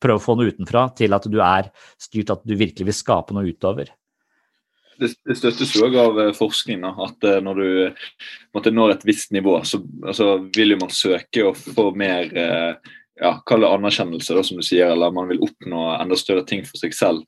prøve 0.00 0.18
å 0.18 0.24
få 0.24 0.36
noe 0.38 0.50
utenfra 0.50 0.88
til 0.96 1.12
at 1.16 1.26
du 1.28 1.40
er 1.44 1.68
styrt, 2.00 2.32
at 2.32 2.46
du 2.48 2.56
virkelig 2.56 2.88
vil 2.88 2.96
skape 2.96 3.36
noe 3.36 3.50
utover. 3.50 3.92
Det, 5.00 5.14
støttes 5.36 5.70
jo 5.76 5.86
òg 5.86 5.94
av 6.00 6.18
eh, 6.20 6.32
forskning 6.36 6.82
at 6.88 7.24
eh, 7.28 7.38
når 7.44 7.60
du 7.60 8.72
når 8.72 8.96
et 8.96 9.06
visst 9.08 9.30
nivå, 9.32 9.54
så 9.64 9.80
altså, 10.04 10.32
vil 10.56 10.76
man 10.80 10.92
søke 10.92 11.46
å 11.48 11.54
få 11.56 11.86
mer 11.96 12.28
eh, 12.36 12.90
ja, 13.20 13.34
Kall 13.48 13.64
det 13.64 13.70
anerkjennelse, 13.72 14.36
da, 14.36 14.44
som 14.44 14.60
du 14.60 14.64
sier, 14.64 14.92
eller 14.92 15.12
man 15.12 15.28
vil 15.28 15.42
oppnå 15.44 15.90
enda 15.98 16.16
større 16.16 16.44
ting 16.48 16.64
for 16.68 16.80
seg 16.80 16.96
selv. 16.96 17.24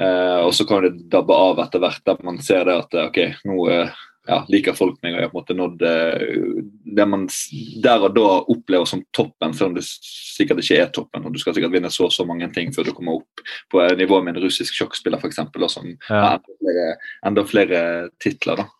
Eh, 0.00 0.40
og 0.42 0.54
så 0.54 0.66
kan 0.66 0.82
det 0.82 0.96
dabbe 1.12 1.36
av 1.36 1.60
etter 1.62 1.82
hvert, 1.82 2.02
der 2.06 2.26
man 2.26 2.40
ser 2.42 2.66
det 2.66 2.74
at 2.82 2.98
ok, 3.04 3.20
nå 3.46 3.58
eh, 3.70 4.02
ja, 4.24 4.38
liker 4.48 4.76
folk 4.76 4.96
meg 5.04 5.14
og 5.14 5.20
jeg 5.20 5.26
har 5.26 5.32
på 5.32 5.38
en 5.38 5.42
måte 5.42 5.56
nådd 5.58 5.82
eh, 5.84 6.60
det 6.96 7.06
man 7.08 7.26
der 7.84 8.06
og 8.06 8.14
da 8.16 8.28
opplever 8.54 8.88
som 8.88 9.02
toppen, 9.14 9.52
selv 9.54 9.72
om 9.72 9.76
det 9.76 9.84
sikkert 9.86 10.62
ikke 10.62 10.78
er 10.80 10.94
toppen. 10.94 11.26
og 11.26 11.34
Du 11.34 11.40
skal 11.42 11.56
sikkert 11.56 11.74
vinne 11.74 11.92
så 11.92 12.08
og 12.08 12.14
så 12.14 12.26
mange 12.28 12.48
ting 12.54 12.72
før 12.74 12.88
du 12.88 12.94
kommer 12.96 13.20
opp 13.20 13.44
på 13.72 13.84
nivå 14.00 14.22
med 14.24 14.36
en 14.36 14.46
russisk 14.46 14.76
sjokkspiller 14.78 15.20
f.eks., 15.20 15.42
som 15.72 15.90
ja. 15.92 15.98
har 16.08 16.38
enda 16.38 16.56
flere, 16.62 16.88
enda 17.30 17.46
flere 17.50 17.82
titler. 18.22 18.64
da. 18.64 18.70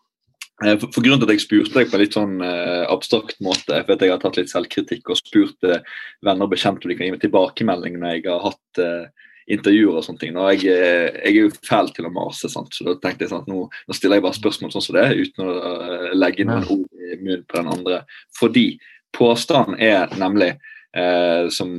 Eh, 0.64 0.78
For, 0.78 0.88
for 0.94 1.04
grunnen 1.04 1.20
til 1.22 1.28
at 1.28 1.36
jeg 1.36 1.44
spurte 1.44 1.76
deg 1.76 1.90
på 1.90 1.98
en 1.98 2.04
litt 2.04 2.16
sånn 2.16 2.38
eh, 2.46 2.84
abstrakt 2.88 3.40
måte, 3.44 3.82
for 3.84 3.96
at 3.96 4.06
jeg 4.06 4.14
har 4.14 4.22
tatt 4.22 4.40
litt 4.40 4.52
selvkritikk 4.52 5.12
og 5.12 5.20
spurt 5.20 5.68
eh, 5.68 5.84
venner 6.24 6.48
og 6.48 6.54
bekjente 6.54 6.86
om 6.86 6.92
de 6.92 6.98
kan 6.98 7.08
gi 7.08 7.14
meg 7.16 7.24
tilbakemelding 7.24 8.00
når 8.00 8.16
jeg 8.16 8.26
har 8.30 8.44
hatt 8.48 8.82
eh, 8.82 9.28
intervjuer 9.50 9.98
og 9.98 10.06
sånne 10.06 10.22
ting. 10.22 10.36
Og 10.40 10.50
jeg, 10.54 10.68
eh, 10.72 11.08
jeg 11.20 11.32
er 11.32 11.40
jo 11.42 11.54
fæl 11.66 11.90
til 11.94 12.08
å 12.08 12.12
mase, 12.14 12.50
sant? 12.52 12.74
så 12.74 12.86
da 12.88 12.96
tenkte 13.00 13.26
jeg 13.26 13.32
sånn 13.32 13.44
at 13.44 13.50
nå, 13.50 13.64
nå 13.68 13.96
stiller 13.96 14.20
jeg 14.20 14.26
bare 14.26 14.40
spørsmål 14.40 14.74
sånn 14.74 14.86
som 14.88 14.98
det, 14.98 15.08
uten 15.20 15.46
å 15.46 15.56
eh, 15.60 16.12
legge 16.16 16.48
noen 16.48 16.68
ord 16.68 16.86
i 17.10 17.18
munnen 17.20 17.48
på 17.48 17.60
den 17.60 17.72
andre. 17.78 18.04
Fordi 18.38 18.68
påstanden 19.14 19.78
er 19.82 20.14
nemlig 20.18 20.54
Eh, 20.94 21.48
som 21.50 21.70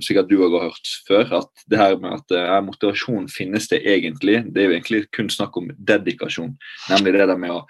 sikkert 0.00 0.30
du 0.30 0.38
òg 0.40 0.54
har 0.56 0.70
hørt 0.70 0.90
før, 1.04 1.32
at 1.42 1.64
det 1.68 1.76
her 1.76 1.98
med 2.00 2.22
at 2.22 2.32
eh, 2.32 2.52
motivasjon 2.64 3.26
finnes 3.28 3.66
det 3.68 3.82
egentlig. 3.84 4.38
Det 4.48 4.62
er 4.62 4.70
jo 4.70 4.76
egentlig 4.78 5.00
kun 5.12 5.28
snakk 5.32 5.58
om 5.60 5.68
dedikasjon. 5.76 6.54
Nemlig 6.88 7.12
det 7.18 7.26
der 7.28 7.40
med 7.40 7.52
å 7.52 7.66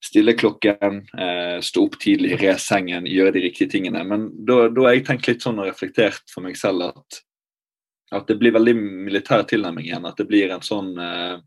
stille 0.00 0.32
klokken, 0.32 1.02
eh, 1.12 1.58
stå 1.60 1.84
opp 1.84 1.98
tidlig, 2.00 2.38
re 2.40 2.54
sengen, 2.56 3.04
gjøre 3.04 3.34
de 3.36 3.44
riktige 3.44 3.74
tingene. 3.74 4.00
Men 4.08 4.30
da 4.48 4.62
da 4.72 4.86
har 4.86 4.96
jeg 4.96 5.04
tenkt 5.10 5.28
litt 5.28 5.44
sånn 5.44 5.60
og 5.60 5.68
reflektert 5.68 6.24
for 6.32 6.46
meg 6.46 6.56
selv 6.56 6.88
at, 6.88 7.20
at 8.10 8.26
det 8.28 8.38
blir 8.40 8.54
veldig 8.56 8.74
militær 8.76 9.44
tilnærming 9.48 9.88
igjen. 9.88 10.06
At 10.08 10.18
det 10.20 10.28
blir 10.30 10.52
en 10.54 10.66
sånn 10.66 10.92
eh, 10.98 11.38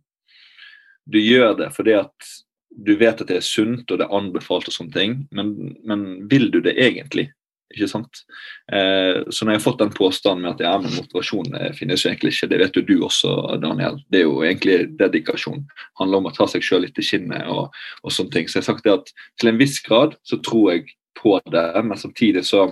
Du 1.03 1.19
gjør 1.19 1.57
det 1.59 1.69
fordi 1.75 1.97
at 1.99 2.33
du 2.73 2.95
vet 2.97 3.21
at 3.21 3.29
det 3.29 3.37
er 3.37 3.45
sunt 3.45 3.91
og 3.91 3.99
det 3.99 4.05
er 4.07 4.17
anbefalt 4.17 4.67
og 4.69 4.73
sånne 4.73 4.95
ting, 4.95 5.15
men, 5.35 5.75
men 5.85 6.05
vil 6.31 6.47
du 6.49 6.61
det 6.63 6.73
egentlig? 6.81 7.27
Ikke 7.73 7.89
sant? 7.89 8.23
Eh, 8.71 9.19
så 9.29 9.45
når 9.45 9.55
jeg 9.55 9.59
har 9.59 9.65
fått 9.65 9.81
den 9.81 9.93
påstanden 9.93 10.43
med 10.45 10.55
at 10.55 10.63
ja, 10.65 10.73
men 10.81 10.93
motivasjon 10.93 11.55
eh, 11.57 11.71
finnes 11.77 12.03
jo 12.03 12.09
egentlig 12.11 12.33
ikke, 12.33 12.49
det 12.51 12.59
vet 12.61 12.77
jo 12.77 12.85
du 12.87 12.95
også, 13.05 13.33
Daniel. 13.61 13.97
Det 14.13 14.21
er 14.21 14.25
jo 14.27 14.41
egentlig 14.45 14.77
dedikasjon. 14.99 15.63
Det 15.65 16.01
handler 16.01 16.21
om 16.21 16.29
å 16.29 16.33
ta 16.35 16.47
seg 16.49 16.65
sjøl 16.65 16.85
litt 16.85 16.99
i 17.01 17.05
kinnet 17.05 17.49
og, 17.49 17.73
og 18.03 18.13
sånne 18.13 18.35
ting. 18.35 18.49
Så 18.49 18.59
jeg 18.59 18.65
har 18.65 18.69
sagt 18.71 18.87
det 18.87 18.97
at 18.97 19.13
til 19.41 19.53
en 19.53 19.61
viss 19.61 19.79
grad 19.85 20.17
så 20.29 20.39
tror 20.45 20.73
jeg 20.73 20.93
på 21.17 21.37
det, 21.53 21.67
men 21.85 21.99
samtidig 21.99 22.45
så 22.45 22.67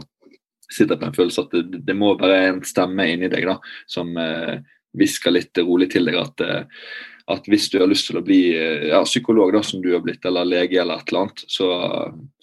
sitter 0.72 1.00
på 1.00 1.10
en 1.10 1.16
følelse 1.16 1.46
at 1.46 1.56
det, 1.56 1.84
det 1.88 1.96
må 1.98 2.14
være 2.20 2.42
en 2.50 2.62
stemme 2.68 3.08
inni 3.12 3.32
deg 3.32 3.48
da, 3.50 3.58
som 3.90 4.14
eh, 4.20 4.60
hvisker 4.98 5.36
litt 5.36 5.64
rolig 5.64 5.92
til 5.94 6.10
deg 6.10 6.20
at 6.20 6.46
eh, 6.46 6.86
at 7.32 7.48
hvis 7.50 7.68
du 7.72 7.78
har 7.80 7.90
lyst 7.90 8.08
til 8.10 8.20
å 8.20 8.24
bli 8.26 8.40
eh, 8.58 8.88
ja, 8.92 9.02
psykolog, 9.06 9.54
da, 9.54 9.62
som 9.66 9.82
du 9.84 9.92
har 9.94 10.04
blitt, 10.04 10.24
eller 10.28 10.48
lege, 10.48 10.80
eller 10.82 11.02
et 11.02 11.12
eller 11.12 11.26
annet, 11.26 11.44
så, 11.52 11.68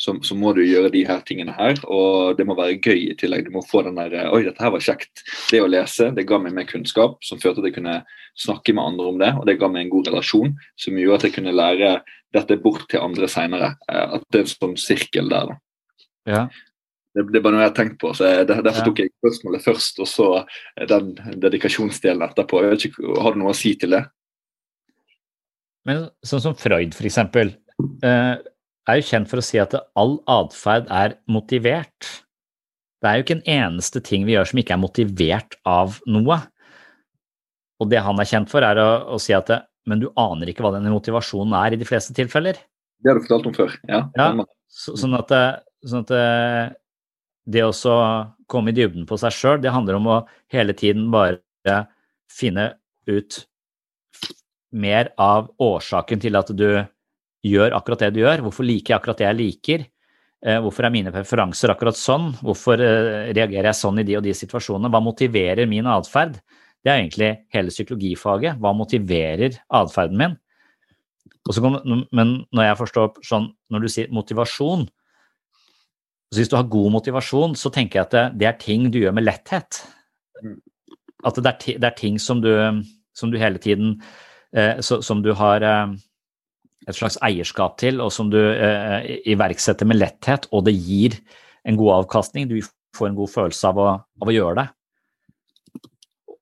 så, 0.01 0.15
så, 0.25 0.37
må 0.39 0.53
du 0.57 0.63
gjøre 0.65 0.93
de 0.95 1.05
her 1.09 1.23
tingene 1.29 1.55
her. 1.57 1.79
Og 1.91 2.39
det 2.39 2.47
må 2.49 2.57
være 2.59 2.79
gøy 2.79 3.09
i 3.11 3.17
tillegg. 3.19 3.47
Du 3.49 3.57
må 3.57 3.65
få 3.67 3.83
den 3.87 3.99
der 3.99 4.31
Oi, 4.33 4.43
dette 4.47 4.65
her 4.65 4.73
var 4.75 4.85
kjekt. 4.85 5.25
Det 5.51 5.63
å 5.63 5.71
lese 5.71 6.11
det 6.17 6.27
ga 6.29 6.41
meg 6.43 6.57
mer 6.57 6.69
kunnskap, 6.69 7.19
som 7.27 7.41
førte 7.43 7.61
til 7.61 7.67
at 7.67 7.71
jeg 7.71 7.79
kunne 7.81 7.99
snakke 8.39 8.77
med 8.77 8.93
andre 8.93 9.13
om 9.13 9.21
det. 9.23 9.33
Og 9.41 9.49
det 9.49 9.59
ga 9.61 9.71
meg 9.73 9.87
en 9.87 9.95
god 9.97 10.13
relasjon, 10.13 10.55
som 10.79 11.01
gjorde 11.01 11.21
at 11.21 11.29
jeg 11.29 11.37
kunne 11.39 11.57
lære 11.57 11.95
dette 12.37 12.61
bort 12.63 12.87
til 12.91 13.03
andre 13.03 13.31
seinere. 13.31 13.75
At 13.89 14.27
det 14.31 14.43
er 14.43 14.47
en 14.47 14.55
sånn 14.55 14.79
sirkel 14.81 15.33
der, 15.33 15.53
da. 15.53 15.61
Ja. 16.29 16.47
Det, 17.19 17.25
det 17.35 17.43
bare 17.43 17.57
noe 17.57 17.65
jeg 17.65 17.73
har 17.73 17.77
tenkt 17.77 17.97
på. 18.03 18.13
så 18.15 18.29
jeg, 18.29 18.47
Derfor 18.49 18.87
tok 18.87 19.03
jeg 19.03 19.11
spørsmålet 19.17 19.65
først, 19.65 19.99
og 20.05 20.09
så 20.11 20.29
den 20.91 21.11
dedikasjonsdelen 21.43 22.23
etterpå. 22.29 22.63
Jeg 22.63 22.75
vet 22.75 22.87
ikke, 22.91 23.17
Har 23.25 23.35
du 23.35 23.43
noe 23.43 23.55
å 23.55 23.59
si 23.59 23.75
til 23.81 23.97
det? 23.97 24.05
Men 25.89 26.07
sånn 26.27 26.45
som 26.45 26.57
Freud, 26.59 26.95
eksempel, 26.95 27.55
eh, 28.05 28.35
er 28.89 29.01
jo 29.01 29.09
kjent 29.09 29.31
for 29.31 29.41
å 29.41 29.45
si 29.45 29.61
at 29.61 29.75
all 29.99 30.19
atferd 30.31 30.87
er 30.93 31.17
motivert. 31.31 32.13
Det 32.99 33.09
er 33.09 33.19
jo 33.19 33.27
ikke 33.27 33.39
en 33.39 33.51
eneste 33.55 34.03
ting 34.05 34.27
vi 34.27 34.35
gjør 34.35 34.51
som 34.51 34.61
ikke 34.63 34.75
er 34.77 34.83
motivert 34.83 35.59
av 35.69 35.99
noe. 36.11 36.39
Og 37.79 37.91
det 37.91 38.03
han 38.03 38.19
er 38.19 38.29
kjent 38.29 38.51
for, 38.51 38.65
er 38.67 38.81
å, 38.83 38.89
å 39.15 39.21
si 39.23 39.35
at 39.37 39.51
men 39.89 40.03
du 40.03 40.11
aner 40.21 40.51
ikke 40.51 40.65
hva 40.65 40.75
den 40.75 40.91
motivasjonen 40.93 41.55
er 41.57 41.75
i 41.75 41.81
de 41.81 41.87
fleste 41.89 42.13
tilfeller. 42.17 42.59
Det 43.01 43.09
har 43.09 43.17
du 43.17 43.25
fortalt 43.25 43.49
om 43.49 43.57
før. 43.57 43.77
Ja. 43.89 44.03
ja 44.19 44.29
sånn 44.69 45.17
at, 45.17 45.33
sånn 45.87 46.05
at 46.05 46.13
det 47.49 47.65
å 47.65 47.73
komme 48.49 48.73
i 48.73 48.77
dybden 48.77 49.07
på 49.09 49.17
seg 49.21 49.33
sjøl, 49.33 49.61
det 49.65 49.73
handler 49.73 49.97
om 49.97 50.09
å 50.13 50.19
hele 50.53 50.75
tiden 50.77 51.09
bare 51.13 51.41
finne 52.29 52.75
ut 53.09 53.41
mer 54.77 55.15
av 55.17 55.49
årsaken 55.65 56.21
til 56.21 56.37
at 56.37 56.53
du 56.53 56.69
gjør 57.49 57.77
akkurat 57.77 58.05
det 58.05 58.11
du 58.17 58.21
gjør. 58.21 58.43
Hvorfor 58.45 58.69
liker 58.69 58.93
jeg 58.93 58.99
akkurat 58.99 59.21
det 59.23 59.27
jeg 59.29 59.39
liker? 59.39 59.87
Hvorfor 60.63 60.87
er 60.87 60.93
mine 60.95 61.11
preferanser 61.15 61.73
akkurat 61.73 61.97
sånn? 61.99 62.29
Hvorfor 62.45 62.79
reagerer 62.79 63.71
jeg 63.71 63.79
sånn 63.81 64.03
i 64.03 64.05
de 64.07 64.19
og 64.21 64.27
de 64.27 64.35
situasjonene? 64.37 64.91
Hva 64.93 65.01
motiverer 65.03 65.67
min 65.71 65.89
atferd? 65.91 66.37
Det 66.85 66.93
er 66.93 67.01
egentlig 67.01 67.31
hele 67.55 67.73
psykologifaget. 67.73 68.61
Hva 68.61 68.75
motiverer 68.77 69.57
atferden 69.81 70.21
min? 70.21 70.37
Kom, 71.49 71.81
men 72.13 72.35
når 72.53 72.69
jeg 72.69 72.79
forstår 72.83 73.25
sånn, 73.25 73.49
når 73.73 73.81
du 73.83 73.89
sier 73.93 74.13
motivasjon 74.13 74.85
så 76.29 76.43
Hvis 76.43 76.51
du 76.53 76.57
har 76.57 76.69
god 76.69 76.93
motivasjon, 76.93 77.55
så 77.57 77.71
tenker 77.73 78.01
jeg 78.01 78.07
at 78.07 78.15
det, 78.15 78.25
det 78.41 78.49
er 78.49 78.57
ting 78.61 78.91
du 78.93 78.99
gjør 79.01 79.15
med 79.17 79.25
letthet. 79.25 79.83
At 81.25 81.39
det 81.41 81.53
er, 81.53 81.79
det 81.81 81.89
er 81.89 81.97
ting 81.97 82.19
som 82.21 82.43
du, 82.45 82.51
som 83.17 83.33
du 83.33 83.39
hele 83.41 83.59
tiden 83.59 83.97
Eh, 84.57 84.81
som 84.81 85.21
du 85.21 85.35
har 85.37 85.65
eh, 85.65 85.91
et 86.89 86.97
slags 86.97 87.19
eierskap 87.25 87.77
til, 87.81 88.01
og 88.01 88.13
som 88.15 88.31
du 88.33 88.39
eh, 88.41 89.19
iverksetter 89.29 89.89
med 89.89 90.01
letthet, 90.01 90.49
og 90.53 90.65
det 90.69 90.77
gir 90.77 91.19
en 91.69 91.77
god 91.77 91.99
avkastning. 92.03 92.49
Du 92.49 92.57
får 92.97 93.11
en 93.11 93.19
god 93.19 93.33
følelse 93.35 93.69
av 93.69 93.81
å, 93.83 93.89
av 94.23 94.31
å 94.31 94.35
gjøre 94.35 94.63
det. 94.63 94.69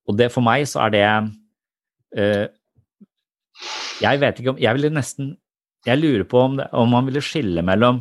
Og 0.07 0.19
det 0.21 0.31
for 0.31 0.47
meg 0.47 0.69
så 0.71 0.85
er 0.85 0.93
det 0.95 1.07
Jeg 3.99 4.21
vet 4.23 4.39
ikke 4.39 4.53
om 4.53 4.59
Jeg 4.61 4.77
ville 4.77 4.91
nesten 4.93 5.33
Jeg 5.89 5.99
lurer 5.99 6.23
på 6.29 6.39
om, 6.39 6.53
det, 6.61 6.67
om 6.71 6.93
man 6.93 7.09
ville 7.09 7.23
skille 7.25 7.65
mellom 7.67 7.99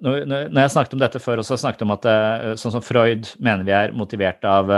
når, 0.00 0.46
jeg 0.56 0.72
snakket 0.72 0.94
om 0.96 1.02
dette 1.02 1.20
før, 1.20 1.42
også 1.42 1.58
snakket 1.60 1.82
om 1.84 1.92
at 1.92 2.06
sånn 2.60 2.72
som 2.72 2.84
Freud 2.84 3.28
mener 3.42 3.66
vi 3.66 3.74
er 3.76 3.92
motivert 3.96 4.44
av 4.48 4.70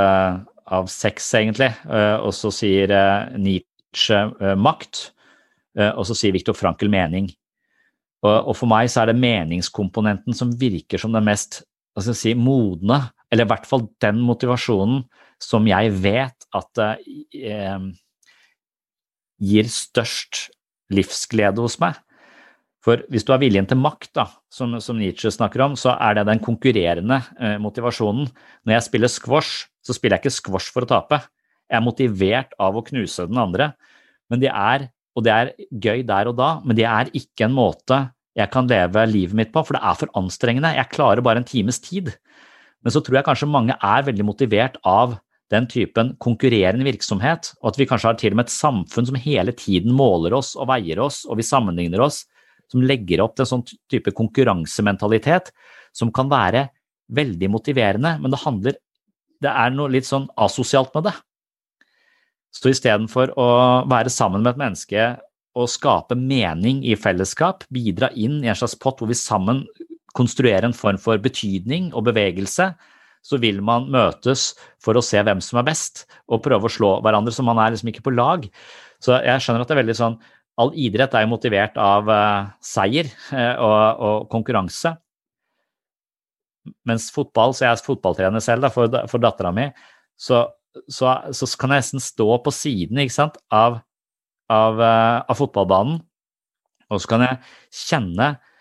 av 0.73 0.89
sex, 0.91 1.27
egentlig. 1.39 1.71
Eh, 1.91 2.17
og 2.23 2.33
så 2.37 2.53
sier 2.55 2.93
eh, 2.95 3.35
Nietzsche 3.41 4.19
eh, 4.19 4.57
makt, 4.59 5.09
og 5.73 6.05
så 6.05 6.13
sier 6.13 6.35
Viktor 6.35 6.53
Frankel 6.53 6.91
mening. 6.93 7.31
Og, 8.29 8.51
for 8.53 8.69
meg 8.69 8.91
så 8.93 9.01
er 9.01 9.09
det 9.09 9.23
meningskomponenten 9.23 10.37
som 10.37 10.51
virker 10.61 11.01
som 11.01 11.15
den 11.17 11.25
mest 11.25 11.63
si, 12.13 12.35
modne, 12.37 12.99
eller 13.33 13.47
i 13.47 13.49
hvert 13.49 13.65
fall 13.65 13.87
den 14.05 14.21
motivasjonen 14.21 15.01
som 15.41 15.65
jeg 15.67 15.95
vet 16.05 16.45
at 16.53 16.83
eh, 16.85 17.87
gir 19.41 19.73
størst 19.73 20.43
livsglede 20.93 21.65
hos 21.65 21.79
meg. 21.81 21.97
For 22.83 23.05
hvis 23.13 23.23
du 23.27 23.31
har 23.31 23.43
viljen 23.43 23.69
til 23.71 23.79
makt, 23.79 24.11
da, 24.19 24.25
som, 24.51 24.75
som 24.83 24.99
Nietzsche 24.99 25.31
snakker 25.31 25.63
om, 25.63 25.77
så 25.79 25.95
er 25.95 26.19
det 26.19 26.27
den 26.27 26.43
konkurrerende 26.43 27.21
eh, 27.39 27.59
motivasjonen. 27.63 28.27
Når 28.67 28.75
jeg 28.77 28.87
spiller 28.89 29.13
squash, 29.13 29.69
så 29.87 29.95
spiller 29.95 30.19
jeg 30.19 30.27
ikke 30.27 30.41
squash 30.41 30.75
for 30.75 30.87
å 30.87 30.91
tape. 30.91 31.21
Jeg 31.71 31.79
er 31.79 31.85
motivert 31.87 32.57
av 32.61 32.77
å 32.77 32.83
knuse 32.87 33.29
den 33.31 33.39
andre. 33.39 33.71
Men 34.33 34.43
det 34.43 34.51
er, 34.51 34.89
og 35.15 35.27
det 35.27 35.37
er 35.37 35.53
gøy 35.71 36.03
der 36.09 36.33
og 36.33 36.37
da, 36.41 36.57
men 36.67 36.79
det 36.79 36.89
er 36.91 37.13
ikke 37.15 37.47
en 37.47 37.55
måte 37.55 38.03
jeg 38.39 38.49
kan 38.49 38.69
leve 38.69 39.05
livet 39.11 39.37
mitt 39.37 39.51
på, 39.53 39.61
for 39.61 39.77
det 39.77 39.83
er 39.85 39.99
for 40.01 40.13
anstrengende. 40.19 40.73
Jeg 40.75 40.93
klarer 40.95 41.23
bare 41.25 41.43
en 41.43 41.49
times 41.49 41.79
tid. 41.85 42.15
Men 42.83 42.95
så 42.95 43.03
tror 43.05 43.21
jeg 43.21 43.29
kanskje 43.29 43.51
mange 43.51 43.77
er 43.77 44.07
veldig 44.09 44.27
motivert 44.27 44.79
av 44.89 45.19
den 45.53 45.67
typen 45.69 46.15
konkurrerende 46.23 46.87
virksomhet, 46.87 47.53
og 47.61 47.73
at 47.73 47.79
vi 47.79 47.87
kanskje 47.89 48.09
har 48.09 48.19
til 48.21 48.33
og 48.33 48.41
med 48.41 48.49
et 48.49 48.55
samfunn 48.55 49.09
som 49.11 49.19
hele 49.21 49.53
tiden 49.53 49.93
måler 49.95 50.33
oss 50.39 50.55
og 50.57 50.71
veier 50.71 51.03
oss, 51.05 51.23
og 51.29 51.37
vi 51.39 51.45
sammenligner 51.47 52.01
oss, 52.01 52.23
som 52.73 52.85
legger 52.85 53.23
opp 53.25 53.37
til 53.37 53.45
en 53.45 53.53
sånn 53.55 53.67
type 53.93 54.15
konkurransementalitet 54.17 55.53
som 55.97 56.13
kan 56.15 56.31
være 56.33 56.67
veldig 57.13 57.51
motiverende, 57.53 58.17
men 58.23 58.33
det 58.33 58.41
handler 58.43 58.79
det 59.43 59.51
er 59.51 59.75
noe 59.75 59.91
litt 59.91 60.07
sånn 60.07 60.29
asosialt 60.39 60.93
med 60.95 61.09
det. 61.09 61.17
Så 62.53 62.71
istedenfor 62.71 63.33
å 63.41 63.49
være 63.91 64.13
sammen 64.13 64.45
med 64.45 64.55
et 64.55 64.61
menneske 64.61 65.07
og 65.59 65.69
skape 65.69 66.17
mening 66.17 66.83
i 66.87 66.97
fellesskap, 66.97 67.67
bidra 67.73 68.13
inn 68.15 68.41
i 68.45 68.51
en 68.53 68.59
slags 68.59 68.77
pott 68.81 69.01
hvor 69.01 69.11
vi 69.11 69.19
sammen 69.19 69.65
konstruerer 70.17 70.69
en 70.69 70.77
form 70.77 71.01
for 71.01 71.21
betydning 71.21 71.91
og 71.97 72.07
bevegelse, 72.09 72.71
så 73.23 73.39
vil 73.41 73.61
man 73.65 73.89
møtes 73.93 74.53
for 74.83 74.99
å 74.99 75.05
se 75.05 75.21
hvem 75.23 75.41
som 75.45 75.61
er 75.61 75.67
best, 75.69 76.05
og 76.29 76.43
prøve 76.45 76.69
å 76.69 76.73
slå 76.73 76.93
hverandre, 77.05 77.35
så 77.35 77.45
man 77.47 77.61
er 77.63 77.73
liksom 77.73 77.93
ikke 77.93 78.05
på 78.09 78.15
lag. 78.15 78.47
Så 79.03 79.17
jeg 79.23 79.43
skjønner 79.43 79.65
at 79.65 79.71
det 79.71 79.77
er 79.77 79.83
veldig 79.83 79.99
sånn 79.99 80.19
All 80.61 80.73
idrett 80.77 81.15
er 81.17 81.25
jo 81.25 81.33
motivert 81.33 81.79
av 81.81 82.11
uh, 82.13 82.51
seier 82.65 83.09
uh, 83.33 83.55
og, 83.57 84.03
og 84.05 84.27
konkurranse. 84.33 84.93
Mens 86.87 87.09
fotball, 87.15 87.55
så 87.57 87.67
jeg 87.67 87.73
er 87.75 87.87
fotballtrener 87.87 88.45
selv 88.45 88.67
da, 88.67 88.71
for, 88.73 88.93
for 89.11 89.23
dattera 89.23 89.51
mi, 89.55 89.67
så, 90.19 90.45
så, 90.87 91.17
så, 91.35 91.49
kan 91.59 91.73
jeg 91.75 91.83
nesten 91.83 92.05
stå 92.05 92.29
på 92.45 92.53
siden 92.55 93.01
sant, 93.11 93.41
av, 93.51 93.81
av, 94.53 94.79
uh, 94.79 95.19
av, 95.25 95.35
fotballbanen, 95.41 95.99
og 96.93 97.01
så 97.01 97.15
kan 97.15 97.25
jeg 97.25 97.41
kjenne 97.73 98.29
eh, 98.35 98.52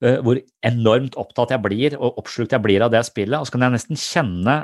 hvor 0.00 0.38
enormt 0.64 1.16
opptatt 1.20 1.50
jeg 1.52 1.60
blir 1.60 1.94
og 1.98 2.22
oppslukt 2.22 2.54
jeg 2.56 2.64
blir 2.64 2.80
av 2.80 2.92
det 2.94 3.02
spillet. 3.04 3.36
Og 3.36 3.44
så 3.44 3.52
kan 3.52 3.66
jeg 3.66 3.74
nesten 3.74 4.00
kjenne 4.00 4.54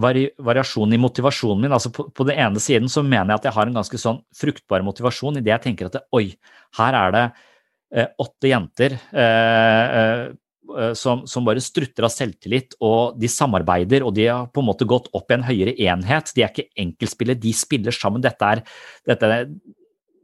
vari 0.00 0.22
variasjonen 0.40 0.96
i 0.96 1.00
motivasjonen 1.02 1.66
min. 1.66 1.74
altså 1.76 1.92
på, 1.92 2.06
på 2.16 2.24
den 2.24 2.40
ene 2.40 2.62
siden 2.64 2.88
så 2.88 3.04
mener 3.04 3.34
jeg 3.34 3.42
at 3.42 3.48
jeg 3.50 3.56
har 3.58 3.68
en 3.68 3.76
ganske 3.76 4.00
sånn 4.00 4.22
fruktbar 4.40 4.86
motivasjon 4.86 5.36
idet 5.42 5.52
jeg 5.52 5.66
tenker 5.66 5.90
at 5.90 5.98
det, 5.98 6.04
oi, 6.16 6.30
her 6.80 6.96
er 6.96 7.16
det 7.16 7.26
uh, 7.28 8.08
åtte 8.24 8.54
jenter 8.54 8.96
som, 10.94 11.24
som, 11.26 11.44
bare 11.46 11.62
strutter 11.62 12.06
av 12.06 12.12
selvtillit, 12.14 12.76
og 12.84 13.18
de 13.20 13.28
samarbeider, 13.30 14.04
og 14.06 14.14
de 14.16 14.28
har 14.28 14.48
på 14.52 14.62
en 14.62 14.68
måte 14.70 14.88
gått 14.88 15.10
opp 15.16 15.30
i 15.30 15.36
en 15.36 15.46
høyere 15.46 15.74
enhet. 15.88 16.32
De 16.36 16.44
er 16.44 16.52
ikke 16.52 16.70
enkeltspillere, 16.84 17.40
de 17.40 17.52
spiller 17.56 17.96
sammen. 17.96 18.22
Dette 18.24 18.50
er, 18.54 18.62
dette, 19.08 19.30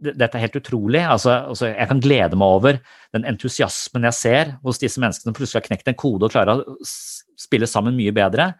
dette 0.03 0.37
er 0.37 0.45
helt 0.45 0.59
utrolig. 0.61 1.01
Altså, 1.01 1.33
altså, 1.53 1.71
jeg 1.71 1.91
kan 1.91 2.03
glede 2.05 2.39
meg 2.39 2.59
over 2.59 2.79
den 3.17 3.27
entusiasmen 3.29 4.07
jeg 4.09 4.19
ser 4.19 4.53
hos 4.67 4.81
disse 4.83 5.01
menneskene 5.03 5.31
som 5.31 5.39
plutselig 5.39 5.63
har 5.63 5.69
knekt 5.71 5.91
en 5.91 5.99
kode 5.99 6.29
og 6.29 6.35
klarer 6.35 6.61
å 6.61 6.77
spille 6.87 7.69
sammen 7.71 7.97
mye 7.97 8.15
bedre. 8.17 8.53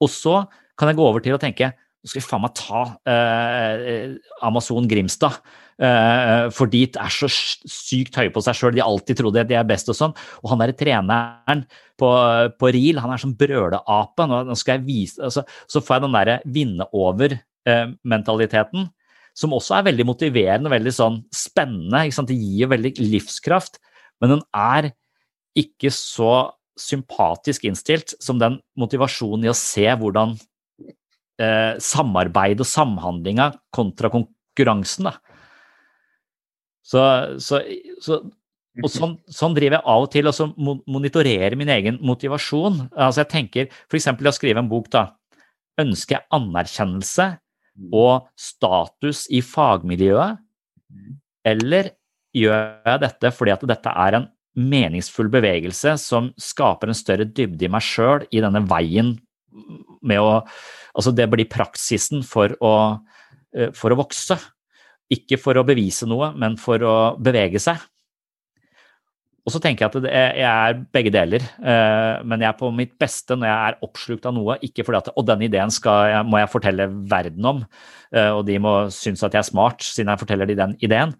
Og 0.00 0.10
så 0.12 0.42
kan 0.80 0.90
jeg 0.90 1.00
gå 1.00 1.06
over 1.06 1.24
til 1.24 1.36
å 1.36 1.42
tenke 1.42 1.74
nå 2.00 2.08
skal 2.08 2.22
vi 2.22 2.28
faen 2.30 2.40
meg 2.40 2.54
ta 2.56 2.82
eh, 3.12 4.12
Amazon 4.48 4.86
Grimstad. 4.88 5.34
Eh, 5.80 6.46
for 6.56 6.70
de 6.72 6.86
er 6.88 7.12
så 7.12 7.28
sykt 7.28 8.16
høye 8.16 8.32
på 8.32 8.40
seg 8.44 8.56
sjøl. 8.56 8.72
De 8.72 8.84
alltid 8.84 9.20
trodde 9.20 9.42
at 9.42 9.50
de 9.50 9.58
er 9.58 9.66
best 9.68 9.90
og 9.92 9.98
sånn. 9.98 10.14
Og 10.40 10.48
han 10.48 10.62
derre 10.62 10.76
treneren 10.76 11.66
på, 12.00 12.08
på 12.56 12.70
RIL, 12.72 13.02
han 13.04 13.12
er 13.12 13.20
som 13.20 13.34
brøleape. 13.36 14.28
Nå 14.32 14.56
skal 14.56 14.78
jeg 14.78 14.86
vise 14.86 15.28
altså, 15.28 15.44
Så 15.68 15.84
får 15.84 15.98
jeg 15.98 16.06
den 16.06 16.16
derre 16.16 16.38
vinne 16.56 16.88
over-mentaliteten. 16.88 18.88
Eh, 18.88 18.99
som 19.36 19.54
også 19.56 19.78
er 19.78 19.86
veldig 19.90 20.06
motiverende 20.08 20.70
og 20.70 20.74
veldig 20.74 20.94
sånn 20.94 21.18
spennende. 21.34 22.06
Det 22.28 22.36
gir 22.36 22.70
veldig 22.72 22.94
livskraft, 23.00 23.80
men 24.20 24.36
den 24.36 24.42
er 24.56 24.92
ikke 25.58 25.92
så 25.94 26.50
sympatisk 26.80 27.66
innstilt 27.68 28.14
som 28.22 28.38
den 28.40 28.58
motivasjonen 28.80 29.44
i 29.46 29.52
å 29.52 29.56
se 29.56 29.84
hvordan 30.00 30.36
eh, 31.40 31.74
samarbeid 31.82 32.62
og 32.62 32.68
samhandlinga 32.68 33.50
kontra 33.74 34.10
konkurransen. 34.12 35.10
Så, 36.90 37.02
så, 37.42 37.60
så 38.02 38.20
sånn, 38.88 39.16
sånn, 39.28 39.54
driver 39.56 39.78
jeg 39.78 39.86
av 39.92 40.06
og 40.06 40.10
til 40.14 40.30
og 40.30 40.36
så 40.36 40.48
monitorerer 40.56 41.58
min 41.58 41.70
egen 41.72 42.00
motivasjon. 42.06 42.86
Altså 42.94 43.24
jeg 43.24 43.32
tenker 43.34 43.70
F.eks. 43.90 44.08
å 44.14 44.36
skrive 44.36 44.62
en 44.62 44.70
bok. 44.70 44.90
da, 44.92 45.10
Ønsker 45.80 46.18
jeg 46.18 46.28
anerkjennelse 46.36 47.30
og 47.92 48.28
status 48.38 49.24
i 49.32 49.40
fagmiljøet, 49.44 50.40
eller 51.46 51.94
gjør 52.36 52.60
jeg 52.86 53.02
dette 53.06 53.32
fordi 53.34 53.54
at 53.54 53.64
dette 53.70 53.94
er 54.04 54.18
en 54.18 54.28
meningsfull 54.60 55.30
bevegelse 55.32 55.94
som 56.02 56.30
skaper 56.40 56.90
en 56.90 56.98
større 56.98 57.26
dybde 57.26 57.66
i 57.66 57.70
meg 57.72 57.84
sjøl 57.86 58.26
i 58.34 58.42
denne 58.42 58.62
veien 58.68 59.16
med 60.02 60.22
å 60.22 60.34
Altså, 60.90 61.12
det 61.14 61.28
blir 61.30 61.46
praksisen 61.46 62.24
for 62.26 62.50
å, 62.66 62.98
eh, 63.54 63.70
for 63.70 63.94
å 63.94 63.98
vokse. 64.00 64.34
Ikke 65.06 65.38
for 65.38 65.54
å 65.54 65.62
bevise 65.62 66.02
noe, 66.02 66.32
men 66.34 66.56
for 66.58 66.82
å 66.82 66.96
bevege 67.14 67.60
seg. 67.62 67.78
Og 69.50 69.56
så 69.56 69.58
tenker 69.64 69.82
jeg 69.82 69.98
at 69.98 70.04
jeg 70.38 70.46
er 70.46 70.76
begge 70.94 71.10
deler, 71.10 71.42
eh, 71.58 72.20
men 72.22 72.44
jeg 72.44 72.52
er 72.52 72.58
på 72.60 72.68
mitt 72.70 72.92
beste 73.02 73.34
når 73.34 73.48
jeg 73.48 73.70
er 73.72 73.78
oppslukt 73.82 74.28
av 74.30 74.36
noe. 74.36 74.54
Ikke 74.62 74.84
fordi 74.86 75.00
at 75.00 75.10
og 75.10 75.26
den 75.26 75.42
ideen 75.48 75.74
skal, 75.74 76.20
må 76.22 76.38
jeg 76.38 76.52
fortelle 76.52 76.86
verden 77.10 77.48
om, 77.50 77.64
eh, 78.14 78.30
og 78.30 78.44
de 78.46 78.60
må 78.62 78.74
synes 78.94 79.24
at 79.26 79.34
jeg 79.34 79.42
er 79.42 79.48
smart 79.48 79.82
siden 79.82 80.12
jeg 80.14 80.22
forteller 80.22 80.46
de 80.46 80.58
den 80.60 80.76
ideen. 80.86 81.16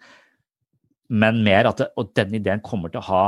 Men 1.10 1.42
mer 1.42 1.72
at 1.72 1.82
det, 1.82 1.90
og 1.98 2.14
den 2.14 2.38
ideen 2.38 2.62
kommer 2.62 2.92
til 2.92 3.02
å 3.02 3.08
ha 3.08 3.24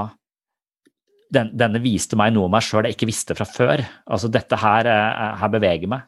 den, 1.34 1.50
Denne 1.56 1.80
viste 1.82 2.14
meg 2.20 2.34
noe 2.36 2.46
om 2.46 2.52
meg 2.54 2.62
sjøl 2.62 2.86
jeg 2.86 2.94
ikke 2.94 3.08
visste 3.10 3.34
fra 3.34 3.48
før. 3.48 3.82
Altså 4.06 4.30
dette 4.30 4.54
her, 4.62 4.86
eh, 4.86 5.38
her 5.42 5.50
beveger 5.50 5.90
meg. 5.90 6.06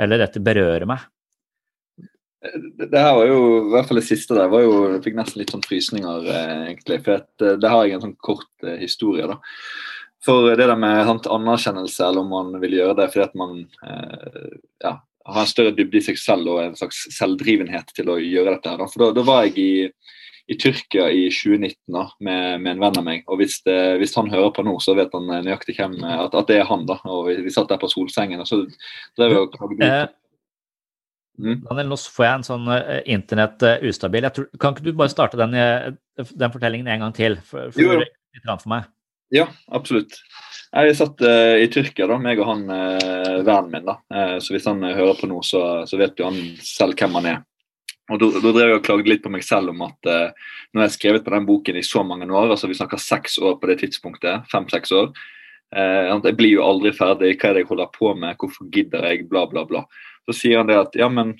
Eller 0.00 0.24
dette 0.24 0.40
berører 0.40 0.88
meg 0.88 1.04
det 2.52 3.00
her 3.00 3.14
var 3.16 3.26
jo, 3.28 3.40
i 3.62 3.72
hvert 3.72 3.88
fall 3.88 4.00
det 4.00 4.06
siste 4.06 4.36
der, 4.36 4.50
var 4.52 4.64
jo, 4.64 4.74
jeg 4.92 5.02
fikk 5.06 5.16
nesten 5.18 5.40
litt 5.40 5.54
sånn 5.54 5.64
frysninger, 5.64 6.28
eh, 6.28 6.52
egentlig. 6.68 7.00
For 7.06 7.22
at, 7.22 7.30
eh, 7.40 7.56
det 7.60 7.72
har 7.72 7.86
jeg 7.86 7.96
en 7.96 8.06
sånn 8.08 8.18
kort 8.24 8.66
eh, 8.66 8.78
historie, 8.82 9.26
da. 9.30 9.38
For 10.24 10.54
det 10.56 10.68
der 10.68 10.78
med 10.80 11.02
sant, 11.08 11.28
anerkjennelse, 11.28 12.04
eller 12.06 12.24
om 12.24 12.30
man 12.32 12.60
vil 12.62 12.78
gjøre 12.78 12.96
det 13.02 13.10
fordi 13.12 13.26
at 13.26 13.34
man 13.36 13.58
eh, 13.84 14.54
ja, 14.84 14.94
har 15.28 15.40
en 15.42 15.50
større 15.50 15.74
dybde 15.76 16.00
i 16.00 16.04
seg 16.04 16.20
selv 16.20 16.48
og 16.52 16.62
en 16.62 16.76
slags 16.78 17.02
selvdrivenhet 17.12 17.92
til 17.96 18.08
å 18.12 18.16
gjøre 18.20 18.56
dette 18.56 18.72
her. 18.72 18.80
Da. 18.80 18.88
For 18.92 19.04
da, 19.04 19.10
da 19.18 19.26
var 19.28 19.44
jeg 19.44 19.58
i, 19.60 19.68
i, 20.48 20.56
Tyrkia 20.56 21.10
i 21.12 21.26
2019 21.28 21.76
da, 21.92 22.06
med, 22.24 22.64
med, 22.64 22.70
en 22.72 22.84
venn 22.86 23.00
av 23.02 23.04
meg. 23.04 23.24
Og 23.28 23.40
hvis, 23.40 23.60
det, 23.68 23.78
hvis, 24.00 24.16
han 24.16 24.32
hører 24.32 24.52
på 24.56 24.64
nå, 24.64 24.78
så 24.84 24.96
vet 24.96 25.12
han 25.16 25.28
nøyaktig 25.28 25.76
hvem, 25.76 26.00
at, 26.08 26.32
at 26.32 26.48
det 26.48 26.60
er 26.62 26.68
han. 26.72 26.88
da, 26.88 27.00
og 27.04 27.28
Vi, 27.28 27.38
vi 27.44 27.52
satt 27.52 27.72
der 27.72 27.80
på 27.80 27.92
solsengen, 27.92 28.40
og 28.44 28.48
så 28.48 28.62
drev 29.20 29.36
vi 29.36 29.42
og 29.44 29.58
Mm. 31.38 31.64
Daniel, 31.66 31.88
nå 31.90 31.96
får 31.98 32.24
jeg 32.24 32.38
en 32.38 32.46
sånn 32.46 32.68
uh, 32.70 32.98
internett 33.10 33.62
uh, 33.66 33.86
ustabil. 33.88 34.26
Tror, 34.34 34.46
kan 34.60 34.74
ikke 34.74 34.86
du 34.86 34.92
bare 34.94 35.12
starte 35.12 35.38
den, 35.40 35.56
uh, 35.58 36.26
den 36.30 36.52
fortellingen 36.54 36.90
en 36.90 37.06
gang 37.06 37.16
til? 37.16 37.38
For, 37.42 37.72
for, 37.74 37.82
jo, 37.82 38.52
for 38.52 38.70
meg. 38.70 38.86
Ja, 39.34 39.48
absolutt. 39.74 40.20
Jeg 40.74 40.94
satt 40.98 41.24
uh, 41.26 41.56
i 41.58 41.66
Tyrkia, 41.72 42.06
da, 42.10 42.20
meg 42.22 42.42
og 42.42 42.52
han 42.52 42.62
vennen 42.68 43.72
min. 43.72 43.88
da. 43.88 43.98
så 44.42 44.54
hvis 44.54 44.68
han 44.70 44.82
hører 44.84 45.18
på 45.18 45.30
nå, 45.30 45.40
så, 45.46 45.82
så, 45.88 45.98
vet 45.98 46.18
jo 46.18 46.30
han 46.30 46.38
selv 46.62 46.98
hvem 46.98 47.18
han 47.20 47.30
er. 47.34 47.42
Og 48.12 48.20
Da, 48.20 48.26
drev 48.44 48.68
jeg 48.68 48.78
og 48.78 48.86
klagde 48.86 49.10
litt 49.10 49.22
på 49.24 49.32
meg 49.32 49.42
selv 49.46 49.72
om 49.72 49.80
at 49.86 49.96
nå 50.04 50.80
har 50.80 50.90
jeg 50.90 50.98
skrevet 50.98 51.24
på 51.24 51.32
den 51.32 51.46
boken 51.48 51.78
i 51.80 51.86
så 51.86 52.02
mange 52.04 52.28
år, 52.28 52.50
altså 52.52 52.68
vi 52.68 52.76
snakker 52.76 53.00
seks 53.00 53.38
år 53.40 53.56
på 53.58 53.70
det 53.70 53.78
tidspunktet, 53.80 54.44
fem-seks 54.52 54.92
år. 54.92 55.08
jeg 55.72 56.36
blir 56.36 56.52
jo 56.52 56.66
aldri 56.66 56.92
ferdig, 56.92 57.32
hva 57.40 57.48
er 57.48 57.56
det 57.56 57.62
jeg 57.64 57.70
holder 57.70 57.88
på 57.96 58.12
med, 58.12 58.36
hvorfor 58.36 58.68
gidder 58.68 59.08
jeg, 59.08 59.24
bla, 59.30 59.46
bla, 59.48 59.64
bla. 59.64 59.86
Så 60.28 60.38
sier 60.38 60.60
han 60.60 60.70
det 60.70 60.78
at 60.80 60.96
ja, 60.98 61.10
men 61.12 61.34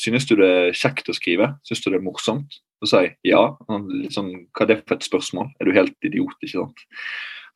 synes 0.00 0.26
du 0.28 0.36
det 0.40 0.48
er 0.48 0.76
kjekt 0.76 1.10
å 1.10 1.16
skrive? 1.16 1.52
Synes 1.66 1.82
du 1.84 1.90
det 1.90 2.00
er 2.00 2.06
morsomt? 2.06 2.58
Så 2.82 2.90
sier 2.90 3.06
jeg 3.06 3.34
ja. 3.34 3.42
Han, 3.68 3.86
liksom, 4.02 4.32
hva 4.50 4.64
er 4.64 4.72
det 4.72 4.80
for 4.86 4.96
et 4.96 5.06
spørsmål? 5.06 5.52
Er 5.60 5.68
du 5.68 5.76
helt 5.76 6.08
idiot? 6.08 6.34
ikke 6.40 6.56
sant? 6.56 6.84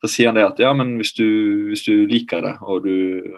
Så 0.03 0.11
sier 0.13 0.29
han 0.29 0.37
det 0.37 0.45
at 0.45 0.59
ja, 0.61 0.71
men 0.77 0.95
hvis 0.99 1.15
du, 1.17 1.27
hvis 1.71 1.83
du 1.87 2.05
liker 2.09 2.43
det, 2.45 2.53
og 2.61 2.85
du 2.85 3.37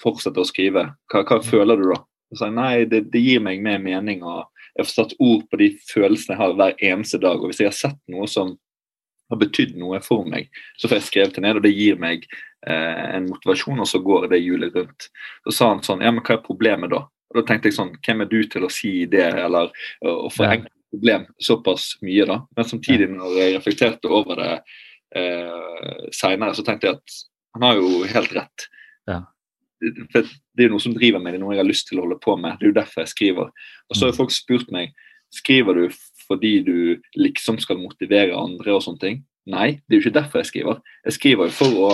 fortsetter 0.00 0.44
å 0.44 0.48
skrive, 0.48 0.84
hva, 1.10 1.24
hva 1.26 1.40
føler 1.44 1.80
du 1.80 1.90
da? 1.90 1.98
Så 2.28 2.40
sier 2.40 2.50
jeg 2.50 2.58
nei, 2.58 2.72
det, 2.88 3.02
det, 3.12 3.24
gir 3.24 3.42
meg 3.44 3.60
mer 3.64 3.80
mening. 3.82 4.22
og 4.22 4.46
Jeg 4.76 4.86
får 4.86 4.94
satt 4.94 5.18
ord 5.18 5.44
på 5.50 5.60
de 5.60 5.72
følelsene 5.90 6.36
jeg 6.36 6.42
har 6.42 6.56
hver 6.60 6.82
eneste 6.90 7.20
dag. 7.22 7.40
og 7.40 7.50
Hvis 7.50 7.62
jeg 7.64 7.70
har 7.70 7.78
sett 7.78 8.00
noe 8.12 8.28
som 8.30 8.54
har 9.30 9.40
betydd 9.40 9.76
noe 9.80 10.00
for 10.04 10.28
meg, 10.28 10.48
så 10.78 10.88
får 10.88 11.00
jeg 11.00 11.08
skrevet 11.08 11.36
det 11.36 11.44
ned, 11.44 11.60
og 11.60 11.66
det 11.66 11.74
gir 11.74 12.00
meg 12.00 12.24
eh, 12.66 13.04
en 13.18 13.28
motivasjon, 13.28 13.82
og 13.84 13.88
så 13.88 14.00
går 14.04 14.28
det 14.32 14.42
hjulet 14.42 14.76
rundt. 14.76 15.08
Så 15.46 15.54
sa 15.54 15.70
han 15.74 15.84
sånn 15.86 16.04
Ja, 16.04 16.12
men 16.14 16.24
hva 16.24 16.38
er 16.38 16.44
problemet 16.44 16.92
da? 16.94 17.04
Og 17.28 17.40
Da 17.40 17.44
tenkte 17.44 17.68
jeg 17.68 17.76
sånn 17.76 17.94
Hvem 18.04 18.24
er 18.24 18.30
du 18.30 18.38
til 18.48 18.64
å 18.64 18.72
si 18.72 18.92
det, 19.10 19.26
eller 19.44 19.72
å 20.00 20.30
forenkle 20.32 20.72
problem 20.88 21.26
såpass 21.44 21.98
mye, 22.00 22.24
da? 22.24 22.38
Men 22.56 22.68
samtidig, 22.68 23.10
når 23.12 23.34
jeg 23.36 23.56
reflekterte 23.56 24.08
over 24.08 24.40
det 24.40 24.52
eh, 25.20 26.06
seinere, 26.16 26.54
så 26.56 26.64
tenkte 26.64 26.88
jeg 26.88 26.96
at 26.96 27.18
han 27.56 27.66
har 27.66 27.80
jo 27.80 28.06
helt 28.08 28.32
rett. 28.36 28.68
Ja. 29.08 29.22
For 30.12 30.24
det 30.24 30.64
er 30.64 30.70
jo 30.70 30.76
noe 30.76 30.82
som 30.82 30.96
driver 30.96 31.22
meg, 31.22 31.34
det 31.34 31.40
er 31.40 31.44
noe 31.44 31.54
jeg 31.54 31.62
har 31.62 31.68
lyst 31.68 31.90
til 31.90 32.00
å 32.00 32.06
holde 32.06 32.18
på 32.22 32.34
med. 32.40 32.56
Det 32.58 32.66
er 32.66 32.72
jo 32.72 32.78
derfor 32.80 33.04
jeg 33.04 33.12
skriver. 33.12 33.52
Og 33.88 33.98
så 33.98 34.08
har 34.08 34.16
mm. 34.16 34.18
folk 34.18 34.34
spurt 34.34 34.72
meg 34.74 34.96
skriver 35.34 35.76
du 35.76 35.96
fordi 36.28 36.58
du 36.66 36.78
liksom 37.16 37.58
skal 37.62 37.80
motivere 37.80 38.36
andre 38.36 38.76
og 38.76 38.84
sånne 38.84 39.04
ting. 39.04 39.20
Nei, 39.48 39.78
det 39.86 39.96
er 39.96 40.00
jo 40.00 40.06
ikke 40.06 40.18
derfor 40.20 40.42
jeg 40.42 40.52
skriver. 40.52 40.82
Jeg 41.08 41.16
skriver 41.16 41.48
jo 41.48 41.56
for 41.56 41.84
å 41.88 41.92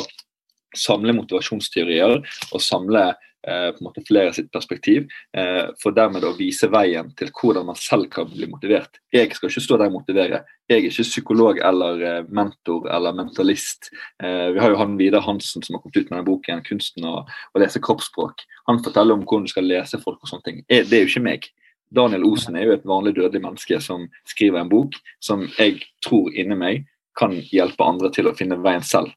samle 0.74 1.14
motivasjonsteorier 1.14 2.16
og 2.18 2.62
samle 2.62 3.05
eh, 3.47 3.68
på 3.70 3.78
en 3.78 3.87
måte 3.87 4.03
flere 4.09 4.32
sitt 4.35 4.51
perspektiv, 4.53 5.07
eh, 5.37 5.70
for 5.82 5.95
dermed 5.95 6.26
å 6.26 6.35
vise 6.35 6.66
veien 6.72 7.12
til 7.18 7.30
hvordan 7.30 7.68
man 7.70 7.78
selv 7.78 8.09
kan 8.11 8.26
bli 8.30 8.49
motivert. 8.51 8.99
Jeg 9.14 9.30
skal 9.37 9.53
ikke 9.53 9.64
stå 9.68 9.78
der 9.80 9.93
og 9.93 10.01
motivere. 10.01 10.43
Jeg 10.70 10.80
er 10.80 10.89
ikke 10.89 11.07
psykolog 11.07 11.61
eller 11.70 12.05
eh, 12.09 12.20
mentor 12.35 12.89
eller 12.91 13.16
mentalist. 13.16 13.93
Eh, 14.22 14.51
vi 14.57 14.62
har 14.62 14.74
jo 14.74 14.80
han 14.80 14.99
Vidar 14.99 15.24
Hansen 15.26 15.62
som 15.62 15.76
har 15.76 15.85
kommet 15.85 16.01
ut 16.01 16.09
med 16.11 16.16
denne 16.18 16.28
boken 16.30 16.64
'Kunsten 16.66 17.07
å, 17.07 17.20
å 17.22 17.62
lese 17.62 17.82
kroppsspråk'. 17.85 18.47
Han 18.70 18.82
forteller 18.82 19.14
om 19.14 19.22
hvordan 19.22 19.47
du 19.47 19.55
skal 19.55 19.70
lese 19.70 20.03
folk 20.03 20.22
og 20.22 20.32
sånne 20.32 20.49
ting. 20.49 20.64
Det 20.66 20.91
er 20.91 21.07
jo 21.07 21.12
ikke 21.12 21.28
meg. 21.28 21.53
Daniel 21.95 22.27
Osen 22.29 22.57
er 22.59 22.69
jo 22.69 22.77
et 22.77 22.87
vanlig 22.89 23.15
dødelig 23.19 23.43
menneske 23.45 23.79
som 23.83 24.09
skriver 24.29 24.63
en 24.63 24.73
bok 24.73 24.97
som 25.23 25.47
jeg 25.59 25.81
tror 26.05 26.33
inni 26.35 26.59
meg 26.59 26.87
kan 27.19 27.37
hjelpe 27.53 27.87
andre 27.87 28.11
til 28.15 28.29
å 28.29 28.35
finne 28.37 28.59
veien 28.63 28.85
selv. 28.85 29.13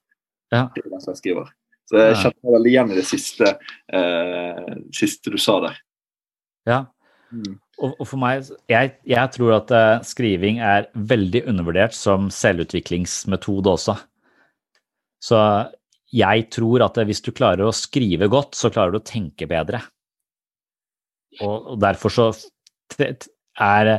Ja. 0.54 0.70
til 0.72 0.86
den 0.88 1.02
som 1.04 1.12
jeg 1.12 1.20
skriver. 1.20 1.48
Så 1.88 2.00
jeg 2.00 2.20
kjenner 2.22 2.54
veldig 2.56 2.72
igjen 2.72 2.92
i 2.92 2.98
det 2.98 3.06
siste, 3.08 3.50
eh, 3.96 4.76
siste 4.96 5.32
du 5.32 5.38
sa 5.40 5.58
der. 5.64 5.80
Ja. 6.68 6.82
Mm. 7.32 7.58
Og, 7.78 7.94
og, 7.94 8.06
for 8.08 8.20
meg, 8.20 8.48
jeg, 8.72 8.94
jeg 9.08 9.32
tror 9.36 9.58
at 9.60 9.72
uh, 9.76 10.04
skriving 10.08 10.62
er 10.64 10.88
veldig 10.96 11.44
undervurdert 11.52 11.96
som 11.96 12.32
selvutviklingsmetode 12.34 13.74
også. 13.76 13.98
Så 15.24 15.40
jeg 16.16 16.48
tror 16.56 16.86
at 16.88 17.00
hvis 17.08 17.22
du 17.24 17.34
klarer 17.36 17.68
å 17.68 17.76
skrive 17.76 18.30
godt, 18.32 18.56
så 18.58 18.72
klarer 18.74 18.96
du 18.96 19.02
å 19.02 19.08
tenke 19.08 19.48
bedre. 19.50 19.84
Og, 21.44 21.74
og 21.76 21.82
derfor 21.84 22.14
så 22.14 22.30
er 22.98 23.92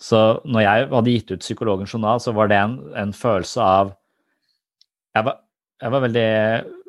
Så 0.00 0.20
når 0.44 0.64
jeg 0.64 0.86
hadde 0.90 1.12
gitt 1.12 1.30
ut 1.30 1.44
Psykologens 1.44 1.92
journal, 1.94 2.20
så 2.20 2.32
var 2.34 2.48
det 2.50 2.56
en, 2.58 2.78
en 2.98 3.12
følelse 3.14 3.62
av 3.62 3.92
jeg 5.14 5.26
var, 5.28 5.36
jeg 5.78 5.92
var 5.94 6.02
veldig 6.02 6.30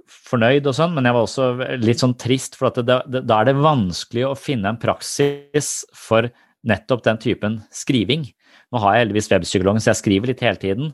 fornøyd 0.05 0.67
og 0.69 0.73
sånn, 0.73 0.95
men 0.95 1.05
jeg 1.05 1.13
var 1.13 1.27
også 1.27 1.45
litt 1.81 2.01
sånn 2.01 2.15
trist, 2.17 2.57
for 2.57 2.73
det, 2.73 2.97
det, 3.05 3.21
da 3.29 3.37
er 3.41 3.51
det 3.51 3.61
vanskelig 3.61 4.23
å 4.25 4.37
finne 4.37 4.71
en 4.71 4.81
praksis 4.81 5.69
for 5.93 6.25
nettopp 6.65 7.03
den 7.05 7.21
typen 7.21 7.59
skriving. 7.73 8.25
Nå 8.73 8.81
har 8.81 8.95
jeg 8.95 9.05
heldigvis 9.05 9.29
webpsykologen, 9.29 9.83
så 9.83 9.91
jeg 9.91 10.01
skriver 10.01 10.31
litt 10.31 10.41
hele 10.45 10.61
tiden. 10.61 10.91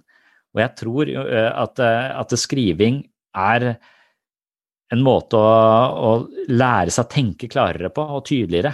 Og 0.51 0.63
jeg 0.63 0.75
tror 0.81 1.11
at, 1.63 1.79
at 1.79 2.35
skriving 2.39 3.01
er 3.39 3.69
en 4.91 5.03
måte 5.03 5.39
å, 5.39 5.51
å, 5.95 6.11
lære 6.51 6.91
seg 6.91 7.05
å 7.05 7.11
tenke 7.11 7.49
klarere 7.51 7.91
på, 7.93 8.03
og 8.03 8.25
tydeligere. 8.27 8.73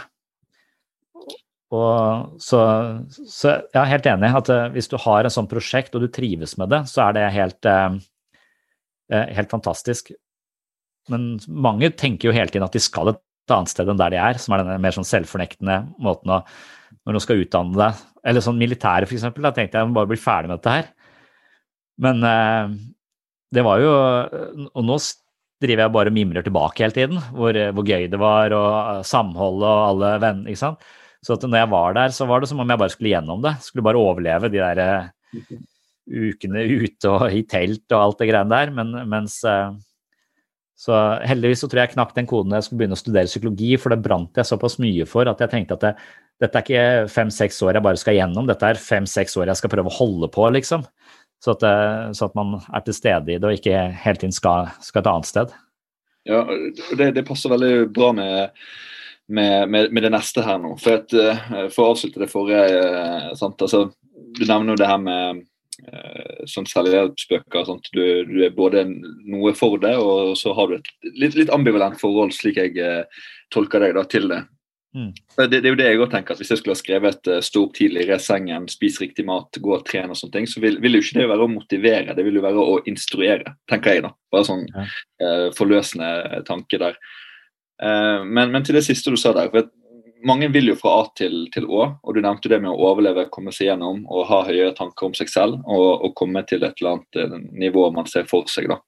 Og 1.75 2.37
så, 2.39 2.59
så 3.11 3.57
jeg 3.59 3.79
er 3.81 3.89
helt 3.91 4.07
enig 4.07 4.29
at 4.39 4.51
hvis 4.71 4.87
du 4.87 4.95
har 5.03 5.27
et 5.27 5.33
sånt 5.35 5.51
prosjekt 5.51 5.95
og 5.97 6.05
du 6.05 6.07
trives 6.13 6.55
med 6.59 6.71
det, 6.71 6.85
så 6.87 7.09
er 7.09 7.17
det 7.17 7.25
helt, 7.35 7.67
eh, 7.67 7.97
helt 9.35 9.51
fantastisk. 9.51 10.13
Men 11.11 11.35
mange 11.47 11.91
tenker 11.95 12.29
jo 12.29 12.35
hele 12.35 12.51
tiden 12.51 12.67
at 12.67 12.75
de 12.75 12.83
skal 12.83 13.13
et 13.13 13.23
annet 13.53 13.71
sted 13.71 13.87
enn 13.87 13.99
der 13.99 14.11
de 14.11 14.19
er, 14.19 14.39
som 14.41 14.55
er 14.55 14.63
den 14.63 14.83
mer 14.83 14.95
sånn 14.95 15.07
selvfornektende 15.07 15.81
måten 16.03 16.35
å 16.39 16.41
Når 17.07 17.15
du 17.15 17.19
skal 17.23 17.39
utdanne 17.39 17.75
deg 17.75 17.99
Eller 18.27 18.43
sånn 18.43 18.59
militære, 18.59 19.07
eksempel. 19.07 19.43
Da 19.43 19.53
tenkte 19.55 19.79
jeg 19.79 19.87
må 19.87 19.95
bare 19.95 20.09
bli 20.11 20.19
ferdig 20.19 20.49
med 20.49 20.59
dette 20.59 20.73
her. 20.73 20.89
Men 22.03 22.23
eh, 22.23 22.75
det 23.55 23.63
var 23.63 23.79
jo 23.79 23.93
Og 24.73 24.83
nå 24.87 24.97
driver 25.63 25.83
jeg 25.83 25.93
bare 25.95 26.11
og 26.11 26.13
mimrer 26.13 26.45
tilbake 26.45 26.83
hele 26.83 26.93
tiden, 26.93 27.21
hvor, 27.33 27.57
hvor 27.73 27.87
gøy 27.87 28.03
det 28.11 28.19
var, 28.21 28.53
og 28.53 29.05
samholdet 29.09 29.65
og 29.65 29.85
alle 29.87 30.11
venner. 30.21 30.51
ikke 30.51 30.59
sant? 30.61 30.83
Så 31.27 31.35
at 31.35 31.43
når 31.43 31.59
jeg 31.59 31.71
var 31.73 31.97
der, 31.97 32.13
så 32.15 32.27
var 32.29 32.39
det 32.39 32.47
som 32.47 32.61
om 32.63 32.69
jeg 32.71 32.79
bare 32.79 32.93
skulle 32.93 33.11
gjennom 33.11 33.41
det. 33.43 33.57
Skulle 33.65 33.83
bare 33.83 33.99
overleve 33.99 34.47
de 34.53 34.61
der 34.61 34.79
uh, 34.79 35.57
ukene 36.07 36.63
ute 36.85 37.11
og 37.11 37.35
i 37.35 37.43
telt 37.43 37.83
og 37.91 37.99
alt 37.99 38.21
det 38.21 38.29
greiene 38.29 38.53
der. 38.53 38.71
Men, 38.77 38.95
mens 39.11 39.41
uh, 39.43 39.75
Så 40.79 40.95
heldigvis 41.27 41.65
så 41.65 41.67
tror 41.67 41.81
jeg 41.81 41.89
jeg 41.89 41.97
knakk 41.97 42.15
den 42.15 42.29
koden 42.29 42.53
da 42.53 42.61
jeg 42.61 42.69
skulle 42.69 42.85
begynne 42.85 42.95
å 42.95 43.01
studere 43.01 43.27
psykologi, 43.27 43.73
for 43.81 43.91
det 43.91 43.99
brant 44.05 44.39
jeg 44.39 44.47
såpass 44.47 44.79
mye 44.79 45.07
for 45.09 45.27
at 45.27 45.43
jeg 45.43 45.51
tenkte 45.51 45.75
at 45.75 45.83
det, 45.83 45.93
dette 46.43 46.59
er 46.59 46.65
ikke 46.65 47.11
fem-seks 47.11 47.59
år 47.65 47.79
jeg 47.79 47.85
bare 47.87 47.99
skal 47.99 48.17
gjennom, 48.17 48.45
dette 48.45 48.67
er 48.69 48.79
fem-seks 48.79 49.33
år 49.41 49.49
jeg 49.49 49.57
skal 49.57 49.71
prøve 49.73 49.89
å 49.89 49.97
holde 49.97 50.29
på, 50.29 50.45
liksom. 50.53 50.85
Så 51.43 51.53
at, 51.53 51.63
eh, 51.65 52.11
så 52.17 52.27
at, 52.29 52.35
man 52.37 52.59
er 52.61 52.83
til 52.85 52.97
stede 52.97 53.33
i 53.33 53.37
det 53.37 53.49
og 53.49 53.57
ikke 53.57 53.87
hele 54.03 54.21
tiden 54.21 54.35
skal, 54.35 54.71
skal 54.81 55.03
et 55.03 55.09
annet 55.11 55.29
sted. 55.29 55.53
Ja, 56.27 56.43
det, 56.97 57.11
det 57.15 57.25
passer 57.27 57.53
veldig 57.53 57.89
bra 57.95 58.11
med, 58.15 58.63
med, 59.27 59.69
med, 59.69 59.91
med, 59.91 60.03
det 60.03 60.13
neste 60.13 60.43
her 60.45 60.59
nå. 60.61 60.75
For, 60.81 61.01
at, 61.01 61.13
eh, 61.13 61.69
for 61.73 61.83
å 61.85 61.93
avslutte 61.93 62.21
det 62.23 62.31
forrige 62.31 62.63
eh, 62.71 63.29
sant? 63.39 63.61
Altså, 63.61 63.89
Du 64.37 64.43
nevner 64.45 64.75
jo 64.75 64.81
det 64.81 64.89
her 64.89 64.99
med 65.01 65.45
sånn 66.49 66.65
selvhjelpsbøker. 66.65 67.67
Du, 67.93 68.01
du, 68.25 68.39
er 68.43 68.53
både 68.53 68.81
noe 69.29 69.51
for 69.55 69.77
det, 69.79 69.93
og 70.01 70.33
så 70.35 70.51
har 70.57 70.71
du 70.71 70.79
et 70.79 70.89
litt, 71.21 71.35
litt 71.37 71.51
ambivalent 71.53 71.99
forhold, 72.01 72.33
slik 72.33 72.57
jeg 72.57 73.05
tolker 73.53 73.85
deg 73.85 73.93
da, 73.95 74.03
til 74.09 74.25
det. 74.31 74.39
Mm. 74.97 75.11
Det, 75.37 75.47
det, 75.51 75.65
er 75.65 75.73
jo 75.73 75.77
det 75.77 75.87
jeg 75.91 75.99
også 75.99 76.11
tenker, 76.15 76.33
at 76.33 76.41
Hvis 76.41 76.51
jeg 76.51 76.59
skulle 76.61 76.73
ha 76.73 76.79
skrevet 76.79 77.29
uh, 77.29 77.39
'stå 77.43 77.63
opp 77.67 77.75
tidlig, 77.77 78.07
i 78.07 78.19
sengen, 78.23 78.67
spis 78.71 78.97
riktig 79.01 79.25
mat, 79.27 79.59
gå 79.61 79.75
og 79.75 79.85
trene', 79.85 80.09
og 80.15 80.17
sånne 80.17 80.33
ting, 80.33 80.47
så 80.49 80.63
vil, 80.63 80.79
vil 80.81 80.97
jo 80.97 81.03
ikke 81.03 81.19
det 81.19 81.29
være 81.29 81.45
å 81.45 81.51
motivere, 81.51 82.15
det 82.17 82.25
vil 82.25 82.39
jo 82.39 82.45
være 82.45 82.63
å 82.63 82.79
instruere, 82.89 83.55
tenker 83.69 83.97
jeg. 83.97 84.05
da. 84.07 84.13
Bare 84.33 84.47
sånn 84.47 84.65
ja. 84.71 84.87
uh, 85.21 85.47
forløsende 85.57 86.41
tanke 86.47 86.81
der. 86.81 86.97
Uh, 87.83 88.23
men, 88.25 88.51
men, 88.53 88.63
til 88.65 88.77
det 88.77 88.85
siste 88.87 89.13
du 89.13 89.19
sa 89.19 89.33
der. 89.37 89.51
for 89.53 89.69
Mange 90.25 90.49
vil 90.49 90.71
jo 90.71 90.75
fra 90.79 90.95
A 91.01 91.05
til, 91.17 91.45
til 91.53 91.67
Å, 91.69 91.83
og 92.01 92.15
du 92.15 92.21
nevnte 92.23 92.49
det 92.49 92.57
med 92.63 92.71
å 92.71 92.89
overleve, 92.89 93.27
komme 93.33 93.53
seg 93.53 93.69
gjennom 93.69 94.01
og 94.09 94.25
ha 94.31 94.41
høyere 94.47 94.73
tanker 94.75 95.11
om 95.11 95.15
seg 95.17 95.29
selv 95.29 95.61
og, 95.61 95.89
og 96.07 96.15
komme 96.17 96.41
til 96.49 96.65
et 96.65 96.81
eller 96.81 96.97
annet 96.97 97.51
nivå 97.53 97.85
man 97.93 98.09
ser 98.09 98.25
for 98.29 98.49
seg. 98.49 98.71
da. 98.73 98.79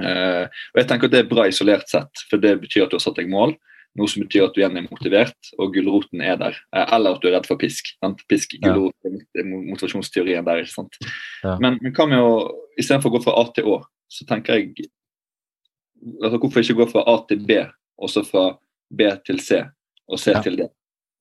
og 0.00 0.80
Jeg 0.80 0.88
tenker 0.88 1.10
at 1.10 1.14
det 1.14 1.20
er 1.20 1.28
bra 1.28 1.44
isolert 1.50 1.92
sett, 1.92 2.24
for 2.30 2.40
det 2.40 2.56
betyr 2.64 2.86
at 2.86 2.94
du 2.94 2.96
har 2.96 3.04
satt 3.04 3.20
deg 3.20 3.28
mål. 3.28 3.58
Noe 3.98 4.10
som 4.10 4.22
betyr 4.22 4.46
at 4.46 4.54
du 4.54 4.60
igjen 4.60 4.76
er 4.78 4.86
motivert, 4.86 5.50
og 5.58 5.72
gulroten 5.74 6.22
er 6.22 6.36
der. 6.40 6.58
Eh, 6.74 6.84
eller 6.94 7.16
at 7.16 7.22
du 7.22 7.28
er 7.30 7.34
redd 7.38 7.48
for 7.48 7.60
pisk. 7.60 7.90
Sant? 7.98 8.20
Pisk, 8.30 8.54
gulrot, 8.62 8.94
ja. 9.06 9.44
motivasjonsteorien 9.46 10.46
der. 10.46 10.62
ikke 10.62 10.74
sant? 10.74 10.98
Ja. 11.42 11.56
Men, 11.62 11.80
men 11.82 11.94
hva 11.96 12.08
med 12.10 12.22
å 12.22 12.32
Istedenfor 12.78 13.10
å 13.10 13.16
gå 13.16 13.20
fra 13.24 13.32
A 13.40 13.42
til 13.50 13.66
Å, 13.72 13.76
så 14.06 14.22
tenker 14.28 14.54
jeg 14.54 14.84
altså 16.22 16.38
Hvorfor 16.38 16.62
ikke 16.62 16.76
gå 16.78 16.84
fra 16.92 17.02
A 17.10 17.16
til 17.26 17.40
B, 17.42 17.56
og 17.98 18.10
så 18.12 18.24
fra 18.26 18.50
B 18.94 19.08
til 19.26 19.40
C, 19.44 19.62
og 20.08 20.20
C 20.20 20.32
ja. 20.32 20.42
til 20.44 20.58
D? 20.60 20.68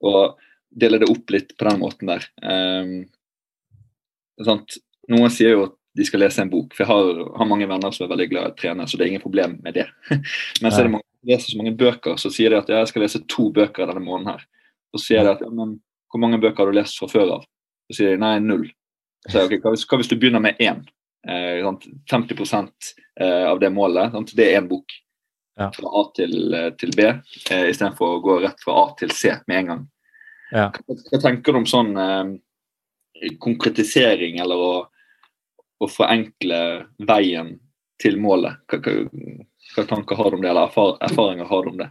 Og 0.05 0.37
dele 0.69 0.99
det 1.01 1.09
opp 1.09 1.33
litt 1.33 1.55
på 1.57 1.67
den 1.67 1.81
måten 1.81 2.11
der. 2.11 2.25
Um, 2.43 3.07
Noen 5.07 5.31
sier 5.33 5.55
jo 5.55 5.65
at 5.69 5.77
de 5.97 6.05
skal 6.05 6.21
lese 6.21 6.43
en 6.43 6.51
bok. 6.51 6.75
For 6.75 6.85
jeg 6.85 6.91
har, 6.91 7.21
har 7.39 7.49
mange 7.49 7.67
venner 7.69 7.93
som 7.93 8.05
er 8.05 8.11
veldig 8.11 8.27
glad 8.31 8.49
i 8.49 8.51
å 8.51 8.57
trene, 8.59 8.85
så 8.87 8.97
det 8.97 9.05
er 9.05 9.13
ingen 9.13 9.23
problem 9.23 9.57
med 9.65 9.79
det. 9.79 9.87
Men 10.61 10.69
så 10.69 10.83
er 10.83 10.89
det 10.89 10.93
mange 10.93 11.07
som 11.07 11.31
leser 11.31 11.53
så 11.53 11.61
mange 11.61 11.75
bøker, 11.79 12.19
så 12.21 12.31
sier 12.33 12.53
de 12.53 12.59
at 12.59 12.69
ja, 12.71 12.81
jeg 12.83 12.91
skal 12.91 13.05
lese 13.05 13.23
to 13.31 13.49
bøker 13.55 13.89
denne 13.89 14.03
måneden 14.03 14.35
her. 14.35 14.45
Så 14.93 15.03
sier 15.07 15.25
de 15.25 15.33
at 15.33 15.41
ja, 15.43 15.49
men 15.51 15.79
hvor 16.07 16.21
mange 16.23 16.39
bøker 16.39 16.63
har 16.63 16.71
du 16.71 16.77
lest 16.77 16.99
fra 16.99 17.09
før 17.11 17.33
av? 17.39 17.47
Så 17.89 17.97
sier 17.97 18.13
de 18.13 18.21
nei, 18.21 18.37
null. 18.43 18.67
Så 19.27 19.43
okay, 19.43 19.59
hva, 19.59 19.73
hvis, 19.73 19.83
hva 19.89 19.99
hvis 19.99 20.11
du 20.11 20.15
begynner 20.15 20.43
med 20.43 20.61
én? 20.63 20.85
Eh, 21.27 21.65
50 22.07 22.39
eh, 23.19 23.43
av 23.49 23.59
det 23.59 23.73
målet, 23.75 24.13
sant? 24.13 24.31
det 24.37 24.47
er 24.47 24.61
én 24.61 24.69
bok. 24.69 24.95
Ja. 25.57 25.71
Fra 25.73 25.93
A 25.99 26.03
til, 26.15 26.53
eh, 26.53 26.69
til 26.77 26.91
B, 26.93 27.07
eh, 27.07 27.69
istedenfor 27.71 28.17
å 28.17 28.21
gå 28.21 28.41
rett 28.43 28.59
fra 28.61 28.75
A 28.83 28.89
til 28.99 29.11
C 29.11 29.33
med 29.47 29.63
en 29.63 29.71
gang. 29.71 29.87
Ja. 30.51 30.67
Hva, 30.69 30.97
hva 31.11 31.21
tenker 31.23 31.55
du 31.55 31.61
om 31.63 31.69
sånn 31.69 31.97
eh, 31.97 33.31
konkretisering, 33.41 34.37
eller 34.43 34.61
å 34.61 34.71
å 35.83 35.89
forenkle 35.89 36.59
veien 37.07 37.55
til 38.01 38.19
målet. 38.21 38.59
Hva, 38.69 38.79
hva, 38.81 39.23
hva, 39.75 39.87
tanker 39.89 40.19
har 40.19 40.29
du 40.29 40.37
om 40.37 40.43
det, 40.43 40.51
eller 40.51 40.69
erfar 40.69 40.95
erfaringer 41.05 41.49
har 41.49 41.65
du 41.65 41.71
om 41.73 41.81
det? 41.81 41.89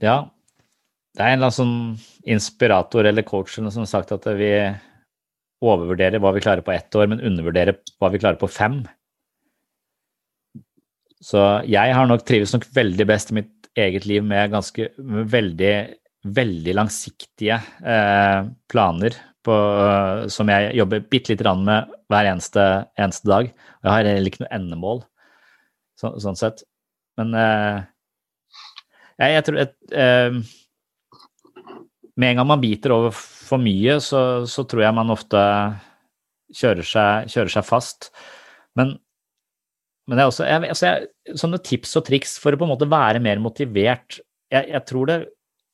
Ja, 0.00 0.16
det 1.16 1.24
er 1.24 1.34
en 1.34 1.40
eller 1.40 1.50
annen 1.50 1.58
sånn 1.58 2.30
inspirator 2.32 3.04
eller 3.04 3.26
coach 3.26 3.58
som 3.58 3.66
har 3.68 3.90
sagt 3.90 4.14
at 4.16 4.24
vi 4.38 4.54
overvurderer 5.60 6.22
hva 6.22 6.32
vi 6.32 6.40
klarer 6.40 6.64
på 6.64 6.72
ett 6.72 6.96
år, 6.96 7.10
men 7.10 7.20
undervurderer 7.20 7.76
hva 8.00 8.08
vi 8.12 8.20
klarer 8.22 8.40
på 8.40 8.48
fem. 8.48 8.80
Så 11.20 11.40
jeg 11.68 11.94
har 11.96 12.08
nok 12.08 12.24
trives 12.24 12.52
nok 12.54 12.64
veldig 12.74 13.06
best 13.08 13.32
i 13.32 13.40
mitt 13.40 13.70
eget 13.78 14.06
liv 14.08 14.24
med 14.26 14.52
ganske 14.54 14.88
med 14.98 15.28
veldig, 15.30 15.74
veldig 16.36 16.76
langsiktige 16.76 17.60
eh, 17.84 18.48
planer 18.72 19.16
på, 19.44 19.56
som 20.32 20.50
jeg 20.52 20.74
jobber 20.76 21.04
bitte 21.12 21.32
lite 21.32 21.44
grann 21.44 21.62
med 21.64 21.92
hver 22.12 22.28
eneste, 22.32 22.64
eneste, 23.00 23.28
dag. 23.30 23.52
Jeg 23.52 23.92
har 23.92 24.08
heller 24.08 24.28
ikke 24.28 24.44
noe 24.44 24.52
endemål, 24.56 25.04
så, 26.00 26.12
sånn 26.20 26.38
sett. 26.40 26.64
Men 27.20 27.36
eh, 27.36 27.78
jeg, 29.20 29.36
jeg, 29.36 29.44
tror 29.46 29.60
et, 29.60 29.76
eh, 29.92 30.40
Med 32.20 32.32
en 32.32 32.40
gang 32.40 32.48
man 32.48 32.64
biter 32.64 32.94
over 32.96 33.14
for 33.16 33.60
mye, 33.60 33.98
så, 34.04 34.46
så 34.48 34.64
tror 34.68 34.84
jeg 34.84 34.96
man 34.96 35.12
ofte 35.12 35.40
kjører 36.56 36.86
seg, 36.86 37.30
kjører 37.32 37.54
seg 37.56 37.66
fast. 37.66 38.10
Men, 38.76 38.96
men 40.10 40.18
det 40.18 40.24
er 40.24 40.32
også 40.32 40.46
jeg, 40.48 40.70
altså 40.74 40.88
jeg, 40.88 41.38
sånne 41.38 41.60
tips 41.62 41.94
og 42.00 42.04
triks 42.08 42.34
for 42.42 42.52
å 42.52 42.58
på 42.58 42.66
en 42.66 42.72
måte 42.72 42.88
være 42.90 43.22
mer 43.22 43.38
motivert 43.42 44.18
jeg, 44.50 44.82
tror 44.88 45.06
det, 45.06 45.16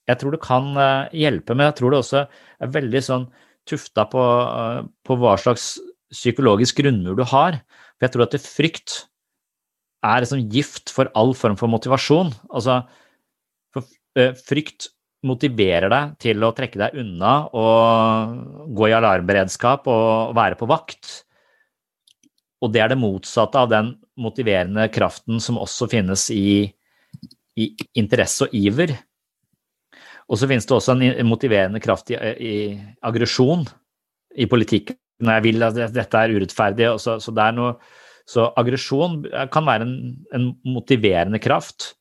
jeg 0.04 0.20
tror 0.20 0.34
det 0.34 0.42
kan 0.44 0.70
eh, 0.76 1.14
hjelpe, 1.24 1.56
men 1.56 1.70
jeg 1.70 1.78
tror 1.78 1.92
det 1.92 2.00
også 2.02 2.22
er 2.26 2.72
veldig 2.74 3.02
sånn 3.02 3.26
tufta 3.66 4.06
på, 4.12 4.22
eh, 4.22 4.80
på, 5.06 5.18
hva 5.20 5.36
slags 5.40 5.76
psykologisk 6.12 6.82
grunnmur 6.82 7.16
du 7.18 7.24
har. 7.26 7.60
For 7.96 8.06
jeg 8.06 8.14
tror 8.14 8.26
at 8.26 8.36
frykt 8.44 8.98
er 10.06 10.22
liksom 10.22 10.44
gift 10.52 10.92
for 10.94 11.10
all 11.18 11.32
form 11.34 11.56
for 11.58 11.72
motivasjon. 11.72 12.30
Altså, 12.52 12.82
for, 13.74 13.88
uh, 14.20 14.36
frykt 14.46 14.90
motiverer 15.26 15.90
deg 15.90 16.12
til 16.22 16.44
å 16.46 16.52
trekke 16.54 16.78
deg 16.78 16.98
unna 17.00 17.32
og 17.56 18.76
gå 18.76 18.90
i 18.90 18.94
alarmberedskap 18.94 19.88
og 19.90 20.36
være 20.36 20.60
på 20.60 20.68
vakt. 20.70 21.24
Og 22.66 22.72
det 22.74 22.82
er 22.82 22.90
det 22.90 22.98
motsatte 22.98 23.62
av 23.62 23.70
den 23.70 23.92
motiverende 24.18 24.88
kraften 24.92 25.38
som 25.42 25.60
også 25.62 25.86
finnes 25.92 26.26
i, 26.34 26.66
i 27.54 27.66
interesse 27.98 28.48
og 28.48 28.56
iver. 28.56 28.96
Og 30.26 30.40
så 30.40 30.48
finnes 30.50 30.66
det 30.66 30.74
også 30.74 30.96
en 30.96 31.28
motiverende 31.28 31.80
kraft 31.82 32.10
i, 32.10 32.16
i 32.18 32.54
aggresjon 33.06 33.62
i 34.34 34.48
politikken. 34.50 34.98
Når 35.22 35.38
jeg 35.38 35.44
vil 35.46 35.64
at 35.64 35.78
dette 35.94 36.20
er 36.20 36.34
urettferdig. 36.34 36.88
Så, 37.00 37.14
så, 37.22 37.32
så 38.28 38.48
aggresjon 38.58 39.22
kan 39.52 39.68
være 39.68 39.86
en, 39.86 39.94
en, 40.34 40.50
motiverende 40.66 41.40
kraft. 41.40 41.94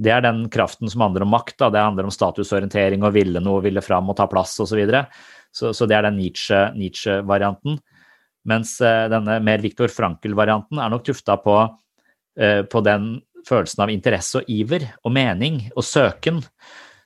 Det 0.00 0.12
er 0.14 0.22
den 0.24 0.44
kraften 0.52 0.92
som 0.92 1.02
handler 1.06 1.24
om 1.24 1.32
makt. 1.34 1.56
Da. 1.58 1.70
Det 1.72 1.82
handler 1.82 2.06
om 2.06 2.14
statusorientering 2.14 3.02
og 3.06 3.16
ville 3.16 3.42
noe, 3.42 3.64
ville 3.64 3.82
fram 3.82 4.12
og 4.12 4.18
ta 4.20 4.28
plass 4.30 4.54
osv. 4.60 4.74
Så, 4.74 4.78
videre. 4.78 5.06
så 5.50 5.72
Så 5.72 5.88
det 5.88 5.96
er 5.96 6.06
den 6.06 6.20
Nietzsche-varianten. 6.20 7.80
Nietzsche 7.80 7.99
Mens 8.48 8.76
uh, 8.84 9.08
denne 9.12 9.40
mer 9.44 9.64
Viktor 9.64 9.92
Frankel-varianten 9.92 10.80
er 10.80 10.92
nok 10.92 11.04
tufta 11.08 11.36
på, 11.42 11.56
uh, 11.66 12.62
på 12.70 12.84
den 12.86 13.18
følelsen 13.46 13.84
av 13.84 13.92
interesse 13.92 14.40
og 14.40 14.48
iver 14.52 14.86
og 15.04 15.14
mening 15.16 15.66
og 15.74 15.84
søken. 15.86 16.40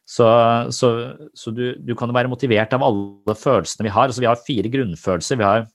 Så, 0.04 0.26
så, 0.76 0.90
så 1.32 1.52
du, 1.54 1.64
du, 1.80 1.94
kan 1.96 2.10
jo 2.10 2.16
være 2.16 2.28
motivert 2.28 2.74
av 2.76 2.84
alle 2.84 3.36
følelsene 3.38 3.86
vi 3.86 3.94
har. 3.94 4.10
Altså, 4.10 4.20
vi 4.20 4.28
har 4.28 4.42
fire 4.44 4.72
grunnfølelser. 4.72 5.40
Vi 5.40 5.48
har 5.48 5.66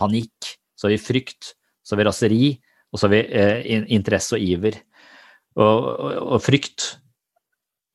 panikk, 0.00 0.54
så 0.78 0.88
har 0.88 0.94
vi 0.94 1.02
frykt, 1.02 1.52
så 1.84 1.94
har 1.94 2.00
vi 2.00 2.08
raseri, 2.08 2.44
og 2.90 2.98
så 2.98 3.06
har 3.06 3.12
vi 3.12 3.20
eh, 3.36 3.84
interesse 3.92 4.38
og 4.38 4.44
iver. 4.46 4.80
Og, 5.60 5.84
og, 5.90 6.16
og 6.36 6.42
frykt 6.42 6.94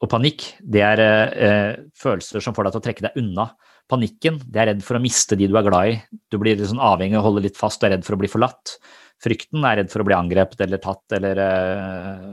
og 0.04 0.12
panikk, 0.12 0.52
det 0.62 0.84
er 0.86 1.02
eh, 1.02 1.72
følelser 1.98 2.44
som 2.44 2.54
får 2.56 2.68
deg 2.68 2.76
til 2.76 2.84
å 2.84 2.86
trekke 2.90 3.08
deg 3.08 3.20
unna. 3.24 3.50
Panikken, 3.92 4.40
det 4.50 4.62
er 4.62 4.72
redd 4.72 4.82
for 4.86 4.98
å 4.98 5.04
miste 5.04 5.38
de 5.38 5.46
du 5.50 5.56
er 5.60 5.66
glad 5.66 5.92
i. 5.92 5.98
Du 6.34 6.40
blir 6.42 6.58
sånn 6.58 6.82
avhengig 6.82 7.20
av 7.20 7.22
å 7.22 7.28
holde 7.28 7.44
litt 7.46 7.60
fast, 7.60 7.82
du 7.82 7.86
er 7.86 7.94
redd 7.94 8.06
for 8.08 8.18
å 8.18 8.22
bli 8.22 8.30
forlatt. 8.32 8.80
Frykten 9.22 9.62
er 9.68 9.80
redd 9.82 9.92
for 9.94 10.02
å 10.02 10.08
bli 10.08 10.16
angrepet 10.18 10.64
eller 10.66 10.82
tatt, 10.82 11.04
eller 11.14 11.42
eh, 11.44 12.32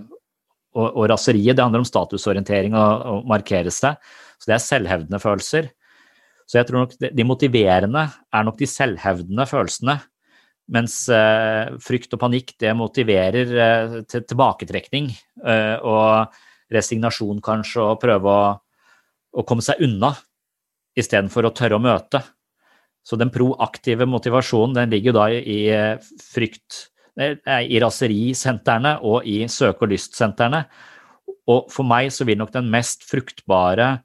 og, 0.73 0.87
og 0.87 1.05
raseriet, 1.13 1.59
det 1.59 1.65
handler 1.65 1.85
om 1.85 1.89
statusorientering 1.89 2.79
og, 2.79 3.05
å 3.05 3.19
markere 3.29 3.73
seg. 3.75 4.01
Så 4.41 4.49
det 4.49 4.57
er 4.57 4.65
selvhevdende 4.65 5.21
følelser. 5.23 5.69
Så 6.49 6.59
jeg 6.59 6.71
tror 6.71 6.87
nok 6.87 6.97
de, 6.97 7.13
de 7.13 7.29
motiverende 7.29 8.07
er 8.09 8.49
nok 8.49 8.57
de 8.59 8.71
selvhevdende 8.73 9.47
følelsene. 9.53 9.99
Mens 10.73 10.97
eh, 11.13 11.69
frykt 11.85 12.17
og 12.17 12.25
panikk 12.25 12.57
det 12.65 12.73
motiverer 12.79 13.57
eh, 13.67 14.01
til 14.09 14.25
tilbaketrekning 14.25 15.13
og 15.45 16.33
resignasjon 16.73 17.41
kanskje, 17.45 17.85
og 17.93 18.01
prøve 18.01 18.33
å, 18.33 18.53
å 19.37 19.45
komme 19.45 19.65
seg 19.65 19.83
unna 19.85 20.15
istedenfor 20.99 21.49
å 21.49 21.55
tørre 21.57 21.79
å 21.79 21.83
møte. 21.83 22.23
Så 23.03 23.19
den 23.19 23.33
proaktive 23.35 24.07
motivasjonen 24.07 24.77
den 24.77 24.93
ligger 24.95 25.17
da 25.17 25.27
i, 25.33 25.67
eh, 25.69 25.99
frykt 26.23 26.89
i 27.19 27.81
raserisentrene 27.83 28.95
og 29.05 29.27
i 29.29 29.45
søke- 29.45 29.85
og 29.85 29.91
lystsentrene. 29.93 30.65
Og 31.49 31.71
for 31.71 31.85
meg 31.85 32.09
så 32.15 32.25
vil 32.25 32.39
nok 32.39 32.53
den 32.55 32.71
mest 32.71 33.05
fruktbare 33.05 34.03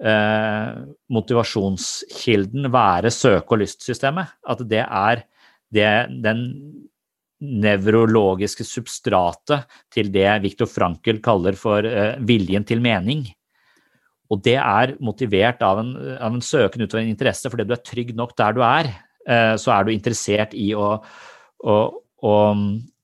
eh, 0.00 0.78
motivasjonskilden 1.10 2.70
være 2.70 3.10
søke- 3.10 3.52
og 3.52 3.64
lystsystemet. 3.64 4.30
At 4.48 4.62
det 4.68 4.84
er 4.86 5.24
det, 5.74 6.22
den 6.22 6.44
nevrologiske 7.38 8.64
substratet 8.66 9.66
til 9.94 10.10
det 10.14 10.30
Viktor 10.42 10.70
Frankel 10.70 11.20
kaller 11.22 11.58
for 11.58 11.86
eh, 11.86 12.16
viljen 12.26 12.64
til 12.66 12.80
mening. 12.82 13.26
Og 14.28 14.42
det 14.44 14.58
er 14.60 14.94
motivert 15.00 15.62
av 15.64 15.80
en, 15.80 15.94
av 16.18 16.34
en 16.34 16.44
søken 16.44 16.84
utover 16.84 17.02
en 17.02 17.12
interesse, 17.12 17.48
fordi 17.48 17.64
du 17.68 17.74
er 17.76 17.84
trygg 17.84 18.14
nok 18.16 18.34
der 18.38 18.56
du 18.56 18.62
er. 18.66 18.90
Eh, 19.28 19.54
så 19.60 19.72
er 19.74 19.86
du 19.86 19.92
interessert 19.94 20.54
i 20.56 20.70
å, 20.76 20.94
å, 21.64 21.76
å, 22.24 22.34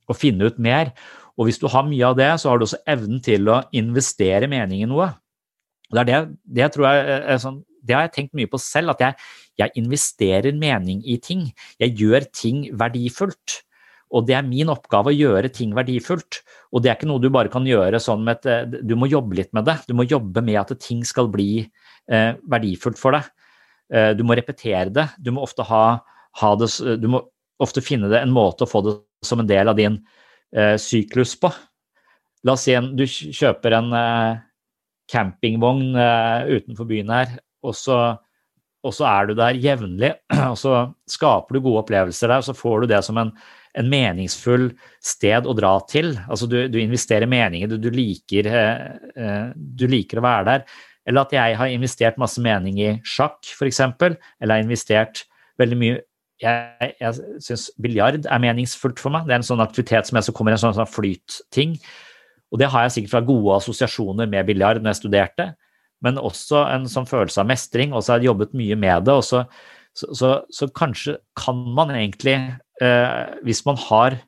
å 0.09 0.17
finne 0.17 0.51
ut 0.51 0.61
mer. 0.63 0.93
Og 1.35 1.49
hvis 1.49 1.61
du 1.63 1.67
har 1.73 1.87
mye 1.89 2.07
av 2.07 2.19
det, 2.19 2.31
så 2.41 2.53
har 2.53 2.61
du 2.61 2.67
også 2.69 2.83
evnen 2.91 3.23
til 3.25 3.49
å 3.51 3.63
investere 3.75 4.51
mening 4.51 4.85
i 4.85 4.91
noe. 4.91 5.11
Det, 5.95 6.05
det, 6.09 6.21
det 6.45 6.67
jeg 6.67 6.85
er 6.85 7.41
sånn, 7.43 7.63
det 7.85 7.97
har 7.97 8.07
jeg 8.07 8.15
tenkt 8.15 8.37
mye 8.39 8.51
på 8.51 8.61
selv, 8.63 8.95
at 8.95 9.03
jeg, 9.03 9.17
jeg 9.61 9.77
investerer 9.81 10.57
mening 10.57 11.03
i 11.09 11.19
ting. 11.23 11.49
Jeg 11.83 11.97
gjør 12.01 12.29
ting 12.33 12.67
verdifullt. 12.81 13.61
Og 14.15 14.27
det 14.29 14.37
er 14.39 14.47
min 14.47 14.71
oppgave 14.71 15.11
å 15.11 15.17
gjøre 15.17 15.51
ting 15.53 15.75
verdifullt. 15.75 16.41
Og 16.73 16.83
det 16.83 16.91
er 16.91 16.99
ikke 16.99 17.11
noe 17.11 17.23
du 17.23 17.31
bare 17.35 17.51
kan 17.53 17.67
gjøre 17.67 18.01
sånn 18.03 18.25
med 18.27 18.47
et 18.47 18.77
Du 18.87 18.95
må 18.99 19.11
jobbe 19.11 19.39
litt 19.41 19.53
med 19.57 19.67
det. 19.67 19.81
Du 19.89 19.95
må 19.99 20.07
jobbe 20.07 20.43
med 20.45 20.61
at 20.61 20.75
ting 20.83 21.03
skal 21.07 21.31
bli 21.33 21.65
eh, 21.65 22.33
verdifullt 22.51 23.01
for 23.01 23.17
deg. 23.17 23.31
Eh, 23.93 24.13
du 24.15 24.23
må 24.27 24.37
repetere 24.39 24.93
det. 24.95 25.09
Du 25.19 25.33
må 25.35 25.47
ha, 25.71 25.85
ha 26.41 26.55
det 26.61 26.71
Du 27.03 27.09
må 27.11 27.25
ofte 27.63 27.83
finne 27.85 28.11
det 28.11 28.23
en 28.23 28.35
måte 28.35 28.67
å 28.67 28.71
få 28.71 28.83
det 28.87 28.97
som 29.25 29.41
en 29.41 29.49
del 29.49 29.71
av 29.71 29.79
din 29.79 29.99
eh, 30.55 30.77
syklus 30.81 31.35
på. 31.41 31.51
La 32.45 32.55
oss 32.55 32.67
si 32.67 32.75
en, 32.77 32.93
du 32.97 33.07
kjøper 33.09 33.79
en 33.79 33.93
eh, 33.97 34.43
campingvogn 35.11 35.95
eh, 35.97 36.55
utenfor 36.59 36.89
byen 36.89 37.13
her, 37.13 37.39
og 37.65 37.77
så, 37.79 37.99
og 38.85 38.95
så 38.95 39.07
er 39.09 39.29
du 39.29 39.35
der 39.39 39.59
jevnlig, 39.61 40.13
og 40.53 40.57
så 40.61 40.87
skaper 41.11 41.57
du 41.57 41.63
gode 41.65 41.85
opplevelser 41.85 42.31
der, 42.31 42.43
og 42.43 42.49
så 42.49 42.57
får 42.57 42.85
du 42.85 42.93
det 42.93 43.01
som 43.07 43.21
en, 43.21 43.31
en 43.75 43.91
meningsfull 43.91 44.69
sted 45.03 45.49
å 45.49 45.55
dra 45.57 45.75
til. 45.91 46.13
Altså 46.29 46.49
du, 46.51 46.59
du 46.71 46.79
investerer 46.83 47.31
meninger, 47.31 47.71
du, 47.71 47.79
du, 47.81 47.91
liker, 47.95 48.51
eh, 48.51 49.47
du 49.55 49.87
liker 49.91 50.21
å 50.21 50.27
være 50.27 50.49
der. 50.51 50.67
Eller 51.09 51.27
at 51.27 51.37
jeg 51.37 51.57
har 51.61 51.73
investert 51.73 52.21
masse 52.21 52.41
mening 52.41 52.81
i 52.81 52.91
sjakk, 53.09 53.41
f.eks., 53.45 53.81
eller 53.81 54.55
har 54.55 54.65
investert 54.65 55.27
veldig 55.61 55.81
mye 55.81 56.03
Jeg, 56.43 56.89
jeg 56.99 57.41
syns 57.47 57.69
biljard 57.81 58.25
er 58.27 58.41
meningsfullt 58.43 58.99
for 59.01 59.15
meg. 59.15 59.29
Det 59.29 59.37
er 59.37 59.39
en 59.39 59.47
sånn 59.47 59.63
aktivitet 59.63 60.09
som 60.09 60.19
jeg 60.19 60.27
så 60.27 60.33
kommer 60.35 60.53
i 60.53 60.57
en 60.57 60.61
sånn, 60.65 60.75
sånn 60.77 60.91
flytting. 60.91 61.77
Og 62.53 62.59
det 62.61 62.67
har 62.73 62.85
jeg 62.85 62.97
sikkert 62.97 63.13
fra 63.13 63.21
gode 63.25 63.55
assosiasjoner 63.61 64.29
med 64.31 64.49
biljard 64.49 64.83
når 64.83 64.93
jeg 64.93 65.01
studerte, 65.05 65.47
men 66.05 66.21
også 66.21 66.65
en 66.73 66.89
sånn 66.91 67.09
følelse 67.09 67.43
av 67.43 67.49
mestring. 67.49 67.95
Og 67.95 68.05
så 68.05 68.15
har 68.15 68.23
jeg 68.23 68.33
jobbet 68.33 68.57
mye 68.59 68.77
med 68.79 69.07
det. 69.07 69.15
og 69.15 69.25
så, 69.25 69.45
så, 69.95 70.11
så, 70.17 70.31
så 70.51 70.69
kanskje 70.75 71.19
kan 71.39 71.61
man 71.77 71.95
egentlig 71.95 72.37
eh, 72.83 73.39
hvis, 73.47 73.65
man 73.67 73.79
har, 73.87 74.19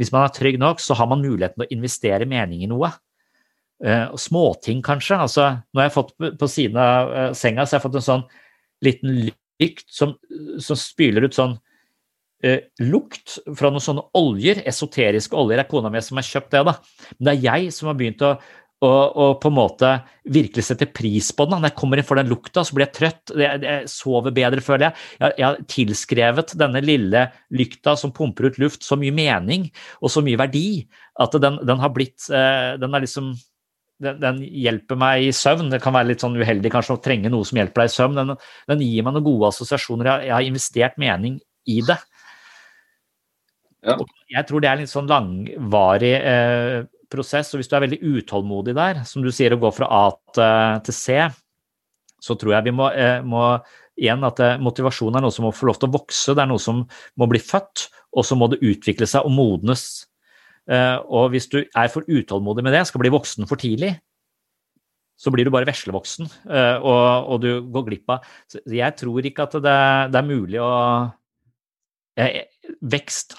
hvis 0.00 0.12
man 0.12 0.26
er 0.26 0.34
trygg 0.36 0.60
nok, 0.60 0.82
så 0.82 0.96
har 0.98 1.08
man 1.10 1.24
muligheten 1.24 1.62
til 1.62 1.66
å 1.66 1.76
investere 1.78 2.28
mening 2.28 2.64
i 2.66 2.70
noe. 2.70 2.92
Eh, 3.84 4.16
småting, 4.16 4.82
kanskje. 4.84 5.20
Altså, 5.20 5.50
nå 5.72 5.82
har 5.82 5.90
jeg 5.90 5.96
fått 5.96 6.14
på 6.40 6.48
siden 6.48 6.80
av 6.80 7.12
eh, 7.12 7.30
senga 7.36 7.66
så 7.66 7.76
jeg 7.76 7.82
har 7.82 7.88
fått 7.88 8.00
en 8.00 8.10
sånn 8.10 8.26
liten 8.84 9.16
lykt 9.26 9.88
som, 9.92 10.14
som 10.62 10.78
spyler 10.78 11.26
ut 11.26 11.36
sånn 11.36 11.56
eh, 12.44 12.68
lukt 12.84 13.38
fra 13.56 13.68
noen 13.72 13.84
sånne 13.84 14.06
oljer, 14.16 14.62
esoteriske 14.68 15.36
oljer. 15.36 15.60
Er 15.60 15.68
kona 15.68 15.92
mi 15.92 16.00
som 16.04 16.20
har 16.20 16.28
kjøpt 16.28 16.54
det, 16.56 16.64
da. 16.68 16.76
Men 17.18 17.28
det 17.28 17.34
er 17.34 17.44
jeg 17.50 17.76
som 17.76 17.90
har 17.90 17.98
begynt 18.00 18.24
å 18.24 18.36
og, 18.84 19.16
og, 19.16 19.30
på 19.40 19.48
en 19.48 19.56
måte 19.56 19.90
virkelig 20.28 20.66
sette 20.66 20.88
pris 20.92 21.30
på 21.32 21.46
den. 21.48 21.62
Når 21.62 21.70
jeg 21.70 21.78
kommer 21.78 22.00
inn 22.00 22.06
for 22.06 22.20
den 22.20 22.28
lukta, 22.28 22.60
så 22.60 22.76
blir 22.76 22.84
jeg 22.84 22.96
trøtt. 22.98 23.32
Jeg, 23.40 23.62
jeg 23.64 23.88
sover 23.88 24.34
bedre, 24.36 24.60
føler 24.64 24.88
jeg. 24.88 25.04
jeg. 25.20 25.34
jeg. 25.38 25.46
har 25.46 25.60
tilskrevet 25.72 26.54
denne 26.60 26.82
lille 26.84 27.22
lykta 27.56 27.96
som 27.96 28.12
pumper 28.16 28.50
ut 28.50 28.60
luft, 28.60 28.84
så 28.84 28.98
mye 29.00 29.14
mening 29.16 29.70
og 30.02 30.12
så 30.12 30.20
mye 30.24 30.40
verdi 30.40 30.66
at 31.22 31.36
den, 31.40 31.56
den 31.64 31.80
har 31.80 31.92
blitt 31.94 32.26
eh, 32.28 32.74
Den 32.76 32.92
er 32.92 33.04
liksom 33.06 33.30
den, 34.02 34.18
den, 34.20 34.42
hjelper 34.44 34.98
meg 35.00 35.24
i 35.24 35.32
søvn. 35.32 35.70
Det 35.72 35.80
kan 35.80 35.96
være 35.96 36.10
litt 36.10 36.24
sånn 36.24 36.36
uheldig 36.36 36.72
kanskje 36.74 36.98
å 36.98 37.00
trenge 37.00 37.32
noe 37.32 37.48
som 37.48 37.56
hjelper 37.56 37.86
deg 37.86 37.88
i 37.88 37.94
søvn. 37.94 38.20
Den, 38.20 38.34
den 38.68 38.84
gir 38.84 39.06
meg 39.06 39.16
noen 39.16 39.24
gode 39.24 39.54
assosiasjoner. 39.54 40.10
Jeg, 40.10 40.28
jeg 40.28 40.36
har 40.36 40.50
investert 40.50 41.00
mening 41.00 41.40
i 41.64 41.80
det. 41.86 41.96
Ja. 43.86 43.96
Jeg 44.34 44.48
tror 44.48 44.60
det 44.60 44.68
er 44.68 44.76
en 44.76 44.84
litt 44.84 44.92
sånn 44.92 45.08
langvarig 45.08 46.12
eh, 46.18 46.84
prosess, 47.12 47.52
og 47.54 47.60
hvis 47.60 47.70
du 47.70 47.76
er 47.78 47.84
veldig 47.86 47.98
utålmodig 48.02 48.74
der, 48.76 49.02
som 49.08 49.24
du 49.24 49.32
sier 49.34 49.54
å 49.54 49.60
gå 49.60 49.70
fra 49.74 49.88
A 49.90 50.04
til 50.84 50.96
C, 50.96 51.18
så 52.22 52.36
tror 52.38 52.56
jeg 52.56 52.68
vi 52.68 52.74
må, 52.76 52.88
eh, 52.90 53.20
må 53.22 53.42
igjen 53.96 54.24
at 54.26 54.40
eh, 54.42 54.58
motivasjon 54.62 55.16
er 55.16 55.24
noe 55.24 55.34
som 55.34 55.46
må 55.46 55.52
få 55.54 55.70
lov 55.70 55.80
til 55.80 55.90
å 55.90 55.96
vokse, 55.96 56.34
det 56.34 56.44
er 56.44 56.50
noe 56.50 56.62
som 56.62 56.82
må 57.16 57.28
bli 57.30 57.40
født, 57.42 57.88
og 58.16 58.26
så 58.26 58.38
må 58.38 58.48
det 58.52 58.62
utvikle 58.64 59.08
seg 59.08 59.28
og 59.28 59.34
modnes. 59.36 60.06
Eh, 60.66 60.96
og 61.06 61.30
hvis 61.34 61.48
du 61.52 61.60
er 61.62 61.92
for 61.92 62.06
utålmodig 62.08 62.64
med 62.66 62.74
det, 62.76 62.86
skal 62.88 63.04
bli 63.04 63.12
voksen 63.14 63.48
for 63.48 63.60
tidlig, 63.60 63.94
så 65.16 65.32
blir 65.32 65.48
du 65.48 65.52
bare 65.54 65.64
veslevoksen, 65.64 66.26
og, 66.84 67.28
og 67.32 67.38
du 67.40 67.62
går 67.72 67.84
glipp 67.86 68.10
av 68.12 68.26
Jeg 68.68 68.92
tror 69.00 69.24
ikke 69.24 69.46
at 69.46 69.54
det, 69.64 69.76
det 70.12 70.18
er 70.20 70.26
mulig 70.28 70.58
å 70.60 70.72
Vekst 72.16 73.34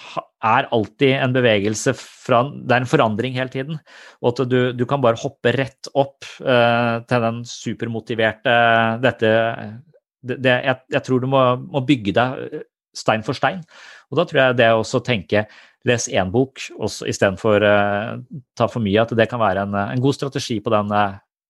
er 0.45 0.67
alltid 0.73 1.15
en 1.17 1.33
bevegelse 1.33 1.95
fra 1.97 2.43
Det 2.53 2.75
er 2.75 2.83
en 2.83 2.89
forandring 2.89 3.33
hele 3.37 3.49
tiden. 3.49 3.79
Og 4.21 4.33
at 4.33 4.49
du, 4.49 4.59
du 4.77 4.85
kan 4.89 5.01
bare 5.01 5.17
hoppe 5.17 5.53
rett 5.55 5.89
opp 5.97 6.27
uh, 6.45 7.01
til 7.09 7.25
den 7.25 7.43
supermotiverte 7.49 8.57
dette 9.01 9.31
det, 10.27 10.37
det, 10.43 10.53
jeg, 10.65 10.77
jeg, 10.91 11.03
tror 11.05 11.21
du 11.21 11.29
må, 11.31 11.41
må, 11.61 11.81
bygge 11.87 12.13
deg 12.17 12.61
stein 12.97 13.23
for 13.25 13.37
stein. 13.37 13.61
Og 14.11 14.19
da 14.19 14.25
tror 14.27 14.41
jeg 14.41 14.57
det 14.59 14.69
å 14.73 15.01
tenke 15.05 15.45
les 15.87 16.07
én 16.11 16.31
bok 16.33 16.59
istedenfor 16.81 17.63
uh, 17.63 18.17
ta 18.57 18.67
for 18.69 18.83
mye, 18.83 19.01
at 19.01 19.13
det 19.17 19.29
kan 19.31 19.41
være 19.41 19.65
en, 19.65 19.77
en 19.87 20.03
god 20.03 20.17
strategi 20.17 20.59
på 20.61 20.73
den, 20.73 20.91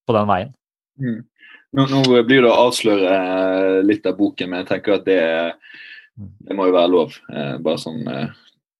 på 0.07 0.15
den 0.15 0.29
veien. 0.29 0.53
Mm. 1.01 1.19
Nå, 1.77 1.83
nå, 1.91 2.01
blir 2.27 2.45
det 2.45 2.51
å 2.51 2.67
avsløre 2.67 3.81
litt 3.83 4.05
av 4.07 4.15
boken, 4.19 4.51
men 4.51 4.63
jeg 4.63 4.69
tenker 4.69 4.95
at 4.95 5.07
det 5.07 5.17
er 5.19 5.49
det 6.17 6.55
må 6.57 6.67
jo 6.67 6.75
være 6.75 6.91
lov. 6.91 7.17
Eh, 7.29 7.57
bare 7.63 7.81
sånn, 7.81 8.01
eh, 8.09 8.33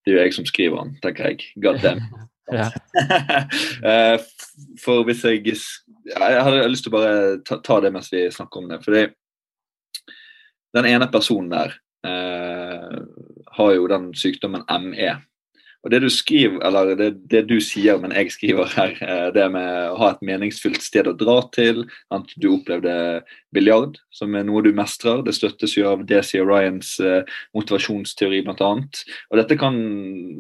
Det 0.06 0.14
er 0.14 0.16
jo 0.16 0.24
jeg 0.24 0.34
som 0.38 0.46
skriver 0.48 0.84
den, 0.84 0.98
tenker 1.04 1.32
jeg. 1.32 1.48
God 1.62 1.82
damn. 1.84 2.04
eh, 3.92 4.16
for 4.80 5.04
hvis 5.04 5.26
jeg 5.28 5.44
Jeg 5.44 6.44
hadde 6.44 6.70
lyst 6.72 6.86
til 6.86 6.94
å 6.94 6.96
bare 6.96 7.16
ta, 7.44 7.58
ta, 7.60 7.82
det 7.84 7.92
mens 7.92 8.08
vi 8.14 8.24
snakker 8.32 8.62
om 8.62 8.70
det. 8.72 8.80
For 8.86 8.96
den 10.78 10.86
ene 10.88 11.10
personen 11.12 11.52
der 11.52 11.76
eh, 12.08 12.96
har 13.58 13.74
jo 13.76 13.90
den 13.92 14.14
sykdommen 14.16 14.64
ME. 14.88 15.10
Og 15.88 15.92
det 15.94 16.02
du 16.04 16.10
skriver, 16.12 16.58
eller 16.68 16.90
det, 17.00 17.06
det, 17.32 17.46
du 17.48 17.62
sier, 17.64 17.96
men 18.04 18.12
jeg 18.12 18.34
skriver 18.34 18.68
her, 18.74 18.90
eh, 19.06 19.28
det 19.32 19.46
med 19.54 19.94
å 19.94 19.96
ha 20.02 20.10
et 20.12 20.26
meningsfylt 20.28 20.84
sted 20.84 21.08
å 21.08 21.14
dra 21.16 21.38
til, 21.56 21.86
at 22.12 22.34
du 22.36 22.50
opplevde 22.58 22.92
biljard, 23.56 23.96
som 24.12 24.36
er 24.36 24.44
noe 24.44 24.66
du 24.66 24.74
mestrer. 24.76 25.24
Det 25.24 25.38
støttes 25.38 25.78
jo 25.78 25.86
av 25.88 26.04
DC 26.10 26.42
Ryans 26.42 26.98
eh, 27.00 27.32
motivasjonsteori, 27.56 28.42
bl.a. 28.44 28.74
Og 29.32 29.40
dette 29.40 29.60
kan, 29.64 29.80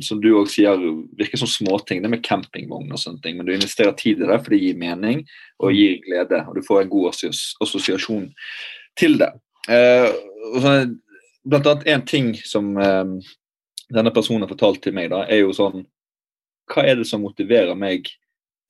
som 0.03 0.19
du 0.19 0.33
òg 0.35 0.51
sier, 0.51 0.83
virke 1.15 1.39
som 1.39 1.47
småting, 1.47 2.03
det 2.03 2.11
med 2.11 2.27
campingvogn 2.27 2.91
og 2.91 2.99
sånne 2.99 3.23
ting, 3.23 3.39
men 3.39 3.47
du 3.47 3.55
investerer 3.55 3.95
tid 3.95 4.19
i 4.19 4.27
det, 4.27 4.41
for 4.43 4.51
det 4.51 4.59
gir 4.65 4.83
mening 4.83 5.23
og 5.63 5.71
gir 5.71 6.01
glede, 6.03 6.43
og 6.43 6.59
du 6.59 6.67
får 6.67 6.83
en 6.83 6.91
god 6.91 7.23
assosiasjon 7.63 8.27
til 8.99 9.15
det. 9.23 9.31
Eh, 9.71 10.11
så 10.59 10.79
blant 11.47 11.71
annet 11.71 11.91
en 11.95 12.07
ting 12.11 12.33
som 12.43 12.75
denne 13.93 14.13
personen 14.15 14.45
har 14.45 14.51
fortalt 14.51 14.81
til 14.83 14.95
meg, 14.95 15.11
da, 15.13 15.23
er 15.27 15.45
jo 15.45 15.55
sånn 15.55 15.85
Hva 16.67 16.83
er 16.83 16.99
det 16.99 17.07
som 17.07 17.21
motiverer 17.23 17.77
meg 17.79 18.09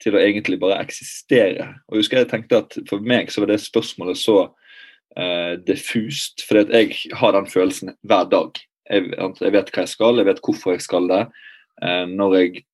til 0.03 0.13
å 0.13 0.21
egentlig 0.21 0.59
bare 0.61 0.77
eksistere? 0.83 1.71
Og 1.89 1.97
husker 2.01 2.21
jeg 2.21 2.29
tenkte 2.29 2.61
at 2.61 2.77
For 2.89 3.01
meg 3.01 3.31
så 3.33 3.41
var 3.41 3.49
det 3.49 3.63
spørsmålet 3.63 4.19
så 4.21 4.37
uh, 4.45 5.53
diffust, 5.65 6.45
fordi 6.45 6.65
at 6.67 6.73
jeg 6.75 7.17
har 7.17 7.33
den 7.33 7.49
følelsen 7.49 7.95
hver 8.05 8.29
dag. 8.29 8.61
Jeg, 8.87 9.09
jeg, 9.17 9.53
vet 9.55 9.73
hva 9.73 9.85
jeg 9.85 9.93
skal, 9.95 10.21
jeg 10.21 10.29
vet 10.29 10.43
hvorfor 10.45 10.75
jeg 10.75 10.85
skal 10.85 11.09
det. 11.09 11.23
Uh, 11.81 12.05
når 12.13 12.37
jeg 12.37 12.65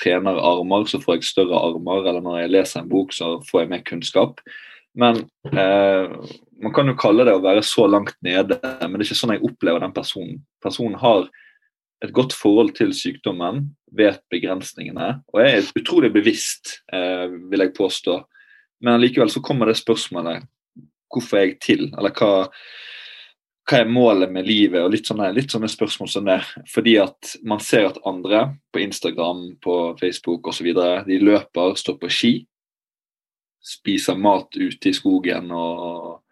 trener 0.00 0.40
armer, 0.40 0.88
så 0.88 1.00
får 1.02 1.18
jeg 1.18 1.28
større 1.28 1.60
armer, 1.60 2.06
eller 2.08 2.24
når 2.24 2.40
jeg 2.40 2.54
leser 2.54 2.80
en 2.80 2.90
bok, 2.90 3.12
så 3.12 3.34
får 3.50 3.64
jeg 3.64 3.72
mer 3.74 3.84
kunnskap. 3.86 4.40
Men 4.98 5.22
eh, 5.52 6.10
man 6.62 6.74
kan 6.74 6.90
jo 6.90 6.96
kalle 7.00 7.24
det 7.26 7.34
å 7.36 7.44
være 7.44 7.62
så 7.64 7.86
langt 7.88 8.16
nede, 8.24 8.58
men 8.60 8.96
det 8.96 9.04
er 9.04 9.08
ikke 9.08 9.20
sånn 9.22 9.34
jeg 9.36 9.44
opplever 9.48 9.82
den 9.84 9.94
personen. 9.96 10.42
Personen 10.64 10.98
har 11.00 11.28
et 12.02 12.12
godt 12.14 12.34
forhold 12.34 12.74
til 12.76 12.92
sykdommen, 12.96 13.68
vet 13.94 14.22
begrensningene 14.32 15.20
og 15.32 15.42
er 15.44 15.66
utrolig 15.78 16.12
bevisst, 16.14 16.80
eh, 16.92 17.28
vil 17.50 17.66
jeg 17.66 17.76
påstå. 17.76 18.16
Men 18.82 19.00
likevel 19.00 19.30
så 19.30 19.42
kommer 19.44 19.70
det 19.70 19.78
spørsmålet 19.78 20.48
hvorfor 21.12 21.38
er 21.38 21.46
jeg 21.46 21.58
til, 21.60 21.82
eller 21.92 22.14
hva, 22.16 22.48
hva 23.68 23.80
er 23.82 23.90
målet 23.90 24.32
med 24.32 24.48
livet, 24.48 24.80
og 24.80 24.90
litt 24.94 25.06
sånne, 25.06 25.28
litt 25.36 25.52
sånne 25.52 25.68
spørsmål 25.70 26.08
som 26.10 26.26
det. 26.26 26.40
Fordi 26.72 26.96
at 27.02 27.34
man 27.44 27.60
ser 27.62 27.90
at 27.90 28.00
andre 28.08 28.46
på 28.72 28.82
Instagram, 28.82 29.44
på 29.62 29.76
Facebook 30.00 30.48
osv. 30.48 30.72
de 31.06 31.20
løper, 31.20 31.76
står 31.78 32.00
på 32.00 32.10
ski, 32.10 32.32
spiser 33.62 34.18
mat 34.18 34.56
ute 34.56 34.90
i 34.90 34.96
skogen 34.96 35.52
og, 35.54 36.22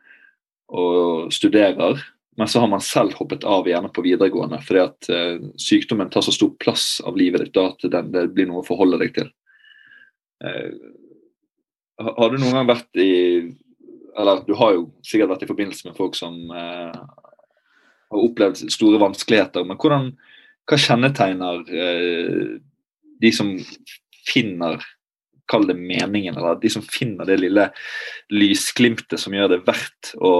og 0.74 1.30
studerer. 1.34 2.00
Men 2.38 2.48
så 2.48 2.60
har 2.60 2.68
man 2.70 2.80
selv 2.80 3.16
hoppet 3.18 3.44
av 3.44 3.68
gjerne 3.68 3.90
på 3.92 4.04
videregående 4.06 4.60
fordi 4.64 4.82
at 4.84 5.08
uh, 5.10 5.48
sykdommen 5.60 6.10
tar 6.12 6.24
så 6.24 6.34
stor 6.34 6.52
plass 6.62 7.00
av 7.04 7.18
livet 7.18 7.44
ditt 7.44 7.56
da, 7.56 7.70
at 7.72 7.86
det, 7.90 8.02
det 8.14 8.28
blir 8.34 8.48
noe 8.50 8.62
å 8.62 8.66
forholde 8.66 9.00
deg 9.02 9.14
til. 9.18 9.30
Uh, 10.44 10.70
har 12.00 12.30
du 12.30 12.38
noen 12.38 12.56
gang 12.56 12.70
vært 12.70 12.96
i 12.96 13.10
Eller 14.16 14.40
du 14.46 14.54
har 14.56 14.72
jo 14.72 14.86
sikkert 15.04 15.34
vært 15.34 15.42
i 15.44 15.50
forbindelse 15.50 15.88
med 15.88 15.98
folk 15.98 16.16
som 16.18 16.38
uh, 16.48 16.94
har 18.10 18.24
opplevd 18.24 18.64
store 18.72 18.98
vanskeligheter. 19.02 19.66
Men 19.66 19.78
hvordan, 19.78 20.08
hva 20.66 20.78
kjennetegner 20.80 21.60
de 23.20 23.30
som 23.34 23.52
finner 24.26 24.82
kall 25.50 25.66
det 25.68 25.76
meningen, 25.78 26.36
eller 26.38 26.58
de 26.60 26.70
som 26.72 26.84
finner 26.86 27.28
det 27.28 27.40
lille 27.40 27.66
lysglimtet 28.32 29.20
som 29.20 29.34
gjør 29.34 29.54
det 29.54 29.62
verdt 29.66 30.14
å 30.18 30.34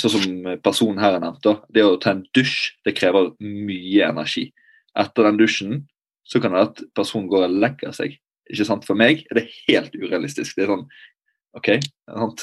Sånn 0.00 0.10
som 0.10 0.46
personen 0.64 0.98
her 0.98 1.14
har 1.14 1.22
nevnt, 1.22 1.42
da. 1.44 1.56
det 1.70 1.84
å 1.86 1.98
ta 2.02 2.10
en 2.14 2.24
dusj, 2.34 2.74
det 2.86 2.96
krever 2.98 3.30
mye 3.40 4.08
energi. 4.08 4.48
Etter 4.98 5.28
den 5.28 5.38
dusjen 5.38 5.76
så 6.26 6.40
kan 6.40 6.50
det 6.50 6.58
være 6.58 6.70
at 6.72 6.82
personen 6.98 7.28
går 7.30 7.46
og 7.46 7.56
legger 7.62 7.94
seg. 7.94 8.16
Ikke 8.50 8.66
sant? 8.66 8.86
For 8.88 8.98
meg 8.98 9.22
er 9.28 9.38
det 9.38 9.44
helt 9.68 9.94
urealistisk. 9.94 10.56
Det 10.56 10.66
er 10.66 10.72
sånn 10.72 10.86
OK, 11.54 11.70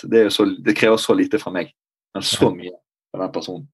det, 0.07 0.21
så, 0.31 0.47
det 0.63 0.77
krever 0.79 0.99
så 1.01 1.15
lite 1.17 1.39
fra 1.41 1.51
meg, 1.51 1.73
men 2.15 2.23
så 2.23 2.47
mye 2.55 2.71
fra 3.11 3.25
den 3.25 3.33
personen. 3.35 3.65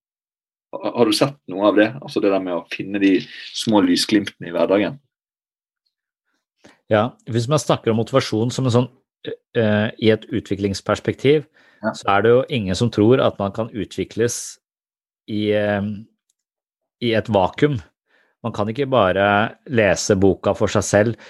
Har 0.74 1.06
du 1.06 1.14
sett 1.16 1.38
noe 1.48 1.70
av 1.70 1.78
det? 1.78 1.86
Altså 2.02 2.20
det 2.20 2.32
der 2.34 2.42
med 2.44 2.58
å 2.58 2.66
finne 2.72 3.00
de 3.00 3.14
små 3.56 3.80
lysglimtene 3.86 4.50
i 4.50 4.54
hverdagen? 4.56 4.98
Ja, 6.88 7.10
Hvis 7.28 7.48
man 7.48 7.60
snakker 7.60 7.92
om 7.92 8.00
motivasjon 8.00 8.52
som 8.54 8.68
en 8.68 8.74
sånn 8.74 8.88
uh, 8.88 9.88
i 10.00 10.12
et 10.12 10.24
utviklingsperspektiv, 10.32 11.44
ja. 11.82 11.92
så 11.92 12.14
er 12.14 12.24
det 12.24 12.32
jo 12.32 12.46
ingen 12.48 12.78
som 12.78 12.90
tror 12.92 13.20
at 13.20 13.36
man 13.40 13.52
kan 13.52 13.68
utvikles 13.76 14.56
i, 15.28 15.52
uh, 15.52 15.84
i 17.04 17.12
et 17.18 17.28
vakuum. 17.28 17.76
Man 18.46 18.54
kan 18.56 18.70
ikke 18.72 18.88
bare 18.88 19.28
lese 19.68 20.16
boka 20.16 20.54
for 20.56 20.72
seg 20.72 20.86
selv. 20.86 21.28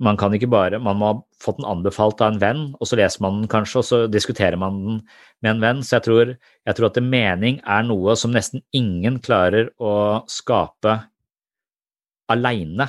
Man 0.00 0.18
kan 0.20 0.34
ikke 0.36 0.48
bare, 0.52 0.80
man 0.80 0.98
må 1.00 1.08
ha 1.08 1.20
fått 1.40 1.58
den 1.60 1.68
anbefalt 1.68 2.20
av 2.20 2.34
en 2.34 2.40
venn, 2.40 2.64
og 2.76 2.88
så 2.88 2.98
leser 3.00 3.22
man 3.24 3.42
den 3.42 3.50
kanskje, 3.52 3.80
og 3.80 3.86
så 3.88 4.00
diskuterer 4.12 4.58
man 4.60 4.76
den 4.84 4.98
med 5.44 5.54
en 5.54 5.62
venn. 5.64 5.80
Så 5.84 5.96
jeg 5.96 6.06
tror, 6.08 6.32
jeg 6.68 6.76
tror 6.76 6.88
at 6.88 6.98
det 6.98 7.04
mening 7.04 7.60
er 7.64 7.84
noe 7.84 8.16
som 8.16 8.32
nesten 8.36 8.64
ingen 8.76 9.18
klarer 9.24 9.72
å 9.76 10.22
skape 10.30 10.98
aleine. 12.32 12.88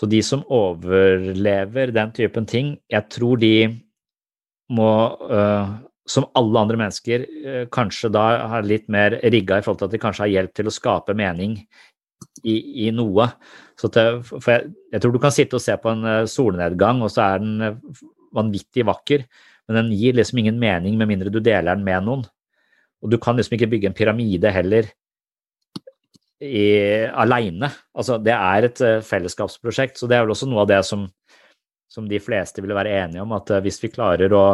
Så 0.00 0.08
de 0.08 0.22
som 0.24 0.46
overlever 0.48 1.92
den 1.92 2.12
typen 2.16 2.46
ting, 2.48 2.72
jeg 2.88 3.04
tror 3.12 3.36
de 3.42 3.68
må, 4.72 4.88
uh, 5.28 5.74
som 6.08 6.24
alle 6.38 6.62
andre 6.62 6.78
mennesker, 6.80 7.26
uh, 7.44 7.64
kanskje 7.74 8.08
da 8.14 8.24
har 8.54 8.64
litt 8.64 8.88
mer 8.88 9.18
rigga 9.20 9.58
i 9.60 9.66
forhold 9.66 9.82
til 9.82 9.90
at 9.90 9.96
de 9.96 10.00
kanskje 10.00 10.24
har 10.24 10.32
hjelp 10.38 10.54
til 10.56 10.70
å 10.70 10.72
skape 10.72 11.16
mening 11.18 11.58
i, 11.60 12.56
i 12.86 12.88
noe. 12.96 13.28
Til, 13.80 14.22
for 14.24 14.48
jeg, 14.54 14.72
jeg, 14.94 15.02
tror 15.02 15.12
du 15.12 15.20
kan 15.20 15.36
sitte 15.36 15.60
og 15.60 15.64
se 15.66 15.76
på 15.80 15.92
en 15.92 16.08
solnedgang, 16.30 17.04
og 17.04 17.12
så 17.12 17.26
er 17.26 17.44
den 17.44 17.78
vanvittig 18.36 18.86
vakker, 18.88 19.26
men 19.68 19.82
den 19.82 19.92
gir 20.00 20.16
liksom 20.16 20.40
ingen 20.40 20.56
mening 20.62 20.96
med 20.96 21.12
mindre 21.12 21.32
du 21.32 21.42
deler 21.44 21.74
den 21.74 21.84
med 21.84 22.08
noen. 22.08 22.24
Og 23.04 23.12
du 23.12 23.20
kan 23.20 23.36
liksom 23.36 23.56
ikke 23.56 23.68
bygge 23.74 23.92
en 23.92 23.96
pyramide 24.00 24.52
heller 24.52 24.88
aleine. 26.40 27.68
Altså, 27.96 28.18
det 28.22 28.32
er 28.32 28.66
et 28.68 28.82
uh, 28.84 28.98
fellesskapsprosjekt, 29.04 29.98
så 30.00 30.08
det 30.08 30.16
er 30.16 30.24
vel 30.24 30.34
også 30.34 30.48
noe 30.48 30.64
av 30.64 30.70
det 30.70 30.80
som, 30.88 31.04
som 31.92 32.06
de 32.08 32.20
fleste 32.22 32.64
vil 32.64 32.76
være 32.76 32.94
enige 33.02 33.24
om, 33.24 33.34
at 33.36 33.52
uh, 33.52 33.60
hvis 33.64 33.82
vi 33.84 33.92
klarer 33.96 34.36
å 34.36 34.44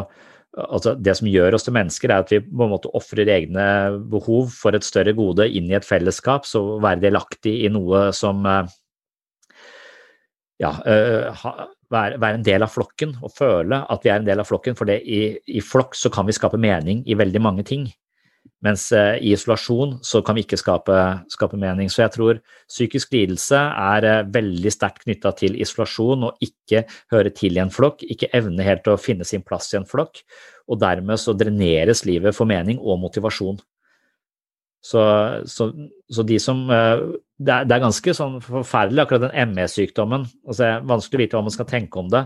Altså, 0.57 0.95
det 0.97 1.13
som 1.19 1.27
gjør 1.29 1.53
oss 1.53 1.67
til 1.67 1.75
mennesker, 1.77 2.09
er 2.09 2.23
at 2.23 2.31
vi 2.33 2.39
på 2.41 2.65
en 2.65 2.71
måte 2.71 2.89
ofrer 2.97 3.29
egne 3.29 3.65
behov 4.09 4.55
for 4.57 4.73
et 4.73 4.87
større 4.87 5.13
gode 5.13 5.45
inn 5.53 5.67
i 5.69 5.75
et 5.77 5.85
fellesskap, 5.85 6.47
så 6.49 6.79
være 6.81 7.03
delaktig 7.03 7.53
i 7.67 7.69
noe 7.69 8.07
som 8.17 8.41
uh, 8.49 8.63
ja, 10.65 10.71
være, 11.93 12.31
en 12.31 12.47
del 12.47 12.65
av 12.65 12.73
flokken 12.73 13.13
og 13.21 13.35
føle 13.37 13.83
at 13.85 14.07
vi 14.07 14.15
er 14.15 14.23
en 14.23 14.31
del 14.31 14.41
av 14.41 14.49
flokken. 14.49 14.79
For 14.79 14.89
i, 14.97 15.21
i 15.45 15.61
flokk 15.61 15.93
så 15.99 16.09
kan 16.15 16.25
vi 16.25 16.39
skape 16.39 16.57
mening 16.57 17.05
i 17.05 17.19
veldig 17.21 17.43
mange 17.45 17.67
ting. 17.69 17.85
Mens 18.65 18.87
eh, 18.97 19.19
i 19.21 19.35
isolasjon 19.37 19.99
så 20.07 20.23
kan 20.25 20.37
vi 20.37 20.47
ikke 20.47 20.59
skape, 20.59 20.97
skape 21.33 21.59
mening. 21.61 21.91
Så 21.93 22.03
jeg 22.07 22.15
tror 22.15 22.41
psykisk 22.65 23.13
lidelse 23.13 23.59
er 23.59 24.09
eh, 24.09 24.23
veldig 24.33 24.73
sterkt 24.73 25.05
knytta 25.05 25.35
til 25.37 25.59
isolasjon 25.61 26.25
og 26.31 26.45
ikke 26.45 26.87
høre 27.13 27.33
til 27.37 27.59
i 27.59 27.63
en 27.63 27.73
flokk, 27.73 28.07
ikke 28.07 28.31
evne 28.37 28.65
helt 28.67 28.89
å 28.89 28.97
finne 29.01 29.29
sin 29.29 29.45
plass 29.45 29.69
i 29.75 29.81
en 29.81 29.89
flokk. 29.89 30.23
Og 30.73 30.81
dermed 30.81 31.21
så 31.21 31.37
dreneres 31.37 32.07
livet 32.09 32.35
for 32.37 32.49
mening 32.49 32.81
og 32.81 33.03
motivasjon. 33.05 33.61
Så, 34.87 35.03
så, 35.51 35.71
så 36.09 36.25
de 36.27 36.41
som 36.41 36.65
eh, 36.73 37.05
det 37.37 37.53
er, 37.53 37.69
det 37.69 37.77
er, 37.77 37.85
ganske 37.85 38.13
sånn 38.17 38.41
forferdelig, 38.41 39.05
akkurat 39.05 39.29
den 39.29 39.53
ME-sykdommen. 39.53 40.25
Altså, 40.47 40.61
det 40.63 40.69
er 40.73 40.91
vanskelig 40.95 41.19
å 41.19 41.25
vite 41.27 41.37
hva 41.39 41.47
man 41.47 41.55
skal 41.55 41.69
tenke 41.69 42.01
om 42.01 42.09
det, 42.13 42.25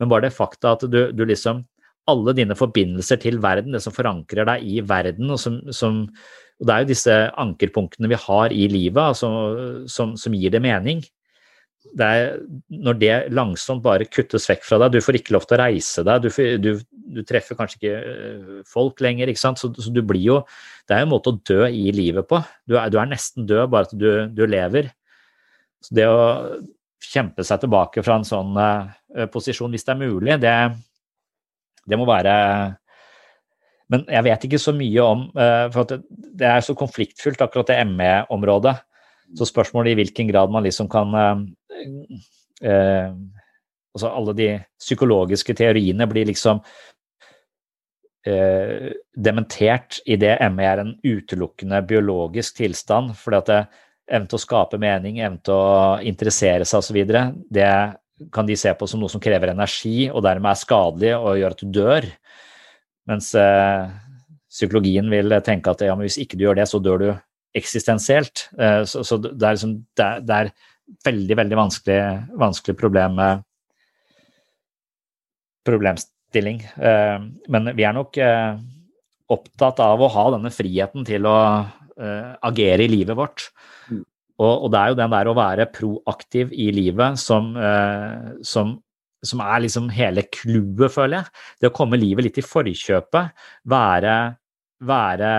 men 0.00 0.10
bare 0.12 0.28
det 0.28 0.36
fakta 0.36 0.74
at 0.76 0.84
du, 0.92 1.00
du 1.16 1.22
liksom 1.28 1.64
alle 2.10 2.34
dine 2.36 2.56
forbindelser 2.58 3.20
til 3.22 3.40
verden, 3.42 3.74
det 3.74 3.82
som 3.84 3.94
forankrer 3.94 4.48
deg 4.48 4.66
i 4.66 4.82
verden. 4.86 5.30
og, 5.30 5.40
som, 5.40 5.60
som, 5.74 6.02
og 6.60 6.66
Det 6.66 6.74
er 6.74 6.84
jo 6.84 6.90
disse 6.90 7.16
ankerpunktene 7.44 8.10
vi 8.10 8.20
har 8.26 8.52
i 8.52 8.68
livet 8.70 9.00
altså, 9.00 9.30
som, 9.88 10.16
som, 10.20 10.36
gir 10.36 10.52
det 10.52 10.62
mening. 10.64 11.02
Det 11.96 12.06
er, 12.06 12.34
når 12.68 12.98
det 13.00 13.14
langsomt 13.32 13.82
bare 13.82 14.08
kuttes 14.10 14.46
vekk 14.50 14.66
fra 14.66 14.78
deg, 14.82 14.92
du 14.94 15.04
får 15.04 15.20
ikke 15.20 15.34
lov 15.34 15.46
til 15.48 15.56
å 15.56 15.62
reise 15.62 16.04
deg, 16.06 16.26
du, 16.26 16.58
du, 16.60 16.70
du 17.16 17.22
treffer 17.26 17.56
kanskje 17.58 17.80
ikke 17.80 17.94
øh, 18.12 18.58
folk 18.68 19.00
lenger, 19.00 19.32
ikke 19.32 19.42
sant? 19.42 19.62
Så, 19.62 19.72
så, 19.80 19.90
du 19.90 20.02
blir 20.06 20.22
jo 20.22 20.36
Det 20.84 20.94
er 20.94 21.02
jo 21.02 21.08
en 21.08 21.14
måte 21.14 21.32
å 21.32 21.40
dø 21.48 21.64
i 21.66 21.88
livet 21.94 22.28
på. 22.28 22.42
Du 22.68 22.76
er, 22.76 22.92
du 22.92 23.00
er 23.00 23.08
nesten 23.08 23.48
død, 23.48 23.64
bare 23.72 23.88
at 23.88 23.96
du, 23.96 24.10
du 24.34 24.44
lever. 24.44 24.92
Så 25.80 25.96
det 25.96 26.06
å 26.10 26.20
kjempe 27.00 27.44
seg 27.46 27.62
tilbake 27.62 28.04
fra 28.04 28.18
en 28.20 28.26
sånn 28.28 28.56
uh, 28.58 29.26
posisjon, 29.32 29.72
hvis 29.72 29.86
det 29.86 29.94
er 29.94 30.00
mulig, 30.02 30.36
det, 30.42 30.54
det 31.88 31.98
må 31.98 32.06
være 32.08 32.34
Men 33.90 34.04
jeg 34.06 34.26
vet 34.26 34.44
ikke 34.46 34.60
så 34.62 34.74
mye 34.76 35.02
om 35.02 35.24
eh, 35.34 35.66
For 35.74 35.98
det 36.10 36.46
er 36.46 36.60
så 36.62 36.76
konfliktfylt, 36.78 37.40
akkurat 37.42 37.72
det 37.72 37.80
ME-området. 37.90 38.76
Så 39.38 39.48
spørsmålet 39.48 39.92
i 39.92 40.00
hvilken 40.00 40.30
grad 40.30 40.50
man 40.50 40.62
liksom 40.66 40.88
kan 40.90 41.14
eh, 41.14 41.42
eh, 42.70 43.10
Altså 43.90 44.06
alle 44.14 44.36
de 44.38 44.48
psykologiske 44.78 45.54
teoriene 45.58 46.06
blir 46.06 46.28
liksom 46.28 46.60
eh, 48.22 48.92
dementert 49.16 49.98
i 50.06 50.14
det 50.14 50.36
ME 50.54 50.68
er 50.68 50.82
en 50.84 50.92
utelukkende 51.02 51.80
biologisk 51.82 52.60
tilstand. 52.60 53.16
fordi 53.18 53.40
at 53.40 53.50
det, 53.50 53.64
evnen 54.10 54.28
til 54.30 54.38
å 54.38 54.42
skape 54.44 54.78
mening, 54.78 55.18
evnen 55.18 55.40
til 55.42 55.54
å 55.54 55.98
interessere 56.06 56.66
seg 56.66 56.82
osv., 56.82 57.00
det 57.50 57.72
kan 58.34 58.48
de 58.48 58.56
se 58.58 58.72
på 58.76 58.88
som 58.90 59.00
noe 59.00 59.12
som 59.12 59.22
krever 59.22 59.52
energi, 59.52 60.10
og 60.10 60.24
dermed 60.26 60.52
er 60.52 60.60
skadelig 60.60 61.12
og 61.16 61.40
gjør 61.40 61.56
at 61.56 61.62
du 61.62 61.74
dør. 61.74 62.08
Mens 63.10 63.30
eh, 63.38 63.90
psykologien 64.50 65.08
vil 65.12 65.36
tenke 65.46 65.72
at 65.72 65.84
ja, 65.86 65.96
hvis 65.98 66.20
ikke 66.20 66.38
du 66.38 66.44
gjør 66.48 66.60
det, 66.60 66.68
så 66.70 66.82
dør 66.82 67.04
du 67.04 67.08
eksistensielt. 67.56 68.48
Eh, 68.60 68.82
så, 68.88 69.04
så 69.06 69.18
det, 69.22 69.38
er 69.38 69.56
liksom, 69.56 69.78
det, 69.98 70.10
det, 70.28 70.40
er 70.40 71.06
veldig, 71.06 71.38
veldig 71.40 71.60
vanskelig, 71.64 72.02
vanskelig 72.38 72.76
problem, 72.78 73.22
problemstilling. 75.66 76.62
Eh, 76.76 77.18
men 77.52 77.72
vi 77.76 77.86
er 77.86 77.96
nok 77.96 78.20
eh, 78.20 78.60
opptatt 79.30 79.82
av 79.84 80.02
å 80.02 80.10
ha 80.12 80.26
denne 80.36 80.52
friheten 80.54 81.06
til 81.06 81.28
å 81.28 81.38
eh, 81.60 82.32
agere 82.50 82.86
i 82.86 82.92
livet 82.92 83.18
vårt. 83.18 83.50
Og, 84.40 84.64
og 84.64 84.70
det 84.72 84.80
er 84.80 84.92
jo 84.92 85.00
den 85.02 85.14
der 85.14 85.28
å 85.28 85.36
være 85.36 85.68
proaktiv 85.74 86.52
i 86.56 86.70
livet 86.72 87.20
som, 87.20 87.52
eh, 87.60 88.30
som, 88.46 88.74
som 89.26 89.42
er 89.44 89.64
liksom 89.66 89.90
hele 89.92 90.24
clouet, 90.32 90.88
føler 90.94 91.18
jeg. 91.18 91.40
Det 91.60 91.70
å 91.70 91.76
komme 91.76 92.00
livet 92.00 92.26
litt 92.26 92.40
i 92.40 92.46
forkjøpet, 92.46 93.46
være, 93.70 94.16
være 94.88 95.32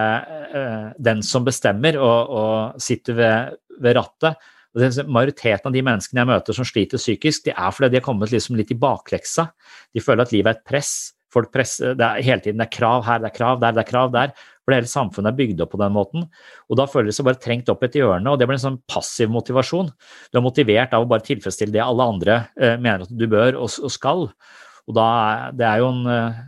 eh, 0.52 0.89
den 1.02 1.26
som 1.26 1.47
bestemmer 1.47 1.97
og, 2.02 2.36
og 2.41 2.84
sitter 2.84 3.18
ved, 3.18 3.56
ved 3.82 3.97
rattet. 3.97 4.52
Det, 4.78 4.91
majoriteten 5.04 5.68
av 5.68 5.74
de 5.76 5.82
menneskene 5.84 6.22
jeg 6.22 6.30
møter 6.30 6.56
som 6.56 6.68
sliter 6.68 7.02
psykisk, 7.02 7.49
det 7.49 7.58
er 7.58 7.74
fordi 7.76 7.91
de 7.91 7.99
har 7.99 8.06
kommet 8.06 8.32
liksom 8.32 8.56
litt 8.60 8.72
i 8.72 8.80
bakleksa. 8.80 9.49
De 9.91 10.04
føler 10.04 10.24
at 10.24 10.36
livet 10.36 10.54
er 10.54 10.62
et 10.62 10.70
press. 10.70 10.93
Presser, 11.32 11.93
det 11.95 12.04
er 12.04 12.24
hele 12.28 12.43
tiden 12.43 12.60
det 12.60 12.66
er 12.66 12.76
krav 12.76 13.06
her, 13.08 13.22
det 13.24 13.30
er 13.30 13.36
krav 13.38 13.60
der, 13.62 13.72
det 13.72 13.86
er 13.86 13.88
krav 13.88 14.10
der. 14.12 14.34
For 14.72 14.80
hele 14.80 14.88
samfunnet 14.88 15.34
er 15.34 15.38
bygd 15.38 15.61
opp 15.65 15.74
på 15.74 15.80
den 15.82 15.91
måten. 15.91 16.24
Og 16.72 16.80
da 16.80 16.88
føler 16.88 17.09
de 17.09 17.15
seg 17.17 17.28
bare 17.28 17.41
trengt 17.43 17.69
opp 17.72 17.84
et 17.84 17.97
hjørne, 17.99 18.32
og 18.32 18.39
det 18.39 18.47
blir 18.47 18.55
en 18.55 18.63
sånn 18.63 18.80
passiv 18.88 19.32
motivasjon. 19.34 19.91
Du 20.32 20.39
er 20.39 20.45
motivert 20.45 20.95
av 20.95 21.03
å 21.03 21.09
bare 21.11 21.26
tilfredsstille 21.28 21.76
det 21.76 21.84
alle 21.84 22.07
andre 22.13 22.38
eh, 22.55 22.78
mener 22.80 23.03
at 23.03 23.11
du 23.11 23.28
bør 23.28 23.59
og, 23.59 23.67
og 23.84 23.91
skal. 23.91 24.30
Og 24.88 24.95
da 24.95 25.07
det 25.57 25.67
er 25.67 25.84
jo 25.84 25.89
en, 25.91 26.05
eh, 26.15 26.39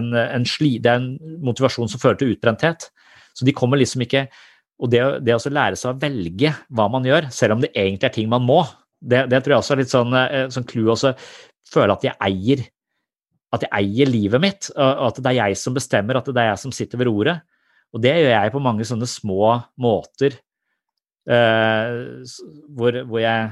en, 0.00 0.08
en, 0.22 0.48
sli, 0.48 0.78
det 0.80 0.94
er 0.94 1.02
en 1.02 1.36
motivasjon 1.44 1.92
som 1.92 2.00
fører 2.00 2.22
til 2.22 2.32
utbrenthet. 2.32 2.88
Så 3.36 3.44
de 3.44 3.56
kommer 3.56 3.80
liksom 3.80 4.06
ikke 4.08 4.30
og 4.78 4.92
det, 4.92 5.02
det 5.26 5.34
å 5.34 5.50
lære 5.50 5.74
seg 5.74 5.90
å 5.90 5.98
velge 5.98 6.52
hva 6.70 6.84
man 6.92 7.06
gjør, 7.06 7.26
selv 7.34 7.56
om 7.56 7.62
det 7.64 7.72
egentlig 7.74 8.06
er 8.06 8.12
ting 8.14 8.28
man 8.30 8.44
må, 8.46 8.60
det, 9.02 9.24
det 9.26 9.40
tror 9.42 9.56
jeg 9.56 9.62
også 9.64 9.74
er 9.74 9.80
litt 9.80 9.90
sånn, 9.90 10.14
sånn 10.54 10.66
clou 10.70 10.92
også. 10.94 11.10
Føle 11.66 11.96
at 11.96 12.06
jeg 12.06 12.14
eier 12.22 12.62
at 13.54 13.64
jeg 13.64 13.72
eier 13.78 14.10
livet 14.10 14.42
mitt, 14.42 14.68
og 14.76 15.06
at 15.08 15.20
det 15.24 15.30
er 15.30 15.38
jeg 15.38 15.56
som 15.60 15.76
bestemmer, 15.76 16.18
at 16.18 16.26
det 16.28 16.42
er 16.42 16.50
jeg 16.50 16.60
som 16.66 16.74
sitter 16.74 17.00
ved 17.00 17.08
roret. 17.08 17.46
Og 17.96 18.02
det 18.04 18.12
gjør 18.18 18.34
jeg 18.34 18.52
på 18.52 18.60
mange 18.60 18.84
sånne 18.84 19.08
små 19.08 19.54
måter 19.80 20.36
uh, 21.30 22.20
hvor, 22.76 23.02
hvor, 23.08 23.20
jeg 23.22 23.50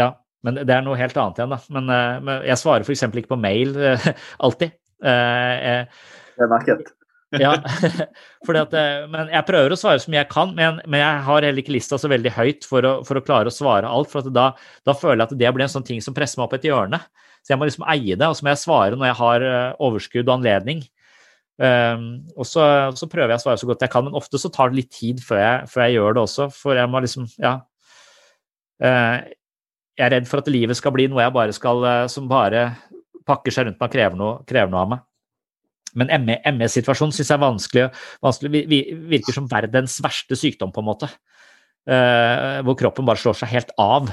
Ja, 0.00 0.10
men 0.44 0.60
det 0.62 0.72
er 0.72 0.84
noe 0.84 0.98
helt 1.00 1.16
annet 1.20 1.40
igjen, 1.40 1.52
da. 1.52 1.60
Men, 1.76 1.90
uh, 1.92 2.18
men 2.24 2.46
jeg 2.48 2.60
svarer 2.60 2.86
f.eks. 2.86 3.06
ikke 3.08 3.34
på 3.34 3.40
mail 3.40 3.76
uh, 3.76 4.12
alltid. 4.46 4.76
jeg, 5.04 5.88
det 6.36 6.46
er 6.46 6.52
merket. 6.52 6.92
ja, 7.42 7.56
at, 8.62 8.74
men 9.10 9.32
jeg 9.34 9.46
prøver 9.48 9.74
å 9.74 9.76
svare 9.76 9.98
så 10.00 10.12
mye 10.12 10.22
jeg 10.22 10.30
kan, 10.30 10.52
men, 10.56 10.78
men, 10.86 11.00
jeg 11.02 11.24
har 11.26 11.44
heller 11.44 11.60
ikke 11.60 11.74
lista 11.74 11.98
så 11.98 12.08
veldig 12.08 12.32
høyt 12.36 12.68
for 12.68 12.86
å, 12.86 12.92
for 13.04 13.18
å 13.18 13.24
klare 13.26 13.50
å 13.50 13.54
svare 13.54 13.90
alt. 13.90 14.12
for 14.12 14.30
da, 14.30 14.52
da, 14.86 14.94
føler 14.94 15.24
jeg 15.24 15.26
at 15.26 15.40
det 15.42 15.52
blir 15.52 15.66
en 15.66 15.72
sånn 15.74 15.88
ting 15.88 16.00
som 16.04 16.14
presser 16.16 16.40
meg 16.40 16.46
opp 16.46 16.56
et 16.56 16.68
hjørne. 16.70 17.02
Så 17.46 17.54
jeg 17.54 17.60
må 17.60 17.68
liksom 17.68 17.86
eie 17.86 18.18
det, 18.18 18.26
og 18.26 18.34
så 18.34 18.42
må 18.42 18.50
jeg 18.50 18.62
svare 18.64 18.98
når 18.98 19.06
jeg 19.06 19.18
har 19.20 19.44
overskudd 19.86 20.26
og 20.26 20.38
anledning. 20.40 20.80
Um, 21.56 22.26
og 22.36 22.44
så, 22.44 22.62
så, 22.92 23.06
prøver 23.08 23.32
jeg 23.32 23.40
å 23.40 23.42
svare 23.46 23.60
så 23.62 23.68
godt 23.70 23.86
jeg 23.86 23.92
kan, 23.94 24.04
men 24.04 24.16
ofte 24.18 24.36
så 24.36 24.50
tar 24.52 24.68
det 24.68 24.82
litt 24.82 24.90
tid 24.92 25.22
før 25.24 25.38
jeg, 25.40 25.68
før 25.72 25.82
jeg 25.86 25.96
gjør 25.96 26.16
det 26.16 26.22
også. 26.26 26.48
For 26.52 26.76
jeg 26.76 26.90
må 26.92 27.00
liksom, 27.00 27.28
ja 27.40 27.54
uh, 28.84 29.16
Jeg 29.96 30.04
er 30.04 30.12
redd 30.18 30.28
for 30.28 30.42
at 30.42 30.50
livet 30.52 30.76
skal 30.76 30.92
bli 30.92 31.06
noe 31.08 31.24
jeg 31.24 31.32
bare 31.36 31.56
skal, 31.56 31.80
uh, 31.86 32.04
som 32.12 32.28
bare 32.28 32.68
pakker 33.26 33.54
seg 33.54 33.66
rundt 33.68 33.80
meg 33.80 33.88
og 33.88 33.96
krever 33.96 34.20
noe, 34.20 34.34
krever 34.48 34.72
noe 34.72 34.82
av 34.84 34.92
meg. 34.92 35.06
Men 35.96 36.12
ME-situasjonen 36.58 37.14
syns 37.16 37.30
jeg 37.30 37.38
er 37.38 37.40
vanskelig, 37.40 37.86
vanskelig, 38.20 38.60
virker 39.08 39.32
som 39.32 39.48
verdens 39.48 39.96
verste 40.04 40.36
sykdom, 40.36 40.74
på 40.74 40.82
en 40.82 40.90
måte. 40.90 41.08
Uh, 41.88 42.60
hvor 42.66 42.76
kroppen 42.76 43.06
bare 43.08 43.22
slår 43.22 43.38
seg 43.40 43.54
helt 43.54 43.72
av. 43.80 44.12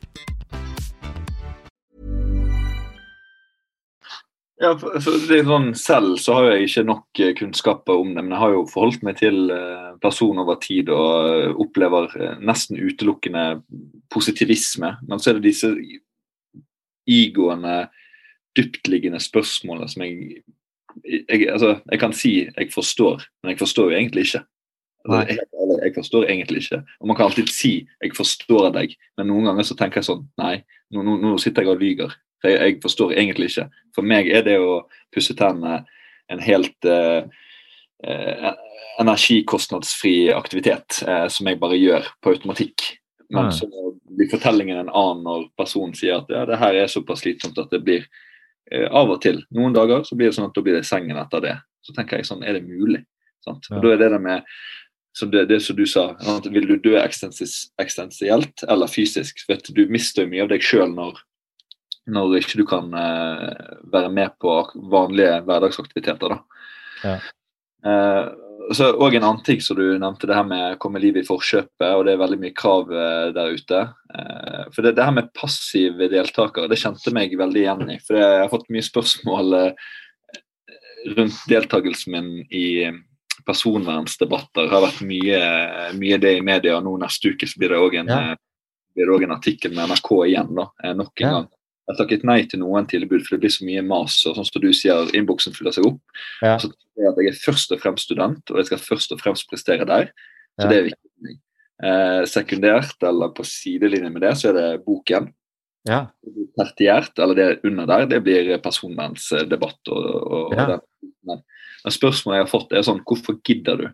Ja, 4.61 4.75
for, 4.77 4.93
for 5.01 5.23
det 5.25 5.39
er 5.39 5.47
sånn, 5.47 5.71
Selv 5.77 6.19
så 6.21 6.35
har 6.37 6.51
jeg 6.51 6.67
ikke 6.67 6.83
nok 6.85 7.19
eh, 7.23 7.33
kunnskaper 7.37 7.97
om 7.97 8.11
det, 8.13 8.21
men 8.21 8.35
jeg 8.35 8.43
har 8.43 8.53
jo 8.53 8.67
forholdt 8.69 9.05
meg 9.07 9.17
til 9.17 9.49
person 10.01 10.39
over 10.41 10.59
tid 10.61 10.89
og 10.93 11.29
eh, 11.29 11.49
opplever 11.61 12.13
nesten 12.41 12.79
utelukkende 12.81 13.61
positivisme. 14.13 14.95
Men 15.07 15.21
så 15.21 15.31
er 15.31 15.39
det 15.39 15.51
disse 15.51 15.71
igående, 17.09 17.89
dyptliggende 18.57 19.21
spørsmålene 19.23 19.87
som 19.87 20.03
jeg, 20.03 20.41
jeg 21.07 21.45
altså, 21.53 21.77
jeg 21.87 21.99
kan 22.01 22.15
si 22.15 22.33
jeg 22.43 22.71
forstår, 22.73 23.23
men 23.41 23.53
jeg 23.53 23.61
forstår 23.61 23.91
jo 23.91 23.99
egentlig 23.99 24.25
ikke. 24.27 24.41
Altså, 25.05 25.21
jeg, 25.29 25.45
jeg, 25.85 25.93
forstår 25.95 26.27
egentlig 26.29 26.65
ikke. 26.65 26.81
Og 26.99 27.07
Man 27.07 27.17
kan 27.17 27.25
alltid 27.25 27.47
si 27.49 27.87
'jeg 28.03 28.11
forstår 28.15 28.73
deg', 28.75 28.97
men 29.17 29.27
noen 29.27 29.45
ganger 29.45 29.63
så 29.63 29.75
tenker 29.75 30.01
jeg 30.01 30.09
sånn 30.11 30.27
Nei, 30.37 30.63
nå, 30.91 31.01
nå, 31.01 31.15
nå 31.17 31.37
sitter 31.37 31.63
jeg 31.63 31.71
og 31.71 31.81
lyger. 31.81 32.11
Jeg, 32.43 32.57
jeg, 32.57 32.77
forstår 32.83 33.13
egentlig 33.13 33.51
ikke. 33.51 33.67
For 33.95 34.07
meg 34.07 34.29
er 34.31 34.45
det 34.47 34.57
å 34.61 34.83
pusse 35.13 35.35
tennene 35.37 35.83
en 36.31 36.41
helt 36.41 36.87
eh, 36.87 37.27
eh, 38.07 38.49
energikostnadsfri 39.01 40.31
aktivitet 40.33 41.01
eh, 41.07 41.27
som 41.31 41.49
jeg 41.49 41.59
bare 41.61 41.79
gjør 41.79 42.09
på 42.23 42.35
automatikk. 42.35 42.87
Men 43.31 43.51
så 43.55 43.67
blir 44.11 44.27
fortellingen 44.31 44.81
en 44.81 44.89
annen 44.91 45.23
når 45.23 45.45
personen 45.59 45.93
sier 45.95 46.19
at 46.19 46.31
ja, 46.31 46.43
det 46.49 46.59
her 46.59 46.75
er 46.75 46.91
såpass 46.91 47.23
slitsomt 47.23 47.59
at 47.61 47.71
det 47.71 47.79
blir 47.85 48.03
eh, 48.71 48.87
av 48.87 49.13
og 49.13 49.21
til. 49.23 49.39
Noen 49.55 49.75
dager 49.75 50.03
så 50.07 50.17
blir 50.19 50.31
det 50.31 50.35
sånn 50.35 50.49
at 50.49 50.57
da 50.57 50.63
blir 50.65 50.75
det 50.75 50.87
sengen 50.87 51.19
etter 51.21 51.43
det. 51.45 51.55
Så 51.85 51.95
tenker 51.95 52.19
jeg 52.19 52.27
sånn, 52.27 52.43
er 52.43 52.59
det 52.59 52.65
mulig? 52.67 53.05
Sant? 53.45 53.71
Og 53.71 53.79
da 53.83 53.93
er 53.93 54.01
det 54.03 54.11
det 54.13 54.21
med 54.21 54.43
så 55.17 55.27
det, 55.27 55.45
det 55.49 55.57
som 55.59 55.75
du 55.75 55.83
sa, 55.89 56.15
Vil 56.47 56.67
du 56.69 56.77
dø 56.79 56.93
eksistensielt 56.95 58.63
eller 58.63 58.87
fysisk? 58.87 59.41
For 59.43 59.59
du 59.75 59.83
mister 59.91 60.27
mye 60.29 60.45
av 60.45 60.51
deg 60.53 60.63
sjøl 60.63 60.93
når 60.95 61.19
når 62.09 62.37
ikke 62.39 62.61
du 62.61 62.65
kan 62.69 62.89
uh, 62.95 63.81
være 63.93 64.11
med 64.13 64.37
på 64.41 64.55
vanlige 64.91 65.41
hverdagsaktiviteter. 65.45 66.33
da. 66.33 66.39
Ja. 67.03 67.17
Uh, 67.85 68.73
så 68.77 68.91
og 68.93 69.15
En 69.15 69.23
annen 69.25 69.43
ting 69.43 69.59
som 69.61 69.75
du 69.75 69.97
nevnte, 69.99 70.27
det 70.29 70.35
her 70.37 70.45
med 70.47 70.75
å 70.75 70.79
komme 70.79 71.01
livet 71.01 71.25
i 71.25 71.27
forkjøpet, 71.27 71.87
og 71.97 72.05
det 72.05 72.13
er 72.13 72.21
veldig 72.21 72.39
mye 72.41 72.55
krav 72.55 72.91
uh, 72.93 73.29
der 73.35 73.57
ute. 73.57 73.81
for 74.73 74.81
det, 74.81 74.95
det, 74.95 75.05
her 75.05 75.15
med 75.15 75.31
passive 75.33 76.09
deltakere, 76.11 76.69
det 76.69 76.79
kjente 76.79 77.13
meg 77.13 77.37
veldig 77.37 77.61
igjen 77.61 77.95
i. 77.95 77.99
For 78.05 78.19
jeg 78.19 78.41
har 78.43 78.51
fått 78.51 78.69
mye 78.69 78.85
spørsmål 78.85 79.55
rundt 81.17 81.39
deltakelsen 81.49 82.13
min 82.13 82.29
i 82.53 82.91
personvernsdebatter. 83.47 84.67
Det 84.67 84.73
har 84.73 84.83
vært 84.85 85.01
mye, 85.07 85.39
mye 85.97 86.19
det 86.21 86.35
i 86.37 86.43
media. 86.45 86.77
og 86.77 86.85
Nå 86.85 86.97
neste 87.01 87.33
uke 87.33 87.49
så 87.49 87.57
blir 87.57 87.73
det 87.73 87.79
òg 87.81 87.97
en, 88.03 88.11
ja. 88.11 88.35
en, 88.35 89.33
artikkel 89.33 89.73
med 89.73 89.89
NRK 89.89 90.11
igjen, 90.27 90.53
da, 90.59 90.67
nok 90.93 91.23
en 91.23 91.27
ja. 91.27 91.33
gang 91.39 91.49
jeg 91.91 91.99
takket 92.01 92.23
nei 92.27 92.39
til 92.49 92.61
noen 92.63 92.87
tilbud, 92.89 93.21
for 93.25 93.35
det 93.35 93.41
blir 93.43 93.53
så 93.53 93.65
mye 93.67 93.83
mas. 93.85 94.19
og 94.25 94.35
sånn 94.37 94.47
som 94.47 94.61
du 94.63 94.71
sier, 94.73 95.11
Innboksen 95.17 95.53
fyller 95.55 95.75
seg 95.75 95.85
opp. 95.91 95.99
Ja. 96.41 96.57
Så 96.57 96.71
tenker 96.71 97.03
jeg 97.03 97.11
at 97.11 97.21
jeg 97.21 97.31
er 97.33 97.39
først 97.45 97.71
og 97.75 97.81
fremst 97.83 98.07
student, 98.09 98.43
og 98.51 98.57
jeg 98.61 98.65
skal 98.71 98.83
først 98.85 99.11
og 99.15 99.21
fremst 99.21 99.47
prestere 99.51 99.85
der. 99.85 100.11
Så 100.59 100.65
Ja. 100.65 100.69
det 100.69 100.77
er 100.77 100.89
viktig. 100.89 101.37
Eh, 101.83 102.23
sekundært, 102.29 102.97
eller 103.01 103.29
på 103.33 103.43
sidelinje 103.43 104.11
med 104.11 104.21
det, 104.21 104.33
så 104.37 104.49
er 104.49 104.53
det 104.53 104.85
boken. 104.85 105.31
Ja. 105.89 106.07
Tertiært, 106.59 107.17
eller 107.17 107.33
det 107.33 107.59
under 107.65 107.87
der, 107.87 108.05
det 108.05 108.23
blir 108.23 108.57
personvernsdebatt. 108.61 109.79
Og, 109.89 110.05
og, 110.31 110.53
Ja. 110.53 110.63
og 110.63 110.67
den. 110.69 111.11
Men, 111.25 111.41
men 111.83 111.91
spørsmålet 111.91 112.37
jeg 112.37 112.45
har 112.45 112.53
fått, 112.59 112.71
er 112.73 112.81
sånn 112.85 113.01
Hvorfor 113.05 113.39
gidder 113.43 113.77
du? 113.77 113.87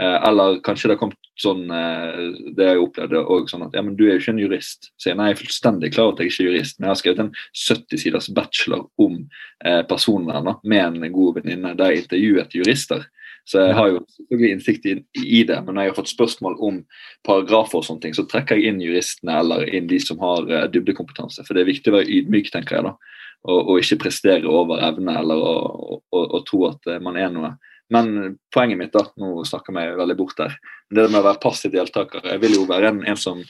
Eh, 0.00 0.28
eller 0.28 0.58
kanskje 0.66 0.88
det 0.88 0.96
har 0.96 0.98
kommet 1.04 1.28
sånn 1.38 1.68
eh, 1.70 2.16
Det 2.56 2.66
har 2.66 2.72
jeg 2.74 2.82
opplevd 2.82 3.14
òg, 3.20 3.44
sånn 3.46 3.62
at 3.68 3.76
ja, 3.78 3.82
men 3.86 3.94
du 3.94 4.08
er 4.08 4.16
jo 4.16 4.22
ikke 4.22 4.32
en 4.34 4.42
jurist. 4.42 4.88
Så 4.98 5.10
jeg, 5.10 5.18
nei, 5.18 5.28
jeg 5.30 5.36
er 5.36 5.42
fullstendig 5.44 5.90
klar 5.94 6.08
over 6.08 6.16
at 6.16 6.24
jeg 6.24 6.32
ikke 6.32 6.42
er 6.42 6.48
jurist, 6.50 6.78
men 6.78 6.88
jeg 6.88 6.92
har 6.92 7.00
skrevet 7.00 7.22
en 7.22 7.34
70 7.62 8.02
siders 8.02 8.30
bachelor 8.34 8.86
om 9.02 9.20
eh, 9.64 9.82
personvern 9.90 10.56
med 10.66 10.98
en 10.98 11.12
god 11.14 11.38
venninne 11.38 11.74
der 11.78 11.94
jeg 11.94 12.04
intervjuet 12.04 12.56
jurister. 12.58 13.06
Så 13.46 13.60
jeg 13.60 13.76
har 13.76 13.90
jo 13.92 14.00
selvfølgelig 14.16 14.50
innsikt 14.54 14.86
i, 14.88 14.94
i 15.20 15.42
det, 15.46 15.58
men 15.62 15.76
når 15.76 15.84
jeg 15.84 15.92
har 15.92 15.98
fått 15.98 16.14
spørsmål 16.14 16.56
om 16.64 16.80
paragrafer 17.28 17.78
og 17.78 17.86
sånne 17.86 18.02
ting, 18.06 18.16
så 18.16 18.24
trekker 18.26 18.58
jeg 18.58 18.72
inn 18.72 18.80
juristene 18.82 19.36
eller 19.42 19.68
inn 19.68 19.86
de 19.90 20.00
som 20.02 20.18
har 20.24 20.48
eh, 20.48 20.70
dybdekompetanse. 20.74 21.44
For 21.46 21.54
det 21.54 21.62
er 21.62 21.70
viktig 21.70 21.92
å 21.92 22.00
være 22.00 22.18
ydmyk, 22.18 22.50
tenker 22.50 22.80
jeg 22.80 22.88
da. 22.88 22.96
Og, 23.44 23.60
og 23.60 23.78
ikke 23.78 24.00
prestere 24.06 24.48
over 24.48 24.82
evne 24.82 25.14
eller 25.20 25.38
å, 25.38 25.54
å, 25.60 26.00
å, 26.16 26.24
å 26.38 26.42
tro 26.48 26.64
at 26.72 26.88
man 27.04 27.20
er 27.20 27.30
noe. 27.30 27.52
Men 27.92 28.36
poenget 28.54 28.78
mitt, 28.80 28.94
da, 28.94 29.04
nå 29.20 29.44
snakker 29.44 29.76
jeg 29.76 29.96
veldig 29.98 30.16
bort 30.16 30.38
der, 30.40 30.56
det 30.94 31.08
med 31.10 31.20
å 31.20 31.26
være 31.26 31.42
passiv 31.42 31.74
deltaker 31.74 32.24
Jeg 32.32 32.40
vil 32.40 32.56
jo 32.56 32.66
være 32.68 32.92
en, 32.92 33.02
en 33.04 33.18
som 33.20 33.42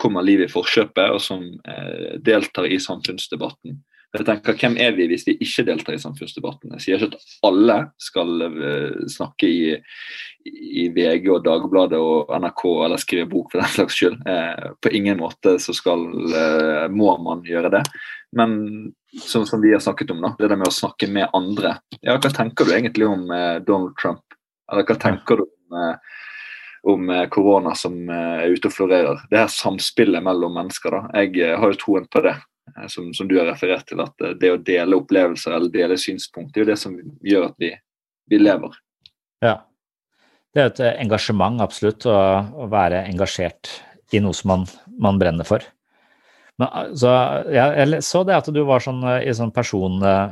kommer 0.00 0.24
livet 0.24 0.48
i 0.48 0.52
forkjøpet, 0.52 1.12
og 1.12 1.20
som 1.22 1.44
eh, 1.68 2.14
deltar 2.24 2.66
i 2.66 2.80
samfunnsdebatten. 2.80 3.76
Jeg 4.12 4.26
tenker, 4.28 4.56
Hvem 4.60 4.74
er 4.76 4.92
vi 4.92 5.06
hvis 5.08 5.24
vi 5.24 5.38
ikke 5.40 5.64
deltar 5.64 5.94
i 5.96 6.00
samfunnsdebatten? 6.00 6.74
Jeg 6.76 6.84
sier 6.84 7.00
ikke 7.00 7.16
at 7.16 7.36
alle 7.48 7.76
skal 8.00 8.44
eh, 8.44 8.98
snakke 9.08 9.48
i, 9.48 9.70
i 10.52 10.84
VG 10.92 11.30
og 11.32 11.46
Dagbladet 11.46 12.00
og 12.00 12.32
NRK 12.44 12.64
eller 12.84 13.00
skrive 13.00 13.30
bok 13.30 13.54
for 13.54 13.62
den 13.62 13.72
slags 13.72 13.96
skyld. 13.96 14.18
Eh, 14.28 14.66
på 14.84 14.92
ingen 14.92 15.22
måte 15.22 15.56
så 15.64 15.72
skal, 15.76 16.04
eh, 16.28 16.84
må 16.92 17.14
man 17.24 17.40
gjøre 17.48 17.72
det. 17.78 17.82
Men 18.36 18.52
som, 19.16 19.48
som 19.48 19.64
vi 19.64 19.72
har 19.72 19.80
snakket 19.80 20.12
om, 20.12 20.20
da, 20.24 20.34
det 20.36 20.52
der 20.52 20.60
med 20.60 20.68
å 20.68 20.76
snakke 20.76 21.08
med 21.08 21.32
andre. 21.32 21.78
Ja, 22.04 22.18
Hva 22.20 22.34
tenker 22.36 22.68
du 22.68 22.76
egentlig 22.76 23.08
om 23.08 23.24
Donald 23.64 23.96
Trump? 24.00 24.24
Eller 24.72 24.88
hva 24.88 24.96
tenker 25.00 25.40
du 25.40 25.46
om, 25.48 25.82
om 26.92 27.12
korona 27.32 27.74
som 27.76 27.96
er 28.12 28.52
ute 28.52 28.68
og 28.68 28.76
florerer? 28.76 29.24
Det 29.32 29.40
her 29.40 29.52
samspillet 29.52 30.24
mellom 30.24 30.56
mennesker. 30.60 30.96
da. 30.96 31.20
Jeg 31.24 31.60
har 31.60 31.72
jo 31.72 31.80
troen 31.80 32.08
på 32.12 32.24
det 32.24 32.36
som, 32.88 33.14
som 33.14 33.28
du 33.28 33.38
har 33.38 33.46
referert 33.50 33.86
til, 33.88 34.00
at 34.04 34.20
eh, 34.24 34.30
det 34.40 34.50
å 34.52 34.60
dele 34.60 34.96
opplevelser 34.98 35.52
eller 35.56 35.70
dele 35.72 35.96
synspunkt, 36.00 36.54
det 36.54 36.60
er 36.60 36.64
jo 36.64 36.72
det 36.72 36.80
som 36.80 36.92
gjør 37.26 37.44
at 37.50 37.56
vi, 37.62 37.70
vi 38.30 38.36
lever. 38.40 38.72
Ja. 39.44 39.56
Det 40.52 40.60
er 40.60 40.66
et 40.70 40.80
eh, 40.84 41.00
engasjement, 41.04 41.56
absolutt, 41.64 42.02
å, 42.06 42.08
å 42.64 42.66
være 42.72 42.98
engasjert 43.08 43.62
i 44.12 44.18
noe 44.20 44.34
som 44.36 44.48
man, 44.52 44.62
man 45.00 45.18
brenner 45.20 45.46
for. 45.48 45.60
Men, 46.60 46.68
så, 46.98 47.08
ja, 47.52 47.66
jeg 47.80 48.02
så 48.04 48.24
det 48.28 48.36
at 48.36 48.48
du 48.52 48.62
var 48.68 48.80
sånn 48.84 49.02
eh, 49.08 49.28
i 49.28 49.32
sånn 49.36 49.52
person, 49.54 49.92
eh, 50.04 50.30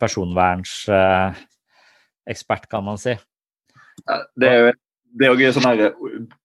personvernsekspert, 0.00 2.64
kan 2.70 2.84
man 2.86 2.98
si. 3.02 3.14
Ja, 4.04 4.16
Det 4.38 4.48
er 4.48 4.58
jo 4.58 4.72
det 5.14 5.28
er 5.28 5.30
jo 5.38 5.52
sånn 5.54 5.66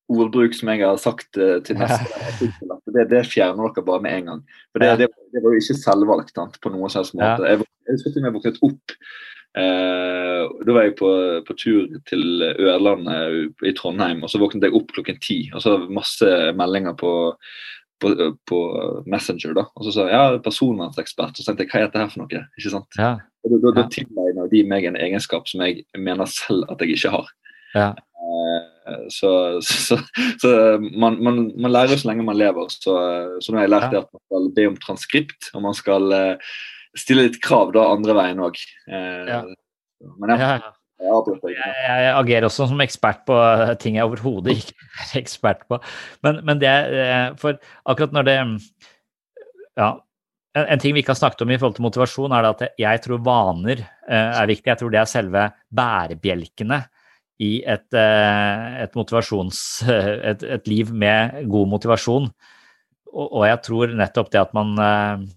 ordbruk 0.10 0.53
som 0.57 0.70
jeg 0.74 0.82
har 0.84 0.97
sagt 1.01 1.38
eh, 1.41 1.57
til 1.66 1.76
neste 1.80 2.05
at 2.05 2.41
det, 2.96 3.08
det 3.12 3.24
fjerner 3.30 3.72
dere 3.72 3.86
bare 3.88 4.04
med 4.06 4.18
en 4.18 4.30
gang. 4.32 4.44
For 4.74 4.84
Det, 4.84 4.92
det, 5.02 5.10
det 5.34 5.44
var 5.44 5.56
jo 5.56 5.64
ikke 5.64 5.80
selvvalgt 5.80 6.36
sant, 6.36 6.60
på 6.64 6.72
noen 6.74 6.94
slags 6.94 7.14
måte. 7.16 7.44
Ja. 7.46 7.56
Jeg, 7.56 7.68
jeg 7.90 7.98
husker 7.98 8.24
med 8.26 8.36
våknet 8.38 8.62
opp 8.66 8.94
eh, 9.58 10.44
Da 10.68 10.76
var 10.76 10.86
jeg 10.86 10.96
på, 11.00 11.10
på 11.48 11.56
tur 11.58 11.88
til 12.10 12.46
Ørlandet 12.46 13.66
i 13.66 13.74
Trondheim, 13.78 14.24
og 14.24 14.32
så 14.32 14.42
våknet 14.42 14.68
jeg 14.68 14.78
opp 14.78 14.94
klokken 14.96 15.20
ti. 15.24 15.42
Og 15.54 15.64
så 15.64 15.74
var 15.76 15.86
det 15.86 15.98
masse 16.00 16.32
meldinger 16.60 16.98
på, 17.00 17.14
på, 18.04 18.14
på 18.50 18.60
Messenger. 19.10 19.56
da, 19.58 19.66
Og 19.76 19.88
så 19.88 19.96
sa 19.96 20.08
jeg 20.10 20.16
ja, 20.18 20.44
personvernsekspert. 20.46 21.36
Og 21.36 21.42
så 21.44 21.50
tenkte 21.52 21.66
jeg 21.68 21.74
hva 21.74 21.82
er 21.82 21.90
dette 21.90 22.04
her 22.04 22.14
for 22.14 22.24
noe? 22.24 22.46
ikke 22.60 22.76
sant? 22.76 23.00
Ja. 23.00 23.16
Og 23.46 23.56
Da, 23.56 23.60
da, 23.64 23.76
da 23.82 23.88
tilegner 23.94 24.50
de 24.52 24.64
meg 24.68 24.86
en 24.90 25.00
egenskap 25.00 25.48
som 25.48 25.62
jeg 25.64 25.86
mener 25.98 26.28
selv 26.30 26.68
at 26.72 26.82
jeg 26.84 26.98
ikke 26.98 27.14
har. 27.14 27.30
Ja. 27.76 27.90
Eh, 28.30 28.68
Så, 29.14 29.62
så, 29.62 30.00
så 30.42 30.50
man, 30.80 31.20
man, 31.22 31.36
man 31.54 31.72
lærer 31.72 32.00
så 32.00 32.10
lenge 32.10 32.26
man 32.26 32.38
lever. 32.40 32.72
Så, 32.74 32.96
så 33.38 33.52
nå 33.52 33.60
har 33.60 33.68
jeg 33.68 33.74
lært 33.76 33.94
at 34.00 34.10
man 34.10 34.24
skal 34.26 34.50
be 34.56 34.68
om 34.72 34.78
transkript, 34.82 35.52
og 35.54 35.62
man 35.68 35.78
skal 35.78 36.10
eh, 36.16 36.52
stille 36.98 37.28
litt 37.28 37.38
krav 37.44 37.74
da 37.76 37.86
andre 37.94 38.16
veien 38.18 38.42
òg. 38.48 38.58
Ja. 38.90 39.44
Men 40.18 40.34
ja, 40.34 40.52
jeg. 40.56 40.76
Jeg, 41.00 42.12
agerer 42.12 42.50
også 42.50 42.68
som 42.68 42.82
ekspert 42.84 43.22
på 43.28 43.36
ting 43.80 43.96
jeg 43.96 44.08
overhodet 44.10 44.58
ikke 44.58 44.76
er 45.06 45.14
ekspert 45.22 45.64
på. 45.72 45.80
Men, 46.26 46.42
men 46.48 46.60
det 46.60 46.72
eh, 46.74 47.30
For 47.40 47.60
akkurat 47.86 48.16
når 48.16 48.28
det 48.28 48.38
Ja. 49.80 49.94
En, 50.58 50.66
en 50.66 50.82
ting 50.82 50.96
vi 50.96 51.04
ikke 51.04 51.14
har 51.14 51.22
snakket 51.22 51.44
om 51.46 51.52
i 51.54 51.60
forhold 51.62 51.78
til 51.78 51.86
motivasjon, 51.86 52.34
er 52.34 52.42
det 52.42 52.50
at 52.56 52.80
jeg 52.82 53.02
tror 53.06 53.22
vaner 53.22 53.84
eh, 53.86 54.32
er 54.34 54.50
viktig. 54.50 54.66
Jeg 54.72 54.82
tror 54.82 54.92
det 54.92 55.00
er 55.00 55.12
selve 55.12 55.44
bærebjelkene 55.70 56.80
i 57.40 57.52
et, 57.64 57.88
eh, 57.96 58.84
et. 58.84 58.96
Et, 60.30 60.44
et 60.44 60.68
liv 60.68 60.94
med 60.94 61.44
god 61.50 61.70
motivasjon. 61.72 62.30
Og, 63.10 63.28
og 63.28 63.44
jeg 63.48 63.62
tror 63.66 63.94
nettopp 63.98 64.32
det 64.34 64.42
at 64.42 64.56
man 64.58 64.74
eh, 64.84 65.28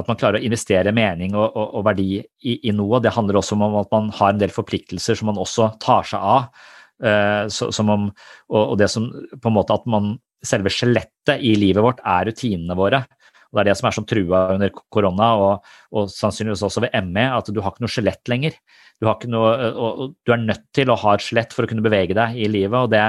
at 0.00 0.08
man 0.08 0.18
klarer 0.20 0.38
å 0.38 0.46
investere 0.46 0.94
mening 0.96 1.34
og, 1.36 1.48
og, 1.50 1.76
og 1.80 1.86
verdi 1.90 2.20
i, 2.20 2.56
i 2.68 2.74
noe. 2.76 3.00
Det 3.02 3.12
handler 3.14 3.40
også 3.40 3.58
om 3.58 3.80
at 3.80 3.90
man 3.92 4.10
har 4.16 4.32
en 4.32 4.40
del 4.40 4.52
forpliktelser 4.54 5.18
som 5.18 5.30
man 5.32 5.40
også 5.40 5.72
tar 5.82 6.06
seg 6.08 6.26
av. 6.34 6.64
eh, 7.04 7.44
så, 7.52 7.70
om, 7.84 8.10
og 8.56 8.76
det 8.80 8.90
som 8.92 9.10
på 9.10 9.50
en 9.50 9.56
måte 9.56 9.76
at 9.76 9.88
man 9.90 10.16
Selve 10.40 10.70
skjelettet 10.72 11.42
i 11.44 11.50
livet 11.52 11.84
vårt 11.84 11.98
er 12.00 12.22
rutinene 12.24 12.72
våre. 12.72 13.02
Og 13.50 13.58
Det 13.58 13.62
er 13.64 13.68
det 13.70 13.78
som 13.80 13.88
er 13.88 13.96
som 13.96 14.06
trua 14.06 14.44
under 14.54 14.70
korona, 14.94 15.30
og, 15.34 15.72
og 15.90 16.10
sannsynligvis 16.12 16.62
også 16.66 16.84
ved 16.86 16.94
ME, 17.10 17.26
at 17.34 17.50
du 17.50 17.58
har 17.60 17.74
ikke 17.74 17.82
noe 17.82 17.90
skjelett 17.90 18.30
lenger. 18.30 18.54
Du, 19.00 19.08
noe, 19.32 19.52
og, 19.72 19.90
og 19.90 20.14
du 20.28 20.34
er 20.34 20.42
nødt 20.44 20.66
til 20.76 20.92
å 20.92 20.98
ha 21.02 21.16
et 21.16 21.24
skjelett 21.24 21.54
for 21.56 21.66
å 21.66 21.70
kunne 21.70 21.84
bevege 21.84 22.14
deg 22.16 22.36
i 22.38 22.50
livet. 22.50 22.78
og 22.78 22.90
det 22.92 23.06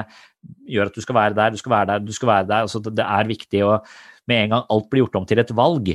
gjør 0.71 0.89
at 0.89 0.95
du 0.97 1.03
skal 1.03 1.17
være 1.17 1.37
der, 1.37 1.51
du 1.53 1.59
skal 1.61 1.75
være 1.75 1.89
der, 1.89 2.05
du 2.05 2.13
skal 2.15 2.31
være 2.31 2.47
der. 2.49 2.67
Altså, 2.67 2.81
det, 2.85 3.03
er 3.05 3.29
viktig 3.29 3.65
å 3.67 3.81
Med 4.29 4.45
en 4.45 4.53
gang 4.53 4.65
alt 4.69 4.87
blir 4.89 5.01
gjort 5.01 5.17
om 5.17 5.25
til 5.27 5.41
et 5.41 5.51
valg, 5.57 5.89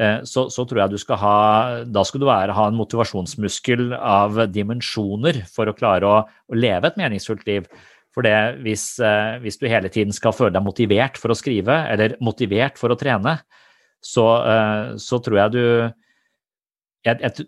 eh, 0.00 0.18
så, 0.24 0.46
så 0.50 0.64
tror 0.64 0.80
jeg 0.82 0.94
du 0.94 0.98
skal 0.98 1.20
ha 1.20 1.36
Da 1.84 2.04
skal 2.04 2.22
du 2.22 2.26
være, 2.26 2.56
ha 2.56 2.66
en 2.68 2.78
motivasjonsmuskel 2.78 3.92
av 3.94 4.40
dimensjoner 4.52 5.44
for 5.52 5.68
å 5.68 5.76
klare 5.76 6.08
å, 6.08 6.18
å 6.24 6.58
leve 6.58 6.88
et 6.88 6.98
meningsfullt 7.00 7.46
liv. 7.48 7.68
For 8.16 8.26
det, 8.26 8.34
hvis, 8.64 8.96
eh, 9.04 9.36
hvis 9.44 9.60
du 9.60 9.68
hele 9.70 9.92
tiden 9.92 10.16
skal 10.16 10.34
føle 10.34 10.56
deg 10.56 10.64
motivert 10.66 11.20
for 11.20 11.30
å 11.30 11.38
skrive, 11.38 11.76
eller 11.92 12.16
motivert 12.24 12.80
for 12.80 12.90
å 12.90 12.98
trene, 12.98 13.36
så, 14.04 14.28
eh, 14.46 14.84
så 15.00 15.18
tror 15.24 15.42
jeg 15.42 15.54
du 15.56 15.64
jeg, 17.06 17.18
jeg, 17.22 17.46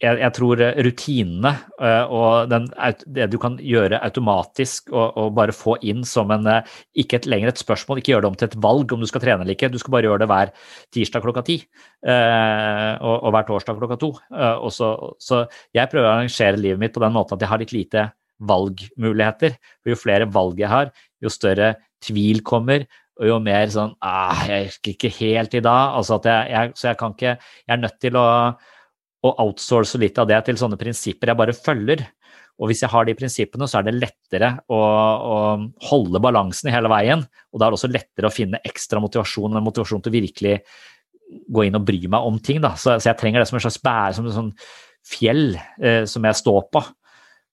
jeg, 0.00 0.16
jeg, 0.20 0.32
tror 0.36 0.60
rutinene 0.86 1.52
eh, 1.80 2.12
og 2.12 2.50
den, 2.52 2.68
det 3.16 3.26
du 3.32 3.38
kan 3.40 3.56
gjøre 3.64 4.00
automatisk 4.04 4.92
og, 4.92 5.16
og 5.18 5.32
bare 5.36 5.56
få 5.56 5.76
inn 5.88 6.04
som 6.08 6.30
en 6.34 6.46
eh, 6.48 6.76
Ikke 7.02 7.18
et, 7.20 7.28
lenger 7.28 7.52
et 7.52 7.62
spørsmål, 7.62 8.00
ikke 8.00 8.14
gjøre 8.14 8.26
det 8.26 8.30
om 8.30 8.38
til 8.38 8.50
et 8.50 8.58
valg 8.64 8.94
om 8.94 9.02
du 9.02 9.08
skal 9.08 9.24
trene 9.24 9.44
eller 9.44 9.56
ikke. 9.56 9.72
Du 9.72 9.80
skal 9.80 9.96
bare 9.96 10.08
gjøre 10.08 10.22
det 10.22 10.30
hver 10.30 10.54
tirsdag 10.94 11.24
klokka 11.24 11.44
ti 11.48 11.58
og, 12.06 13.16
og 13.16 13.34
hver 13.34 13.48
torsdag 13.48 13.80
klokka 13.80 13.98
to. 14.00 14.14
Så, 14.72 14.88
så 15.20 15.44
jeg 15.76 15.90
prøver 15.92 16.08
å 16.08 16.14
arrangere 16.14 16.60
livet 16.60 16.80
mitt 16.80 16.96
på 16.96 17.02
den 17.04 17.16
måten 17.16 17.36
at 17.36 17.44
jeg 17.44 17.52
har 17.52 17.60
litt 17.64 17.76
lite 17.76 18.08
valgmuligheter. 18.48 19.56
For 19.80 19.92
jo 19.92 20.00
flere 20.00 20.28
valg 20.32 20.60
jeg 20.60 20.72
har, 20.72 20.92
jo 21.20 21.32
større 21.32 21.74
tvil 22.04 22.40
kommer, 22.46 22.86
og 23.20 23.28
jo 23.28 23.38
mer 23.44 23.68
sånn 23.72 23.92
ah, 24.00 24.46
Jeg 24.48 24.70
orker 24.70 24.94
ikke 24.94 25.10
helt 25.18 25.56
i 25.58 25.62
dag. 25.64 25.96
Altså 25.98 26.16
at 26.16 26.28
jeg, 26.30 26.52
jeg, 26.54 26.72
så 26.80 26.88
jeg 26.88 27.00
kan 27.00 27.16
ikke 27.16 27.34
Jeg 27.34 27.74
er 27.74 27.82
nødt 27.82 27.98
til 28.00 28.16
å, 28.16 28.28
å 29.28 29.34
outsource 29.44 30.00
litt 30.00 30.20
av 30.20 30.30
det 30.30 30.40
til 30.46 30.60
sånne 30.60 30.80
prinsipper 30.80 31.32
jeg 31.32 31.40
bare 31.40 31.56
følger. 31.56 32.06
Og 32.60 32.68
hvis 32.68 32.82
jeg 32.84 32.92
har 32.92 33.06
de 33.08 33.16
prinsippene, 33.16 33.68
så 33.70 33.78
er 33.78 33.86
det 33.86 33.96
lettere 33.96 34.50
å, 34.68 34.78
å 34.80 35.36
holde 35.88 36.20
balansen 36.20 36.68
hele 36.72 36.90
veien. 36.92 37.22
Og 37.52 37.60
da 37.60 37.66
er 37.66 37.72
det 37.72 37.78
også 37.78 37.88
lettere 37.92 38.28
å 38.28 38.34
finne 38.34 38.60
ekstra 38.68 39.00
motivasjon, 39.00 39.56
en 39.56 39.64
motivasjon 39.64 40.04
til 40.04 40.12
å 40.12 40.16
virkelig 40.18 40.54
gå 41.48 41.64
inn 41.64 41.78
og 41.78 41.86
bry 41.88 42.02
meg 42.12 42.28
om 42.28 42.36
ting. 42.44 42.60
Så, 42.76 42.98
så 42.98 43.08
jeg 43.08 43.20
trenger 43.20 43.40
det 43.40 43.48
som 43.48 43.56
en 43.56 43.64
slags 43.64 43.80
bære, 43.84 44.16
som 44.18 44.28
en 44.28 44.36
sånn 44.36 44.52
fjell 45.08 45.54
eh, 45.56 46.04
som 46.10 46.26
jeg 46.28 46.40
står 46.42 46.66
på. 46.74 46.84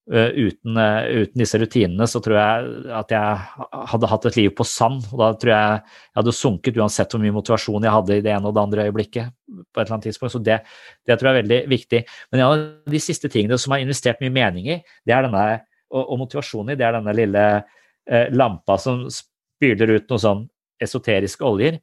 Uh, 0.08 0.32
uten, 0.40 0.78
uh, 0.80 1.04
uten 1.20 1.42
disse 1.42 1.60
rutinene 1.60 2.06
så 2.08 2.22
tror 2.24 2.38
jeg 2.40 2.68
at 2.96 3.10
jeg 3.12 3.66
hadde 3.92 4.08
hatt 4.08 4.28
et 4.30 4.38
liv 4.40 4.54
på 4.56 4.64
sand. 4.64 5.04
og 5.12 5.20
Da 5.20 5.32
tror 5.36 5.52
jeg 5.52 5.80
jeg 5.82 6.20
hadde 6.22 6.36
sunket 6.38 6.80
uansett 6.80 7.12
hvor 7.12 7.24
mye 7.24 7.36
motivasjon 7.36 7.84
jeg 7.84 7.96
hadde 7.98 8.20
i 8.20 8.24
det 8.24 8.32
ene 8.32 8.48
og 8.48 8.56
det 8.56 8.64
andre 8.64 8.86
øyeblikket. 8.88 9.34
på 9.48 9.82
et 9.82 9.84
eller 9.84 9.96
annet 9.98 10.08
tidspunkt, 10.08 10.32
så 10.32 10.40
Det, 10.44 10.62
det 11.08 11.20
tror 11.20 11.30
jeg 11.30 11.36
er 11.36 11.42
veldig 11.42 11.62
viktig. 11.70 12.04
Men 12.32 12.40
en 12.40 12.48
av 12.48 12.92
de 12.92 13.00
siste 13.04 13.28
tingene 13.28 13.58
som 13.60 13.76
har 13.76 13.84
investert 13.84 14.22
mye 14.24 14.32
mening 14.32 14.68
i, 14.68 14.82
det 15.06 15.14
er 15.14 15.28
denne, 15.28 15.62
og, 15.92 16.04
og 16.04 16.20
motivasjon 16.24 16.72
i, 16.72 16.76
det 16.80 16.88
er 16.88 16.96
denne 16.96 17.16
lille 17.16 17.44
uh, 17.64 18.28
lampa 18.32 18.78
som 18.80 19.08
spyler 19.12 19.98
ut 19.98 20.08
noen 20.10 20.24
sånn 20.24 20.48
esoteriske 20.84 21.46
oljer. 21.46 21.80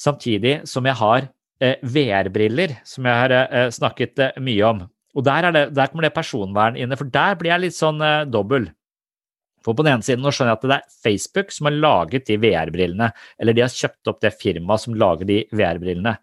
samtidig 0.00 0.66
som 0.66 0.86
jeg 0.88 0.96
har 0.98 1.28
eh, 1.62 1.76
VR-briller, 1.82 2.78
som 2.84 3.06
jeg 3.06 3.14
har 3.14 3.34
eh, 3.36 3.68
snakket 3.70 4.18
eh, 4.18 4.40
mye 4.42 4.64
om. 4.66 4.80
Og 5.12 5.24
der, 5.26 5.48
er 5.48 5.54
det, 5.54 5.64
der 5.76 5.90
kommer 5.92 6.06
det 6.06 6.14
personvern 6.16 6.78
inne, 6.80 6.96
for 6.96 7.10
der 7.12 7.36
blir 7.40 7.52
jeg 7.52 7.66
litt 7.66 7.76
sånn 7.76 8.00
eh, 8.04 8.24
dobbel. 8.28 8.70
For 9.62 9.76
på 9.78 9.84
den 9.84 9.94
ene 9.94 10.06
siden 10.06 10.24
nå 10.24 10.32
skjønner 10.34 10.54
jeg 10.54 10.60
at 10.60 10.66
det 10.66 10.78
er 10.78 10.94
Facebook 11.04 11.52
som 11.54 11.68
har 11.68 11.78
laget 11.78 12.26
de 12.28 12.38
VR-brillene, 12.42 13.12
eller 13.38 13.56
de 13.56 13.64
har 13.64 13.72
kjøpt 13.72 14.10
opp 14.10 14.22
det 14.24 14.34
firmaet 14.34 14.84
som 14.84 14.96
lager 14.98 15.28
de 15.28 15.38
VR-brillene. 15.54 16.16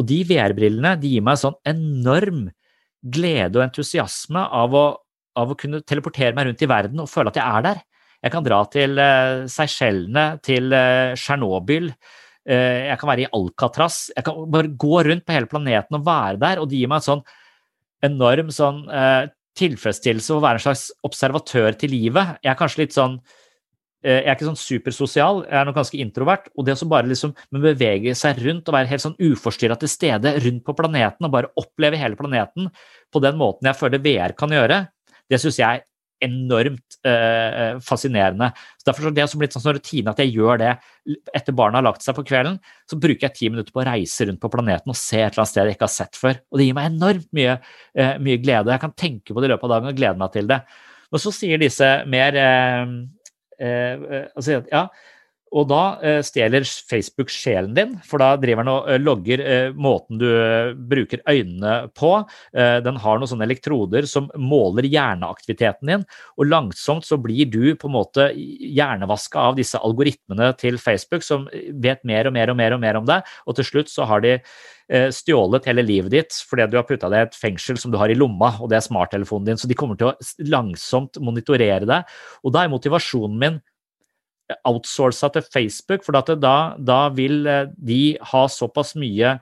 Og 0.00 0.08
de 0.08 0.20
VR-brillene 0.28 0.94
de 1.00 1.14
gir 1.16 1.24
meg 1.26 1.40
sånn 1.40 1.58
enorm 1.68 2.48
glede 3.00 3.58
og 3.58 3.64
entusiasme 3.64 4.42
av 4.60 4.76
å, 4.76 4.84
av 5.40 5.52
å 5.52 5.58
kunne 5.58 5.82
teleportere 5.88 6.36
meg 6.36 6.50
rundt 6.50 6.62
i 6.64 6.70
verden 6.70 7.02
og 7.02 7.10
føle 7.10 7.32
at 7.32 7.40
jeg 7.40 7.58
er 7.58 7.66
der. 7.66 7.84
Jeg 8.20 8.34
kan 8.34 8.44
dra 8.44 8.62
til 8.68 9.00
uh, 9.00 9.48
Seychellene, 9.48 10.24
til 10.44 10.74
uh, 10.76 11.16
Tsjernobyl. 11.16 11.88
Uh, 12.44 12.90
jeg 12.90 12.98
kan 13.00 13.08
være 13.08 13.24
i 13.24 13.30
Alcatraz. 13.36 14.02
Jeg 14.12 14.26
kan 14.26 14.42
bare 14.52 14.72
gå 14.76 15.04
rundt 15.08 15.24
på 15.24 15.36
hele 15.36 15.48
planeten 15.48 15.96
og 15.96 16.04
være 16.06 16.40
der, 16.42 16.60
og 16.60 16.68
det 16.68 16.82
gir 16.82 16.90
meg 16.92 17.00
en 17.00 17.08
sånn 17.08 17.24
enorm 18.06 18.50
sånn 18.54 18.84
eh, 18.88 19.28
tilfredsstillelse 19.58 20.36
å 20.36 20.42
være 20.42 20.60
en 20.60 20.66
slags 20.68 20.88
observatør 21.06 21.76
til 21.80 21.92
livet. 21.94 22.38
Jeg 22.44 22.52
er 22.52 22.58
kanskje 22.58 22.84
litt 22.84 22.96
sånn 22.96 23.20
jeg 24.00 24.24
er 24.24 24.32
ikke 24.32 24.46
sånn 24.46 24.56
supersosial, 24.56 25.42
jeg 25.44 25.56
er 25.60 25.66
nok 25.68 25.74
ganske 25.76 25.98
introvert. 26.00 26.46
Og 26.56 26.64
det 26.64 26.72
å 26.72 26.86
bare 26.88 27.10
liksom 27.10 27.34
bevege 27.52 28.14
seg 28.16 28.38
rundt 28.46 28.70
og 28.70 28.72
være 28.72 28.88
helt 28.88 29.02
sånn 29.04 29.18
uforstyrra 29.20 29.76
til 29.76 29.90
stede 29.92 30.32
rundt 30.40 30.62
på 30.64 30.74
planeten 30.78 31.28
og 31.28 31.34
bare 31.34 31.50
oppleve 31.60 32.00
hele 32.00 32.16
planeten 32.16 32.70
på 33.12 33.20
den 33.20 33.36
måten 33.36 33.68
jeg 33.68 33.76
føler 33.76 34.00
VR 34.00 34.32
kan 34.38 34.56
gjøre, 34.56 34.86
det 35.28 35.42
syns 35.42 35.60
jeg 35.60 35.82
er 35.82 35.84
enormt 36.24 36.96
eh, 37.06 37.78
fascinerende. 37.84 38.50
Så 38.80 38.88
Derfor 38.88 39.08
er 39.08 39.16
det 39.16 39.26
som 39.30 39.40
blitt 39.42 39.54
sånn 39.56 39.66
rutine 39.76 40.12
at 40.12 40.20
jeg 40.22 40.34
gjør 40.34 40.60
det 40.62 40.72
etter 41.36 41.56
barna 41.56 41.80
har 41.80 41.86
lagt 41.88 42.04
seg 42.04 42.16
på 42.18 42.24
kvelden. 42.28 42.58
Så 42.90 42.98
bruker 43.00 43.28
jeg 43.28 43.36
ti 43.38 43.50
minutter 43.52 43.74
på 43.74 43.82
å 43.82 43.86
reise 43.88 44.28
rundt 44.28 44.42
på 44.42 44.52
planeten 44.52 44.92
og 44.92 44.98
se 44.98 45.20
et 45.20 45.30
eller 45.30 45.44
annet 45.44 45.52
sted 45.52 45.70
jeg 45.70 45.78
ikke 45.78 45.88
har 45.88 45.94
sett 45.96 46.20
før. 46.20 46.40
Og 46.50 46.60
det 46.60 46.68
gir 46.68 46.78
meg 46.78 46.90
enormt 46.92 47.30
mye, 47.36 47.56
eh, 47.94 48.16
mye 48.22 48.42
glede. 48.42 48.74
Jeg 48.74 48.84
kan 48.84 48.96
tenke 49.06 49.34
på 49.34 49.42
det 49.42 49.50
i 49.50 49.54
løpet 49.54 49.68
av 49.68 49.74
dagen 49.76 49.92
og 49.92 50.02
glede 50.02 50.22
meg 50.22 50.34
til 50.36 50.50
det. 50.50 50.60
Og 51.10 51.22
så 51.22 51.34
sier 51.34 51.60
disse 51.60 51.88
mer 52.10 52.36
eh, 52.40 52.84
altså, 54.34 54.60
ja, 54.70 54.86
og 55.50 55.66
da 55.70 55.82
eh, 56.06 56.20
stjeler 56.22 56.64
Facebook 56.64 57.30
sjelen 57.34 57.72
din, 57.74 57.96
for 58.06 58.22
da 58.22 58.36
driver 58.38 58.62
den 58.62 58.72
og 58.72 58.88
eh, 58.90 59.00
logger 59.02 59.42
eh, 59.42 59.74
måten 59.74 60.20
du 60.20 60.28
bruker 60.90 61.22
øynene 61.26 61.90
på. 61.96 62.12
Den 62.54 62.98
har 63.02 63.18
noen 63.18 63.30
sånne 63.30 63.46
elektroder 63.46 64.06
som 64.08 64.28
måler 64.38 64.86
hjerneaktiviteten 64.86 65.90
din, 65.90 66.04
og 66.38 66.48
langsomt 66.48 67.06
så 67.06 67.18
blir 67.20 67.48
du 67.50 67.74
på 67.78 67.88
en 67.88 67.96
måte 67.96 68.28
hjernevaska 68.36 69.46
av 69.50 69.58
disse 69.58 69.78
algoritmene 69.80 70.52
til 70.60 70.78
Facebook, 70.80 71.24
som 71.26 71.48
vet 71.50 72.04
mer 72.06 72.30
og 72.30 72.36
mer 72.36 72.52
og 72.52 72.58
mer 72.60 72.76
og 72.76 72.82
mer 72.82 73.00
om 73.00 73.08
deg, 73.08 73.26
og 73.46 73.58
til 73.58 73.66
slutt 73.72 73.92
så 73.92 74.06
har 74.10 74.22
de 74.24 74.38
stjålet 75.14 75.68
hele 75.70 75.84
livet 75.86 76.10
ditt 76.10 76.34
fordi 76.48 76.64
du 76.66 76.72
har 76.74 76.82
putta 76.82 77.06
det 77.12 77.18
i 77.20 77.26
et 77.28 77.36
fengsel 77.38 77.76
som 77.78 77.92
du 77.92 77.98
har 78.00 78.10
i 78.10 78.16
lomma, 78.18 78.56
og 78.58 78.72
det 78.72 78.80
er 78.80 78.82
smarttelefonen 78.82 79.52
din. 79.52 79.60
Så 79.60 79.70
de 79.70 79.76
kommer 79.78 79.98
til 79.98 80.10
å 80.10 80.48
langsomt 80.50 81.20
monitorere 81.22 81.86
deg. 81.86 82.16
Og 82.42 82.54
da 82.54 82.64
er 82.64 82.72
motivasjonen 82.72 83.38
min 83.38 83.60
outsourca 84.68 85.30
til 85.34 85.46
Facebook, 85.46 86.04
for 86.04 86.16
da, 86.16 86.36
da, 86.76 86.98
vil 87.16 87.46
eh, 87.46 87.68
de 87.76 88.16
ha 88.32 88.46
såpass 88.50 88.94
mye 88.98 89.36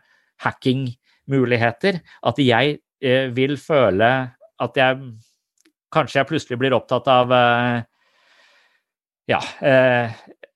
hackingmuligheter 0.44 2.00
at 2.26 2.42
jeg 2.42 2.78
eh, 3.02 3.28
vil 3.34 3.56
føle 3.60 4.12
at 4.58 4.78
jeg 4.78 5.16
Kanskje 5.88 6.18
jeg 6.18 6.28
plutselig 6.28 6.58
blir 6.60 6.74
opptatt 6.76 7.06
av 7.08 7.30
eh, 7.32 7.78
ja, 9.32 9.38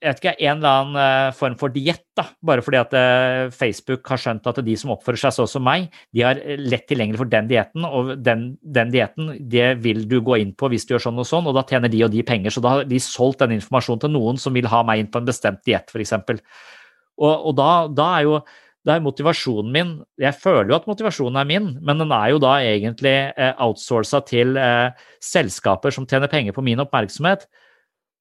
jeg 0.02 0.10
vet 0.10 0.20
ikke, 0.20 0.32
en 0.48 0.58
eller 0.58 0.80
annen 0.80 0.96
eh, 0.98 1.34
form 1.38 1.54
for 1.60 1.70
diett, 1.70 2.22
bare 2.42 2.62
fordi 2.64 2.78
at 2.80 2.94
eh, 2.98 3.52
Facebook 3.54 4.08
har 4.10 4.18
skjønt 4.18 4.48
at 4.50 4.58
de 4.66 4.74
som 4.78 4.90
oppfører 4.96 5.20
seg 5.22 5.36
sånn 5.36 5.50
som 5.52 5.64
meg, 5.66 5.86
de 6.10 6.24
har 6.26 6.40
lett 6.58 6.88
tilgjengelig 6.90 7.20
for 7.20 7.30
den 7.30 7.50
dietten, 7.50 7.86
og 7.86 8.10
den, 8.26 8.48
den 8.62 8.90
dietten 8.90 9.30
det 9.52 9.68
vil 9.84 10.02
du 10.10 10.18
gå 10.26 10.40
inn 10.42 10.50
på 10.58 10.72
hvis 10.72 10.88
du 10.88 10.96
gjør 10.96 11.06
sånn 11.06 11.22
og 11.22 11.28
sånn, 11.28 11.46
og 11.46 11.54
da 11.54 11.62
tjener 11.70 11.92
de 11.92 12.02
og 12.02 12.10
de 12.14 12.26
penger. 12.26 12.54
Så 12.54 12.64
da 12.64 12.74
har 12.74 12.90
de 12.90 13.00
solgt 13.02 13.44
den 13.44 13.54
informasjonen 13.60 14.02
til 14.02 14.14
noen 14.16 14.42
som 14.42 14.58
vil 14.58 14.68
ha 14.72 14.82
meg 14.86 15.04
inn 15.04 15.12
på 15.12 15.22
en 15.22 15.30
bestemt 15.30 15.62
diett, 15.68 15.94
f.eks. 15.94 16.18
Og, 17.22 17.32
og 17.32 17.56
da, 17.62 17.70
da, 17.94 18.10
er 18.18 18.26
jo 18.26 18.38
da 18.82 18.96
er 18.96 19.02
motivasjonen 19.04 19.70
min 19.70 19.90
Jeg 20.18 20.34
føler 20.40 20.72
jo 20.72 20.78
at 20.80 20.88
motivasjonen 20.90 21.38
er 21.38 21.46
min, 21.46 21.74
men 21.78 22.02
den 22.02 22.14
er 22.16 22.32
jo 22.34 22.42
da 22.42 22.56
egentlig 22.58 23.14
eh, 23.30 23.52
outsourca 23.62 24.24
til 24.26 24.58
eh, 24.58 25.04
selskaper 25.22 25.94
som 25.94 26.10
tjener 26.10 26.32
penger 26.32 26.56
på 26.56 26.64
min 26.66 26.82
oppmerksomhet. 26.82 27.46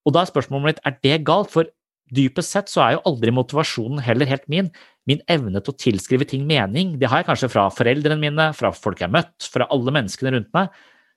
Og 0.07 0.15
da 0.15 0.23
er 0.23 0.31
spørsmålet 0.31 0.67
mitt 0.67 0.83
er 0.87 0.97
det 1.05 1.19
galt, 1.27 1.51
for 1.53 1.69
dypest 2.11 2.55
sett 2.55 2.71
så 2.71 2.83
er 2.83 2.95
jo 2.95 3.03
aldri 3.09 3.33
motivasjonen 3.33 4.01
heller 4.03 4.29
helt 4.29 4.47
min. 4.51 4.69
Min 5.09 5.21
evne 5.31 5.61
til 5.61 5.73
å 5.73 5.79
tilskrive 5.79 6.27
ting 6.29 6.45
mening, 6.49 6.95
det 6.99 7.09
har 7.09 7.21
jeg 7.21 7.29
kanskje 7.29 7.51
fra 7.53 7.67
foreldrene 7.73 8.19
mine, 8.21 8.51
fra 8.57 8.73
folk 8.75 9.01
jeg 9.01 9.09
har 9.09 9.15
møtt, 9.15 9.49
fra 9.53 9.67
alle 9.73 9.93
menneskene 9.95 10.33
rundt 10.35 10.51
meg. 10.57 10.71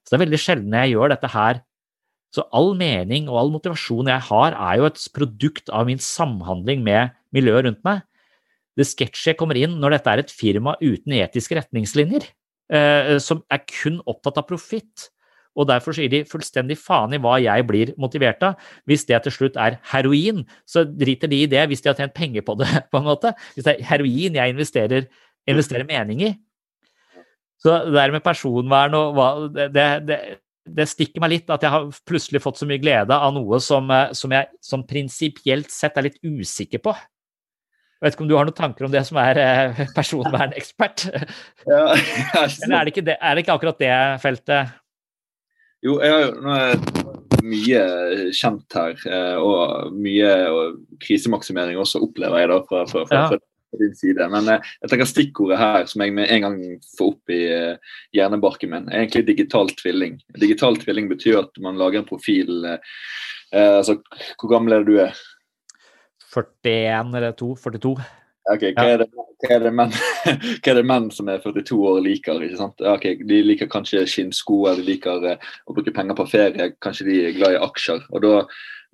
Så 0.05 0.13
det 0.13 0.19
er 0.19 0.25
veldig 0.27 0.41
sjelden 0.41 0.77
jeg 0.79 0.95
gjør 0.95 1.15
dette 1.15 1.31
her. 1.33 1.63
Så 2.35 2.45
all 2.57 2.73
mening 2.79 3.29
og 3.31 3.39
all 3.41 3.53
motivasjon 3.55 4.11
jeg 4.11 4.27
har, 4.29 4.57
er 4.57 4.81
jo 4.81 4.89
et 4.89 5.05
produkt 5.15 5.71
av 5.71 5.89
min 5.89 6.03
samhandling 6.03 6.83
med 6.87 7.15
miljøet 7.35 7.69
rundt 7.69 7.85
meg. 7.87 8.03
Det 8.75 8.87
sketsjet 8.91 9.39
kommer 9.39 9.59
inn 9.59 9.77
når 9.79 9.97
dette 9.97 10.13
er 10.13 10.23
et 10.25 10.33
firma 10.35 10.75
uten 10.81 11.15
etiske 11.15 11.55
retningslinjer, 11.61 12.27
eh, 12.75 13.17
som 13.23 13.45
er 13.55 13.63
kun 13.71 14.01
opptatt 14.11 14.41
av 14.41 14.49
profitt 14.49 15.13
og 15.55 15.69
derfor 15.71 15.95
sier 15.97 16.11
de 16.11 16.25
fullstendig 16.29 16.77
faen 16.81 17.15
i 17.15 17.21
hva 17.23 17.37
jeg 17.43 17.67
blir 17.69 17.93
motivert 18.01 18.43
av. 18.47 18.59
Hvis 18.89 19.07
det 19.09 19.21
til 19.25 19.37
slutt 19.37 19.59
er 19.61 19.79
heroin, 19.93 20.43
så 20.67 20.85
driter 20.85 21.31
de 21.31 21.45
i 21.45 21.51
det 21.51 21.67
hvis 21.71 21.85
de 21.85 21.93
har 21.93 21.99
tjent 21.99 22.17
penger 22.17 22.45
på 22.47 22.57
det, 22.61 22.71
på 22.93 23.01
en 23.01 23.09
måte. 23.09 23.35
Hvis 23.55 23.69
det 23.69 23.77
er 23.77 23.87
heroin 23.93 24.41
jeg 24.41 24.55
investerer, 24.55 25.07
investerer 25.51 25.87
mening 25.89 26.27
i. 26.31 26.33
Så 27.65 27.79
det 27.87 27.95
der 27.97 28.13
med 28.13 28.25
personvern 28.25 28.97
og 28.99 29.15
hva 29.17 29.29
det, 29.49 29.71
det, 30.05 30.19
det, 30.69 30.89
stikker 30.91 31.23
meg 31.23 31.33
litt 31.33 31.53
at 31.55 31.63
jeg 31.65 31.73
har 31.73 31.89
plutselig 32.05 32.43
fått 32.45 32.61
så 32.61 32.69
mye 32.69 32.83
glede 32.83 33.17
av 33.17 33.33
noe 33.33 33.61
som, 33.63 33.89
eh, 33.95 34.13
som 34.17 34.35
jeg 34.35 34.51
som 34.65 34.85
prinsipielt 34.85 35.73
sett 35.73 35.97
er 35.97 36.11
litt 36.11 36.21
usikker 36.21 36.83
på. 36.85 36.93
Jeg 37.95 38.11
vet 38.11 38.17
ikke 38.19 38.25
om 38.27 38.29
du 38.29 38.37
har 38.37 38.45
noen 38.45 38.57
tanker 38.59 38.85
om 38.85 38.93
det 38.93 39.01
som 39.09 39.17
er 39.23 39.39
eh, 39.41 39.85
personvernekspert? 39.97 41.07
Ja, 41.65 41.85
Eller 42.43 42.75
er 42.77 42.85
det, 42.85 42.93
ikke 42.93 43.07
det, 43.07 43.17
er 43.17 43.33
det 43.33 43.45
ikke 43.47 43.55
akkurat 43.57 43.81
det 43.81 43.95
feltet? 44.21 44.75
Jo, 45.85 45.99
jeg 46.01 46.13
har 46.13 46.23
jo 46.25 47.15
mye 47.45 47.81
kjent 48.33 48.77
her, 48.79 48.95
eh, 49.05 49.37
og 49.37 49.91
mye 49.93 50.31
krisemaksimering 51.05 51.77
også 51.81 52.01
opplever 52.07 52.41
jeg 52.41 52.51
da 52.55 52.61
fra, 52.65 52.87
fra, 52.89 53.03
fra, 53.11 53.27
fra 53.29 53.81
din 53.81 53.95
side. 53.99 54.29
Men 54.33 54.49
eh, 54.49 54.73
jeg 54.83 54.93
tenker 54.93 55.11
stikkordet 55.11 55.61
her 55.61 55.85
som 55.91 56.05
jeg 56.05 56.15
med 56.17 56.31
en 56.33 56.47
gang 56.47 56.59
får 56.97 57.13
opp 57.13 57.35
i 57.35 57.41
eh, 57.53 57.93
hjernebarken 58.17 58.73
min, 58.73 58.89
er 58.89 59.05
egentlig 59.05 59.27
digital 59.29 59.71
tvilling. 59.77 60.19
Digital 60.41 60.79
tvilling 60.81 61.11
betyr 61.13 61.43
at 61.45 61.63
man 61.65 61.81
lager 61.81 62.03
en 62.03 62.09
profil 62.09 62.67
eh, 62.71 62.81
altså, 63.53 64.01
Hvor 64.41 64.55
gammel 64.57 64.77
er 64.77 64.85
det 64.85 64.93
du 64.93 65.01
er? 65.05 65.25
41 66.35 67.15
eller 67.21 67.37
2? 67.39 67.53
42. 67.63 67.95
Ok, 68.55 68.65
hva 68.77 68.89
er, 68.91 69.05
det, 69.05 69.24
hva, 69.43 69.57
er 69.57 69.75
menn, 69.75 69.91
hva 70.63 70.71
er, 70.73 70.79
det, 70.79 70.85
menn, 70.87 71.09
som 71.15 71.29
er 71.33 71.43
42 71.43 71.81
år 71.91 71.99
liker? 72.05 72.45
ikke 72.45 72.61
sant? 72.61 72.85
Okay, 72.95 73.19
De 73.27 73.41
liker 73.45 73.71
kanskje 73.71 74.05
skinnsko, 74.11 74.63
eller 74.69 74.83
de 74.83 74.93
liker 74.93 75.27
eh, 75.33 75.51
å 75.67 75.77
bruke 75.77 75.95
penger 75.95 76.19
på 76.19 76.29
ferie. 76.31 76.71
Kanskje 76.85 77.09
de 77.09 77.19
er 77.29 77.37
glad 77.37 77.57
i 77.57 77.61
aksjer. 77.67 78.07
og 78.11 78.25
Da, 78.25 78.33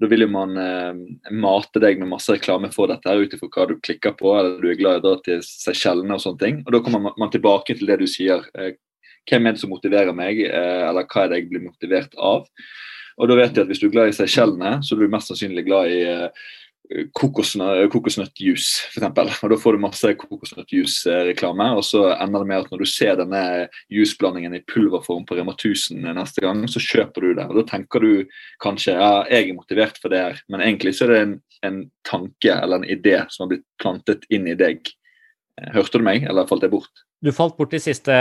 da 0.01 0.11
vil 0.11 0.25
jo 0.25 0.31
man 0.33 0.57
eh, 0.61 1.01
mate 1.37 1.83
deg 1.83 2.01
med 2.01 2.13
masse 2.13 2.33
reklame 2.33 2.73
for 2.75 2.91
dette 2.91 3.11
her 3.11 3.21
ut 3.21 3.35
ifra 3.37 3.51
hva 3.53 3.67
du 3.71 3.77
klikker 3.79 4.17
på, 4.19 4.35
eller 4.37 4.61
du 4.63 4.71
er 4.71 4.79
glad 4.81 4.99
i 4.99 5.03
å 5.03 5.07
dra 5.09 5.17
til 5.27 5.43
Seychellene 5.47 6.17
og 6.17 6.25
sånne 6.25 6.45
ting. 6.45 6.63
Og 6.67 6.73
Da 6.77 6.85
kommer 6.85 7.11
man 7.11 7.35
tilbake 7.35 7.77
til 7.77 7.91
det 7.91 8.01
du 8.01 8.07
sier. 8.11 8.47
Eh, 8.57 8.79
hvem 9.29 9.47
er 9.47 9.55
det 9.55 9.63
som 9.63 9.73
motiverer 9.73 10.17
meg, 10.17 10.41
eh, 10.47 10.87
eller 10.89 11.05
hva 11.05 11.27
er 11.27 11.33
det 11.33 11.43
jeg 11.43 11.51
blir 11.53 11.69
motivert 11.69 12.17
av? 12.17 12.49
Og 13.21 13.29
da 13.29 13.37
vet 13.37 13.53
jeg 13.53 13.67
at 13.67 13.69
Hvis 13.69 13.83
du 13.83 13.91
er 13.91 13.93
glad 13.93 14.09
i 14.09 14.17
Seychellene, 14.17 14.79
så 14.81 14.97
er 14.97 15.05
du 15.05 15.13
mest 15.13 15.29
sannsynlig 15.29 15.67
glad 15.67 15.93
i 15.93 16.01
eh, 16.91 17.07
kokosnøttjuice, 17.17 18.91
f.eks. 18.91 19.03
Da 19.03 19.59
får 19.61 19.77
du 19.77 19.83
masse 19.83 20.13
kokosnøttjuice-reklame, 20.21 21.69
og 21.79 21.85
så 21.87 22.07
ender 22.17 22.45
det 22.45 22.51
med 22.51 22.65
at 22.65 22.73
når 22.73 22.83
du 22.83 22.91
ser 22.91 23.19
denne 23.21 23.43
jusblandingen 23.93 24.57
i 24.59 24.63
pulverform 24.67 25.27
på 25.29 25.39
Rema 25.39 25.55
1000 25.57 26.05
neste 26.19 26.45
gang, 26.45 26.65
så 26.71 26.83
kjøper 26.83 27.27
du 27.27 27.35
det. 27.39 27.49
Og 27.49 27.61
da 27.61 27.67
tenker 27.73 28.05
du 28.05 28.37
kanskje 28.63 28.97
ja, 28.99 29.13
jeg 29.31 29.51
er 29.51 29.59
motivert 29.59 30.01
for 30.03 30.13
det 30.13 30.25
her, 30.25 30.43
men 30.53 30.65
egentlig 30.67 30.97
så 30.99 31.07
er 31.07 31.15
det 31.15 31.23
en, 31.25 31.37
en 31.69 31.81
tanke 32.07 32.57
eller 32.57 32.81
en 32.81 32.91
idé 32.99 33.21
som 33.31 33.47
har 33.47 33.55
blitt 33.55 33.67
plantet 33.83 34.27
inn 34.33 34.51
i 34.51 34.59
deg. 34.59 34.93
Eh, 35.61 35.73
hørte 35.77 36.01
du 36.01 36.07
meg, 36.07 36.27
eller 36.29 36.49
falt 36.51 36.67
jeg 36.67 36.75
bort? 36.75 37.07
Du 37.21 37.33
falt 37.37 37.59
bort 37.59 37.75
de 37.75 37.83
siste 37.83 38.15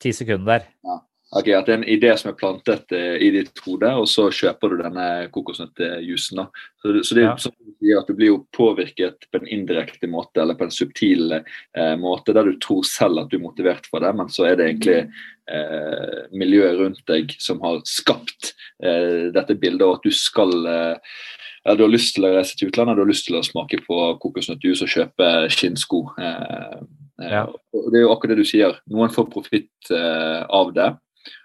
ti 0.00 0.12
sekundene 0.12 0.58
der. 0.58 0.68
Ja. 0.84 1.00
Okay, 1.30 1.54
at 1.54 1.68
det 1.68 1.74
er 1.74 1.78
en 1.78 1.86
idé 1.86 2.10
som 2.18 2.32
er 2.32 2.38
plantet 2.38 2.90
eh, 2.96 3.14
i 3.22 3.28
ditt 3.30 3.60
hode, 3.62 3.86
og 4.02 4.08
så 4.10 4.24
kjøper 4.34 4.72
du 4.72 4.80
denne 4.80 5.06
kokosnøttjuicen. 5.30 6.40
Så, 6.82 6.94
så 7.06 7.16
det 7.16 7.22
er 7.22 7.28
ja. 7.28 7.34
sånn 7.38 7.54
at 8.00 8.08
du 8.10 8.16
blir 8.18 8.32
jo 8.32 8.40
påvirket 8.56 9.28
på 9.30 9.38
en 9.38 9.46
indirekte 9.46 10.10
måte, 10.10 10.42
eller 10.42 10.58
på 10.58 10.66
en 10.66 10.74
subtil 10.74 11.36
eh, 11.38 11.94
måte, 12.02 12.34
der 12.34 12.50
du 12.50 12.56
tror 12.62 12.82
selv 12.88 13.22
at 13.22 13.30
du 13.30 13.38
er 13.38 13.44
motivert 13.44 13.86
for 13.86 14.02
det, 14.02 14.10
men 14.18 14.32
så 14.32 14.48
er 14.48 14.58
det 14.58 14.66
egentlig 14.72 14.96
eh, 14.98 16.16
miljøet 16.34 16.80
rundt 16.80 17.04
deg 17.10 17.36
som 17.38 17.62
har 17.62 17.78
skapt 17.86 18.50
eh, 18.82 19.30
dette 19.30 19.54
bildet, 19.54 19.86
og 19.86 20.00
at 20.00 20.08
du 20.08 20.16
skal 20.16 20.56
eh, 20.66 21.14
ja, 21.62 21.76
du 21.76 21.84
har 21.84 21.92
lyst 21.92 22.16
til 22.16 22.26
å 22.26 22.32
reise 22.34 22.56
til 22.56 22.70
utlandet, 22.72 22.96
du 22.96 23.04
har 23.04 23.10
lyst 23.10 23.26
til 23.28 23.36
å 23.38 23.44
smake 23.44 23.82
på 23.84 24.00
kokosnøttjus 24.22 24.82
og 24.86 24.90
kjøpe 24.94 25.30
skinnsko. 25.52 26.02
Eh, 26.18 26.74
eh, 27.20 27.30
Ja. 27.30 27.44
Det 27.70 28.00
er 28.00 28.06
jo 28.06 28.12
akkurat 28.14 28.34
det 28.34 28.42
du 28.42 28.48
sier. 28.48 28.78
Noen 28.90 29.12
får 29.12 29.28
profitt 29.30 29.92
eh, 29.92 30.42
av 30.48 30.72
det. 30.74 30.88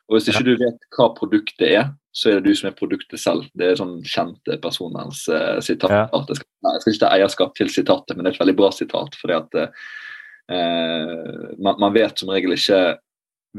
Og 0.06 0.18
hvis 0.18 0.30
ikke 0.30 0.46
du 0.46 0.56
vet 0.62 0.84
hva 0.96 1.10
produktet 1.18 1.66
er, 1.68 1.88
så 2.16 2.30
er 2.30 2.38
det 2.38 2.52
du 2.52 2.58
som 2.58 2.70
er 2.70 2.78
produktet 2.78 3.20
selv. 3.20 3.48
Det 3.58 3.72
er 3.72 3.80
sånn 3.80 3.98
kjente 4.06 4.60
personens 4.64 5.26
uh, 5.28 5.58
sitat. 5.66 6.14
Jeg, 6.14 6.38
skal, 6.40 6.50
nei, 6.64 6.74
jeg 6.76 6.84
skal 6.84 6.94
ikke 6.94 7.04
ta 7.04 7.14
eierskap 7.16 7.56
til 7.58 7.72
sitatet, 7.74 8.14
men 8.14 8.24
det 8.24 8.32
er 8.32 8.38
et 8.38 8.44
veldig 8.44 8.58
bra 8.62 8.70
sitat. 8.76 9.18
fordi 9.20 9.36
at 9.40 9.58
uh, 9.60 11.50
man, 11.58 11.76
man 11.82 11.96
vet 11.96 12.22
som 12.22 12.32
regel 12.32 12.56
ikke 12.56 12.82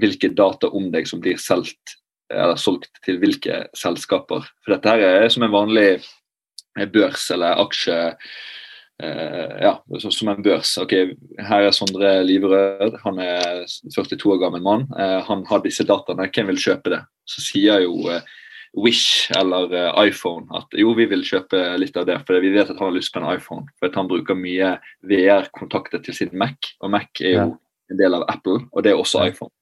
hvilke 0.01 0.31
data 0.37 0.71
om 0.77 0.91
deg 0.93 1.09
som 1.09 1.23
blir 1.25 1.41
solgt 1.41 1.97
eller 2.33 2.59
solgt 2.59 2.91
til 3.07 3.21
hvilke 3.23 3.65
selskaper. 3.77 4.47
For 4.65 4.75
dette 4.75 4.93
her 4.93 5.23
er 5.23 5.29
som 5.33 5.47
en 5.47 5.55
vanlig 5.55 5.89
eh, 5.95 6.89
børs 6.91 7.29
eller 7.35 7.61
aksje 7.63 7.97
eh, 8.09 8.33
ja, 9.01 9.75
så- 10.01 10.11
som 10.13 10.29
en 10.33 10.43
børs. 10.43 10.79
Ok, 10.81 10.93
Her 11.39 11.67
er 11.67 11.71
Sondre 11.71 12.25
Liverød, 12.25 12.99
han 13.03 13.19
er 13.19 13.65
42 13.93 14.33
år 14.33 14.41
gammel 14.41 14.63
mann. 14.63 14.87
Eh, 14.99 15.21
han 15.27 15.45
har 15.47 15.61
disse 15.61 15.85
dataene, 15.85 16.31
hvem 16.33 16.47
vil 16.47 16.57
kjøpe 16.57 16.91
det? 16.95 17.03
Så 17.29 17.43
sier 17.45 17.83
jo 17.85 18.09
eh, 18.09 18.21
Wish 18.77 19.31
eller 19.37 19.73
eh, 19.73 20.09
iPhone 20.09 20.47
at 20.55 20.67
jo, 20.77 20.93
vi 20.97 21.07
vil 21.07 21.23
kjøpe 21.25 21.79
litt 21.79 21.97
av 21.97 22.07
det, 22.07 22.19
for 22.27 22.41
vi 22.41 22.51
vet 22.53 22.71
at 22.71 22.77
han 22.79 22.89
har 22.91 22.97
lyst 22.97 23.13
på 23.13 23.21
en 23.23 23.37
iPhone. 23.37 23.67
For 23.79 23.89
at 23.89 23.95
han 23.95 24.09
bruker 24.09 24.35
mye 24.37 24.79
VR-kontakter 25.05 26.03
til 26.05 26.15
sin 26.15 26.33
Mac, 26.33 26.57
og 26.81 26.91
Mac 26.91 27.09
er 27.21 27.33
jo 27.37 27.47
en 27.91 27.97
del 28.01 28.15
av 28.15 28.25
Apple, 28.29 28.67
og 28.73 28.83
det 28.83 28.93
er 28.93 28.97
også 29.01 29.23
iPhone. 29.31 29.53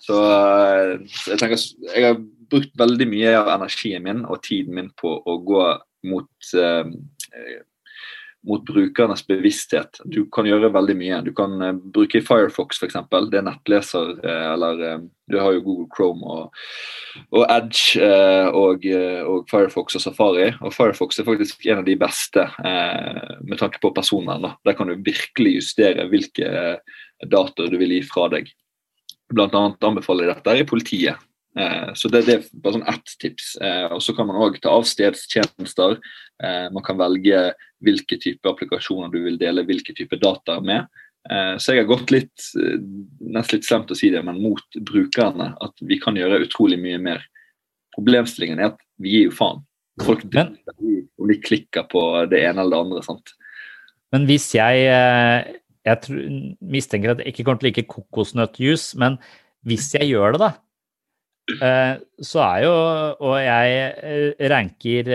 Så 0.00 0.16
eh, 0.16 0.98
jeg 1.28 1.38
tenker 1.38 1.60
jeg 1.94 2.04
har 2.06 2.20
brukt 2.50 2.72
veldig 2.80 3.06
mye 3.08 3.32
av 3.36 3.48
energien 3.60 4.02
min 4.02 4.24
og 4.24 4.40
tiden 4.42 4.74
min 4.74 4.90
på 4.96 5.12
å 5.28 5.34
gå 5.44 5.64
mot 6.08 6.54
eh, 6.56 6.84
eh, 7.36 7.58
mot 8.46 8.64
brukernes 8.64 9.22
bevissthet. 9.28 10.00
Du 10.08 10.22
kan 10.32 10.48
gjøre 10.48 10.72
veldig 10.72 10.96
mye. 10.96 11.20
Du 11.26 11.32
kan 11.36 11.56
uh, 11.60 11.74
bruke 11.76 12.22
Firefox 12.24 12.80
f.eks. 12.80 12.96
Det 13.10 13.40
er 13.40 13.46
nettleser 13.46 14.14
uh, 14.22 14.46
eller 14.54 14.84
uh, 14.84 15.02
Du 15.30 15.36
har 15.38 15.52
jo 15.54 15.64
Google 15.66 15.88
Chrome 15.94 16.26
og, 16.26 16.62
og 17.36 17.44
Edge 17.52 18.02
og, 18.50 18.82
og 19.30 19.44
Firefox 19.50 19.94
og 19.94 20.02
Safari. 20.02 20.48
Og 20.58 20.74
Firefox 20.74 21.20
er 21.20 21.28
faktisk 21.28 21.68
en 21.70 21.84
av 21.84 21.86
de 21.86 21.94
beste 22.00 22.48
med 23.46 23.60
tanke 23.60 23.78
på 23.78 23.92
personvern. 23.94 24.48
Der 24.66 24.74
kan 24.74 24.90
du 24.90 24.96
virkelig 25.06 25.54
justere 25.60 26.08
hvilke 26.10 26.46
eh, 26.46 26.98
data 27.30 27.68
du 27.70 27.78
vil 27.80 27.94
gi 27.96 28.02
fra 28.06 28.28
deg. 28.32 28.50
Blant 29.30 29.54
annet 29.54 29.86
anbefaler 29.86 30.26
jeg 30.26 30.40
dette 30.40 30.56
i 30.58 30.68
politiet. 30.68 31.26
Eh, 31.58 31.90
så 31.94 32.10
det, 32.10 32.24
det 32.28 32.36
er 32.36 32.46
bare 32.62 32.78
sånn 32.78 32.88
ett 32.90 33.16
tips. 33.22 33.54
Eh, 33.62 33.86
og 33.94 34.02
så 34.04 34.14
kan 34.16 34.28
man 34.30 34.40
òg 34.42 34.60
ta 34.62 34.74
av 34.74 34.86
stedstjenester. 34.88 35.98
Eh, 36.42 36.66
man 36.74 36.86
kan 36.86 36.98
velge 37.00 37.50
hvilke 37.84 38.18
type 38.20 38.48
applikasjoner 38.48 39.12
du 39.12 39.22
vil 39.24 39.38
dele 39.40 39.64
hvilke 39.68 39.94
type 39.96 40.18
data 40.20 40.58
med. 40.64 40.88
Eh, 41.28 41.56
så 41.60 41.74
jeg 41.74 41.84
har 41.84 41.90
gått 41.90 42.12
litt, 42.14 42.46
eh, 42.56 42.78
nesten 43.20 43.58
litt 43.58 43.68
slemt 43.68 43.92
å 43.92 43.98
si 43.98 44.10
det, 44.12 44.22
men 44.24 44.40
mot 44.40 44.78
brukerne. 44.88 45.52
At 45.60 45.76
vi 45.80 45.98
kan 46.00 46.16
gjøre 46.16 46.40
utrolig 46.46 46.80
mye 46.80 47.00
mer. 47.00 47.24
Problemstillingen 47.96 48.60
er 48.60 48.72
at 48.72 48.80
vi 49.00 49.16
gir 49.16 49.28
jo 49.28 49.36
faen. 49.36 49.64
Folk 50.00 50.24
driter 50.24 50.72
i 50.80 51.02
om 51.20 51.28
de 51.28 51.36
klikker 51.36 51.84
på 51.90 52.02
det 52.30 52.40
ene 52.46 52.62
eller 52.62 52.70
det 52.70 52.84
andre. 52.86 53.02
sant? 53.04 53.34
Men 54.12 54.26
hvis 54.26 54.54
jeg 54.54 54.86
eh, 54.88 55.56
Jeg 55.80 56.02
tror, 56.04 56.56
mistenker 56.60 57.10
at 57.10 57.18
jeg 57.24 57.32
ikke 57.32 57.44
kommer 57.44 57.60
til 57.60 57.66
å 57.66 57.70
like 57.70 57.88
kokosnøttjus, 57.88 58.96
men 59.00 59.16
hvis 59.64 59.94
jeg 59.94 60.10
gjør 60.10 60.36
det, 60.36 60.40
da, 60.40 60.50
så 62.20 62.42
er 62.44 62.58
jo 62.62 62.74
Og 63.26 63.40
jeg 63.40 64.50
ranker 64.52 65.08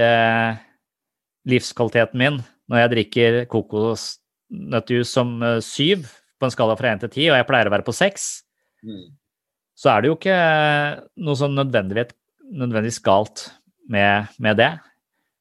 livskvaliteten 1.45 2.17
min 2.17 2.41
når 2.71 2.81
jeg 2.81 2.91
drikker 2.95 3.39
kokosnøttjus 3.51 5.11
som 5.17 5.35
eh, 5.45 5.59
syv 5.63 6.07
på 6.39 6.47
en 6.47 6.53
skala 6.53 6.75
fra 6.79 6.91
én 6.91 6.99
til 7.01 7.11
ti, 7.13 7.27
og 7.29 7.37
jeg 7.39 7.47
pleier 7.47 7.69
å 7.69 7.75
være 7.75 7.87
på 7.87 7.95
seks, 7.95 8.41
Mm. 8.85 9.15
så 9.73 9.89
er 9.89 10.01
det 10.03 10.09
jo 10.11 10.15
ikke 10.19 10.33
noe 11.25 11.33
sånn 11.39 11.55
nødvendigvis, 11.57 12.11
nødvendigvis 12.53 12.99
galt 13.01 13.47
med, 13.89 14.27
med 14.37 14.59
det. 14.59 14.67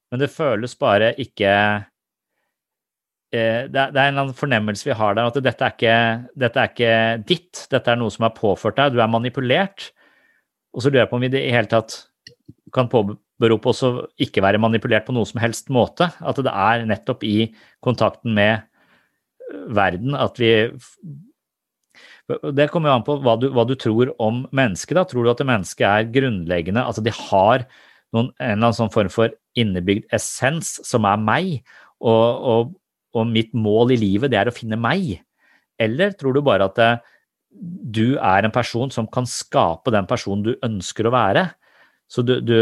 Men 0.08 0.22
det 0.22 0.30
føles 0.32 0.72
bare 0.80 1.10
ikke 1.20 1.50
eh, 3.34 3.66
det, 3.68 3.76
er, 3.76 3.90
det 3.92 3.98
er 4.00 4.06
en 4.06 4.14
eller 4.14 4.22
annen 4.22 4.38
fornemmelse 4.38 4.88
vi 4.88 4.96
har 4.96 5.18
der, 5.18 5.28
at 5.28 5.36
dette 5.44 5.66
er, 5.66 5.74
ikke, 5.76 5.98
dette 6.40 6.62
er 6.62 6.72
ikke 6.72 6.94
ditt, 7.28 7.66
dette 7.74 7.92
er 7.92 8.00
noe 8.00 8.14
som 8.14 8.24
er 8.24 8.32
påført 8.38 8.78
deg, 8.80 8.94
du 8.94 9.02
er 9.04 9.12
manipulert. 9.12 9.90
Og 10.72 10.80
så 10.80 10.88
lurer 10.88 11.04
jeg 11.04 11.12
på 11.12 11.18
om 11.20 11.26
vi 11.26 11.28
i 11.28 11.34
det 11.36 11.44
hele 11.52 11.70
tatt 11.70 11.98
kan 12.74 12.88
påberope 13.34 13.70
oss 13.70 13.82
å 13.84 13.92
ikke 14.20 14.42
være 14.44 14.60
manipulert 14.62 15.06
på 15.06 15.14
noe 15.14 15.26
som 15.26 15.40
helst 15.42 15.70
måte. 15.72 16.10
At 16.20 16.38
det 16.38 16.52
er 16.52 16.86
nettopp 16.88 17.24
i 17.26 17.52
kontakten 17.84 18.34
med 18.34 18.64
verden 19.74 20.14
at 20.16 20.38
vi 20.40 20.70
Det 22.24 22.70
kommer 22.72 22.88
jo 22.88 22.94
an 22.96 23.04
på 23.04 23.18
hva 23.20 23.34
du, 23.36 23.50
hva 23.52 23.66
du 23.68 23.74
tror 23.76 24.14
om 24.18 24.46
mennesket. 24.50 24.94
da. 24.96 25.04
Tror 25.04 25.24
du 25.24 25.30
at 25.30 25.44
mennesket 25.44 25.84
er 25.84 26.08
grunnleggende, 26.08 26.80
altså 26.80 27.02
de 27.04 27.12
har 27.12 27.66
noen, 28.14 28.30
en 28.38 28.54
eller 28.54 28.70
annen 28.70 28.78
sånn 28.78 28.92
form 28.94 29.10
for 29.12 29.34
innebygd 29.54 30.06
essens 30.10 30.78
som 30.88 31.04
er 31.04 31.20
meg, 31.20 31.50
og, 32.00 32.46
og, 32.48 32.72
og 33.12 33.28
mitt 33.28 33.52
mål 33.52 33.92
i 33.92 34.00
livet 34.00 34.32
det 34.32 34.40
er 34.40 34.48
å 34.48 34.56
finne 34.56 34.78
meg? 34.80 35.20
Eller 35.76 36.16
tror 36.16 36.32
du 36.32 36.40
bare 36.40 36.70
at 36.70 36.80
det, 36.80 36.90
du 37.52 38.16
er 38.16 38.48
en 38.48 38.54
person 38.54 38.88
som 38.90 39.06
kan 39.06 39.28
skape 39.28 39.92
den 39.92 40.08
personen 40.08 40.46
du 40.46 40.54
ønsker 40.64 41.04
å 41.04 41.12
være? 41.12 41.50
Så 42.08 42.24
du, 42.24 42.38
du, 42.40 42.56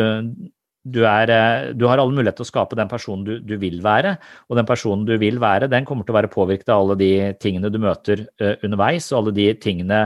du, 0.82 1.02
er, 1.06 1.30
eh, 1.30 1.72
du 1.78 1.86
har 1.86 2.00
alle 2.00 2.14
muligheter 2.14 2.42
til 2.42 2.48
å 2.48 2.50
skape 2.50 2.78
den 2.78 2.90
personen 2.90 3.24
du, 3.26 3.34
du, 3.46 3.54
vil 3.62 3.78
være, 3.84 4.16
og 4.50 4.59
den 4.59 4.68
personen 4.68 5.04
du 5.06 5.14
vil 5.20 5.38
være, 5.42 5.70
den 5.70 5.86
kommer 5.86 6.06
til 6.06 6.14
å 6.14 6.18
være 6.18 6.32
påvirket 6.32 6.72
av 6.72 6.82
alle 6.82 6.96
de 6.98 7.12
tingene 7.42 7.70
du 7.70 7.78
møter 7.82 8.24
uh, 8.42 8.56
underveis, 8.66 9.06
og 9.12 9.20
alle 9.20 9.34
de 9.36 9.46
tingene, 9.62 10.00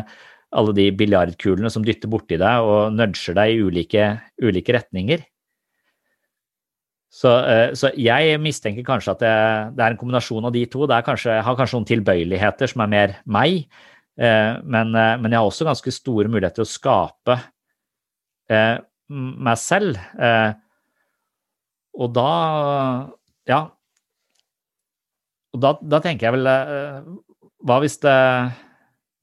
alle 0.56 0.74
de 0.76 0.90
biljardkulene 0.96 1.72
som 1.72 1.84
dytter 1.84 2.12
borti 2.12 2.36
deg 2.40 2.68
og 2.68 2.92
nudger 2.94 3.38
deg 3.38 3.54
i 3.54 3.62
ulike, 3.64 4.10
ulike 4.44 4.76
retninger. 4.76 5.24
Så, 7.16 7.32
uh, 7.32 7.72
så, 7.72 7.94
jeg 7.96 8.36
mistenker 8.44 8.84
kanskje 8.84 9.16
at 9.16 9.24
det, 9.24 9.32
det, 9.78 9.86
er 9.86 9.96
en 9.96 10.00
kombinasjon 10.02 10.50
av 10.50 10.52
de 10.52 10.66
to. 10.68 10.84
Det 10.84 11.00
kanskje, 11.08 11.38
har 11.40 11.56
kanskje 11.56 11.80
noen 11.80 11.88
tilbøyeligheter 11.88 12.74
som 12.74 12.84
er 12.84 12.92
mer 12.92 13.16
meg, 13.24 13.62
uh, 14.20 14.60
men, 14.60 14.92
men, 14.92 15.30
jeg 15.32 15.40
har 15.40 15.48
også 15.48 15.70
ganske 15.72 15.96
store 16.02 16.28
muligheter 16.28 16.60
til 16.60 16.68
å 16.68 16.74
skape 16.74 17.40
meg 18.46 19.56
selv. 19.58 19.96
Og 21.96 22.12
da 22.16 22.30
Ja. 23.48 23.60
Og 25.54 25.60
da, 25.62 25.72
da 25.80 26.00
tenker 26.04 26.28
jeg 26.28 26.36
vel 26.36 26.48
hva 27.66 27.76
hvis, 27.80 27.96
det, 28.02 28.14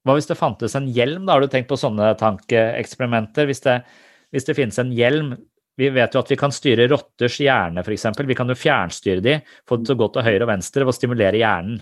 hva 0.04 0.16
hvis 0.18 0.30
det 0.30 0.40
fantes 0.40 0.74
en 0.76 0.88
hjelm? 0.90 1.28
Da 1.28 1.36
har 1.36 1.44
du 1.44 1.52
tenkt 1.52 1.70
på 1.70 1.78
sånne 1.78 2.14
tankeeksperimenter? 2.18 3.46
Hvis 3.50 3.62
det, 3.66 3.82
hvis 4.34 4.48
det 4.48 4.56
finnes 4.58 4.80
en 4.82 4.94
hjelm 4.96 5.36
Vi 5.78 5.90
vet 5.90 6.14
jo 6.14 6.22
at 6.22 6.30
vi 6.30 6.38
kan 6.38 6.54
styre 6.54 6.86
rotters 6.86 7.40
hjerne, 7.42 7.82
f.eks. 7.82 8.06
Vi 8.30 8.36
kan 8.38 8.50
jo 8.50 8.58
fjernstyre 8.58 9.24
de, 9.26 9.40
få 9.66 9.80
dem 9.80 9.88
til 9.88 9.96
å 9.96 10.02
gå 10.04 10.08
til 10.14 10.26
høyre 10.28 10.46
og 10.46 10.52
venstre 10.52 10.84
ved 10.84 10.92
å 10.92 10.94
stimulere 10.94 11.40
hjernen. 11.42 11.80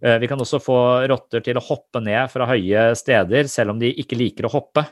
Vi 0.00 0.28
kan 0.30 0.40
også 0.40 0.56
få 0.64 0.78
rotter 1.12 1.44
til 1.44 1.60
å 1.60 1.64
hoppe 1.66 2.00
ned 2.00 2.32
fra 2.32 2.48
høye 2.48 2.86
steder, 2.96 3.44
selv 3.52 3.74
om 3.74 3.82
de 3.82 3.92
ikke 4.00 4.16
liker 4.16 4.48
å 4.48 4.54
hoppe. 4.54 4.86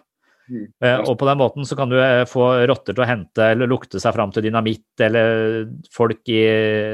Mm. 0.50 0.66
Og 1.06 1.14
på 1.18 1.26
den 1.28 1.38
måten 1.38 1.66
så 1.68 1.76
kan 1.78 1.90
du 1.92 1.96
få 2.28 2.46
rotter 2.68 2.96
til 2.96 3.04
å 3.04 3.08
hente 3.08 3.46
eller 3.54 3.70
lukte 3.70 4.00
seg 4.02 4.14
fram 4.16 4.32
til 4.34 4.44
dynamitt 4.48 5.04
eller 5.06 5.68
folk 5.94 6.28
i 6.32 6.42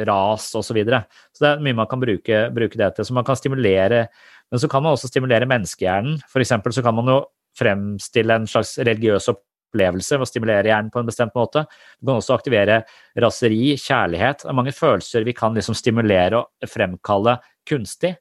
ras 0.09 0.51
osv. 0.53 0.69
Så, 0.69 0.77
videre. 0.77 1.03
så 1.33 1.45
det 1.45 1.51
er 1.51 1.65
mye 1.65 1.79
man 1.81 1.89
kan 1.91 2.03
bruke, 2.03 2.43
bruke, 2.55 2.79
det 2.79 2.93
til. 2.97 3.09
Så 3.09 3.17
man 3.17 3.27
kan 3.27 3.39
stimulere 3.39 4.07
Men 4.49 4.61
så 4.63 4.69
kan 4.69 4.81
man 4.81 4.95
også 4.97 5.11
stimulere 5.11 5.45
menneskehjernen. 5.45 6.23
F.eks. 6.25 6.55
så 6.73 6.83
kan 6.85 6.95
man 6.97 7.11
jo 7.11 7.19
fremstille 7.59 8.39
en 8.39 8.47
slags 8.49 8.79
religiøs 8.81 9.27
opplevelse 9.29 10.17
ved 10.17 10.25
å 10.25 10.29
stimulere 10.31 10.71
hjernen 10.71 10.89
på 10.95 11.03
en 11.03 11.11
bestemt 11.11 11.37
måte. 11.37 11.67
Du 12.01 12.09
kan 12.09 12.17
også 12.17 12.39
aktivere 12.39 12.79
raseri, 13.21 13.75
kjærlighet. 13.77 14.47
Det 14.47 14.49
er 14.49 14.57
mange 14.57 14.73
følelser 14.73 15.27
vi 15.29 15.37
kan 15.37 15.53
liksom 15.53 15.77
stimulere 15.77 16.41
og 16.41 16.71
fremkalle 16.73 17.37
kunstig. 17.69 18.15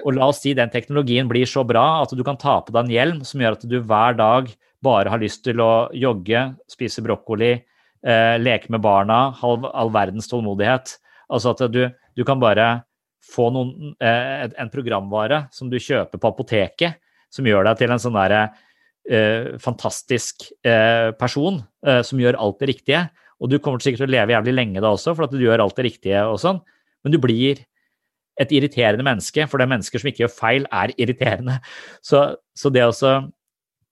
Og 0.00 0.14
la 0.16 0.30
oss 0.30 0.40
si 0.40 0.54
den 0.56 0.70
teknologien 0.72 1.28
blir 1.28 1.48
så 1.48 1.64
bra 1.68 1.84
at 2.00 2.12
du 2.16 2.22
kan 2.24 2.38
ta 2.40 2.60
på 2.64 2.72
deg 2.72 2.86
en 2.86 2.94
hjelm 2.94 3.18
som 3.28 3.42
gjør 3.42 3.58
at 3.58 3.66
du 3.68 3.76
hver 3.80 4.16
dag 4.16 4.48
bare 4.82 5.12
har 5.12 5.20
lyst 5.20 5.44
til 5.44 5.60
å 5.62 5.90
jogge, 5.94 6.46
spise 6.70 7.04
brokkoli, 7.04 7.52
eh, 7.52 8.36
leke 8.40 8.72
med 8.72 8.82
barna, 8.82 9.30
ha 9.36 9.52
all 9.70 9.92
verdens 9.94 10.30
tålmodighet. 10.30 10.96
Altså 11.30 11.52
at 11.52 11.62
du, 11.70 11.84
du 12.16 12.24
kan 12.24 12.40
bare 12.42 12.82
få 13.22 13.50
noen, 13.54 13.92
eh, 14.02 14.48
en 14.58 14.72
programvare 14.72 15.46
som 15.54 15.70
du 15.70 15.78
kjøper 15.78 16.18
på 16.18 16.32
apoteket, 16.32 16.98
som 17.32 17.46
gjør 17.46 17.68
deg 17.68 17.78
til 17.78 17.92
en 17.92 18.02
sånn 18.02 18.16
derre 18.16 18.42
eh, 19.08 19.54
fantastisk 19.62 20.48
person 21.18 21.62
som 21.82 22.20
gjør 22.20 22.36
alt 22.38 22.60
det 22.60 22.68
riktige. 22.70 23.06
Og 23.42 23.50
du 23.50 23.58
kommer 23.58 23.82
sikkert 23.82 24.04
til 24.04 24.10
å 24.10 24.14
leve 24.14 24.34
jævlig 24.34 24.54
lenge 24.54 24.82
da 24.82 24.92
også, 24.94 25.14
for 25.16 25.26
at 25.26 25.32
du 25.34 25.40
gjør 25.42 25.64
alt 25.64 25.78
det 25.78 25.86
riktige 25.88 26.20
og 26.30 26.38
sånn. 26.38 26.60
Men 27.02 27.14
du 27.14 27.18
blir 27.22 27.62
et 28.40 28.52
irriterende 28.54 29.04
menneske, 29.04 29.44
for 29.48 29.60
det 29.60 29.66
er 29.66 29.74
mennesker 29.74 30.00
som 30.00 30.08
ikke 30.08 30.24
gjør 30.24 30.34
feil, 30.34 30.66
er 30.72 30.94
irriterende. 30.96 31.58
Så, 32.04 32.24
så 32.56 32.72
det 32.72 32.86
å 32.86 32.94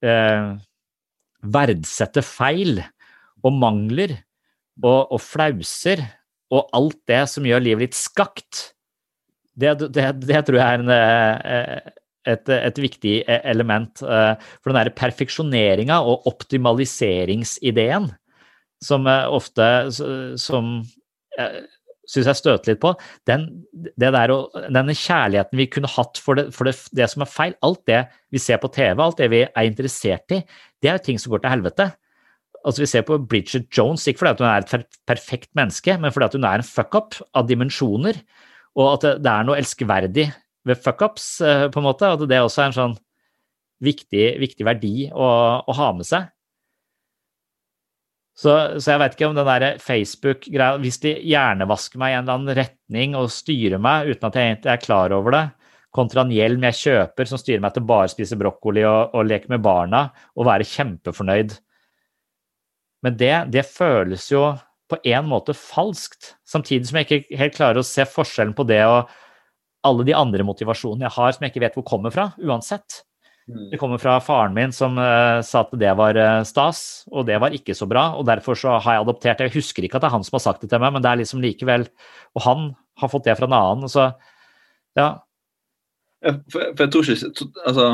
eh, 0.04 0.50
verdsette 1.40 2.24
feil 2.24 2.80
og 3.44 3.56
mangler 3.56 4.16
og, 4.80 5.12
og 5.12 5.20
flauser 5.20 6.02
og 6.50 6.70
alt 6.74 6.98
det 7.08 7.22
som 7.30 7.46
gjør 7.46 7.62
livet 7.62 7.90
litt 7.90 7.98
skakt, 7.98 8.70
det, 9.60 9.76
det, 9.92 10.06
det 10.24 10.44
tror 10.46 10.58
jeg 10.58 10.66
er 10.66 10.82
en, 10.82 10.92
eh, 10.94 11.90
et, 12.32 12.50
et, 12.54 12.80
viktig 12.80 13.14
element. 13.28 14.02
eh, 14.02 14.34
For 14.60 14.70
den 14.70 14.80
derre 14.80 14.96
perfeksjoneringa 14.96 16.00
og 16.06 16.26
optimaliseringsideen 16.30 18.10
som 18.82 19.06
eh, 19.10 19.26
ofte 19.28 19.68
som 20.40 20.80
syns 22.10 22.28
jeg 22.30 22.38
støter 22.40 22.72
litt 22.72 22.82
på, 22.82 22.92
den, 23.30 23.46
der, 24.00 24.34
denne 24.66 24.96
kjærligheten 24.96 25.60
vi 25.60 25.68
kunne 25.70 25.90
hatt 25.90 26.18
for, 26.22 26.38
det, 26.38 26.48
for 26.56 26.66
det, 26.66 26.74
det, 26.96 27.06
som 27.12 27.24
er 27.24 27.30
feil, 27.30 27.56
alt 27.66 27.82
det 27.90 28.02
vi 28.34 28.42
ser 28.42 28.60
på 28.62 28.70
TV, 28.74 28.98
alt 28.98 29.20
det 29.22 29.30
vi 29.32 29.44
er 29.46 29.68
interessert 29.68 30.34
i, 30.34 30.40
det 30.82 30.90
er 30.90 30.98
jo 30.98 31.06
ting 31.06 31.20
som 31.22 31.34
går 31.34 31.44
til 31.44 31.54
helvete. 31.54 31.90
Altså 32.60 32.82
Vi 32.82 32.90
ser 32.90 33.06
på 33.08 33.16
Bridget 33.24 33.70
Jones 33.72 34.04
ikke 34.10 34.24
fordi 34.24 34.44
hun 34.44 34.50
er 34.50 34.66
et 34.66 34.98
perfekt 35.08 35.50
menneske, 35.56 35.96
men 36.00 36.12
fordi 36.12 36.36
hun 36.36 36.48
er 36.48 36.60
en 36.60 36.66
fuck-up 36.66 37.16
av 37.36 37.48
dimensjoner, 37.48 38.20
og 38.78 38.94
at 38.94 39.06
det, 39.06 39.14
det 39.24 39.32
er 39.32 39.46
noe 39.46 39.60
elskverdig 39.60 40.26
ved 40.68 40.82
fuck-ups, 40.84 41.30
eh, 41.46 41.68
på 41.72 41.80
en 41.80 41.88
måte, 41.88 42.10
at 42.10 42.26
det 42.28 42.42
også 42.42 42.64
er 42.64 42.70
en 42.70 42.76
sånn 42.76 42.98
viktig, 43.80 44.26
viktig 44.42 44.66
verdi 44.68 44.94
å, 45.08 45.30
å 45.64 45.76
ha 45.78 45.88
med 45.96 46.08
seg. 46.08 46.28
Så, 48.40 48.52
så, 48.80 48.94
jeg 48.94 49.00
vet 49.02 49.16
ikke 49.16 49.28
om 49.28 49.36
den 49.36 49.48
der 49.48 49.80
Facebook-greia 49.84 50.78
Hvis 50.80 51.00
de 51.02 51.12
hjernevasker 51.28 52.00
meg 52.00 52.14
i 52.14 52.16
en 52.16 52.22
eller 52.24 52.38
annen 52.38 52.56
retning 52.56 53.16
og 53.18 53.32
styrer 53.34 53.82
meg 53.82 54.08
uten 54.08 54.28
at 54.30 54.38
jeg 54.38 54.52
egentlig 54.52 54.72
er 54.72 54.84
klar 54.84 55.12
over 55.12 55.34
det, 55.36 55.42
kontra 55.92 56.24
en 56.24 56.32
hjelm 56.32 56.64
jeg 56.70 56.78
kjøper 56.78 57.28
som 57.28 57.40
styrer 57.40 57.60
meg 57.60 57.74
til 57.74 57.84
bare 57.90 58.08
å 58.08 58.12
spise 58.12 58.38
brokkoli 58.40 58.86
og, 58.86 59.12
og 59.12 59.26
leke 59.28 59.50
med 59.52 59.64
barna 59.64 60.06
og 60.38 60.48
være 60.48 60.68
kjempefornøyd 60.70 61.58
Men 63.04 63.16
det, 63.20 63.34
det 63.52 63.66
føles 63.68 64.30
jo 64.30 64.44
på 64.90 64.98
en 65.06 65.28
måte 65.30 65.54
falskt, 65.54 66.34
samtidig 66.48 66.88
som 66.88 66.98
jeg 66.98 67.06
ikke 67.06 67.38
helt 67.38 67.54
klarer 67.56 67.80
å 67.80 67.86
se 67.86 68.04
forskjellen 68.08 68.56
på 68.58 68.66
det 68.66 68.80
og 68.88 69.12
alle 69.86 70.04
de 70.08 70.16
andre 70.16 70.44
motivasjonene 70.44 71.06
jeg 71.06 71.16
har 71.16 71.36
som 71.36 71.44
jeg 71.44 71.54
ikke 71.54 71.62
vet 71.64 71.76
hvor 71.78 71.86
kommer 71.92 72.12
fra, 72.14 72.26
uansett. 72.42 73.02
Det 73.70 73.78
kommer 73.80 74.00
fra 74.02 74.18
faren 74.24 74.54
min 74.56 74.72
som 74.74 74.98
uh, 74.98 75.40
sa 75.46 75.62
at 75.64 75.72
det 75.80 75.92
var 75.98 76.18
uh, 76.18 76.42
stas, 76.46 77.04
og 77.10 77.26
det 77.28 77.38
var 77.42 77.54
ikke 77.56 77.76
så 77.76 77.88
bra. 77.90 78.10
og 78.18 78.26
Derfor 78.28 78.58
så 78.58 78.76
har 78.78 78.98
jeg 78.98 79.06
adoptert. 79.06 79.42
Jeg 79.44 79.54
husker 79.56 79.86
ikke 79.86 79.98
at 79.98 80.04
det 80.04 80.10
er 80.10 80.16
han 80.16 80.26
som 80.26 80.38
har 80.38 80.44
sagt 80.44 80.64
det 80.64 80.70
til 80.72 80.82
meg, 80.82 80.94
men 80.94 81.04
det 81.04 81.10
er 81.10 81.22
liksom 81.22 81.42
likevel 81.42 81.88
Og 82.36 82.44
han 82.46 82.70
har 83.00 83.12
fått 83.12 83.26
det 83.28 83.36
fra 83.38 83.48
en 83.48 83.56
annen. 83.56 83.90
Så 83.90 84.10
ja. 84.98 85.10
For, 86.20 86.74
for 86.76 86.82
jeg, 86.84 86.90
tror 86.92 87.06
ikke, 87.08 87.28
altså, 87.64 87.84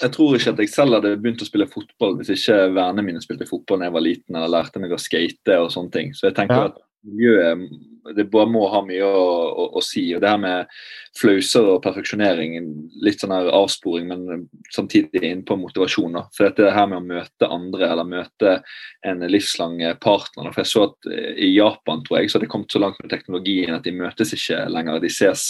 jeg 0.00 0.12
tror 0.14 0.36
ikke 0.38 0.52
at 0.54 0.60
jeg 0.62 0.70
selv 0.72 0.96
hadde 0.96 1.16
begynt 1.20 1.42
å 1.44 1.48
spille 1.48 1.66
fotball 1.68 2.14
hvis 2.16 2.30
ikke 2.32 2.70
vennene 2.70 3.04
mine 3.04 3.20
spilte 3.20 3.48
fotball 3.48 3.82
da 3.82 3.90
jeg 3.90 3.96
var 3.98 4.04
liten 4.06 4.38
eller 4.38 4.52
lærte 4.54 4.80
meg 4.80 4.94
å 4.96 5.00
skate 5.00 5.58
og 5.60 5.68
sånne 5.74 5.92
ting. 5.92 6.14
Så 6.16 6.30
jeg 6.30 6.38
tenker 6.38 6.56
ja. 6.62 6.70
at 6.70 6.80
miljøet 7.04 7.66
det 8.14 8.28
bare 8.30 8.48
må 8.50 8.66
ha 8.70 8.82
mye 8.84 9.04
å, 9.04 9.24
å, 9.48 9.66
å, 9.78 9.82
si. 9.84 10.04
og 10.14 10.22
Det 10.22 10.30
her 10.30 10.40
med 10.42 10.72
flauser 11.16 11.66
og 11.72 11.80
perfeksjonering, 11.84 12.56
litt 13.04 13.22
sånn 13.22 13.32
her 13.34 13.48
avsporing, 13.54 14.10
men 14.10 14.44
samtidig 14.74 15.22
innpå 15.24 15.56
motivasjon. 15.58 16.18
Da. 16.18 16.24
For 16.36 16.48
dette 16.48 16.74
her 16.74 16.88
med 16.90 17.00
å 17.00 17.06
møte 17.06 17.50
andre 17.52 17.88
eller 17.88 18.08
møte 18.08 18.54
en 19.06 19.24
livslang 19.30 19.80
partner. 20.02 20.50
For 20.52 20.62
jeg 20.62 20.72
så 20.72 20.84
at 20.90 21.10
eh, 21.10 21.32
I 21.48 21.50
Japan 21.54 22.04
tror 22.04 22.20
jeg, 22.20 22.30
så 22.30 22.38
har 22.38 22.46
det 22.46 22.52
kommet 22.52 22.74
så 22.74 22.82
langt 22.82 23.00
med 23.02 23.12
teknologien 23.12 23.74
at 23.76 23.86
de 23.86 23.96
møtes 23.96 24.34
ikke 24.36 24.62
lenger. 24.72 25.00
De 25.02 25.12
ses 25.12 25.46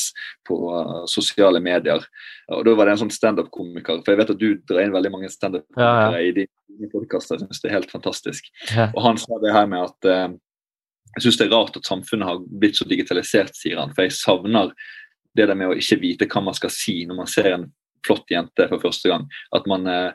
på 0.47 0.61
uh, 0.71 1.05
sosiale 1.11 1.63
medier. 1.63 2.05
og 2.53 2.65
Da 2.67 2.77
var 2.79 2.87
det 2.87 2.97
en 2.97 3.05
sånn 3.07 3.15
standup-komiker, 3.15 4.03
for 4.05 4.15
jeg 4.15 4.23
vet 4.23 4.35
at 4.37 4.43
du 4.43 4.49
drar 4.69 4.85
inn 4.85 4.95
veldig 4.95 5.15
mange 5.15 5.33
standup-komikere 5.33 6.15
ja, 6.15 6.23
ja. 6.23 6.25
i 6.31 6.35
dine 6.37 6.91
podkaster. 6.93 7.41
Jeg 7.41 7.47
syns 7.47 7.63
det 7.63 7.71
er 7.71 7.79
helt 7.81 7.95
fantastisk. 7.95 8.51
Ja. 8.71 8.91
Og 8.93 9.03
Han 9.07 9.21
sa 9.21 9.41
det 9.43 9.55
her 9.57 9.71
med 9.71 9.89
at 9.91 10.11
uh, 10.11 10.29
jeg 11.17 11.25
syns 11.25 11.39
det 11.41 11.47
er 11.47 11.55
rart 11.55 11.77
at 11.79 11.89
samfunnet 11.89 12.29
har 12.29 12.45
blitt 12.45 12.77
så 12.77 12.85
digitalisert, 12.89 13.57
sier 13.57 13.81
han. 13.81 13.95
For 13.97 14.05
jeg 14.05 14.17
savner 14.19 14.73
det 15.37 15.47
der 15.49 15.57
med 15.57 15.73
å 15.73 15.79
ikke 15.79 16.01
vite 16.03 16.29
hva 16.29 16.43
man 16.45 16.57
skal 16.57 16.73
si 16.73 16.99
når 17.09 17.21
man 17.23 17.31
ser 17.31 17.51
en 17.55 17.67
flott 18.07 18.31
jente 18.31 18.69
for 18.71 18.83
første 18.83 19.11
gang. 19.11 19.25
At 19.57 19.67
man, 19.71 19.89
eh, 19.91 20.13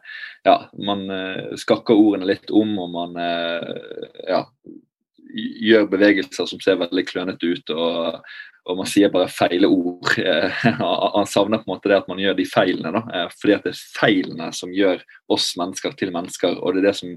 ja, 0.48 0.56
man 0.78 1.10
eh, 1.12 1.58
skakker 1.60 1.98
ordene 1.98 2.30
litt 2.30 2.54
om, 2.54 2.78
og 2.84 2.94
man 2.94 3.18
eh, 3.20 4.30
ja, 4.30 4.46
gjør 5.66 5.90
bevegelser 5.92 6.48
som 6.50 6.62
ser 6.64 6.80
veldig 6.82 7.06
klønete 7.10 7.50
ut. 7.50 7.74
og, 7.76 8.22
og 8.70 8.78
man 8.78 8.90
sier 8.90 9.10
bare 9.10 9.32
feile 9.32 9.66
ord. 9.74 10.12
Han 11.18 11.26
savner 11.26 11.64
på 11.64 11.66
en 11.66 11.72
måte 11.72 11.90
det 11.90 11.96
at 11.98 12.10
man 12.12 12.20
gjør 12.22 12.36
de 12.38 12.46
feilene. 12.46 12.92
da, 12.94 13.24
fordi 13.34 13.56
at 13.56 13.64
det 13.66 13.72
er 13.74 13.80
feilene 13.98 14.52
som 14.54 14.74
gjør 14.76 15.02
oss 15.34 15.56
mennesker 15.58 15.96
til 15.98 16.14
mennesker. 16.14 16.60
og 16.62 16.76
det 16.76 16.84
er 16.84 16.92
det 16.92 17.00
som 17.00 17.16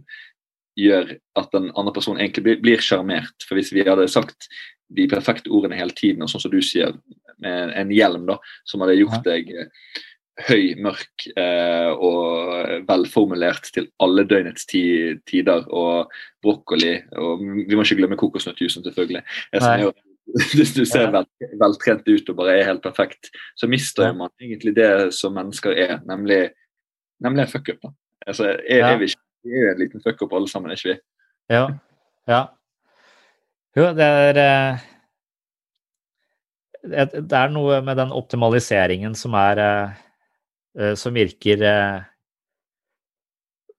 gjør 0.78 1.16
at 1.38 1.52
den 1.54 1.70
andre 1.74 1.92
personen 1.94 2.22
egentlig 2.22 2.58
blir 2.62 2.82
sjarmert. 2.82 3.46
For 3.46 3.58
hvis 3.58 3.72
vi 3.74 3.84
hadde 3.86 4.08
sagt 4.10 4.48
de 4.94 5.06
perfekte 5.10 5.52
ordene 5.54 5.78
hele 5.78 5.94
tiden, 5.96 6.24
og 6.24 6.30
sånn 6.30 6.42
som 6.44 6.52
du 6.52 6.60
sier, 6.64 6.94
med 7.42 7.74
en 7.76 7.92
hjelm 7.92 8.26
da, 8.28 8.38
som 8.68 8.84
hadde 8.84 8.98
gjort 9.00 9.24
deg 9.26 9.50
eh, 9.50 9.68
høy, 10.48 10.74
mørk 10.82 11.26
eh, 11.38 11.90
og 11.92 12.86
velformulert 12.88 13.70
til 13.74 13.88
alle 14.02 14.24
døgnets 14.30 14.66
tider, 14.70 15.66
og 15.70 16.10
brokkoli 16.42 16.96
og 17.20 17.44
Vi 17.44 17.76
må 17.76 17.84
ikke 17.84 18.00
glemme 18.00 18.18
kokosnøttjuicen, 18.20 18.86
selvfølgelig. 18.86 19.24
Hvis 20.56 20.72
du 20.72 20.86
ser 20.88 21.10
vel, 21.12 21.26
veltrent 21.60 22.06
ut 22.08 22.30
og 22.32 22.38
bare 22.38 22.56
er 22.56 22.70
helt 22.70 22.82
perfekt, 22.82 23.28
så 23.60 23.68
mister 23.68 24.14
man 24.16 24.32
egentlig 24.40 24.72
det 24.78 25.12
som 25.14 25.34
mennesker 25.36 25.76
er, 25.76 25.98
nemlig, 26.08 26.48
nemlig 27.22 27.44
en 27.44 27.52
fuck-up. 27.52 27.90
Altså, 28.24 28.54
er, 28.64 28.86
er 28.88 28.96
vi 28.98 29.10
ikke 29.12 29.23
vi 29.44 29.52
er 29.52 29.66
jo 29.66 29.72
en 29.74 29.80
liten 29.82 30.02
fuck-up 30.04 30.32
alle 30.36 30.48
sammen, 30.50 30.72
ikke 30.74 30.94
vi? 30.94 30.96
Ja. 31.52 31.66
ja. 32.30 32.40
Jo, 33.76 33.90
det 33.96 34.06
er 34.06 34.40
eh, 34.40 34.84
Det 37.14 37.36
er 37.36 37.52
noe 37.52 37.80
med 37.84 37.98
den 38.00 38.14
optimaliseringen 38.14 39.16
som 39.18 39.36
er 39.38 39.60
eh, 39.60 40.02
eh, 40.78 40.94
Som 41.00 41.16
virker 41.18 41.64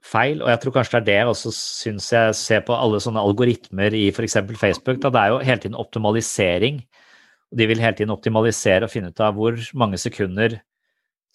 feil. 0.05 0.43
Og 0.43 0.51
jeg 0.51 0.61
tror 0.61 0.75
kanskje 0.75 0.99
det 0.99 1.01
er 1.01 1.07
det 1.07 1.17
jeg 1.17 1.31
også 1.31 1.51
syns 1.55 2.11
jeg 2.13 2.35
ser 2.37 2.61
på 2.67 2.75
alle 2.77 2.99
sånne 3.01 3.23
algoritmer 3.25 3.95
i 3.97 4.07
f.eks. 4.13 4.37
Facebook. 4.59 4.99
Da 5.01 5.09
det 5.09 5.21
er 5.21 5.33
jo 5.33 5.41
hele 5.47 5.63
tiden 5.63 5.79
optimalisering. 5.81 6.83
Og 7.49 7.57
De 7.57 7.67
vil 7.71 7.81
hele 7.81 7.97
tiden 7.97 8.13
optimalisere 8.13 8.85
og 8.85 8.93
finne 8.93 9.09
ut 9.09 9.23
av 9.23 9.33
hvor 9.33 9.57
mange 9.73 9.97
sekunder 10.01 10.59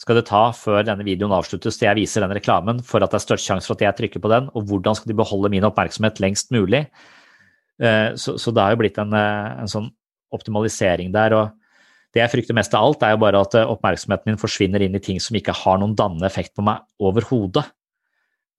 skal 0.01 0.17
det 0.17 0.27
ta 0.31 0.47
før 0.57 0.85
denne 0.87 1.05
videoen 1.05 1.35
avsluttes 1.37 1.77
til 1.77 1.91
jeg 1.91 1.99
viser 1.99 2.25
den 2.25 2.33
reklamen, 2.33 2.79
for 2.87 3.05
at 3.05 3.13
det 3.13 3.19
er 3.19 3.27
størst 3.27 3.47
sjanse 3.47 3.69
for 3.69 3.77
at 3.77 3.85
jeg 3.85 3.99
trykker 3.99 4.23
på 4.25 4.31
den, 4.33 4.49
og 4.57 4.71
hvordan 4.71 4.97
skal 4.97 5.13
de 5.13 5.17
beholde 5.19 5.51
min 5.53 5.67
oppmerksomhet 5.69 6.23
lengst 6.25 6.55
mulig? 6.55 6.87
Eh, 7.81 8.15
så, 8.17 8.39
så 8.41 8.53
det 8.53 8.65
har 8.65 8.75
jo 8.75 8.81
blitt 8.81 9.01
en, 9.01 9.13
eh, 9.17 9.49
en, 9.61 9.69
sånn 9.69 9.91
optimalisering 10.33 11.13
der. 11.13 11.37
og 11.37 11.51
Det 12.15 12.23
jeg 12.23 12.33
frykter 12.33 12.57
mest 12.57 12.77
av 12.77 12.87
alt, 12.87 13.05
er 13.05 13.13
jo 13.13 13.23
bare 13.27 13.43
at 13.45 13.57
eh, 13.61 13.73
oppmerksomheten 13.75 14.33
min 14.33 14.41
forsvinner 14.41 14.85
inn 14.85 14.97
i 14.97 15.03
ting 15.05 15.21
som 15.21 15.37
ikke 15.37 15.57
har 15.65 15.81
noen 15.81 15.97
dannende 15.99 16.29
effekt 16.31 16.55
på 16.57 16.65
meg 16.65 16.85
overhodet. 17.01 17.67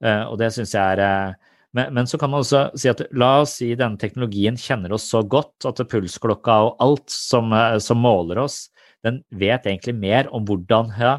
Og 0.02 0.34
det 0.42 0.48
syns 0.50 0.72
jeg 0.74 0.98
er 0.98 1.36
men, 1.78 1.92
men, 1.94 2.08
så 2.10 2.18
kan 2.18 2.32
man 2.32 2.42
også 2.42 2.64
si 2.74 2.90
at 2.90 3.04
la 3.14 3.44
oss 3.44 3.52
si 3.60 3.68
denne 3.78 4.02
teknologien 4.02 4.56
kjenner 4.58 4.96
oss 4.96 5.06
så 5.12 5.22
godt 5.22 5.68
at 5.70 5.78
pulsklokka 5.92 6.56
og 6.66 6.82
alt 6.82 7.14
som, 7.14 7.54
som 7.78 8.02
måler 8.02 8.42
oss, 8.42 8.64
den 9.06 9.20
vet 9.30 9.70
egentlig 9.70 9.94
mer 9.94 10.26
om 10.34 10.48
hvordan 10.48 10.90
ja, 10.98 11.14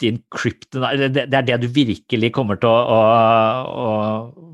din 0.01 0.17
krypton 0.33 0.81
Det 1.13 1.29
er 1.29 1.45
det 1.45 1.61
du 1.61 1.67
virkelig 1.69 2.33
kommer 2.33 2.57
til 2.57 2.65
å, 2.67 2.73
å, 2.89 2.97
å 3.69 3.85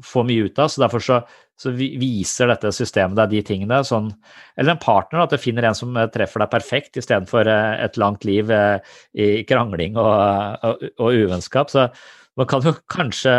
få 0.05 0.23
mye 0.27 0.43
ut 0.51 0.59
av. 0.59 0.67
Så 0.69 0.81
derfor 0.83 0.99
så, 1.01 1.21
så, 1.57 1.73
viser 1.73 2.51
dette 2.51 2.71
systemet 2.75 3.17
deg 3.17 3.33
de 3.33 3.43
tingene. 3.49 3.81
Sånn, 3.87 4.11
eller 4.57 4.75
en 4.75 4.81
partner, 4.81 5.23
at 5.23 5.33
du 5.33 5.41
finner 5.41 5.67
en 5.67 5.77
som 5.77 5.95
eh, 5.97 6.09
treffer 6.13 6.43
deg 6.43 6.53
perfekt 6.53 6.99
istedenfor 7.01 7.49
eh, 7.51 7.85
et 7.85 7.97
langt 8.01 8.27
liv 8.27 8.51
eh, 8.53 8.77
i 9.17 9.29
krangling 9.47 9.97
og, 9.97 10.67
og, 10.67 10.85
og 11.01 11.23
uvennskap. 11.25 11.73
Så 11.73 11.87
man 12.37 12.49
kan 12.49 12.65
jo 12.65 12.77
kanskje 12.91 13.37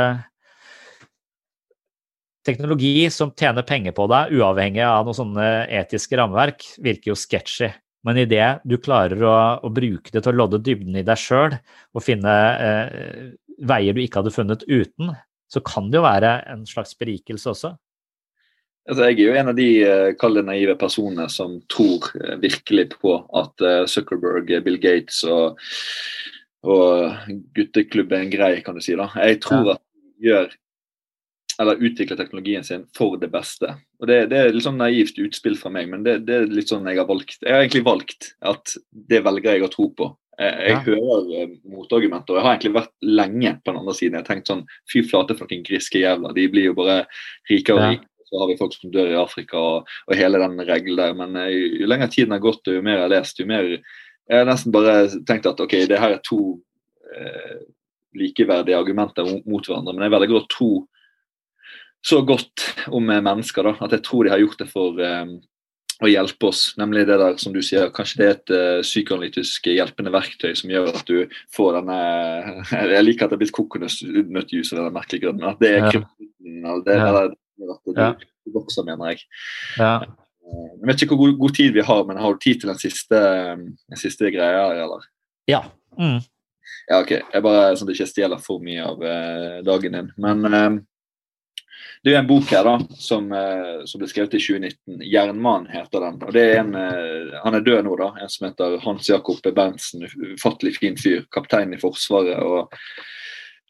Teknologi 2.48 3.10
som 3.12 3.28
tjener 3.36 3.64
penger 3.66 3.92
på 3.92 4.06
deg, 4.08 4.30
uavhengig 4.38 4.80
av 4.80 5.04
noen 5.04 5.16
sånne 5.18 5.48
etiske 5.82 6.16
rammeverk, 6.16 6.62
virker 6.80 7.10
jo 7.10 7.16
sketchy. 7.18 7.68
Men 8.06 8.20
idet 8.22 8.62
du 8.64 8.78
klarer 8.80 9.20
å, 9.20 9.34
å, 9.60 9.68
bruke 9.74 10.12
det 10.14 10.22
til 10.22 10.32
å 10.32 10.38
lodde 10.38 10.62
dybden 10.64 10.96
i 10.96 11.04
deg 11.04 11.18
sjøl 11.20 11.58
og 11.58 12.04
finne 12.04 12.36
eh, 12.62 13.26
veier 13.68 13.92
du 13.92 14.00
ikke 14.00 14.22
hadde 14.22 14.32
funnet 14.32 14.64
uten, 14.64 15.12
så 15.52 15.60
kan 15.66 15.90
det 15.90 15.98
jo 15.98 16.06
være 16.06 16.32
en 16.52 16.64
slags 16.68 16.94
berikelse 16.96 17.52
også. 17.52 17.74
Altså, 18.88 19.04
jeg 19.04 19.18
er 19.18 19.26
jo 19.26 19.36
en 19.36 19.50
av 19.52 19.56
de 19.58 19.68
eh, 19.84 20.10
kall 20.20 20.38
det 20.38 20.46
naive 20.48 20.74
personene 20.80 21.26
som 21.32 21.58
tror 21.68 22.08
eh, 22.22 22.38
virkelig 22.40 22.86
på 22.94 23.18
at 23.36 23.64
eh, 23.64 23.82
Zuckerberg, 23.90 24.48
Bill 24.64 24.78
Gates 24.80 25.20
og, 25.28 25.58
og 26.64 27.28
gutteklubb 27.56 28.14
er 28.16 28.24
en 28.24 28.32
grei, 28.32 28.54
kan 28.64 28.78
du 28.78 28.84
si. 28.84 28.96
da. 28.96 29.10
Jeg 29.20 29.42
tror 29.44 29.74
at 29.74 29.84
de 29.84 30.30
gjør 30.30 30.56
eller 31.58 31.80
utvikler 31.82 32.18
teknologien 32.18 32.64
sin 32.64 32.84
for 32.94 33.18
det 33.18 33.32
beste. 33.34 33.72
Og 33.98 34.06
Det, 34.06 34.18
det 34.30 34.38
er 34.38 34.52
litt 34.54 34.66
sånn 34.66 34.78
naivt 34.78 35.18
utspill 35.18 35.58
fra 35.58 35.72
meg, 35.74 35.88
men 35.90 36.04
det, 36.06 36.20
det, 36.28 36.36
er 36.36 36.52
litt 36.54 36.70
sånn 36.70 36.86
jeg 36.86 37.00
har 37.00 37.08
valgt. 37.08 37.40
Jeg 37.42 37.50
har 37.50 37.64
egentlig 37.64 37.84
valgt 37.88 38.32
at 38.46 38.76
det 39.10 39.24
velger 39.26 39.56
jeg 39.56 39.66
å 39.66 39.70
tro 39.72 39.88
på. 39.98 40.12
Jeg, 40.38 40.54
jeg 40.54 40.76
Ja. 40.76 40.82
hører 40.86 41.48
motargumenter, 41.66 42.38
jeg 42.38 42.46
har 42.46 42.54
egentlig 42.54 42.76
vært 42.76 42.94
lenge 43.02 43.56
på 43.58 43.72
den 43.72 43.80
andre 43.80 43.94
siden. 43.98 44.14
Jeg 44.14 44.22
har 44.22 44.28
tenkt 44.28 44.52
sånn 44.52 44.62
Fy 44.92 45.02
flate 45.02 45.34
for 45.34 45.50
noen 45.50 45.66
griske 45.66 45.98
jævler. 45.98 46.36
De 46.36 46.46
blir 46.52 46.70
jo 46.70 46.76
bare 46.78 47.00
rikere 47.50 47.74
og 47.74 47.82
rikere. 47.88 48.12
Så 48.28 48.40
har 48.40 48.50
vi 48.50 48.58
folk 48.60 48.76
som 48.76 48.92
dør 48.92 49.10
i 49.14 49.18
Afrika 49.18 49.56
og, 49.56 49.88
og 50.06 50.18
hele 50.18 50.40
den 50.42 50.60
regelen 50.68 51.00
der. 51.00 51.16
Men 51.16 51.36
eh, 51.40 51.80
jo 51.80 51.88
lenger 51.88 52.12
tiden 52.12 52.36
har 52.36 52.44
gått, 52.44 52.68
og 52.68 52.78
jo 52.78 52.84
mer 52.84 53.00
jeg 53.00 53.06
har 53.06 53.14
lest, 53.16 53.40
jo 53.40 53.48
mer 53.48 53.72
Jeg 54.28 54.42
har 54.42 54.44
nesten 54.44 54.72
bare 54.74 55.08
tenkt 55.24 55.46
at 55.48 55.60
ok, 55.64 55.74
det 55.88 55.98
her 55.98 56.18
er 56.18 56.24
to 56.26 56.58
eh, 57.16 57.60
likeverdige 58.18 58.76
argumenter 58.76 59.24
mot, 59.46 59.64
hverandre, 59.64 59.94
men 59.94 60.04
jeg 60.04 60.12
velger 60.12 60.36
å 60.36 60.48
tro 60.52 60.72
så 62.04 62.20
godt 62.22 62.66
om 62.94 63.08
eh, 63.10 63.22
mennesker 63.24 63.64
da, 63.64 63.72
at 63.86 63.94
jeg 63.96 64.04
tror 64.04 64.26
de 64.26 64.34
har 64.34 64.42
gjort 64.42 64.60
det 64.60 64.68
for 64.68 65.00
eh, 65.00 65.32
å 65.98 66.10
hjelpe 66.10 66.50
oss. 66.50 66.62
Nemlig 66.78 67.06
det 67.08 67.18
der 67.18 67.40
som 67.42 67.54
du 67.54 67.60
sier, 67.64 67.90
kanskje 67.94 68.20
det 68.20 68.26
er 68.28 68.36
et 68.36 68.54
eh, 68.54 68.84
psykoanalytisk 68.86 69.66
hjelpende 69.72 70.12
verktøy 70.14 70.52
som 70.58 70.70
gjør 70.70 70.92
at 70.92 71.10
du 71.10 71.40
får 71.54 71.80
denne 71.80 71.98
Jeg 72.94 73.04
liker 73.06 73.26
at 73.26 73.32
det 73.32 73.38
er 73.38 73.42
blitt 73.42 73.56
kokosnøttjuice 73.56 74.78
av 74.78 74.86
den 74.86 74.96
merkelige 74.96 75.26
grunnen. 75.26 75.48
At 75.50 75.62
det 75.62 75.72
er 75.74 75.80
Ja. 75.82 75.92
kryptoniten, 75.96 76.58
eller 76.62 76.84
det, 76.86 76.98
eller, 77.08 77.36
at 77.62 77.84
du 77.84 77.92
Ja. 78.00 78.14
vokser, 78.54 78.84
mener 78.84 79.10
jeg. 79.10 79.18
Ja. 79.78 80.02
Eh, 80.02 80.70
Jeg 80.80 80.86
vet 80.86 81.02
ikke 81.02 81.16
hvor 81.16 81.26
god, 81.30 81.38
god 81.38 81.54
tid 81.54 81.72
vi 81.72 81.82
har, 81.82 82.04
men 82.04 82.16
har 82.16 82.32
du 82.32 82.38
tid 82.38 82.60
til 82.60 82.68
den 82.70 82.78
siste, 82.78 83.18
den 83.18 83.96
siste 83.96 84.30
greia 84.30 84.70
eller? 84.84 85.00
ja. 85.48 85.62
Mm. 85.98 86.20
Ja, 86.90 87.00
ok. 87.00 87.10
Jeg 87.10 87.42
bare 87.42 87.74
Sånn 87.76 87.88
at 87.88 87.96
jeg 87.96 88.06
ikke 88.06 88.12
stjeler 88.12 88.40
for 88.40 88.60
mye 88.60 88.84
av 88.84 89.02
eh, 89.02 89.62
dagen 89.62 89.92
din. 89.92 90.12
Men 90.16 90.44
eh, 90.44 90.78
det 92.04 92.12
er 92.12 92.14
jo 92.14 92.20
en 92.20 92.28
bok 92.28 92.44
her 92.52 92.62
da, 92.64 92.78
som, 92.94 93.32
eh, 93.32 93.84
som 93.84 93.98
ble 93.98 94.06
skrevet 94.08 94.34
i 94.34 94.38
2019. 94.38 95.00
'Jernmann' 95.02 95.66
heter 95.72 96.00
den. 96.00 96.22
og 96.22 96.32
det 96.32 96.44
er 96.54 96.60
en, 96.60 96.74
eh, 96.74 97.40
Han 97.44 97.54
er 97.54 97.60
død 97.60 97.84
nå, 97.84 97.96
da. 97.98 98.12
En 98.22 98.28
som 98.28 98.46
heter 98.48 98.78
Hans 98.84 99.08
Jakob 99.08 99.42
Berntsen. 99.42 100.06
Ufattelig 100.34 100.76
fin 100.78 100.96
fyr. 100.96 101.24
Kaptein 101.32 101.74
i 101.74 101.80
Forsvaret. 101.80 102.38
og 102.38 102.70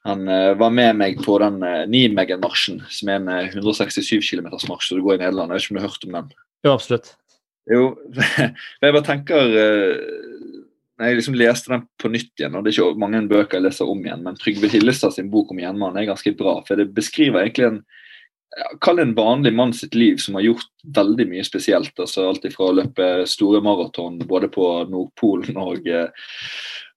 han 0.09 0.26
uh, 0.26 0.56
var 0.59 0.74
med 0.74 0.98
meg 0.98 1.22
på 1.24 1.36
den 1.43 1.60
uh, 1.62 1.86
Nijmegen-marsjen, 1.90 2.82
som 2.93 3.12
er 3.12 3.20
en 3.20 3.30
uh, 3.30 3.55
167 3.55 4.18
km 4.24 4.51
marsj. 4.68 4.94
du 4.97 5.05
går 5.05 5.18
i 5.18 5.22
Nederland. 5.22 5.52
Jeg 5.52 5.60
vet 5.60 5.66
ikke 5.66 5.74
om 5.74 5.78
du 5.78 5.82
har 5.85 5.90
hørt 5.93 6.06
om 6.09 6.18
den? 6.18 6.36
Jo, 6.66 6.74
absolutt. 6.74 7.12
Jo, 7.68 7.82
jeg 8.82 8.94
bare 8.94 9.05
tenker 9.05 9.55
eh, 9.60 9.98
Når 10.98 11.10
jeg 11.10 11.18
liksom 11.20 11.36
leste 11.39 11.72
den 11.74 11.85
på 12.01 12.10
nytt 12.10 12.32
igjen, 12.40 12.56
og 12.56 12.64
det 12.64 12.72
er 12.72 12.80
ikke 12.80 13.02
mange 13.02 13.20
bøker 13.30 13.59
jeg 13.59 13.68
leser 13.68 13.90
om 13.90 14.01
igjen, 14.02 14.24
men 14.24 14.39
Trygve 14.40 14.70
Hillestad 14.72 15.14
sin 15.14 15.28
bok 15.32 15.52
om 15.52 15.60
jernmannen 15.62 16.01
er 16.02 16.09
ganske 16.09 16.32
bra, 16.39 16.59
for 16.66 16.80
det 16.80 16.90
beskriver 16.97 17.44
egentlig 17.44 17.72
en 17.72 17.80
Kall 18.80 18.98
en 18.98 19.12
vanlig 19.14 19.52
mann 19.52 19.74
sitt 19.76 19.93
liv 19.94 20.16
som 20.18 20.39
har 20.39 20.43
gjort 20.47 20.70
veldig 20.97 21.26
mye 21.28 21.43
spesielt. 21.44 21.93
altså 22.01 22.24
Alt 22.30 22.47
ifra 22.48 22.70
å 22.70 22.76
løpe 22.78 23.09
store 23.28 23.60
maraton 23.62 24.16
både 24.26 24.48
på 24.51 24.64
Nordpolen 24.89 25.60
og, 25.60 25.85
eh, 25.86 26.09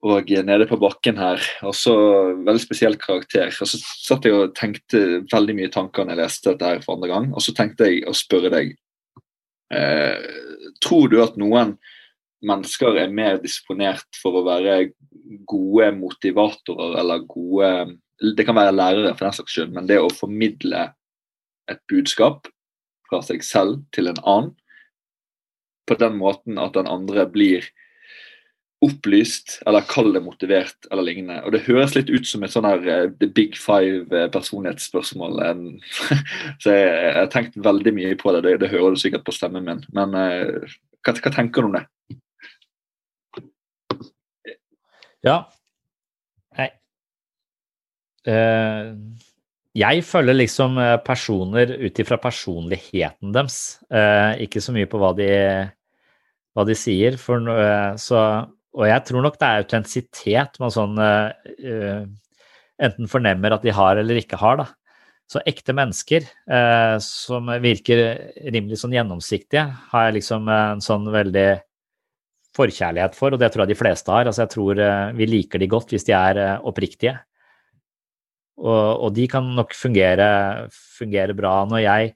og 0.02 0.32
nede 0.48 0.66
på 0.66 0.80
bakken 0.82 1.20
her. 1.22 1.44
Og 1.68 1.76
så 1.78 1.94
veldig 2.42 2.62
spesiell 2.64 2.96
karakter. 2.98 3.52
Og 3.54 3.70
så 3.70 3.78
satt 3.82 4.26
jeg 4.26 4.34
og 4.34 4.56
tenkte 4.58 5.22
veldig 5.30 5.58
mye 5.60 5.74
tanker 5.74 6.08
når 6.08 6.16
jeg 6.16 6.22
leste 6.24 6.54
dette 6.54 6.72
her 6.72 6.86
for 6.86 6.98
andre 6.98 7.12
gang, 7.12 7.28
og 7.36 7.44
så 7.46 7.54
tenkte 7.58 7.90
jeg 7.90 8.08
å 8.10 8.16
spørre 8.18 8.54
deg 8.54 8.74
Eh, 9.72 10.20
tror 10.84 11.08
du 11.08 11.22
at 11.24 11.38
noen 11.40 11.78
mennesker 12.44 12.98
er 13.00 13.14
mer 13.14 13.38
disponert 13.40 14.08
for 14.20 14.40
å 14.40 14.44
være 14.44 14.92
gode 15.48 15.92
motivatorer 15.96 16.98
eller 17.00 17.28
gode 17.30 17.70
Det 18.22 18.44
kan 18.46 18.54
være 18.54 18.76
lærere, 18.76 19.16
for 19.16 19.26
den 19.26 19.34
saks 19.34 19.54
skyld, 19.56 19.72
men 19.74 19.88
det 19.90 19.96
å 19.98 20.12
formidle 20.14 20.92
et 21.72 21.80
budskap 21.90 22.46
fra 23.10 23.22
seg 23.26 23.42
selv 23.42 23.80
til 23.96 24.12
en 24.12 24.20
annen 24.22 24.52
på 25.90 25.98
den 25.98 26.20
måten 26.20 26.60
at 26.62 26.76
den 26.76 26.86
andre 26.86 27.26
blir 27.26 27.66
opplyst, 28.82 29.60
eller 29.70 29.86
kall 29.90 30.10
det 30.16 30.24
motivert, 30.26 30.88
eller 30.92 31.06
lignende. 31.06 31.42
Og 31.46 31.54
det 31.54 31.64
høres 31.68 31.94
litt 31.96 32.10
ut 32.10 32.26
som 32.28 32.44
et 32.44 32.54
sånn 32.54 32.66
her 32.66 32.82
uh, 32.88 33.14
The 33.22 33.30
Big 33.30 33.58
Five 33.60 34.10
eh. 34.10 34.28
En- 34.32 35.80
Så 36.64 36.74
jeg, 36.74 37.14
har 37.18 37.30
tenkt 37.34 37.60
veldig 37.62 37.94
mye 37.98 38.18
på 38.18 38.34
det, 38.34 38.44
det, 38.48 38.58
det 38.64 38.72
hører 38.74 38.96
du 38.96 39.02
sikkert 39.02 39.26
på 39.28 39.36
stemmen 39.38 39.68
min. 39.68 39.84
Men 39.94 40.18
uh, 40.18 40.78
hva, 41.06 41.14
hva 41.14 41.34
tenker 41.34 41.62
du 41.62 41.70
om 41.72 41.78
det? 41.78 41.86
Ja. 45.22 45.38
Nei. 46.58 46.72
Uh, 48.26 48.98
jeg 49.78 50.04
følger 50.04 50.36
liksom 50.36 50.76
eh, 50.84 50.98
personer 51.06 51.70
ut 51.80 52.00
ifra 52.04 52.18
personligheten 52.20 53.32
deres, 53.32 53.80
eh, 53.88 54.42
ikke 54.44 54.60
så 54.64 54.74
mye 54.76 54.90
på 54.92 55.00
hva 55.00 55.14
de, 55.16 55.30
hva 56.52 56.66
de 56.68 56.76
sier. 56.76 57.16
For, 57.20 57.48
eh, 57.54 57.94
så, 58.02 58.24
og 58.72 58.88
jeg 58.88 59.04
tror 59.08 59.26
nok 59.26 59.40
det 59.40 59.48
er 59.48 59.64
autentisitet 59.66 60.60
man 60.62 60.72
sånn 60.72 61.00
eh, 61.04 62.04
enten 62.82 63.10
fornemmer 63.12 63.56
at 63.56 63.66
de 63.66 63.74
har 63.76 64.00
eller 64.00 64.22
ikke 64.22 64.40
har. 64.40 64.62
da. 64.62 64.68
Så 65.32 65.42
ekte 65.48 65.76
mennesker 65.76 66.26
uh, 66.52 66.98
som 67.04 67.48
virker 67.64 68.02
rimelig 68.52 68.82
sånn 68.82 68.96
gjennomsiktige, 68.98 69.64
har 69.92 70.08
jeg 70.08 70.18
liksom 70.18 70.50
en 70.52 70.82
sånn 70.84 71.06
veldig 71.14 71.46
forkjærlighet 72.58 73.16
for, 73.16 73.32
og 73.32 73.40
det 73.40 73.48
tror 73.54 73.64
jeg 73.64 73.72
de 73.72 73.80
fleste 73.80 74.12
har. 74.12 74.28
Altså 74.28 74.44
jeg 74.44 74.54
tror 74.56 74.82
uh, 74.82 75.12
vi 75.16 75.30
liker 75.30 75.62
de 75.62 75.70
godt 75.72 75.94
hvis 75.94 76.08
de 76.10 76.16
er 76.18 76.42
oppriktige. 76.68 77.16
Og, 78.60 79.06
og 79.08 79.14
de 79.16 79.28
kan 79.32 79.48
nok 79.56 79.72
fungere, 79.74 80.28
fungere 80.70 81.34
bra 81.38 81.62
når 81.66 81.80
jeg, 81.82 82.12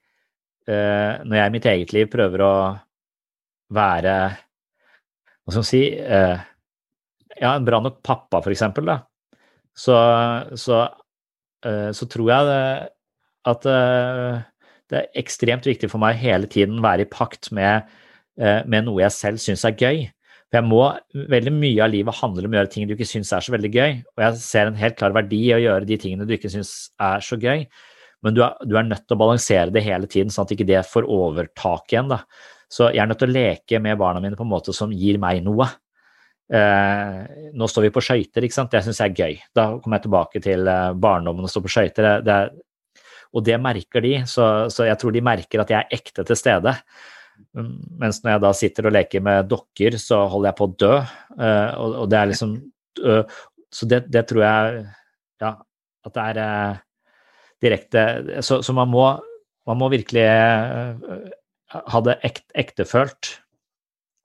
når 0.68 1.36
jeg 1.38 1.49
i 1.49 1.53
mitt 1.53 1.65
eget 1.69 1.94
liv 1.94 2.07
prøver 2.10 2.41
å 2.41 2.53
være 3.73 4.14
Hva 5.46 5.54
skal 5.54 5.62
man 5.62 5.70
si 5.70 5.84
eh, 5.94 6.46
Ja, 7.36 7.54
en 7.54 7.68
bra 7.68 7.82
nok 7.84 8.02
pappa, 8.06 8.42
for 8.42 8.54
eksempel, 8.54 8.88
da. 8.90 9.02
Så, 9.76 9.96
så, 10.56 10.82
eh, 11.68 11.90
så 11.92 12.08
tror 12.10 12.32
jeg 12.32 12.48
det, 12.50 12.60
at 13.52 13.68
eh, 13.70 14.44
det 14.90 15.00
er 15.02 15.20
ekstremt 15.20 15.68
viktig 15.68 15.90
for 15.92 16.02
meg 16.02 16.20
hele 16.22 16.50
tiden 16.52 16.82
være 16.84 17.06
i 17.06 17.12
pakt 17.12 17.52
med, 17.56 17.90
eh, 18.40 18.62
med 18.66 18.88
noe 18.88 19.04
jeg 19.04 19.16
selv 19.16 19.44
syns 19.44 19.66
er 19.68 19.76
gøy. 19.76 20.06
For 20.48 20.62
jeg 20.62 20.70
må, 20.70 20.82
Veldig 21.36 21.54
mye 21.58 21.84
av 21.84 21.92
livet 21.92 22.22
handler 22.22 22.48
om 22.48 22.56
å 22.56 22.60
gjøre 22.62 22.72
ting 22.72 22.88
du 22.88 22.96
ikke 22.96 23.10
syns 23.10 23.34
er 23.36 23.44
så 23.44 23.54
veldig 23.56 23.74
gøy. 23.74 24.00
Og 24.16 24.26
jeg 24.26 24.42
ser 24.46 24.72
en 24.72 24.80
helt 24.80 24.98
klar 25.00 25.16
verdi 25.16 25.42
i 25.50 25.56
å 25.58 25.62
gjøre 25.62 25.90
de 25.90 26.00
tingene 26.02 26.28
du 26.30 26.36
ikke 26.38 26.54
syns 26.54 26.74
er 27.02 27.26
så 27.26 27.38
gøy. 27.42 27.66
Men 28.26 28.38
du 28.38 28.42
er, 28.46 28.56
du 28.66 28.78
er 28.78 28.88
nødt 28.88 29.04
til 29.06 29.18
å 29.18 29.22
balansere 29.22 29.74
det 29.74 29.84
hele 29.86 30.08
tiden, 30.10 30.32
sånn 30.34 30.48
at 30.48 30.54
ikke 30.56 30.70
det 30.70 30.86
får 30.90 31.10
overtak 31.12 31.92
igjen. 31.92 32.14
da. 32.14 32.24
Så 32.72 32.90
jeg 32.92 33.04
er 33.04 33.10
nødt 33.12 33.20
til 33.22 33.30
å 33.30 33.36
leke 33.36 33.80
med 33.84 33.98
barna 34.02 34.22
mine 34.24 34.38
på 34.38 34.44
en 34.46 34.52
måte 34.52 34.74
som 34.76 34.92
gir 34.94 35.20
meg 35.22 35.44
noe. 35.46 35.68
Eh, 36.54 37.50
nå 37.58 37.68
står 37.70 37.88
vi 37.88 37.94
på 37.96 38.04
skøyter, 38.06 38.46
ikke 38.46 38.54
sant. 38.58 38.72
Det 38.74 38.84
syns 38.86 39.00
jeg 39.02 39.14
er 39.14 39.22
gøy. 39.24 39.40
Da 39.58 39.68
kommer 39.82 39.98
jeg 40.00 40.06
tilbake 40.08 40.42
til 40.46 40.68
eh, 40.70 40.94
barndommen 40.94 41.46
og 41.48 41.52
står 41.54 41.66
på 41.66 41.74
skøyter. 41.78 42.10
Er- 42.22 42.54
Og 43.36 43.44
det 43.44 43.58
merker 43.60 44.02
de, 44.02 44.14
så, 44.32 44.70
så 44.72 44.86
jeg 44.88 44.96
tror 45.02 45.12
de 45.12 45.22
merker 45.26 45.60
at 45.60 45.70
jeg 45.74 45.84
er 45.84 45.98
ekte 45.98 46.24
til 46.24 46.38
stede. 46.40 46.72
Mm, 47.58 47.74
Mens 48.00 48.22
når 48.24 48.32
jeg 48.32 48.42
da 48.46 48.52
sitter 48.56 48.88
og 48.88 48.94
leker 48.96 49.22
med 49.26 49.50
dokker, 49.52 49.98
så 50.00 50.22
holder 50.32 50.52
jeg 50.54 50.58
på 50.60 50.68
å 50.70 50.76
dø. 50.86 50.94
Eh, 51.36 51.72
og, 51.76 51.96
og 52.04 52.10
det 52.14 52.20
er 52.22 52.30
liksom 52.32 52.54
øh, 53.04 53.24
Så 53.76 53.86
det, 53.92 54.06
det 54.08 54.24
tror 54.30 54.42
jeg 54.46 54.86
Ja, 55.44 55.50
at 56.08 56.14
det 56.16 56.24
er 56.32 56.40
eh, 56.46 56.78
direkte 57.66 58.06
Så, 58.46 58.62
så 58.64 58.72
man, 58.78 58.88
må, 58.94 59.04
man 59.68 59.78
må 59.82 59.90
virkelig 59.92 60.24
ha 61.92 62.02
det 62.06 62.18
ekt, 62.28 62.46
ektefølt. 62.58 63.36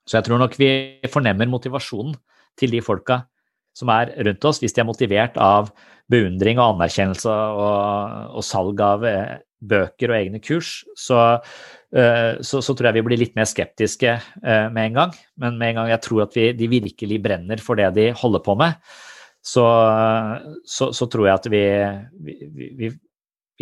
Så 0.08 0.18
jeg 0.18 0.26
tror 0.26 0.40
nok 0.42 0.56
vi 0.58 0.70
fornemmer 1.12 1.50
motivasjonen 1.50 2.16
til 2.58 2.74
de 2.74 2.82
folka 2.84 3.22
som 3.76 3.90
er 3.94 4.10
rundt 4.26 4.46
oss, 4.48 4.58
hvis 4.62 4.74
de 4.74 4.82
er 4.82 4.88
motivert 4.88 5.36
av 5.40 5.70
beundring 6.10 6.58
og 6.58 6.74
anerkjennelse 6.74 7.30
og, 7.30 8.32
og 8.34 8.44
salg 8.44 8.80
av 8.82 9.04
eh, 9.06 9.36
bøker 9.60 10.10
og 10.10 10.18
egne 10.18 10.40
kurs, 10.42 10.80
så, 10.98 11.20
eh, 11.94 12.40
så, 12.42 12.62
så 12.64 12.74
tror 12.74 12.90
jeg 12.90 12.98
vi 12.98 13.04
blir 13.06 13.22
litt 13.22 13.36
mer 13.38 13.48
skeptiske 13.48 14.16
eh, 14.16 14.66
med 14.72 14.90
en 14.90 14.98
gang. 14.98 15.14
Men 15.40 15.60
med 15.60 15.72
en 15.72 15.82
gang 15.82 15.92
jeg 15.94 16.04
tror 16.08 16.24
at 16.26 16.34
vi, 16.36 16.50
de 16.56 16.70
virkelig 16.72 17.20
brenner 17.22 17.62
for 17.62 17.78
det 17.78 17.92
de 17.96 18.10
holder 18.18 18.44
på 18.46 18.56
med, 18.58 18.90
så, 19.40 19.64
så, 20.68 21.06
tror 21.08 21.24
jeg 21.24 21.32
at 21.38 21.46
vi, 21.48 21.62
vi, 22.20 22.66
vi 22.76 22.90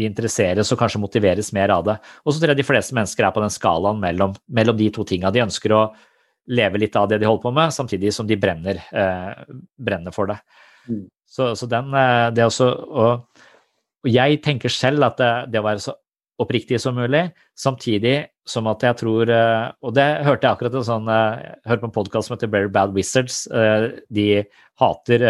interesseres 0.07 0.71
og 0.73 0.79
kanskje 0.81 1.01
motiveres 1.03 1.51
mer 1.57 1.73
av 1.75 1.85
det. 1.87 1.97
Og 2.25 2.35
så 2.35 2.41
tror 2.41 2.53
jeg 2.53 2.61
de 2.61 2.69
fleste 2.69 2.97
mennesker 2.97 3.27
er 3.27 3.35
på 3.35 3.43
den 3.43 3.55
skalaen 3.55 4.01
mellom, 4.03 4.37
mellom 4.47 4.79
de 4.79 4.91
to 4.95 5.07
tinga. 5.09 5.33
De 5.35 5.43
ønsker 5.45 5.75
å 5.75 5.83
leve 6.49 6.81
litt 6.81 6.97
av 6.97 7.09
det 7.11 7.21
de 7.21 7.29
holder 7.29 7.45
på 7.45 7.53
med, 7.57 7.75
samtidig 7.75 8.15
som 8.15 8.29
de 8.29 8.39
brenner, 8.41 8.81
eh, 8.93 9.45
brenner 9.77 10.15
for 10.15 10.31
det. 10.31 10.39
Mm. 10.89 11.05
Så, 11.29 11.53
så 11.59 11.69
den, 11.69 11.93
eh, 11.93 12.29
det 12.37 12.47
også, 12.47 12.69
og, 12.89 13.43
og 14.05 14.09
jeg 14.09 14.41
tenker 14.45 14.73
selv 14.73 15.11
at 15.11 15.19
det, 15.21 15.33
det 15.53 15.61
å 15.61 15.67
være 15.67 15.85
så 15.85 15.97
oppriktig 16.39 16.79
som 16.81 16.97
mulig, 16.97 17.27
samtidig 17.59 18.29
som 18.49 18.69
at 18.71 18.85
jeg 18.87 18.97
tror 19.03 19.31
eh, 19.33 19.67
Og 19.85 19.95
det 19.97 20.07
hørte 20.25 20.47
jeg 20.47 20.57
akkurat 20.57 20.79
en 20.79 20.87
sånn 20.87 21.11
eh, 21.13 21.41
Jeg 21.43 21.71
hørte 21.73 21.83
på 21.83 21.91
en 21.91 21.97
podkast 21.99 22.29
som 22.29 22.37
heter 22.37 22.53
Very 22.53 22.71
Bad 22.73 22.95
Wizards. 22.97 23.43
Eh, 23.53 23.91
De 24.09 24.29
hater 24.81 25.27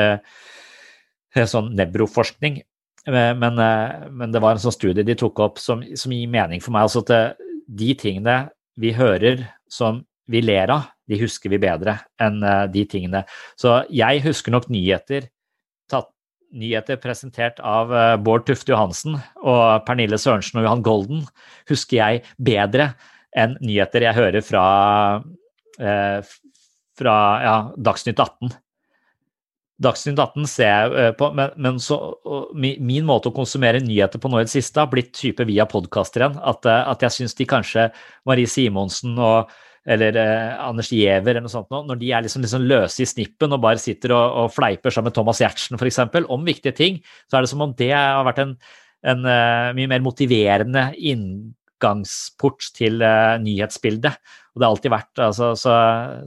sånn 1.49 1.73
nebroforskning. 1.77 2.63
Men, 3.09 3.57
men, 3.57 4.33
det 4.35 4.41
var 4.45 4.53
en 4.53 4.61
sånn 4.61 4.75
studie 4.75 5.07
de 5.07 5.15
tok 5.17 5.41
opp 5.41 5.61
som, 5.63 5.81
som 5.97 6.13
gir 6.13 6.29
mening 6.29 6.61
for 6.61 6.75
meg. 6.75 6.85
altså 6.85 7.01
at 7.07 7.41
De 7.65 7.95
tingene 7.97 8.35
vi 8.77 8.93
hører 8.93 9.47
som 9.73 10.03
vi 10.29 10.43
ler 10.45 10.69
av, 10.75 10.91
de 11.09 11.17
husker 11.23 11.49
vi 11.49 11.61
bedre 11.63 11.95
enn 12.21 12.43
de 12.69 12.85
tingene. 12.85 13.23
Så 13.57 13.79
jeg 13.89 14.21
husker 14.27 14.53
nok 14.53 14.69
nyheter 14.69 15.31
nyheter 16.55 16.99
presentert 17.01 17.61
av 17.61 17.93
eh, 17.93 18.15
Bård 18.21 18.47
Tufte 18.49 18.73
Johansen 18.73 19.19
og 19.43 19.85
Pernille 19.87 20.19
Sørensen 20.21 20.61
og 20.61 20.67
Johan 20.67 20.85
Golden 20.85 21.25
husker 21.71 21.99
jeg 22.01 22.23
bedre 22.37 22.93
enn 23.37 23.57
nyheter 23.61 24.07
jeg 24.07 24.17
hører 24.17 24.45
fra, 24.45 24.65
eh, 25.79 26.21
fra 26.99 27.17
ja, 27.45 27.57
Dagsnytt 27.77 28.21
18. 28.21 28.55
Dagsnytt 29.79 30.19
18 30.19 30.49
ser 30.51 30.69
jeg 30.73 30.95
eh, 30.99 31.13
på, 31.19 31.31
men, 31.39 31.55
men 31.61 31.79
så, 31.83 32.01
min 32.57 33.07
måte 33.07 33.31
å 33.31 33.37
konsumere 33.37 33.83
nyheter 33.85 34.19
på 34.19 34.31
nå 34.31 34.41
i 34.41 34.49
det 34.49 34.55
siste 34.55 34.83
har 34.83 34.91
blitt 34.91 35.13
type 35.15 35.47
via 35.47 35.69
podkaster 35.71 36.25
igjen. 36.25 36.39
At, 36.43 36.67
at 36.67 37.07
jeg 37.07 37.15
syns 37.21 37.39
de 37.39 37.47
kanskje 37.49 37.89
Marie 38.27 38.51
Simonsen 38.51 39.19
og 39.23 39.53
eller 39.89 40.17
eh, 40.21 40.57
Anders 40.61 40.91
Giæver 40.93 41.33
eller 41.33 41.47
noe 41.47 41.53
sånt, 41.53 41.71
når 41.73 42.01
de 42.01 42.11
er 42.13 42.25
liksom, 42.25 42.43
liksom 42.45 42.67
løse 42.69 43.03
i 43.05 43.09
snippen 43.09 43.55
og 43.57 43.63
bare 43.65 43.81
sitter 43.81 44.13
og, 44.17 44.43
og 44.43 44.51
fleiper 44.53 44.93
sammen 44.93 45.09
med 45.09 45.17
Thomas 45.17 45.41
Giertsen 45.41 45.79
f.eks. 45.79 46.03
om 46.29 46.45
viktige 46.45 46.77
ting, 46.77 46.99
så 47.29 47.39
er 47.39 47.47
det 47.47 47.53
som 47.53 47.65
om 47.65 47.73
det 47.79 47.93
har 47.95 48.27
vært 48.29 48.43
en, 48.45 48.57
en 49.09 49.25
uh, 49.25 49.71
mye 49.79 49.89
mer 49.91 50.05
motiverende 50.05 50.91
inngangsport 50.99 52.69
til 52.77 53.01
uh, 53.01 53.39
nyhetsbildet. 53.41 54.21
Og 54.53 54.61
det 54.61 54.67
har 54.67 54.75
alltid 54.75 54.93
vært, 54.93 55.13
altså, 55.25 55.55
så, 55.57 55.79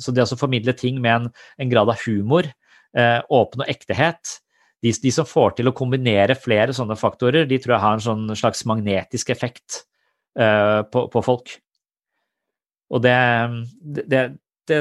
så, 0.02 0.15
det 0.15 0.26
å 0.26 0.40
formidle 0.40 0.73
ting 0.78 0.98
med 1.03 1.14
en, 1.14 1.30
en 1.61 1.72
grad 1.73 1.91
av 1.91 2.02
humor, 2.07 2.49
åpen 2.91 3.63
og 3.63 3.69
ektehet, 3.72 4.38
de, 4.84 4.91
de, 4.91 5.11
som 5.13 5.27
får 5.30 5.53
til 5.57 5.69
å 5.69 5.76
kombinere 5.77 6.35
flere 6.35 6.73
sånne 6.76 6.97
faktorer, 6.99 7.45
de 7.47 7.59
tror 7.61 7.76
jeg 7.76 7.84
har 7.84 7.97
en 7.97 8.03
sånn 8.03 8.26
slags 8.35 8.65
magnetisk 8.68 9.30
effekt 9.31 9.84
på, 10.35 11.03
på 11.13 11.22
folk. 11.23 11.53
Og 12.91 13.03
det, 13.05 13.15
det, 14.11 14.23
det, 14.68 14.80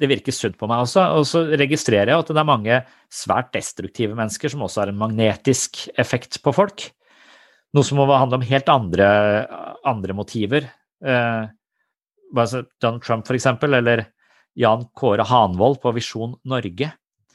det 0.00 0.10
virker 0.10 0.34
sunt 0.34 0.58
på 0.60 0.68
meg 0.70 0.84
også. 0.84 1.06
Og 1.18 1.26
så 1.28 1.44
registrerer 1.54 2.12
jeg 2.12 2.24
at 2.24 2.32
det 2.32 2.42
er 2.42 2.48
mange 2.48 2.80
svært 3.12 3.52
destruktive 3.54 4.16
mennesker 4.18 4.52
som 4.52 4.64
også 4.66 4.82
har 4.82 4.92
en 4.92 5.00
magnetisk 5.00 5.86
effekt 6.00 6.40
på 6.44 6.54
folk. 6.56 6.88
Noe 7.74 7.86
som 7.86 7.98
må 7.98 8.06
handle 8.10 8.40
om 8.40 8.46
helt 8.46 8.70
andre, 8.70 9.06
andre 9.86 10.16
motiver. 10.16 10.68
Eh, 11.04 11.44
Donald 12.34 13.02
Trump, 13.04 13.26
for 13.26 13.36
eksempel, 13.36 13.76
eller 13.78 14.04
Jan 14.58 14.86
Kåre 14.96 15.26
Hanvold 15.26 15.80
på 15.82 15.92
Visjon 15.96 16.36
Norge. 16.48 16.92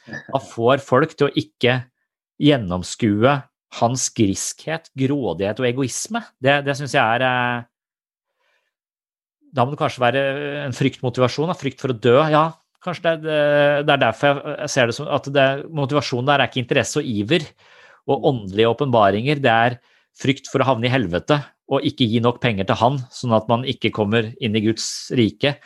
Da 0.10 0.42
får 0.42 0.82
folk 0.84 1.16
til 1.18 1.28
å 1.28 1.36
ikke 1.38 1.82
gjennomskue 2.40 3.34
hans 3.80 4.08
griskhet, 4.16 4.90
grådighet 4.98 5.60
og 5.62 5.68
egoisme. 5.70 6.24
Det, 6.42 6.62
det 6.66 6.76
syns 6.80 6.96
jeg 6.96 7.20
er 7.20 7.26
eh, 7.28 7.68
da 9.54 9.66
må 9.66 9.74
det 9.74 9.82
kanskje 9.82 10.04
være 10.04 10.24
en 10.66 10.76
fryktmotivasjon, 10.78 11.54
frykt 11.58 11.82
for 11.82 11.94
å 11.94 11.98
dø. 11.98 12.18
Ja, 12.30 12.46
kanskje 12.86 13.16
det 13.24 13.38
det 13.88 13.94
er 13.96 14.02
derfor 14.02 14.42
jeg 14.54 14.74
ser 14.74 14.90
det 14.90 14.98
som 14.98 15.10
at 15.10 15.30
det, 15.34 15.48
motivasjonen 15.74 16.30
der 16.30 16.44
er 16.44 16.52
ikke 16.52 16.62
interesse 16.64 17.02
og 17.02 17.10
iver 17.10 17.46
og 18.10 18.28
åndelige 18.30 18.70
åpenbaringer. 18.76 19.42
Det 19.42 19.54
er 19.54 19.80
frykt 20.20 20.50
for 20.52 20.62
å 20.62 20.70
havne 20.70 20.90
i 20.90 20.94
helvete 20.94 21.40
og 21.70 21.86
ikke 21.86 22.08
gi 22.10 22.22
nok 22.24 22.40
penger 22.42 22.66
til 22.70 22.80
han, 22.80 22.98
sånn 23.14 23.36
at 23.38 23.50
man 23.50 23.66
ikke 23.68 23.94
kommer 23.94 24.32
inn 24.42 24.58
i 24.58 24.64
Guds 24.64 25.10
rike. 25.18 25.58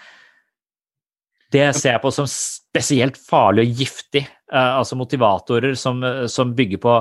Det 1.54 1.68
ser 1.78 1.96
jeg 1.96 2.02
på 2.04 2.12
som 2.14 2.30
spesielt 2.30 3.20
farlig 3.22 3.68
og 3.68 3.84
giftig. 3.84 4.24
Uh, 4.54 4.80
altså 4.80 4.98
motivatorer 4.98 5.78
som, 5.80 6.02
som 6.30 6.56
bygger 6.58 6.82
på 6.82 6.96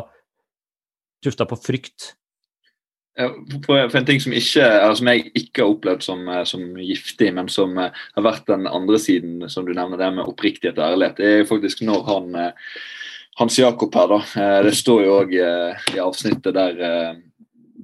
tufta 1.25 1.47
på 1.49 1.57
frykt. 1.57 2.13
For, 3.67 3.77
en 3.77 4.07
ting 4.09 4.23
som, 4.25 4.33
ikke, 4.33 4.67
som 4.97 5.09
jeg 5.11 5.27
ikke 5.37 5.61
har 5.61 5.73
opplevd 5.75 6.05
som, 6.07 6.23
eh, 6.33 6.45
som, 6.49 6.63
giftig, 6.81 7.29
men 7.37 7.51
som 7.53 7.77
eh, 7.79 8.05
har 8.17 8.25
vært 8.25 8.49
den 8.49 8.65
andre 8.67 9.01
siden, 9.01 9.43
som 9.53 9.67
du 9.69 9.75
nevner, 9.77 10.01
det 10.01 10.09
med 10.17 10.31
oppriktighet 10.31 10.81
og 10.81 10.95
ærlighet, 10.95 11.21
det 11.21 11.33
er 11.43 11.49
faktisk 11.51 11.85
når 11.85 12.07
han 12.09 12.39
eh, 12.41 12.79
Hans 13.41 13.57
Jakob 13.57 13.95
her, 13.97 14.11
da. 14.13 14.49
Det 14.67 14.75
står 14.77 15.07
jo 15.07 15.13
òg 15.23 15.31
i 15.33 16.01
avsnittet 16.03 16.53
der, 16.53 17.15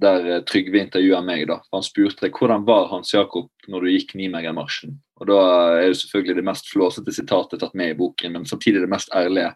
der 0.00 0.42
Trygve 0.46 0.80
intervjuer 0.84 1.24
meg. 1.24 1.46
da. 1.48 1.60
Han 1.74 1.82
spurte 1.82 2.30
hvordan 2.30 2.64
var 2.66 2.88
Hans 2.92 3.12
Jakob 3.14 3.50
når 3.68 3.84
du 3.84 3.90
gikk 3.92 4.14
Nimegen-marsjen. 4.18 4.98
Og 5.18 5.26
Da 5.26 5.40
er 5.80 5.88
det 5.88 5.98
selvfølgelig 5.98 6.36
det 6.36 6.46
mest 6.46 6.70
flåsete 6.70 7.12
sitatet 7.14 7.60
tatt 7.60 7.74
med 7.74 7.90
i 7.90 7.98
boken, 7.98 8.32
men 8.32 8.46
samtidig 8.46 8.80
det 8.84 8.90
mest 8.90 9.10
ærlige. 9.14 9.54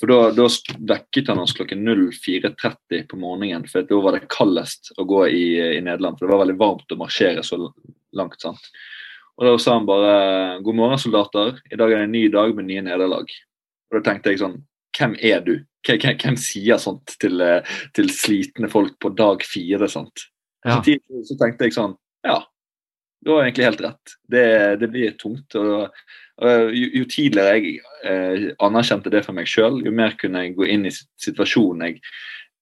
For 0.00 0.08
da, 0.08 0.30
da 0.32 0.46
vekket 0.94 1.28
han 1.28 1.42
oss 1.42 1.52
klokken 1.52 1.82
04.30 1.84 3.04
på 3.10 3.18
morgenen, 3.20 3.66
for 3.68 3.84
da 3.84 3.98
var 4.00 4.16
det 4.16 4.30
kaldest 4.32 4.94
å 4.96 5.04
gå 5.04 5.26
i, 5.28 5.44
i, 5.76 5.82
Nederland. 5.84 6.16
For 6.16 6.24
det 6.24 6.32
var 6.32 6.44
veldig 6.46 6.60
varmt 6.60 6.94
å 6.94 7.00
marsjere 7.02 7.44
så 7.44 7.58
langt. 8.16 8.40
sant? 8.40 8.72
Og 9.36 9.46
Da 9.46 9.58
sa 9.58 9.76
han 9.76 9.88
bare 9.88 10.60
'God 10.62 10.76
morgen, 10.76 10.98
soldater. 10.98 11.60
I 11.70 11.76
dag 11.76 11.92
er 11.92 11.98
det 11.98 12.08
en 12.08 12.12
ny 12.12 12.28
dag 12.28 12.54
med 12.54 12.66
nye 12.66 12.82
nederlag'. 12.82 13.36
Og 13.90 13.98
Da 13.98 14.10
tenkte 14.10 14.30
jeg 14.30 14.40
sånn 14.40 14.62
Hvem 15.00 15.16
er 15.16 15.42
du? 15.46 15.54
Hvem, 15.86 16.18
hvem, 16.20 16.36
sier 16.36 16.80
sånt 16.80 17.16
til, 17.22 17.40
til, 17.96 18.10
slitne 18.12 18.68
folk 18.68 18.98
på 19.00 19.14
dag 19.16 19.44
fire? 19.48 19.88
sant? 19.88 20.28
Ja. 20.66 20.82
Så, 20.84 21.24
så 21.24 21.36
tenkte 21.40 21.64
jeg 21.64 21.72
sånn 21.72 21.94
Ja, 22.26 22.42
du 23.24 23.32
har 23.32 23.46
egentlig 23.46 23.68
helt 23.68 23.80
rett. 23.84 24.12
Det, 24.28 24.44
det 24.80 24.88
blir 24.92 25.16
tungt. 25.20 25.56
og 25.56 25.88
jo, 26.40 26.86
jo, 26.96 27.04
tidligere 27.04 27.56
jeg 27.56 27.80
eh, 28.08 28.44
anerkjente 28.64 29.12
det 29.12 29.24
for 29.26 29.36
meg 29.36 29.48
sjøl, 29.50 29.82
jo 29.84 29.92
mer 29.92 30.14
kunne 30.20 30.46
jeg 30.46 30.54
gå 30.56 30.68
inn 30.72 30.86
i 30.88 30.92
situasjonen 30.92 31.84
jeg 31.84 32.00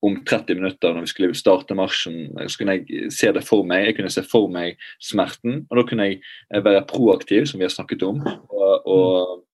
om 0.07 0.21
30 0.27 0.59
minutter 0.59 0.95
når 0.95 1.07
vi 1.07 1.11
skulle 1.11 1.39
starte 1.39 1.75
marsjen, 1.79 2.29
så 2.47 2.61
kunne 2.61 2.77
jeg 2.79 3.11
se 3.15 3.31
det 3.35 3.43
for 3.47 3.67
meg. 3.67 3.89
Jeg 3.89 3.97
kunne 3.99 4.13
se 4.15 4.23
for 4.27 4.51
meg 4.51 4.79
smerten, 5.03 5.65
og 5.67 5.81
da 5.81 5.85
kunne 5.89 6.09
jeg 6.09 6.21
eh, 6.55 6.63
være 6.63 6.87
proaktiv, 6.91 7.47
som 7.51 7.63
vi 7.63 7.67
har 7.67 7.75
snakket 7.75 8.05
om, 8.07 8.23
og, 8.27 8.87
og 8.87 9.45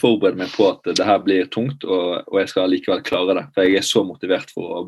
forberede 0.00 0.40
meg 0.40 0.54
på 0.54 0.66
at 0.72 0.88
det 0.90 1.06
her 1.06 1.20
blir 1.22 1.50
tungt, 1.54 1.84
og, 1.86 2.24
og, 2.26 2.38
jeg 2.42 2.50
skal 2.50 2.72
likevel 2.72 3.02
klare 3.06 3.36
det. 3.38 3.44
For 3.54 3.66
jeg 3.66 3.80
er 3.80 3.86
så 3.86 4.04
motivert 4.06 4.50
for 4.54 4.78
å 4.78 4.80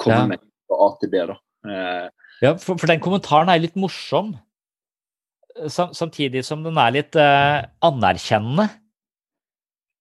komme 0.00 0.20
ja. 0.22 0.28
meg 0.34 0.44
fra 0.68 0.78
A 0.86 0.92
til 1.00 1.12
B. 1.12 1.24
da. 1.28 1.36
Eh, 1.70 2.06
ja, 2.40 2.54
for, 2.56 2.80
for 2.80 2.88
den 2.88 3.02
kommentaren 3.04 3.52
er 3.52 3.60
litt 3.60 3.76
morsom 3.80 4.32
samtidig 5.68 6.44
som 6.46 6.62
den 6.64 6.78
er 6.78 6.94
litt 6.94 7.16
eh, 7.18 7.62
anerkjennende. 7.84 8.68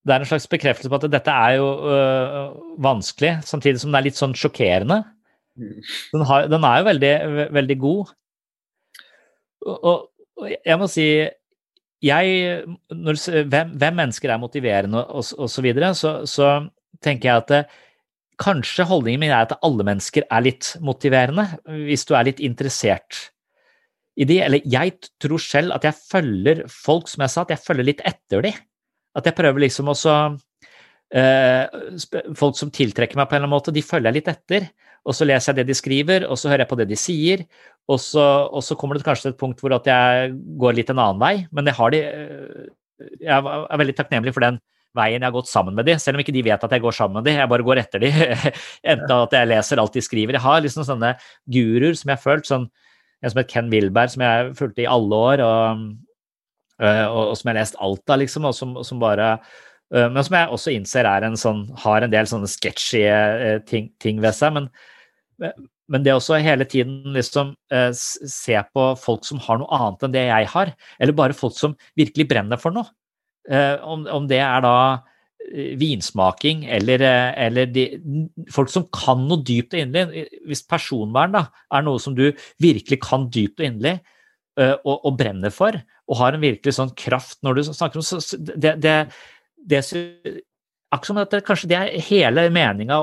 Det 0.05 0.15
er 0.15 0.23
en 0.23 0.29
slags 0.29 0.47
bekreftelse 0.49 0.89
på 0.91 0.99
at 0.99 1.11
dette 1.11 1.33
er 1.33 1.57
jo 1.59 1.65
øh, 1.91 2.53
vanskelig, 2.81 3.33
samtidig 3.45 3.81
som 3.81 3.91
den 3.91 3.99
er 3.99 4.07
litt 4.07 4.19
sånn 4.19 4.35
sjokkerende. 4.37 5.01
Mm. 5.59 5.81
Den, 6.13 6.23
har, 6.29 6.47
den 6.49 6.65
er 6.65 6.79
jo 6.79 6.87
veldig, 6.87 7.11
veldig 7.57 7.77
god. 7.81 8.13
Og, 9.67 9.83
og, 9.91 10.47
jeg 10.55 10.79
må 10.79 10.87
si 10.87 11.07
jeg, 12.03 12.63
når, 12.95 13.19
hvem, 13.51 13.73
hvem, 13.79 13.95
mennesker 13.97 14.31
er 14.31 14.41
motiverende 14.41 15.01
og 15.03 15.19
osv., 15.19 15.49
så, 15.51 15.63
videre, 15.65 15.91
så, 15.97 16.13
så 16.29 16.51
tenker 17.03 17.29
jeg 17.29 17.43
at 17.43 17.51
det, 17.51 17.63
kanskje 18.39 18.87
holdningen 18.87 19.25
min 19.25 19.33
er 19.33 19.43
at 19.43 19.57
alle 19.65 19.83
mennesker 19.83 20.23
er 20.31 20.45
litt 20.45 20.71
motiverende, 20.85 21.43
hvis 21.67 22.07
du 22.07 22.15
er 22.15 22.29
litt 22.29 22.39
interessert 22.39 23.25
i 24.19 24.27
de, 24.27 24.39
eller 24.43 24.65
jeg 24.67 24.95
tror 25.21 25.41
selv 25.43 25.75
at 25.75 25.85
jeg 25.87 25.95
følger 25.95 26.63
folk, 26.71 27.07
som 27.07 27.23
jeg 27.23 27.33
sa, 27.33 27.45
at 27.45 27.53
jeg 27.55 27.63
følger 27.63 27.87
litt 27.87 28.03
etter 28.07 28.43
de. 28.43 28.51
At 29.15 29.27
jeg 29.27 29.35
prøver 29.37 29.63
liksom 29.63 29.89
også 29.93 30.15
eh, 31.15 31.77
Folk 32.37 32.57
som 32.59 32.71
tiltrekker 32.73 33.17
meg 33.17 33.29
på 33.29 33.35
en 33.35 33.39
eller 33.39 33.47
annen 33.47 33.55
måte, 33.55 33.73
de 33.75 33.85
følger 33.85 34.11
jeg 34.11 34.19
litt 34.19 34.31
etter. 34.33 34.67
Og 35.07 35.15
så 35.15 35.27
leser 35.27 35.53
jeg 35.53 35.61
det 35.61 35.69
de 35.71 35.77
skriver, 35.77 36.25
og 36.27 36.39
så 36.39 36.51
hører 36.51 36.65
jeg 36.65 36.71
på 36.71 36.79
det 36.79 36.89
de 36.89 36.97
sier. 36.99 37.45
Og 37.89 38.01
så, 38.03 38.25
og 38.49 38.63
så 38.65 38.77
kommer 38.77 38.97
det 38.97 39.05
kanskje 39.07 39.29
til 39.29 39.35
et 39.35 39.39
punkt 39.39 39.61
hvor 39.63 39.73
at 39.77 39.87
jeg 39.89 40.33
går 40.61 40.75
litt 40.77 40.91
en 40.93 40.99
annen 40.99 41.21
vei, 41.21 41.35
men 41.55 41.69
jeg 41.69 41.79
har 41.79 41.95
de 41.95 42.03
eh, 42.09 42.67
Jeg 42.99 43.31
er 43.31 43.79
veldig 43.79 43.95
takknemlig 43.95 44.33
for 44.35 44.43
den 44.43 44.59
veien 44.97 45.21
jeg 45.21 45.27
har 45.27 45.35
gått 45.35 45.49
sammen 45.49 45.75
med 45.77 45.85
de, 45.87 45.95
selv 46.01 46.17
om 46.17 46.23
ikke 46.23 46.33
de 46.35 46.43
vet 46.43 46.63
at 46.65 46.73
jeg 46.73 46.83
går 46.83 46.95
sammen 46.97 47.19
med 47.19 47.29
de, 47.29 47.37
jeg 47.37 47.49
bare 47.51 47.65
går 47.65 47.81
etter 47.83 48.01
de, 48.03 48.09
enten 48.91 49.15
at 49.15 49.35
jeg 49.37 49.49
leser 49.49 49.81
alt 49.81 49.95
de 49.95 50.03
skriver. 50.03 50.35
Jeg 50.35 50.43
har 50.43 50.61
liksom 50.65 50.85
sånne 50.87 51.13
guruer 51.53 51.95
som 51.95 52.11
jeg 52.11 52.17
har 52.17 52.25
følt 52.25 52.49
sånn 52.49 52.67
en 53.19 53.31
som 53.33 53.41
het 53.41 53.49
Ken 53.51 53.71
Wilberg, 53.71 54.13
som 54.13 54.23
jeg 54.23 54.53
fulgte 54.55 54.85
i 54.85 54.89
alle 54.89 55.17
år, 55.29 55.41
og, 55.43 55.81
øh, 56.79 57.07
og, 57.07 57.23
og 57.31 57.33
som 57.35 57.49
jeg 57.49 57.51
har 57.51 57.59
lest 57.59 57.79
alt 57.83 58.13
av, 58.13 58.21
liksom, 58.21 58.47
og 58.47 58.55
som, 58.55 58.77
som, 58.87 59.01
bare 59.01 59.33
øh, 59.35 59.57
Men 59.89 60.21
som 60.21 60.35
jeg 60.37 60.53
også 60.53 60.73
innser 60.75 61.07
er 61.09 61.23
en 61.25 61.37
sånn, 61.39 61.63
har 61.81 62.05
en 62.05 62.11
del 62.13 62.27
sånne 62.29 62.45
sketchy 62.51 62.99
øh, 63.09 63.55
ting, 63.65 63.87
ting, 63.97 64.19
ved 64.21 64.35
seg. 64.37 64.53
Men, 64.53 64.67
men 65.89 66.05
det 66.05 66.13
også 66.13 66.37
hele 66.45 66.67
tiden 66.69 67.15
liksom 67.15 67.55
se 67.89 68.59
på 68.69 68.83
folk 69.01 69.25
som 69.25 69.41
har 69.47 69.57
noe 69.57 69.79
annet 69.79 70.05
enn 70.05 70.13
det 70.13 70.27
jeg 70.27 70.51
har, 70.53 70.73
eller 71.01 71.17
bare 71.17 71.37
folk 71.37 71.57
som 71.57 71.73
virkelig 71.97 72.27
brenner 72.29 72.61
for 72.61 72.75
noe. 72.75 72.85
Om, 73.49 74.03
om 74.13 74.27
det 74.29 74.43
er 74.45 74.61
da 74.61 74.75
vinsmaking, 75.79 76.65
eller, 76.65 77.01
eh, 77.01 77.45
eller 77.45 77.65
de, 77.65 77.85
folk 78.53 78.69
som 78.69 78.85
kan 78.93 79.25
noe 79.27 79.43
dypt 79.45 79.73
og 79.73 79.81
inderlig. 79.81 80.27
Hvis 80.47 80.63
personvern 80.67 81.33
da, 81.35 81.45
er 81.73 81.85
noe 81.85 82.01
som 82.01 82.15
du 82.17 82.29
virkelig 82.61 82.99
kan 83.05 83.29
dypt 83.33 83.61
og 83.61 83.69
inderlig, 83.69 83.99
og, 84.59 85.05
og, 85.07 85.13
brenner 85.15 85.53
for, 85.55 85.71
og 86.11 86.17
har 86.19 86.35
en 86.35 86.41
virkelig 86.43 86.73
sånn 86.75 86.89
kraft 86.99 87.37
når 87.47 87.55
du 87.55 87.61
snakker 87.69 88.01
om 88.01 88.49
det, 88.59 88.73
det, 88.83 88.95
det, 89.65 89.83
Akkurat 90.89 91.05
som 91.05 91.19
at 91.21 91.33
det, 91.35 91.43
kanskje 91.45 91.67
det 91.69 91.77
er 91.77 92.05
hele 92.07 92.47
meninga, 92.49 92.97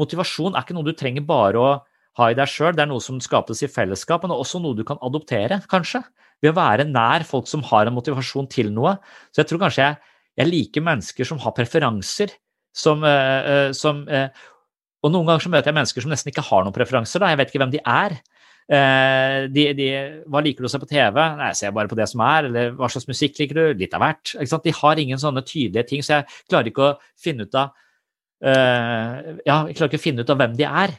motivasjon 0.00 0.54
er 0.56 0.64
ikke 0.64 0.76
noe 0.78 0.86
du 0.86 0.94
trenger 0.96 1.26
bare 1.28 1.60
å 1.60 1.72
ha 2.16 2.28
i 2.32 2.36
deg 2.36 2.48
sjøl, 2.48 2.72
det 2.72 2.86
er 2.86 2.88
noe 2.88 3.04
som 3.04 3.18
skapes 3.20 3.60
i 3.60 3.68
fellesskap, 3.68 4.24
men 4.24 4.32
også 4.32 4.62
noe 4.64 4.76
du 4.78 4.80
kan 4.88 5.00
adoptere, 5.04 5.60
kanskje. 5.68 6.00
Ved 6.40 6.52
å 6.52 6.56
være 6.56 6.86
nær 6.88 7.24
folk 7.28 7.48
som 7.48 7.64
har 7.68 7.88
en 7.88 7.96
motivasjon 7.96 8.48
til 8.52 8.70
noe. 8.72 8.94
Så 9.32 9.42
jeg 9.42 9.50
tror 9.50 9.62
kanskje 9.66 9.84
jeg, 9.84 10.14
jeg 10.40 10.48
liker 10.48 10.84
mennesker 10.84 11.28
som 11.28 11.40
har 11.44 11.52
preferanser, 11.56 12.32
som, 12.76 13.04
uh, 13.04 13.72
som 13.76 14.02
uh, 14.04 14.28
Og 15.04 15.12
noen 15.12 15.28
ganger 15.28 15.44
så 15.44 15.52
møter 15.52 15.70
jeg 15.70 15.76
mennesker 15.76 16.04
som 16.04 16.12
nesten 16.12 16.32
ikke 16.32 16.44
har 16.44 16.64
noen 16.64 16.74
preferanser, 16.76 17.22
da. 17.22 17.30
Jeg 17.30 17.40
vet 17.40 17.52
ikke 17.52 17.60
hvem 17.62 17.72
de 17.76 17.80
er. 17.84 18.16
Uh, 18.66 19.46
de, 19.54 19.68
de, 19.78 19.88
hva 20.26 20.42
liker 20.42 20.64
du 20.64 20.66
å 20.66 20.72
se 20.72 20.80
på 20.82 20.88
TV? 20.90 21.20
Nei, 21.38 21.52
jeg 21.52 21.60
ser 21.60 21.74
bare 21.76 21.90
på 21.90 21.98
det 21.98 22.08
som 22.10 22.22
er. 22.26 22.50
Eller 22.50 22.76
hva 22.76 22.90
slags 22.92 23.08
musikk 23.10 23.38
liker 23.40 23.60
du? 23.60 23.64
Litt 23.82 23.96
av 23.96 24.04
hvert. 24.04 24.36
De 24.66 24.76
har 24.82 25.02
ingen 25.02 25.22
sånne 25.22 25.44
tydelige 25.46 25.86
ting, 25.92 26.04
så 26.06 26.20
jeg 26.20 26.30
klarer 26.48 26.72
ikke 26.72 26.90
å 26.90 26.94
finne 27.20 27.46
ut 27.46 27.58
av 27.58 27.74
Ja, 28.44 29.62
jeg 29.64 29.76
klarer 29.78 29.88
ikke 29.88 29.98
å 29.98 30.02
finne 30.02 30.22
ut 30.26 30.30
av 30.30 30.38
hvem 30.42 30.58
de 30.58 30.66
er. 30.68 30.92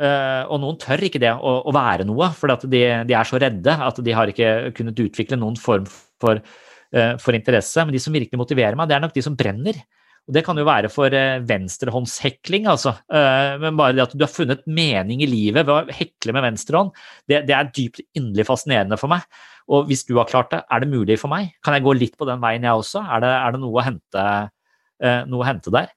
Uh, 0.00 0.48
og 0.48 0.56
noen 0.62 0.78
tør 0.80 1.02
ikke 1.04 1.20
det 1.20 1.30
å, 1.36 1.50
å 1.68 1.72
være 1.74 2.06
noe, 2.08 2.30
for 2.34 2.50
de, 2.64 2.80
de, 3.04 3.14
er 3.14 3.28
så 3.28 3.38
redde 3.40 3.74
at 3.76 3.98
de 4.00 4.14
har 4.16 4.30
ikke 4.32 4.72
kunnet 4.78 5.02
utvikle 5.04 5.36
noen 5.36 5.58
form 5.60 5.84
for, 5.86 6.40
uh, 6.40 7.14
for, 7.20 7.36
interesse. 7.36 7.84
Men 7.84 7.94
de 7.94 8.00
som 8.00 8.14
virkelig 8.14 8.40
motiverer 8.40 8.78
meg, 8.78 8.88
det 8.88 8.96
er 8.96 9.04
nok 9.04 9.14
de 9.14 9.24
som 9.24 9.36
brenner. 9.36 9.82
Og 10.28 10.36
Det 10.36 10.44
kan 10.46 10.58
jo 10.58 10.66
være 10.68 10.90
for 10.92 11.12
uh, 11.12 11.40
venstrehåndshekling, 11.48 12.68
altså. 12.70 12.94
men 13.10 13.78
bare 13.78 13.96
det 13.96 14.04
at 14.04 14.12
du 14.14 14.22
har 14.22 14.30
funnet 14.30 14.62
mening 14.70 15.24
i 15.24 15.30
livet 15.30 15.66
ved 15.66 15.72
å 15.74 15.96
hekle 15.96 16.34
med 16.36 16.46
venstrehånd, 16.46 16.92
det, 17.28 17.42
det 17.48 17.56
er 17.56 17.72
dypt 17.74 18.04
inderlig 18.14 18.46
fascinerende 18.46 18.98
for 19.00 19.10
meg. 19.10 19.26
Og 19.72 19.88
hvis 19.88 20.06
du 20.06 20.14
har 20.18 20.30
klart 20.30 20.52
det, 20.54 20.62
er 20.70 20.82
det 20.82 20.92
mulig 20.92 21.18
for 21.18 21.32
meg? 21.32 21.56
Kan 21.64 21.74
jeg 21.74 21.84
gå 21.86 21.96
litt 21.98 22.14
på 22.18 22.28
den 22.28 22.42
veien, 22.42 22.66
jeg 22.66 22.84
også? 22.84 23.02
Er 23.02 23.24
det, 23.24 23.34
er 23.34 23.54
det 23.54 23.62
noe, 23.62 23.74
å 23.78 23.84
hente, 23.86 24.24
noe 25.30 25.42
å 25.42 25.48
hente 25.48 25.74
der? 25.74 25.90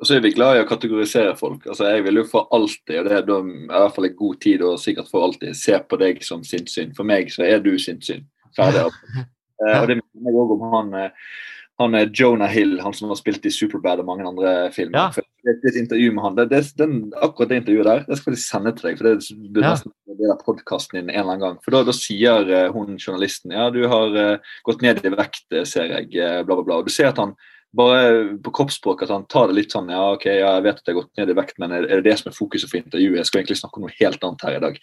Og 0.00 0.08
så 0.08 0.16
er 0.16 0.22
vi 0.24 0.32
glad 0.32 0.56
i 0.56 0.62
å 0.62 0.68
kategorisere 0.68 1.34
folk. 1.36 1.66
Altså, 1.68 1.84
Jeg 1.92 2.06
vil 2.06 2.22
jo 2.22 2.28
for 2.28 2.48
alltid, 2.56 2.94
og 3.02 3.08
det 3.08 3.16
er 3.18 3.26
da, 3.28 3.36
i 3.44 3.66
hvert 3.68 3.96
fall 3.96 4.08
en 4.08 4.16
god 4.16 4.38
tid 4.40 4.62
og 4.64 4.80
sikkert 4.80 5.10
for 5.12 5.26
alltid, 5.26 5.52
se 5.60 5.76
på 5.76 5.98
deg 6.00 6.22
som 6.24 6.44
sinnssyn. 6.46 6.94
For 6.96 7.08
meg 7.08 7.28
så 7.34 7.44
er 7.44 7.60
du 7.60 7.74
sinnssyn. 7.76 8.24
Ferdig. 8.56 8.86
eh, 9.60 9.76
og 9.76 9.90
det 9.90 9.98
mener 10.00 10.32
jeg 10.32 10.40
òg 10.40 10.54
om 10.56 10.64
han, 10.72 10.94
eh, 11.02 11.34
han 11.80 11.96
er 11.96 12.10
Jonah 12.12 12.50
Hill, 12.52 12.74
han 12.84 12.94
som 12.96 13.08
har 13.08 13.18
spilt 13.18 13.46
i 13.48 13.52
Superbad 13.52 14.02
og 14.02 14.08
mange 14.08 14.26
andre 14.28 14.50
filmer. 14.74 15.08
Ja. 15.08 15.26
Det, 15.40 15.54
er 15.56 15.70
et 15.70 15.78
intervju 15.80 16.10
med 16.12 16.24
han, 16.26 16.34
det, 16.36 16.50
det, 16.50 16.60
den, 16.76 16.98
Akkurat 17.24 17.48
det 17.48 17.62
intervjuet 17.62 17.88
der 17.88 18.02
det 18.04 18.18
skal 18.20 18.34
jeg 18.36 18.42
sende 18.42 18.74
til 18.76 18.90
deg. 18.90 18.98
for 18.98 19.08
Det 19.08 19.36
bør 19.54 19.64
ja. 19.64 19.70
nesten 19.72 19.94
del 20.20 20.34
av 20.34 20.42
podkasten 20.44 20.98
din 20.98 21.08
en 21.08 21.14
eller 21.14 21.30
annen 21.32 21.44
gang. 21.46 21.56
For 21.64 21.76
Da, 21.76 21.80
da 21.88 21.94
sier 21.96 22.50
uh, 22.50 22.66
hun 22.74 22.98
journalisten 22.98 23.54
ja, 23.56 23.70
du 23.72 23.80
har 23.88 24.12
uh, 24.18 24.52
gått 24.68 24.84
ned 24.84 25.00
i 25.00 25.14
vekt, 25.14 25.46
ser 25.68 25.94
jeg, 25.94 26.12
uh, 26.20 26.42
bla, 26.44 26.58
bla, 26.58 26.66
bla. 26.66 26.78
Og 26.82 26.90
du 26.90 26.92
ser 26.92 27.10
at 27.14 27.20
han 27.22 27.34
bare 27.76 28.36
på 28.42 28.52
kroppsspråket 28.58 29.08
at 29.08 29.14
han 29.14 29.28
tar 29.30 29.48
det 29.48 29.60
litt 29.60 29.74
sånn 29.74 29.92
Ja, 29.92 30.10
ok, 30.16 30.26
ja, 30.26 30.56
jeg 30.58 30.66
vet 30.66 30.80
at 30.80 30.88
jeg 30.88 30.96
har 30.96 31.02
gått 31.04 31.20
ned 31.20 31.30
i 31.30 31.38
vekt, 31.38 31.60
men 31.62 31.74
er, 31.76 31.86
det 31.88 32.02
det 32.08 32.16
som 32.18 32.32
er 32.32 32.36
fokuset 32.36 32.68
for 32.68 32.82
intervjuet? 32.82 33.20
Jeg 33.22 33.30
skal 33.30 33.40
egentlig 33.40 33.60
snakke 33.62 33.80
om 33.80 33.86
noe 33.86 33.98
helt 34.00 34.26
annet 34.26 34.44
her 34.46 34.58
i 34.58 34.64
dag. 34.66 34.80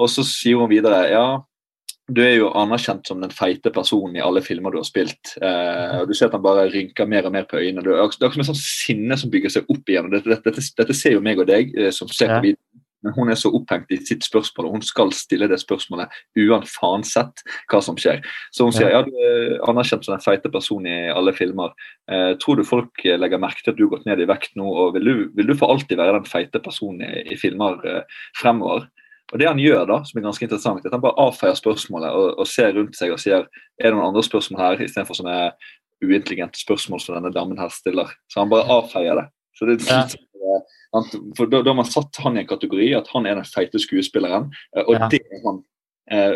Og 0.00 0.10
så 0.10 0.24
sier 0.26 0.62
hun 0.62 0.72
videre 0.72 1.04
ja, 1.10 1.26
du 2.08 2.20
er 2.20 2.34
jo 2.36 2.50
anerkjent 2.52 3.08
som 3.08 3.22
den 3.22 3.32
feite 3.32 3.72
personen 3.72 4.18
i 4.18 4.22
alle 4.24 4.42
filmer 4.44 4.74
du 4.74 4.80
har 4.80 4.88
spilt. 4.88 5.36
Eh, 5.40 6.00
og 6.02 6.10
Du 6.10 6.14
ser 6.14 6.28
at 6.28 6.36
han 6.36 6.44
bare 6.44 6.68
rynker 6.72 7.08
mer 7.08 7.24
og 7.24 7.32
mer 7.32 7.46
på 7.48 7.56
øynene. 7.56 7.84
Det 7.84 7.94
er 7.94 8.04
akkurat 8.04 8.36
som 8.36 8.44
et 8.44 8.50
sånn 8.50 8.60
sinne 8.60 9.16
som 9.20 9.32
bygger 9.32 9.54
seg 9.54 9.70
opp 9.72 9.88
igjen. 9.88 10.10
Dette, 10.12 10.36
dette, 10.44 10.66
dette 10.78 10.96
ser 10.96 11.16
jo 11.16 11.24
meg 11.24 11.40
og 11.40 11.48
deg 11.48 11.72
eh, 11.78 11.92
som 11.94 12.10
ser 12.12 12.34
på 12.36 12.42
videoen 12.50 12.82
men 13.04 13.12
hun 13.12 13.28
er 13.28 13.36
så 13.36 13.50
opphengt 13.52 13.90
i 13.92 13.98
sitt 14.00 14.24
spørsmål, 14.24 14.66
og 14.66 14.76
hun 14.78 14.84
skal 14.84 15.10
stille 15.12 15.48
det 15.50 15.58
spørsmålet 15.60 16.12
uansett 16.40 17.42
hva 17.68 17.80
som 17.84 17.98
skjer. 18.00 18.22
Så 18.54 18.64
hun 18.64 18.72
sier 18.72 18.94
ja, 18.94 19.02
du 19.04 19.12
er 19.20 19.58
anerkjent 19.68 20.06
som 20.06 20.14
den 20.14 20.24
feite 20.24 20.48
personen 20.52 20.88
i 20.88 21.12
alle 21.12 21.34
filmer. 21.36 21.74
Eh, 22.08 22.32
tror 22.40 22.56
du 22.56 22.64
folk 22.64 23.04
legger 23.04 23.42
merke 23.42 23.60
til 23.60 23.74
at 23.74 23.80
du 23.80 23.84
har 23.84 23.98
gått 23.98 24.08
ned 24.08 24.24
i 24.24 24.28
vekt 24.30 24.56
nå, 24.56 24.64
og 24.64 24.96
vil 24.96 25.10
du, 25.10 25.14
vil 25.36 25.52
du 25.52 25.56
for 25.58 25.74
alltid 25.74 26.00
være 26.00 26.16
den 26.16 26.30
feite 26.30 26.62
personen 26.64 27.04
i, 27.04 27.26
i 27.36 27.40
filmer 27.40 27.76
eh, 27.84 28.22
fremover? 28.40 28.88
Og 29.34 29.40
Det 29.40 29.48
han 29.48 29.58
gjør, 29.58 29.82
da, 29.90 29.96
som 30.06 30.18
er 30.20 30.28
ganske 30.28 30.46
interessant, 30.46 30.84
er 30.84 30.92
at 30.92 30.94
han 30.94 31.02
bare 31.02 31.18
avfeier 31.18 31.56
spørsmålet 31.58 32.14
og, 32.14 32.26
og 32.38 32.46
ser 32.46 32.76
rundt 32.76 32.94
seg 32.94 33.10
og 33.10 33.18
sier 33.18 33.42
er 33.42 33.88
det 33.88 33.96
noen 33.96 34.12
andre 34.12 34.22
spørsmål 34.22 34.60
her, 34.62 34.84
istedenfor 34.84 35.18
sånne 35.18 35.38
uintelligente 36.04 36.60
spørsmål 36.60 37.02
som 37.02 37.16
denne 37.16 37.32
damen 37.34 37.58
her 37.58 37.72
stiller. 37.74 38.12
Så 38.30 38.44
han 38.44 38.52
bare 38.52 38.68
avfeier 38.70 39.18
det. 39.18 39.26
Så 39.58 39.66
det, 39.66 39.80
ja. 39.90 40.04
For 41.34 41.50
da, 41.50 41.64
har 41.66 41.74
man 41.74 41.90
satt 41.90 42.22
han 42.22 42.38
i 42.38 42.44
en 42.44 42.50
kategori 42.50 42.92
at 42.94 43.10
han 43.10 43.26
er 43.26 43.40
den 43.40 43.48
feite 43.48 43.80
skuespilleren, 43.82 44.52
eh, 44.76 44.84
og 44.84 44.94
ja. 44.94 45.08
det 45.10 45.22
er 45.26 45.42
han. 45.42 45.60
Eh, 46.14 46.34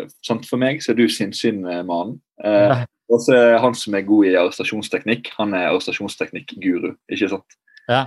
for 0.49 0.59
meg 0.59 0.83
så 0.83 0.91
er 0.91 0.99
du 0.99 1.05
sinnssynmannen. 1.11 2.17
Eh, 2.43 2.65
ja. 2.67 2.81
Og 3.09 3.23
så 3.23 3.37
er 3.37 3.57
han 3.63 3.73
som 3.77 3.95
er 3.97 4.05
god 4.05 4.27
i 4.27 4.35
arrestasjonsteknikk, 4.37 5.31
han 5.39 5.55
er 5.57 5.71
arrestasjonsteknikk-guru. 5.71 6.91
ikke 7.09 7.31
sant? 7.31 7.57
Ja. 7.87 8.03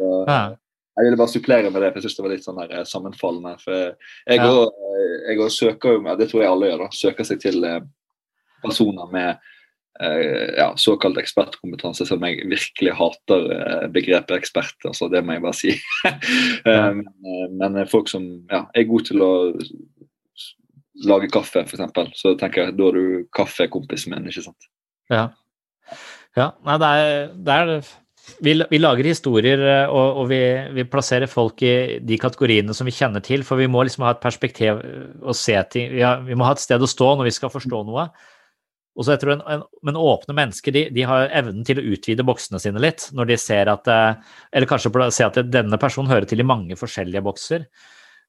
Så, 0.00 0.08
ja. 0.26 0.40
Jeg 0.98 1.06
ville 1.06 1.20
bare 1.20 1.32
supplere 1.32 1.70
med 1.70 1.82
det, 1.82 1.92
for 1.92 2.00
jeg 2.00 2.08
syns 2.08 2.18
det 2.18 2.24
var 2.24 2.34
litt 2.34 2.46
sånn 2.48 2.60
her 2.60 2.74
eh, 2.74 2.88
sammenfallende. 2.88 3.54
for 3.62 3.78
Jeg 4.26 4.42
òg 4.42 4.60
ja. 4.60 5.36
Eh, 5.36 5.46
søker 5.54 5.96
jo, 5.96 6.02
det 6.18 6.28
tror 6.30 6.44
jeg 6.44 6.52
alle 6.52 6.72
gjør, 6.72 6.84
da, 6.84 6.90
søker 6.98 7.28
seg 7.28 7.40
til 7.42 7.64
personer 8.60 9.08
med 9.14 9.50
Eh, 10.02 10.54
ja, 10.56 10.72
såkalt 10.76 11.18
ekspertkompetanse, 11.20 12.06
som 12.08 12.22
jeg 12.24 12.46
virkelig 12.48 12.92
hater 12.96 13.50
eh, 13.52 13.86
begrepet 13.92 14.38
ekspert. 14.38 14.76
altså 14.88 15.10
Det 15.12 15.20
må 15.24 15.36
jeg 15.36 15.44
bare 15.44 15.58
si. 15.58 15.74
Eh, 16.70 16.92
men, 16.94 17.56
men, 17.56 17.86
folk 17.88 18.08
som 18.08 18.24
ja, 18.50 18.64
er 18.76 18.88
gode 18.88 19.10
til 19.10 19.22
å 19.24 19.32
lage 21.08 21.28
kaffe, 21.32 21.64
f.eks., 21.64 22.16
så 22.16 22.34
tenker 22.40 22.64
jeg 22.66 22.76
da 22.78 22.88
er 22.88 22.96
du 22.96 23.28
kaffekompisen 23.36 24.14
min, 24.14 24.28
ikke 24.28 24.44
sant. 24.44 24.68
Ja. 25.12 25.26
ja 26.36 26.50
nei, 26.64 26.76
det 26.80 26.90
er, 27.00 27.32
det 27.36 27.56
er 27.56 27.72
vi, 28.40 28.54
vi, 28.70 28.78
lager 28.80 29.08
historier 29.10 29.62
og, 29.90 30.20
og 30.22 30.28
vi, 30.30 30.40
vi, 30.76 30.84
plasserer 30.88 31.30
folk 31.30 31.62
i 31.66 32.00
de 32.04 32.18
kategoriene 32.20 32.74
som 32.76 32.88
vi 32.88 32.94
kjenner 32.94 33.24
til, 33.24 33.44
for 33.46 33.60
vi 33.60 33.68
må 33.70 33.84
liksom 33.84 34.06
ha 34.06 34.14
et 34.14 34.22
perspektiv 34.22 34.80
og 35.20 35.36
se 35.36 35.56
ting. 35.72 35.96
Ja, 35.98 36.16
vi 36.24 36.36
må 36.38 36.46
ha 36.48 36.54
et 36.56 36.62
sted 36.62 36.82
å 36.82 36.88
stå 36.90 37.14
når 37.16 37.28
vi 37.28 37.34
skal 37.36 37.52
forstå 37.52 37.82
noe. 37.88 38.08
Og 38.98 39.06
så 39.06 39.14
jeg 39.14 39.22
tror 39.22 39.36
en, 39.36 39.44
en, 39.48 39.62
Men 39.86 39.98
åpne 40.00 40.34
mennesker 40.36 40.74
de, 40.74 40.82
de, 40.92 41.04
har 41.06 41.30
evnen 41.36 41.64
til 41.66 41.78
å 41.80 41.86
utvide 41.94 42.26
boksene 42.26 42.60
sine 42.62 42.82
litt. 42.82 43.08
når 43.16 43.32
de 43.32 43.38
ser 43.40 43.70
at, 43.72 43.88
eh, 43.88 44.34
Eller 44.52 44.68
kanskje 44.70 45.10
se 45.14 45.28
at 45.28 45.40
denne 45.48 45.78
personen 45.80 46.10
hører 46.10 46.28
til 46.28 46.42
i 46.42 46.46
mange 46.46 46.76
forskjellige 46.76 47.24
bokser. 47.24 47.66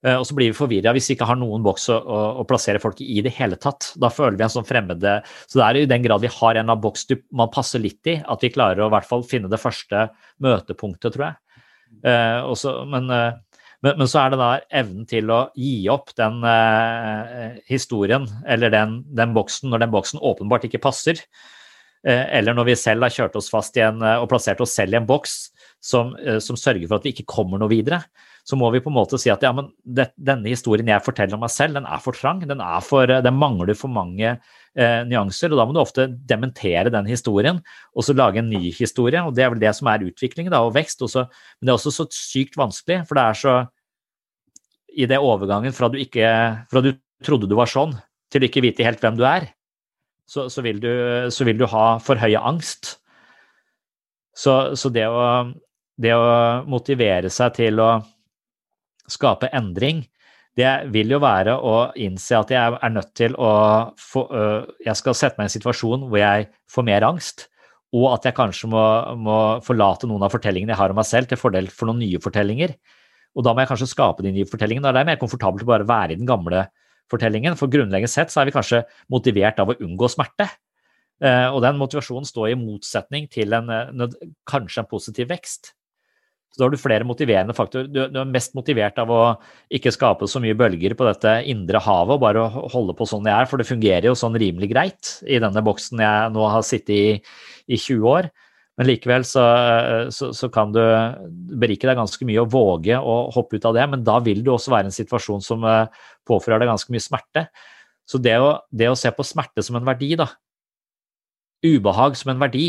Eh, 0.05 0.17
og 0.17 0.25
så 0.27 0.37
blir 0.37 0.51
vi 0.51 0.57
forvirra 0.57 0.93
hvis 0.95 1.11
vi 1.11 1.17
ikke 1.17 1.27
har 1.29 1.39
noen 1.39 1.63
boks 1.65 1.89
å, 1.93 1.99
å, 1.99 2.21
å, 2.41 2.47
plassere 2.49 2.81
folk 2.81 3.03
i 3.03 3.09
i 3.19 3.25
det 3.25 3.33
hele 3.37 3.59
tatt. 3.61 3.91
Da 4.01 4.09
føler 4.13 4.39
vi 4.39 4.47
en 4.47 4.53
sånn 4.53 4.67
fremmede 4.67 5.19
Så 5.45 5.59
det 5.59 5.67
er 5.67 5.79
i 5.81 5.85
den 5.89 6.03
grad 6.05 6.23
vi 6.23 6.31
har 6.31 6.57
en 6.57 6.73
av 6.73 6.81
boks 6.81 7.07
man 7.37 7.53
passer 7.53 7.83
litt 7.83 8.09
i, 8.09 8.17
at 8.21 8.43
vi 8.43 8.53
klarer 8.53 8.81
å 8.81 8.89
i 8.89 8.95
hvert 8.95 9.09
fall 9.09 9.25
finne 9.27 9.51
det 9.51 9.61
første 9.61 10.09
møtepunktet, 10.41 11.13
tror 11.13 11.29
jeg. 11.29 11.39
Uh, 12.07 12.47
også, 12.47 12.71
men 12.87 13.09
uh, 13.11 13.33
men, 13.81 13.97
men, 13.97 14.07
så 14.09 14.19
er 14.21 14.31
det 14.31 14.37
da 14.37 14.49
evnen 14.81 15.07
til 15.09 15.31
å 15.33 15.39
gi 15.57 15.87
opp 15.89 16.11
den 16.17 16.43
eh, 16.45 17.55
historien 17.65 18.27
eller 18.45 18.69
den, 18.69 18.99
den, 19.09 19.33
boksen 19.33 19.73
når 19.73 19.81
den 19.81 19.93
boksen 19.95 20.21
åpenbart 20.21 20.67
ikke 20.67 20.83
passer. 20.83 21.17
Eh, 22.05 22.27
eller 22.37 22.53
når 22.57 22.71
vi 22.71 22.75
selv 22.77 23.05
har 23.05 23.13
kjørt 23.13 23.37
oss 23.37 23.49
fast 23.53 23.77
en, 23.81 24.01
eh, 24.05 24.19
og 24.21 24.29
plassert 24.29 24.61
oss 24.61 24.73
selv 24.77 24.93
i 24.93 24.99
en 25.01 25.09
boks 25.09 25.35
som, 25.81 26.15
eh, 26.21 26.37
som, 26.41 26.57
sørger 26.57 26.87
for 26.87 26.97
at 26.97 27.05
vi 27.05 27.13
ikke 27.15 27.29
kommer 27.29 27.61
noe 27.61 27.73
videre. 27.73 28.03
Så 28.51 28.57
må 28.59 28.67
vi 28.73 28.81
på 28.83 28.91
en 28.91 28.97
måte 28.97 29.15
si 29.21 29.31
at 29.31 29.43
ja, 29.45 29.53
men 29.55 29.69
det, 29.79 30.09
denne 30.19 30.51
historien 30.51 30.89
jeg 30.91 31.05
forteller 31.05 31.37
om 31.37 31.45
meg 31.45 31.53
selv, 31.53 31.77
den 31.77 31.87
er 31.87 32.01
for 32.03 32.17
trang. 32.17 32.41
Den, 32.43 32.59
er 32.59 32.83
for, 32.83 33.07
eh, 33.07 33.23
den 33.23 33.37
mangler 33.39 33.77
for 33.79 33.93
mange 33.93 34.33
eh, 34.33 35.01
nyanser. 35.07 35.53
Og 35.53 35.61
da 35.61 35.67
må 35.67 35.75
du 35.77 35.79
ofte 35.79 36.09
dementere 36.27 36.91
den 36.91 37.07
historien 37.07 37.61
og 37.95 38.03
så 38.03 38.17
lage 38.17 38.41
en 38.43 38.51
ny 38.51 38.73
historie. 38.75 39.23
Og 39.23 39.37
det 39.37 39.45
er 39.45 39.53
vel 39.53 39.63
det 39.63 39.71
som 39.77 39.87
er 39.87 40.03
utvikling 40.09 40.51
da, 40.51 40.65
og 40.65 40.75
vekst. 40.75 41.05
Også. 41.07 41.29
Men 41.59 41.69
det 41.69 41.71
er 41.71 41.79
også 41.79 41.95
så 42.01 42.07
sykt 42.11 42.59
vanskelig, 42.59 43.05
for 43.07 43.19
det 43.19 43.23
er 43.23 43.39
så 43.45 43.55
i 44.91 45.07
det 45.07 45.21
overgangen 45.23 45.71
fra 45.71 45.87
du, 45.87 45.97
ikke, 46.01 46.27
fra 46.67 46.83
du 46.83 46.91
trodde 47.23 47.47
du 47.47 47.55
var 47.55 47.69
sånn, 47.71 47.93
til 48.31 48.43
du 48.43 48.47
ikke 48.49 48.63
vite 48.65 48.83
helt 48.83 48.99
hvem 49.03 49.15
du 49.15 49.23
er, 49.27 49.47
så, 50.27 50.47
så, 50.51 50.63
vil, 50.63 50.79
du, 50.83 50.91
så 51.31 51.47
vil, 51.47 51.59
du, 51.59 51.67
ha 51.71 51.97
forhøya 52.03 52.41
angst. 52.47 52.97
Så, 54.35 54.75
så 54.79 54.91
det, 54.93 55.07
å, 55.11 55.51
det, 55.99 56.13
å, 56.15 56.63
motivere 56.71 57.31
seg 57.31 57.55
til 57.57 57.81
å 57.83 57.89
skape 59.09 59.49
endring, 59.55 60.03
det 60.59 60.71
vil 60.91 61.13
jo 61.13 61.21
være 61.23 61.53
å 61.55 61.75
innse 61.95 62.35
at 62.35 62.49
jeg 62.51 62.75
er 62.75 62.91
nødt 62.91 63.13
til 63.15 63.37
å 63.39 63.51
få, 63.95 64.25
Jeg 64.83 64.99
skal 64.99 65.15
sette 65.15 65.39
meg 65.39 65.47
i 65.47 65.49
en 65.49 65.53
situasjon 65.53 66.09
hvor 66.09 66.19
jeg 66.19 66.49
får 66.71 66.87
mer 66.89 67.05
angst, 67.07 67.47
og 67.95 68.07
at 68.13 68.27
jeg 68.27 68.35
kanskje 68.35 68.67
må, 68.71 68.83
må 69.19 69.37
forlate 69.63 70.07
noen 70.07 70.23
av 70.27 70.33
fortellingene 70.33 70.75
jeg 70.75 70.79
har 70.79 70.91
om 70.91 70.99
meg 70.99 71.07
selv, 71.07 71.29
til 71.31 71.39
fordel 71.39 71.71
for 71.71 71.87
noen 71.87 72.03
nye 72.03 72.19
fortellinger. 72.23 72.75
Og 73.35 73.47
da 73.47 73.53
må 73.55 73.63
jeg 73.63 73.71
kanskje 73.71 73.89
skape 73.91 74.23
de 74.25 74.31
nye 74.35 74.47
fortellingene. 74.47 74.83
Da 74.83 74.91
er 74.91 74.99
det 74.99 75.11
mer 75.11 75.19
komfortabelt 75.19 75.63
å 75.63 75.71
bare 75.71 75.87
være 75.87 76.15
i 76.15 76.19
den 76.19 76.27
gamle 76.27 76.65
fortellingen. 77.11 77.55
For 77.59 77.71
grunnleggende 77.71 78.11
sett 78.11 78.31
så 78.31 78.41
er 78.41 78.49
vi 78.49 78.55
kanskje 78.55 78.83
motivert 79.11 79.59
av 79.63 79.71
å 79.71 79.77
unngå 79.79 80.09
smerte. 80.11 80.47
Og 81.21 81.59
den 81.63 81.77
motivasjonen 81.77 82.27
står 82.27 82.51
i 82.51 82.57
motsetning 82.59 83.27
til 83.31 83.53
en, 83.53 83.69
kanskje 84.49 84.83
en 84.83 84.89
positiv 84.89 85.29
vekst. 85.31 85.73
Så 86.51 86.59
da 86.59 86.65
har 86.67 86.73
du 86.73 86.79
flere 86.81 87.05
motiverende 87.07 87.55
faktorer. 87.55 87.87
Du, 87.87 87.99
du 88.11 88.17
er 88.19 88.27
mest 88.27 88.51
motivert 88.57 88.97
av 88.99 89.11
å 89.15 89.21
ikke 89.71 89.93
skape 89.95 90.27
så 90.27 90.41
mye 90.43 90.57
bølger 90.59 90.97
på 90.99 91.07
dette 91.07 91.37
indre 91.47 91.79
havet 91.79 92.17
og 92.17 92.23
bare 92.25 92.43
ho- 92.51 92.65
holde 92.73 92.95
på 92.99 93.07
sånn 93.07 93.29
jeg 93.29 93.37
er, 93.37 93.47
for 93.47 93.61
det 93.61 93.69
fungerer 93.69 94.09
jo 94.09 94.17
sånn 94.19 94.35
rimelig 94.35 94.67
greit 94.73 95.13
i 95.31 95.39
denne 95.39 95.63
boksen 95.63 96.03
jeg 96.03 96.33
nå 96.35 96.47
har 96.51 96.65
sittet 96.67 96.95
i 96.97 97.03
i 97.71 97.77
20 97.79 98.03
år. 98.11 98.27
Men 98.79 98.87
likevel 98.89 99.23
så, 99.27 99.43
så, 100.11 100.31
så 100.35 100.47
kan 100.51 100.71
du 100.75 100.79
berike 101.61 101.87
deg 101.87 101.99
ganske 101.99 102.25
mye 102.27 102.41
og 102.43 102.51
våge 102.51 102.97
å 102.99 103.15
hoppe 103.31 103.59
ut 103.59 103.67
av 103.69 103.75
det, 103.77 103.83
men 103.91 104.03
da 104.07 104.17
vil 104.23 104.41
du 104.43 104.49
også 104.51 104.73
være 104.73 104.89
en 104.89 104.95
situasjon 104.95 105.43
som 105.45 105.63
eh, 105.67 105.85
påfører 106.27 106.63
deg 106.63 106.71
ganske 106.71 106.91
mye 106.91 107.03
smerte. 107.03 107.45
Så 108.09 108.19
det 108.19 108.33
å, 108.43 108.55
det 108.75 108.89
å 108.91 108.97
se 108.99 109.11
på 109.15 109.23
smerte 109.27 109.63
som 109.63 109.77
en 109.79 109.87
verdi, 109.87 110.15
da, 110.19 110.27
ubehag 111.63 112.17
som 112.17 112.33
en 112.33 112.41
verdi, 112.41 112.65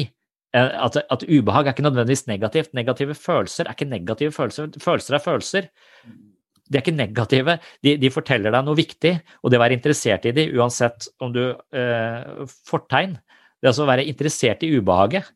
at, 0.52 0.98
at 1.10 1.24
ubehag 1.24 1.66
er 1.66 1.74
ikke 1.74 1.84
nødvendigvis 1.86 2.26
negativt. 2.28 2.74
Negative 2.76 3.14
følelser 3.16 3.68
er 3.68 3.76
ikke 3.76 3.88
negative 3.88 4.34
følelser. 4.34 4.68
Følelser 4.82 5.16
er 5.16 5.24
følelser. 5.24 5.68
De 6.72 6.78
er 6.78 6.84
ikke 6.84 6.96
negative, 6.96 7.58
de, 7.84 7.96
de 8.00 8.10
forteller 8.12 8.54
deg 8.54 8.64
noe 8.64 8.78
viktig, 8.78 9.12
og 9.42 9.52
det 9.52 9.58
å 9.58 9.62
være 9.62 9.76
interessert 9.76 10.24
i 10.28 10.32
de, 10.32 10.46
uansett 10.56 11.08
om 11.20 11.32
du 11.34 11.42
eh, 11.50 12.44
Fortegn. 12.68 13.18
Det 13.18 13.68
er 13.68 13.72
altså 13.72 13.84
å 13.84 13.90
være 13.90 14.06
interessert 14.08 14.64
i 14.64 14.70
ubehaget. 14.78 15.28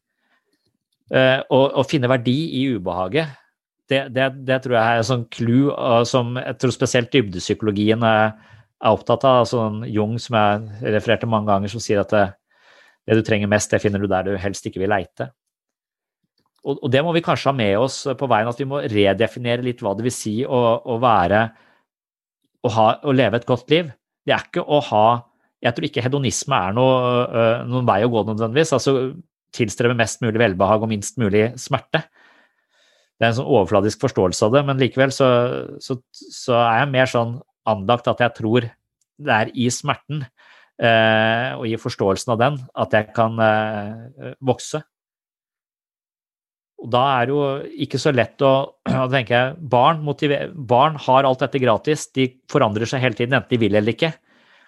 Eh, 1.12 1.40
og, 1.52 1.66
og 1.76 1.88
finne 1.90 2.10
verdi 2.10 2.38
i 2.62 2.64
ubehaget. 2.76 3.36
Det, 3.86 4.00
det, 4.14 4.30
det 4.48 4.58
tror 4.64 4.78
jeg 4.78 4.82
er 4.82 5.00
en 5.00 5.06
sånn 5.06 5.26
clou 5.30 5.68
uh, 5.70 6.00
som 6.08 6.32
jeg 6.40 6.56
tror 6.58 6.72
spesielt 6.74 7.12
dybdepsykologien 7.14 8.02
er, 8.02 8.32
er 8.82 8.96
opptatt 8.96 9.26
av. 9.28 9.44
Sånn 9.46 9.84
Jung, 9.86 10.16
som 10.22 10.34
jeg 10.40 10.96
refererte 10.96 11.28
mange 11.30 11.52
ganger, 11.52 11.70
som 11.70 11.84
sier 11.84 12.02
at 12.02 12.10
det, 12.14 12.24
det 13.06 13.18
du 13.18 13.26
trenger 13.26 13.50
mest, 13.50 13.70
det 13.70 13.82
finner 13.82 14.02
du 14.02 14.08
der 14.10 14.26
du 14.26 14.34
helst 14.40 14.66
ikke 14.66 14.82
vil 14.82 14.90
leite. 14.90 15.30
Og, 16.66 16.80
og 16.82 16.90
det 16.90 17.02
må 17.06 17.12
vi 17.14 17.22
kanskje 17.22 17.52
ha 17.52 17.56
med 17.56 17.76
oss 17.78 18.00
på 18.18 18.28
veien, 18.30 18.50
at 18.50 18.58
vi 18.58 18.66
må 18.68 18.82
redefinere 18.90 19.64
litt 19.64 19.82
hva 19.84 19.94
det 19.94 20.06
vil 20.08 20.14
si 20.14 20.40
å, 20.42 20.60
å 20.82 20.98
være 21.02 21.44
å, 22.66 22.72
ha, 22.74 22.88
å 23.06 23.14
leve 23.14 23.38
et 23.38 23.46
godt 23.46 23.70
liv. 23.70 23.92
Det 24.26 24.34
er 24.34 24.48
ikke 24.48 24.66
å 24.66 24.82
ha 24.90 25.06
Jeg 25.62 25.72
tror 25.72 25.86
ikke 25.86 26.02
hedonisme 26.04 26.58
er 26.58 26.74
noe, 26.76 26.96
noen 27.66 27.86
vei 27.88 28.02
å 28.04 28.10
gå 28.12 28.20
nødvendigvis. 28.26 28.74
altså 28.76 29.14
Tilstrebe 29.56 29.96
mest 29.96 30.20
mulig 30.20 30.38
velbehag 30.42 30.82
og 30.84 30.90
minst 30.90 31.16
mulig 31.18 31.48
smerte. 31.58 32.02
Det 33.16 33.24
er 33.24 33.30
en 33.30 33.38
sånn 33.38 33.48
overfladisk 33.48 34.02
forståelse 34.02 34.44
av 34.44 34.52
det, 34.52 34.62
men 34.68 34.82
likevel 34.82 35.14
så, 35.14 35.28
så, 35.80 35.96
så 36.12 36.58
er 36.58 36.82
jeg 36.82 36.90
mer 36.92 37.08
sånn 37.08 37.38
anlagt 37.66 38.10
at 38.12 38.20
jeg 38.20 38.36
tror 38.36 38.66
det 38.66 39.32
er 39.32 39.52
i 39.56 39.70
smerten 39.72 40.26
og 41.56 41.64
i 41.68 41.78
forståelsen 41.80 42.34
av 42.34 42.42
den 42.42 42.60
at 42.76 42.92
jeg 42.96 43.08
kan 43.16 43.40
eh, 43.40 44.34
vokse. 44.44 44.82
Og 46.82 46.90
da 46.92 47.02
er 47.16 47.26
det 47.28 47.32
jo 47.32 47.44
ikke 47.86 48.00
så 48.00 48.12
lett 48.12 48.42
å 48.44 48.52
da 48.90 49.06
tenker 49.12 49.56
barn, 49.56 50.02
motiver, 50.04 50.52
barn 50.52 50.98
har 51.06 51.28
alt 51.28 51.42
dette 51.44 51.62
gratis, 51.62 52.08
de 52.12 52.28
forandrer 52.52 52.88
seg 52.88 53.02
hele 53.04 53.18
tiden, 53.18 53.38
enten 53.38 53.54
de 53.54 53.60
vil 53.62 53.76
eller 53.78 53.96
ikke. 53.96 54.12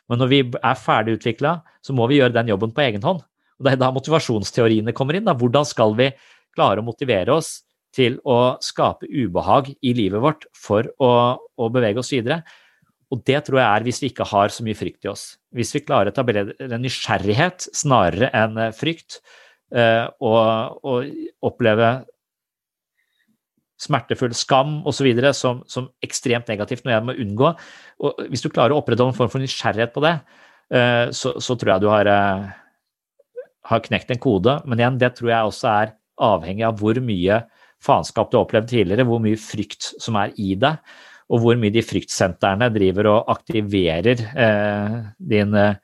Men 0.09 0.23
når 0.23 0.31
vi 0.33 0.41
er 0.49 0.81
ferdig 0.81 1.19
utvikla, 1.19 1.59
så 1.85 1.95
må 1.97 2.09
vi 2.09 2.21
gjøre 2.21 2.37
den 2.37 2.49
jobben 2.49 2.73
på 2.73 2.85
egen 2.87 3.05
hånd. 3.05 3.21
Og 3.59 3.67
Det 3.67 3.75
er 3.75 3.81
da 3.81 3.91
motivasjonsteoriene 3.93 4.95
kommer 4.97 5.19
inn. 5.19 5.27
Da. 5.27 5.35
Hvordan 5.37 5.67
skal 5.69 5.93
vi 5.99 6.13
klare 6.57 6.81
å 6.81 6.87
motivere 6.87 7.35
oss 7.35 7.59
til 7.95 8.17
å 8.25 8.57
skape 8.63 9.09
ubehag 9.09 9.73
i 9.83 9.93
livet 9.97 10.23
vårt 10.23 10.47
for 10.57 10.89
å, 11.03 11.11
å 11.37 11.69
bevege 11.75 12.01
oss 12.01 12.13
videre? 12.15 12.41
Og 13.13 13.21
det 13.27 13.43
tror 13.45 13.61
jeg 13.61 13.69
er 13.69 13.85
hvis 13.87 14.01
vi 14.05 14.11
ikke 14.13 14.29
har 14.31 14.53
så 14.55 14.65
mye 14.65 14.79
frykt 14.79 15.05
i 15.09 15.13
oss. 15.13 15.38
Hvis 15.57 15.73
vi 15.77 15.85
klarer 15.87 16.11
å 16.11 16.13
etablere 16.13 16.55
en 16.61 16.83
nysgjerrighet 16.85 17.71
snarere 17.77 18.29
enn 18.37 18.59
frykt, 18.77 19.21
eh, 19.75 20.05
og, 20.21 20.79
og 20.85 21.49
oppleve 21.49 21.93
smertefull 23.79 24.35
skam 24.35 24.81
osv. 24.89 25.09
Som, 25.37 25.63
som 25.71 25.91
ekstremt 26.05 26.51
negativt, 26.51 26.85
noe 26.85 26.97
jeg 26.97 27.07
må 27.07 27.17
unngå. 27.25 27.53
Og 28.05 28.25
hvis 28.31 28.45
du 28.45 28.51
klarer 28.51 28.75
å 28.75 28.83
opprettholde 28.83 29.15
en 29.15 29.19
form 29.19 29.33
for 29.33 29.43
nysgjerrighet 29.43 29.95
på 29.95 30.05
det, 30.05 30.17
eh, 30.75 31.07
så, 31.15 31.37
så 31.43 31.57
tror 31.59 31.75
jeg 31.75 31.85
du 31.85 31.91
har, 31.93 32.11
eh, 32.13 33.45
har 33.71 33.87
knekt 33.87 34.11
en 34.15 34.23
kode. 34.23 34.59
Men 34.67 34.83
igjen, 34.83 35.01
det 35.01 35.15
tror 35.19 35.33
jeg 35.33 35.53
også 35.53 35.71
er 35.75 35.95
avhengig 36.29 36.67
av 36.67 36.81
hvor 36.81 36.99
mye 37.05 37.45
faenskap 37.85 38.31
du 38.31 38.39
har 38.39 38.49
opplevd 38.49 38.73
tidligere, 38.73 39.07
hvor 39.07 39.23
mye 39.23 39.39
frykt 39.39 39.93
som 40.03 40.19
er 40.19 40.35
i 40.41 40.57
deg, 40.59 40.81
og 41.29 41.43
hvor 41.43 41.59
mye 41.61 41.73
de 41.75 41.85
fryktsentrene 41.85 42.71
driver 42.73 43.11
og 43.13 43.33
aktiverer 43.35 44.23
eh, 44.33 44.99
din, 45.19 45.55
eh, 45.55 45.77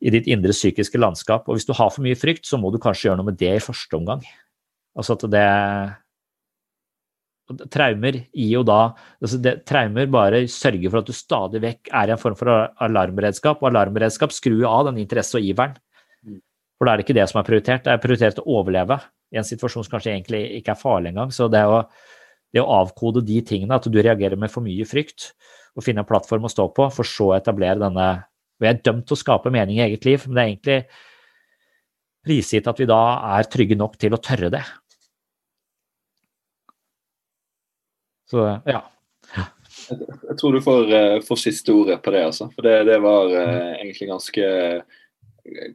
i 0.00 0.12
ditt 0.14 0.28
indre 0.32 0.54
psykiske 0.56 1.00
landskap. 1.00 1.48
Og 1.48 1.58
hvis 1.58 1.68
du 1.68 1.74
har 1.76 1.90
for 1.92 2.04
mye 2.06 2.16
frykt, 2.18 2.46
så 2.48 2.60
må 2.60 2.72
du 2.72 2.80
kanskje 2.80 3.10
gjøre 3.10 3.20
noe 3.20 3.28
med 3.28 3.38
det 3.40 3.54
i 3.58 3.64
første 3.64 3.98
omgang. 3.98 4.24
Altså 4.98 5.18
at 5.18 5.26
det 5.32 5.48
Traumer 7.72 8.18
gir 8.36 8.50
jo 8.58 8.62
da 8.66 8.90
altså 9.24 9.38
det, 9.40 9.54
Traumer 9.68 10.08
bare 10.12 10.42
sørger 10.52 10.90
for 10.90 11.00
at 11.00 11.08
du 11.08 11.16
stadig 11.16 11.62
vekk 11.64 11.92
er 11.96 12.10
i 12.10 12.12
en 12.12 12.20
form 12.20 12.36
for 12.36 12.50
alarmberedskap, 12.84 13.62
og 13.62 13.70
alarmberedskap 13.70 14.34
skrur 14.36 14.66
av 14.68 14.90
den 14.90 15.00
interesse 15.04 15.38
og 15.38 15.46
iveren. 15.46 15.78
For 16.78 16.86
da 16.86 16.92
er 16.92 17.00
det 17.00 17.06
ikke 17.08 17.16
det 17.16 17.26
som 17.30 17.40
er 17.40 17.48
prioritert, 17.48 17.86
det 17.86 17.94
er 17.94 18.02
prioritert 18.02 18.42
å 18.42 18.46
overleve 18.60 19.00
i 19.32 19.40
en 19.40 19.48
situasjon 19.48 19.86
som 19.86 19.96
kanskje 19.96 20.12
egentlig 20.12 20.42
ikke 20.60 20.74
er 20.74 20.80
farlig 20.80 21.12
engang. 21.12 21.32
Så 21.34 21.48
det 21.52 21.64
å, 21.66 21.80
det 22.54 22.62
å 22.62 22.70
avkode 22.80 23.22
de 23.26 23.40
tingene, 23.44 23.76
at 23.76 23.86
du 23.88 23.98
reagerer 24.00 24.40
med 24.40 24.52
for 24.52 24.64
mye 24.64 24.86
frykt, 24.88 25.32
og 25.76 25.84
finne 25.86 26.02
en 26.02 26.08
plattform 26.08 26.48
å 26.48 26.52
stå 26.52 26.68
på, 26.74 26.88
for 26.94 27.06
så 27.06 27.32
å 27.32 27.38
etablere 27.38 27.80
denne 27.82 28.08
Vi 28.58 28.66
er 28.66 28.80
dømt 28.82 29.04
til 29.06 29.14
å 29.14 29.20
skape 29.20 29.52
mening 29.54 29.76
i 29.78 29.84
eget 29.84 30.02
liv, 30.02 30.24
men 30.26 30.34
det 30.34 30.42
er 30.42 30.48
egentlig 30.48 30.78
prisgitt 32.26 32.66
at 32.66 32.80
vi 32.80 32.88
da 32.90 33.02
er 33.36 33.46
trygge 33.46 33.76
nok 33.78 33.94
til 34.02 34.16
å 34.16 34.18
tørre 34.18 34.50
det. 34.50 34.64
Så 38.28 38.42
ja. 38.66 38.80
Jeg, 39.88 40.00
jeg 40.26 40.36
tror 40.40 40.56
du 40.56 40.60
får, 40.64 40.90
uh, 40.90 41.20
får, 41.24 41.40
siste 41.40 41.72
ordet 41.72 42.00
på 42.02 42.12
det, 42.12 42.24
altså. 42.32 42.48
For 42.56 42.66
det, 42.66 42.74
det 42.90 42.98
var 43.04 43.30
uh, 43.30 43.76
egentlig 43.78 44.10
ganske 44.10 44.48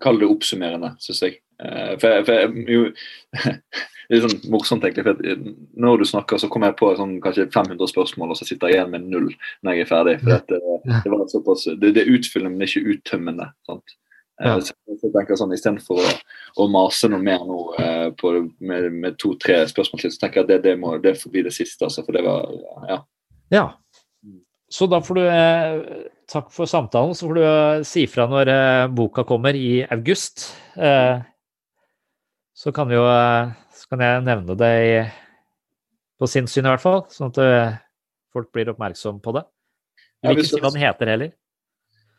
Kall 0.04 0.20
det 0.22 0.28
oppsummerende, 0.30 0.92
syns 1.02 1.24
jeg. 1.24 1.40
Uh, 1.58 1.96
for, 2.02 2.28
for 2.28 2.60
jo, 2.70 2.84
Det 4.10 4.18
er 4.18 4.26
sånn 4.26 4.52
morsomt, 4.52 4.86
egentlig. 4.86 5.06
for 5.08 5.50
Når 5.86 6.04
du 6.04 6.06
snakker, 6.10 6.40
så 6.42 6.50
kommer 6.52 6.72
jeg 6.72 6.80
på 6.82 6.92
sånn, 7.00 7.18
kanskje 7.24 7.50
500 7.54 7.92
spørsmål, 7.92 8.34
og 8.34 8.40
så 8.40 8.48
sitter 8.48 8.72
jeg 8.72 8.80
igjen 8.80 8.94
med 8.94 9.10
null 9.12 9.30
når 9.64 9.78
jeg 9.78 9.86
er 9.86 9.92
ferdig. 9.92 10.16
for 10.24 10.48
det, 10.50 10.62
det, 10.94 11.12
var 11.14 11.28
såpass, 11.32 11.68
det, 11.82 11.94
det 11.96 12.04
er 12.04 12.16
utfyllende, 12.16 12.58
men 12.58 12.68
ikke 12.68 12.96
uttømmende. 12.96 13.50
sant? 13.70 13.98
Ja. 14.42 14.56
Så 14.60 14.74
jeg 14.90 15.14
tenker 15.14 15.38
sånn, 15.38 15.54
Istedenfor 15.56 16.02
å, 16.02 16.14
å 16.64 16.66
mase 16.72 17.08
noe 17.12 17.22
mer 17.24 17.44
nå 17.48 17.60
eh, 17.80 18.08
på, 18.18 18.34
med, 18.66 18.90
med 18.92 19.20
to-tre 19.22 19.62
spørsmål 19.70 20.02
til, 20.02 20.14
så 20.16 20.24
tenker 20.24 20.42
jeg 20.42 20.48
at 20.48 20.52
det, 20.56 20.60
det, 20.66 20.74
må, 20.82 20.96
det 21.04 21.16
får 21.22 21.36
bli 21.36 21.46
det 21.46 21.54
siste. 21.56 21.86
altså, 21.86 22.04
for 22.04 22.18
det 22.18 22.26
var, 22.26 22.50
ja. 22.90 23.00
ja. 23.54 23.68
Så 24.74 24.90
da 24.90 25.00
får 25.06 25.20
du 25.20 25.24
eh, 25.30 26.10
Takk 26.34 26.50
for 26.56 26.66
samtalen. 26.66 27.14
Så 27.16 27.28
får 27.28 27.38
du 27.38 27.44
eh, 27.44 27.84
si 27.86 28.06
fra 28.10 28.26
når 28.32 28.50
eh, 28.50 28.88
boka 28.96 29.26
kommer 29.28 29.54
i 29.54 29.84
august. 29.92 30.48
Eh, 30.74 31.20
så 32.58 32.72
kan, 32.74 32.88
vi 32.90 32.96
jo, 32.96 33.04
kan 33.94 34.02
jeg 34.02 34.26
nevne 34.26 34.58
det 34.58 34.74
i, 34.82 34.98
på 36.18 36.30
sinnssyn, 36.30 36.66
i 36.66 36.74
hvert 36.74 36.82
fall, 36.82 37.04
sånn 37.14 37.30
at 37.30 37.40
eh, 37.44 37.80
folk 38.34 38.50
blir 38.56 38.72
oppmerksom 38.74 39.22
på 39.22 39.36
det. 39.38 39.46
Du 40.24 40.32
vil 40.32 40.42
ikke 40.42 40.50
si 40.50 40.62
hva 40.64 40.72
den 40.74 40.86
heter 40.86 41.12
heller? 41.14 41.34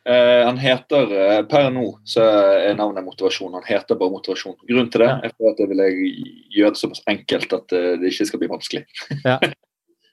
Uh, 0.04 0.44
han 0.44 0.58
heter 0.60 1.08
uh, 1.08 1.38
Per 1.48 1.70
nå 1.72 1.86
så 2.04 2.26
er 2.60 2.74
navnet 2.76 3.06
motivasjon. 3.06 3.54
Han 3.56 3.64
heter 3.64 3.96
bare 3.96 4.12
motivasjon. 4.12 4.58
Grunnen 4.68 4.90
til 4.92 5.00
det 5.00 5.08
ja. 5.08 5.14
er 5.24 5.32
for 5.32 5.54
at 5.54 5.62
jeg 5.62 5.70
vil 5.70 5.80
gjøre 6.52 6.74
det 6.74 6.80
såpass 6.82 7.00
enkelt 7.08 7.54
at 7.56 7.72
uh, 7.72 7.94
det 8.02 8.10
ikke 8.12 8.26
skal 8.28 8.42
bli 8.42 8.50
vanskelig. 8.54 8.84
Ja. 9.24 9.38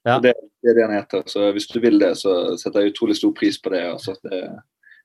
Ja. 0.02 0.16
det, 0.18 0.32
det, 0.66 0.72
er 0.72 0.78
det 0.80 0.86
han 0.88 0.96
heter. 0.96 1.22
Så 1.30 1.52
hvis 1.54 1.68
du 1.70 1.76
vil 1.78 2.00
det, 2.02 2.16
så 2.18 2.32
setter 2.58 2.82
jeg 2.82 2.96
utrolig 2.96 3.14
stor 3.20 3.36
pris 3.38 3.60
på 3.62 3.70
det. 3.70 3.84
Altså, 3.86 4.16
det 4.26 4.40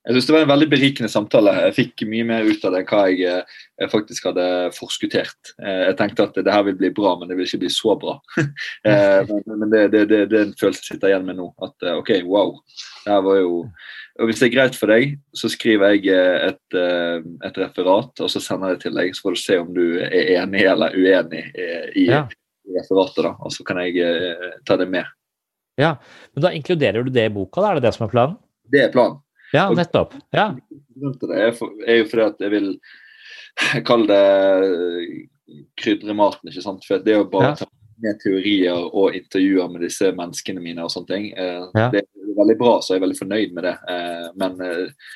jeg 0.07 0.15
synes 0.15 0.27
det 0.29 0.35
var 0.37 0.45
en 0.45 0.51
veldig 0.53 0.67
berikende 0.71 1.09
samtale. 1.11 1.53
Jeg 1.65 1.75
fikk 1.75 2.03
mye 2.07 2.25
mer 2.29 2.47
ut 2.47 2.63
av 2.63 2.77
det 2.77 2.85
enn 2.85 2.91
hva 2.93 3.01
jeg, 3.11 3.41
jeg, 3.81 3.89
faktisk 3.91 4.29
hadde 4.29 4.45
forskuttert. 4.77 5.51
Jeg 5.59 5.97
tenkte 5.99 6.29
at 6.29 6.39
det 6.39 6.53
her 6.55 6.63
vil 6.69 6.77
bli 6.79 6.93
bra, 6.95 7.17
men 7.19 7.27
det 7.27 7.35
vil 7.35 7.49
ikke 7.49 7.65
bli 7.65 7.71
så 7.75 7.97
bra. 7.99 8.15
men, 8.87 9.43
men 9.51 9.73
det, 9.73 9.83
det, 9.97 10.05
det, 10.13 10.21
det 10.31 10.39
er 10.39 10.47
en 10.47 10.55
følelse 10.61 10.85
jeg 10.85 10.93
sitter 10.93 11.11
igjen 11.11 11.27
med 11.27 11.41
nå. 11.41 11.49
At 11.67 11.89
OK, 11.97 12.15
wow. 12.29 12.55
Det 13.03 13.17
her 13.17 13.27
var 13.27 13.43
jo 13.43 13.53
og 14.17 14.31
Hvis 14.31 14.39
det 14.41 14.47
er 14.47 14.55
greit 14.55 14.79
for 14.79 14.89
deg, 14.89 15.19
så 15.37 15.51
skriver 15.53 15.93
jeg 15.93 16.15
et, 16.15 16.77
et, 16.79 17.59
referat 17.61 18.23
og 18.25 18.31
så 18.33 18.41
sender 18.41 18.73
jeg 18.73 18.79
det 18.79 18.85
til 18.87 18.97
deg. 18.97 19.11
Så 19.13 19.27
får 19.27 19.35
du 19.35 19.43
se 19.43 19.59
om 19.61 19.75
du 19.77 19.85
er 20.07 20.31
enig 20.39 20.63
eller 20.71 20.97
uenig 20.97 21.43
i, 21.59 22.07
ja. 22.07 22.23
i 22.65 22.79
referatet. 22.79 23.27
da, 23.27 23.35
Og 23.45 23.53
så 23.53 23.67
kan 23.67 23.83
jeg 23.83 24.07
ta 24.65 24.79
det 24.81 24.89
med. 24.95 25.11
Ja, 25.77 25.99
men 26.33 26.47
Da 26.47 26.55
inkluderer 26.57 27.05
du 27.05 27.13
det 27.13 27.27
i 27.29 27.35
boka? 27.35 27.61
da, 27.61 27.75
Er 27.75 27.81
det 27.81 27.91
det 27.91 27.97
som 27.99 28.07
er 28.07 28.15
planen? 28.15 28.39
Det 28.73 28.87
er 28.87 28.95
planen. 28.95 29.21
Ja, 29.55 29.69
nettopp. 29.75 30.15
Ja. 30.35 30.51
Det 30.67 31.31
er, 31.33 31.53
for, 31.57 31.73
er 31.87 32.01
jo 32.01 32.09
fordi 32.11 32.27
at 32.27 32.43
jeg 32.43 32.55
vil 32.55 32.71
kalle 33.89 34.07
det 34.11 35.27
krydre 35.81 36.17
maten. 36.17 36.51
ikke 36.51 36.65
sant? 36.65 36.87
For 36.87 37.03
det 37.03 37.15
er 37.15 37.23
jo 37.23 37.31
bare 37.31 37.55
ja. 37.55 37.71
med 38.03 38.21
teorier 38.23 38.89
og 38.91 39.17
intervjuer 39.17 39.71
med 39.73 39.87
disse 39.87 40.11
menneskene 40.17 40.63
mine 40.63 40.85
og 40.85 40.93
sånne 40.93 41.13
ting. 41.13 41.31
Eh, 41.37 41.63
ja. 41.77 41.89
Det 41.95 42.03
er 42.03 42.37
veldig 42.41 42.59
bra, 42.61 42.77
så 42.81 42.95
jeg 42.95 43.01
er 43.01 43.07
veldig 43.07 43.21
fornøyd 43.21 43.57
med 43.57 43.69
det. 43.69 43.77
Eh, 43.93 44.29
men 44.43 44.61
eh, 44.67 45.15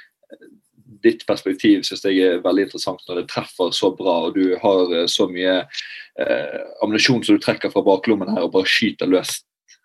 ditt 1.03 1.25
perspektiv 1.29 1.85
synes 1.87 2.05
jeg 2.07 2.21
er 2.25 2.43
veldig 2.45 2.69
interessant 2.69 3.03
når 3.09 3.23
det 3.23 3.29
treffer 3.33 3.75
så 3.77 3.93
bra, 3.97 4.17
og 4.29 4.39
du 4.39 4.57
har 4.63 4.95
eh, 4.97 5.09
så 5.11 5.29
mye 5.31 5.61
eh, 5.61 6.61
ammunisjon 6.85 7.25
som 7.27 7.37
du 7.37 7.43
trekker 7.43 7.73
fra 7.73 7.85
baklommen 7.87 8.33
her 8.35 8.47
og 8.47 8.55
bare 8.57 8.71
skyter 8.71 9.11
løs. 9.11 9.41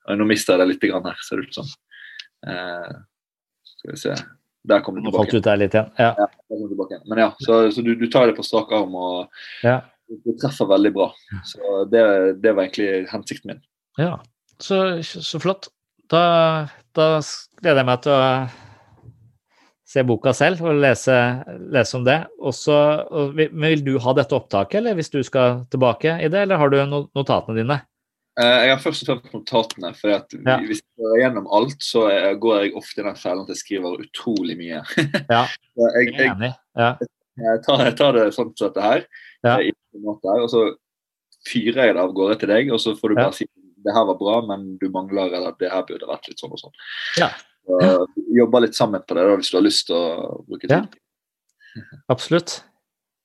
Nå 0.05 0.25
mister 0.29 0.53
jeg 0.53 0.61
det 0.61 0.71
litt 0.73 0.83
grann 0.85 1.07
her, 1.07 1.17
ser 1.25 1.41
det 1.41 1.49
ut 1.49 1.59
som. 1.59 1.69
Eh, 2.45 2.95
skal 3.85 3.95
vi 3.95 4.01
se 4.01 4.15
Der 4.65 4.81
kom 4.81 4.95
du 4.97 5.01
Nå 5.05 5.11
falt 5.13 5.29
tilbake. 5.29 5.37
ut 5.37 5.45
der 5.45 5.59
litt 5.61 5.75
igjen. 5.77 5.91
Ja. 6.01 6.11
Ja, 6.17 6.25
der 6.49 6.69
tilbake. 6.71 6.97
Men 7.05 7.19
ja, 7.21 7.27
så, 7.45 7.59
så 7.71 7.83
du, 7.85 7.91
du 7.95 8.07
tar 8.09 8.25
det 8.31 8.35
på 8.37 8.43
strak 8.45 8.71
arm, 8.73 8.95
og 8.97 9.29
Ja. 9.63 9.81
du 10.09 10.33
treffer 10.41 10.65
veldig 10.71 10.91
bra. 10.95 11.11
Så 11.45 11.83
det, 11.91 12.01
det 12.41 12.55
var 12.55 12.65
egentlig 12.65 13.05
hensikten 13.11 13.53
min. 13.53 13.61
Ja, 14.01 14.15
så, 14.59 14.79
så 15.05 15.39
flott. 15.43 15.69
Da, 16.09 16.23
da 16.97 17.05
gleder 17.61 17.83
jeg 17.83 17.89
meg 17.91 18.01
til 18.05 18.13
å 18.17 18.25
se 19.85 20.01
boka 20.05 20.33
selv 20.33 20.61
og 20.65 20.79
lese, 20.81 21.13
lese 21.73 21.97
om 21.99 22.05
det. 22.05 22.17
Også, 22.41 22.73
og, 23.05 23.37
vil 23.37 23.83
du 23.85 23.95
ha 24.01 24.13
dette 24.17 24.33
opptaket, 24.37 24.79
eller 24.81 24.97
hvis 24.97 25.13
du 25.13 25.21
skal 25.25 25.61
tilbake 25.73 26.17
i 26.25 26.29
det, 26.33 26.41
eller 26.47 26.57
har 26.61 26.73
du 26.73 26.79
notatene 26.89 27.61
dine? 27.61 27.79
Eh, 28.35 28.61
jeg 28.67 28.71
har 28.73 28.81
først 28.83 29.03
og 29.03 29.09
fremst 29.09 29.33
notatene. 29.33 29.91
for 29.95 30.09
Ja. 30.11 30.19
Hvis 30.59 30.81
jeg 30.81 31.03
går 31.03 31.19
gjennom 31.21 31.47
alt, 31.55 31.77
så 31.83 32.07
eh, 32.11 32.33
går 32.35 32.63
jeg 32.63 32.73
ofte 32.75 33.01
i 33.01 33.05
den 33.07 33.15
fellen 33.15 33.43
at 33.43 33.53
jeg 33.53 33.61
skriver 33.61 34.01
utrolig 34.03 34.57
mye. 34.59 34.81
Ja, 35.31 35.45
jeg, 35.75 36.13
jeg 36.13 36.55
jeg. 36.75 37.07
Jeg, 37.35 37.61
tar, 37.65 37.83
jeg 37.83 37.95
tar 37.99 38.11
det 38.15 38.25
sånn 38.35 38.51
som 38.55 38.67
dette 38.67 38.81
her, 38.83 39.05
Ja. 39.43 39.59
eh, 39.59 39.71
og 40.03 40.49
så 40.51 40.65
fyrer 41.47 41.87
jeg 41.87 41.95
det 41.95 42.01
av 42.01 42.13
gårde 42.15 42.39
til 42.41 42.51
deg, 42.51 42.71
og 42.73 42.79
så 42.81 42.95
får 42.97 43.09
du 43.11 43.15
bare 43.15 43.33
si 43.35 43.47
det 43.85 43.93
her 43.93 44.05
var 44.09 44.17
bra, 44.17 44.39
men 44.41 44.77
du 44.81 44.87
mangler 44.89 45.29
eller 45.35 45.53
det 45.59 45.69
her 45.69 45.83
burde 45.85 46.07
vært 46.09 46.27
litt 46.27 46.39
sånn 46.41 46.55
og 46.55 46.59
sånn. 46.59 46.73
Ja. 47.21 47.29
Så, 47.65 48.07
jobber 48.33 48.63
litt 48.65 48.75
sammen 48.77 49.03
på 49.05 49.15
det 49.17 49.25
da, 49.25 49.35
hvis 49.37 49.51
du 49.53 49.57
har 49.57 49.65
lyst 49.65 49.87
til 49.89 49.95
å 49.95 50.41
bruke 50.47 50.69
Ja. 50.69 50.81
Absolutt. 52.13 52.63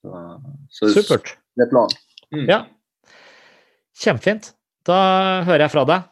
Så, 0.05 0.21
så 0.75 0.91
Supert. 0.95 1.35
Det 1.57 1.67
er 1.67 1.71
planen. 1.73 1.97
Mm. 2.35 2.47
Ja. 2.49 2.61
Kjempefint. 4.01 4.53
Da 4.89 4.99
hører 5.47 5.67
jeg 5.67 5.73
fra 5.75 5.85
deg. 5.89 6.07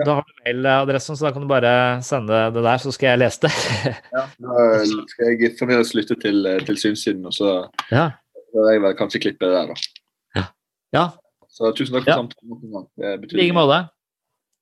Da 0.00 0.14
har 0.16 0.24
du 0.24 0.32
mailadressen, 0.46 1.16
så 1.18 1.26
da 1.26 1.32
kan 1.34 1.42
du 1.44 1.48
bare 1.50 1.72
sende 2.06 2.38
det 2.54 2.62
der, 2.64 2.78
så 2.80 2.92
skal 2.94 3.12
jeg 3.12 3.20
lese 3.24 3.42
det. 3.44 3.52
Ja, 4.16 4.22
da 4.40 4.84
skal 5.10 5.32
jeg 5.34 5.52
fremdeles 5.58 5.92
lytte 5.98 6.16
til, 6.22 6.46
til 6.66 6.78
Synsiden, 6.80 7.26
og 7.26 7.34
så 7.36 7.50
Ja. 7.90 8.10
hører 8.54 8.72
jeg 8.76 8.82
vel 8.86 8.96
kanskje 8.98 9.20
klippe 9.26 9.46
det 9.46 9.54
der, 9.58 9.74
da. 9.74 10.46
Ja, 10.94 11.08
Så 11.50 11.72
tusen 11.76 11.94
takk 11.98 12.04
for 12.06 12.10
Ja. 12.10 12.16
samtalen. 12.22 12.86
Det 12.96 13.32
i 13.34 13.36
like 13.44 13.54
måte. 13.54 13.82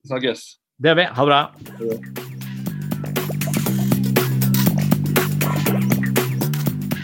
Snakkes. 0.08 0.56
Det 0.80 0.90
gjør 0.90 0.96
vi. 0.96 1.04
Ha 1.14 1.24
det 1.24 1.30
bra. 1.32 2.48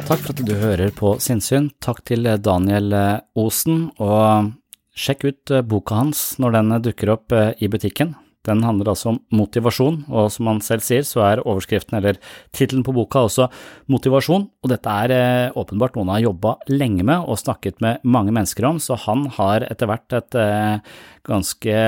Takk 0.05 0.21
for 0.21 0.35
at 0.35 0.41
du 0.45 0.53
hører 0.61 0.91
på 0.95 1.15
Sinnsyn. 1.23 1.71
Takk 1.83 2.03
til 2.09 2.27
Daniel 2.45 2.93
Osen, 3.41 3.87
og 3.99 4.51
sjekk 4.95 5.27
ut 5.29 5.55
eh, 5.55 5.65
boka 5.67 6.03
hans 6.03 6.35
når 6.43 6.59
den 6.59 6.77
dukker 6.89 7.15
opp 7.17 7.35
eh, 7.35 7.53
i 7.63 7.71
butikken. 7.71 8.15
Den 8.45 8.61
handler 8.61 8.91
altså 8.93 9.15
om 9.15 9.19
motivasjon, 9.33 10.03
og 10.13 10.29
som 10.33 10.51
han 10.51 10.61
selv 10.65 10.85
sier, 10.85 11.05
så 11.09 11.23
er 11.25 11.43
overskriften 11.47 11.97
eller 11.97 12.19
tittelen 12.53 12.85
på 12.85 12.93
boka 12.93 13.23
også 13.25 13.47
motivasjon, 13.93 14.45
og 14.61 14.73
dette 14.73 14.97
er 15.05 15.15
eh, 15.17 15.57
åpenbart 15.57 15.97
noe 15.97 16.05
han 16.05 16.13
har 16.13 16.25
jobba 16.27 16.55
lenge 16.69 17.07
med 17.09 17.25
og 17.25 17.41
snakket 17.41 17.81
med 17.85 18.05
mange 18.05 18.35
mennesker 18.37 18.69
om, 18.69 18.81
så 18.85 18.99
han 19.07 19.25
har 19.39 19.65
etter 19.71 19.89
hvert 19.89 20.19
et 20.21 20.39
eh, 20.41 20.95
ganske 21.25 21.81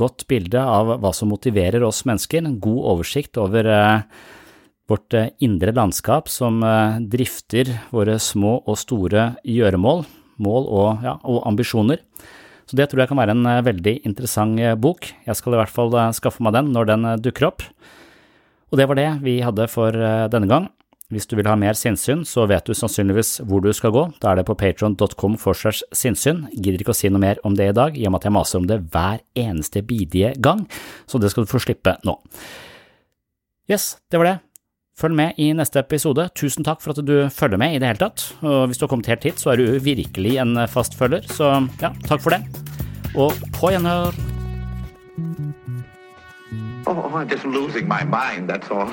godt 0.00 0.24
bilde 0.30 0.64
av 0.64 0.96
hva 1.02 1.12
som 1.16 1.28
motiverer 1.34 1.84
oss 1.84 2.06
mennesker, 2.08 2.46
en 2.48 2.60
god 2.64 2.80
oversikt 2.94 3.36
over 3.42 3.68
eh, 3.68 4.24
vårt 4.88 5.20
eh, 5.20 5.32
indre 5.44 5.76
landskap 5.76 6.32
som 6.32 6.64
eh, 6.64 7.00
drifter 7.12 7.76
våre 7.92 8.16
små 8.16 8.56
og 8.64 8.80
store 8.80 9.34
gjøremål, 9.44 10.06
mål 10.40 10.70
og, 10.80 11.04
ja, 11.04 11.18
og 11.28 11.44
ambisjoner. 11.52 12.00
Så 12.70 12.78
det 12.78 12.86
tror 12.86 13.02
jeg 13.02 13.10
kan 13.10 13.18
være 13.18 13.34
en 13.34 13.46
eh, 13.50 13.64
veldig 13.66 13.96
interessant 14.06 14.60
eh, 14.62 14.76
bok. 14.78 15.08
Jeg 15.26 15.34
skal 15.38 15.56
i 15.56 15.58
hvert 15.58 15.72
fall 15.74 15.90
eh, 15.98 16.12
skaffe 16.14 16.44
meg 16.46 16.54
den 16.54 16.68
når 16.70 16.86
den 16.92 17.08
dukker 17.18 17.48
opp. 17.48 17.64
Og 18.70 18.78
det 18.78 18.86
var 18.86 19.00
det 19.00 19.08
vi 19.24 19.40
hadde 19.42 19.66
for 19.66 19.96
denne 20.30 20.46
gang. 20.46 20.68
Hvis 21.10 21.26
du 21.26 21.32
vil 21.34 21.48
ha 21.50 21.56
mer 21.58 21.74
sinnssyn, 21.74 22.20
så 22.22 22.44
vet 22.46 22.68
du 22.68 22.76
sannsynligvis 22.78 23.40
hvor 23.50 23.64
du 23.64 23.72
skal 23.74 23.90
gå. 23.90 24.04
Da 24.22 24.30
er 24.30 24.38
det 24.38 24.44
på 24.46 24.54
patron.com 24.54 25.34
for 25.42 25.58
slash 25.58 25.82
sinnssyn. 25.90 26.44
Gidder 26.54 26.84
ikke 26.84 26.94
å 26.94 27.00
si 27.00 27.10
noe 27.10 27.24
mer 27.24 27.40
om 27.42 27.56
det 27.58 27.72
i 27.72 27.74
dag, 27.74 27.98
i 27.98 28.06
og 28.06 28.14
med 28.14 28.22
at 28.22 28.28
jeg 28.28 28.36
maser 28.36 28.62
om 28.62 28.68
det 28.70 28.78
hver 28.94 29.18
eneste 29.34 29.82
bidige 29.82 30.36
gang, 30.38 30.62
så 31.10 31.18
det 31.18 31.32
skal 31.34 31.48
du 31.48 31.50
få 31.50 31.64
slippe 31.66 31.96
nå. 32.06 32.14
Yes, 33.66 33.96
det 34.06 34.22
var 34.22 34.30
det. 34.30 34.36
Følg 35.00 35.16
med 35.16 35.38
i 35.40 35.46
neste 35.56 35.80
episode. 35.80 36.26
Tusen 36.36 36.66
takk 36.66 36.82
for 36.84 36.92
at 36.92 37.00
du 37.08 37.14
følger 37.32 37.60
med 37.60 37.72
i 37.72 37.78
det 37.80 37.88
hele 37.88 38.02
tatt. 38.02 38.26
Og 38.44 38.66
hvis 38.68 38.76
du 38.76 38.84
har 38.84 38.90
kommet 38.92 39.08
helt 39.08 39.24
hit, 39.24 39.40
så 39.40 39.54
er 39.54 39.62
du 39.62 39.78
virkelig 39.80 40.36
en 40.42 40.60
fast 40.68 40.98
følger, 40.98 41.24
så 41.24 41.54
ja, 41.80 41.94
takk 42.04 42.20
for 42.20 42.36
det. 42.36 42.42
Og 43.16 43.32
på 43.56 43.72
gjenhør. 43.72 44.12
Oh, 46.86 46.96
I'm 47.16 47.28
just 47.28 47.44
losing 47.44 47.88
my 47.88 48.04
mind, 48.04 48.50
that's 48.50 48.68
all. 48.70 48.92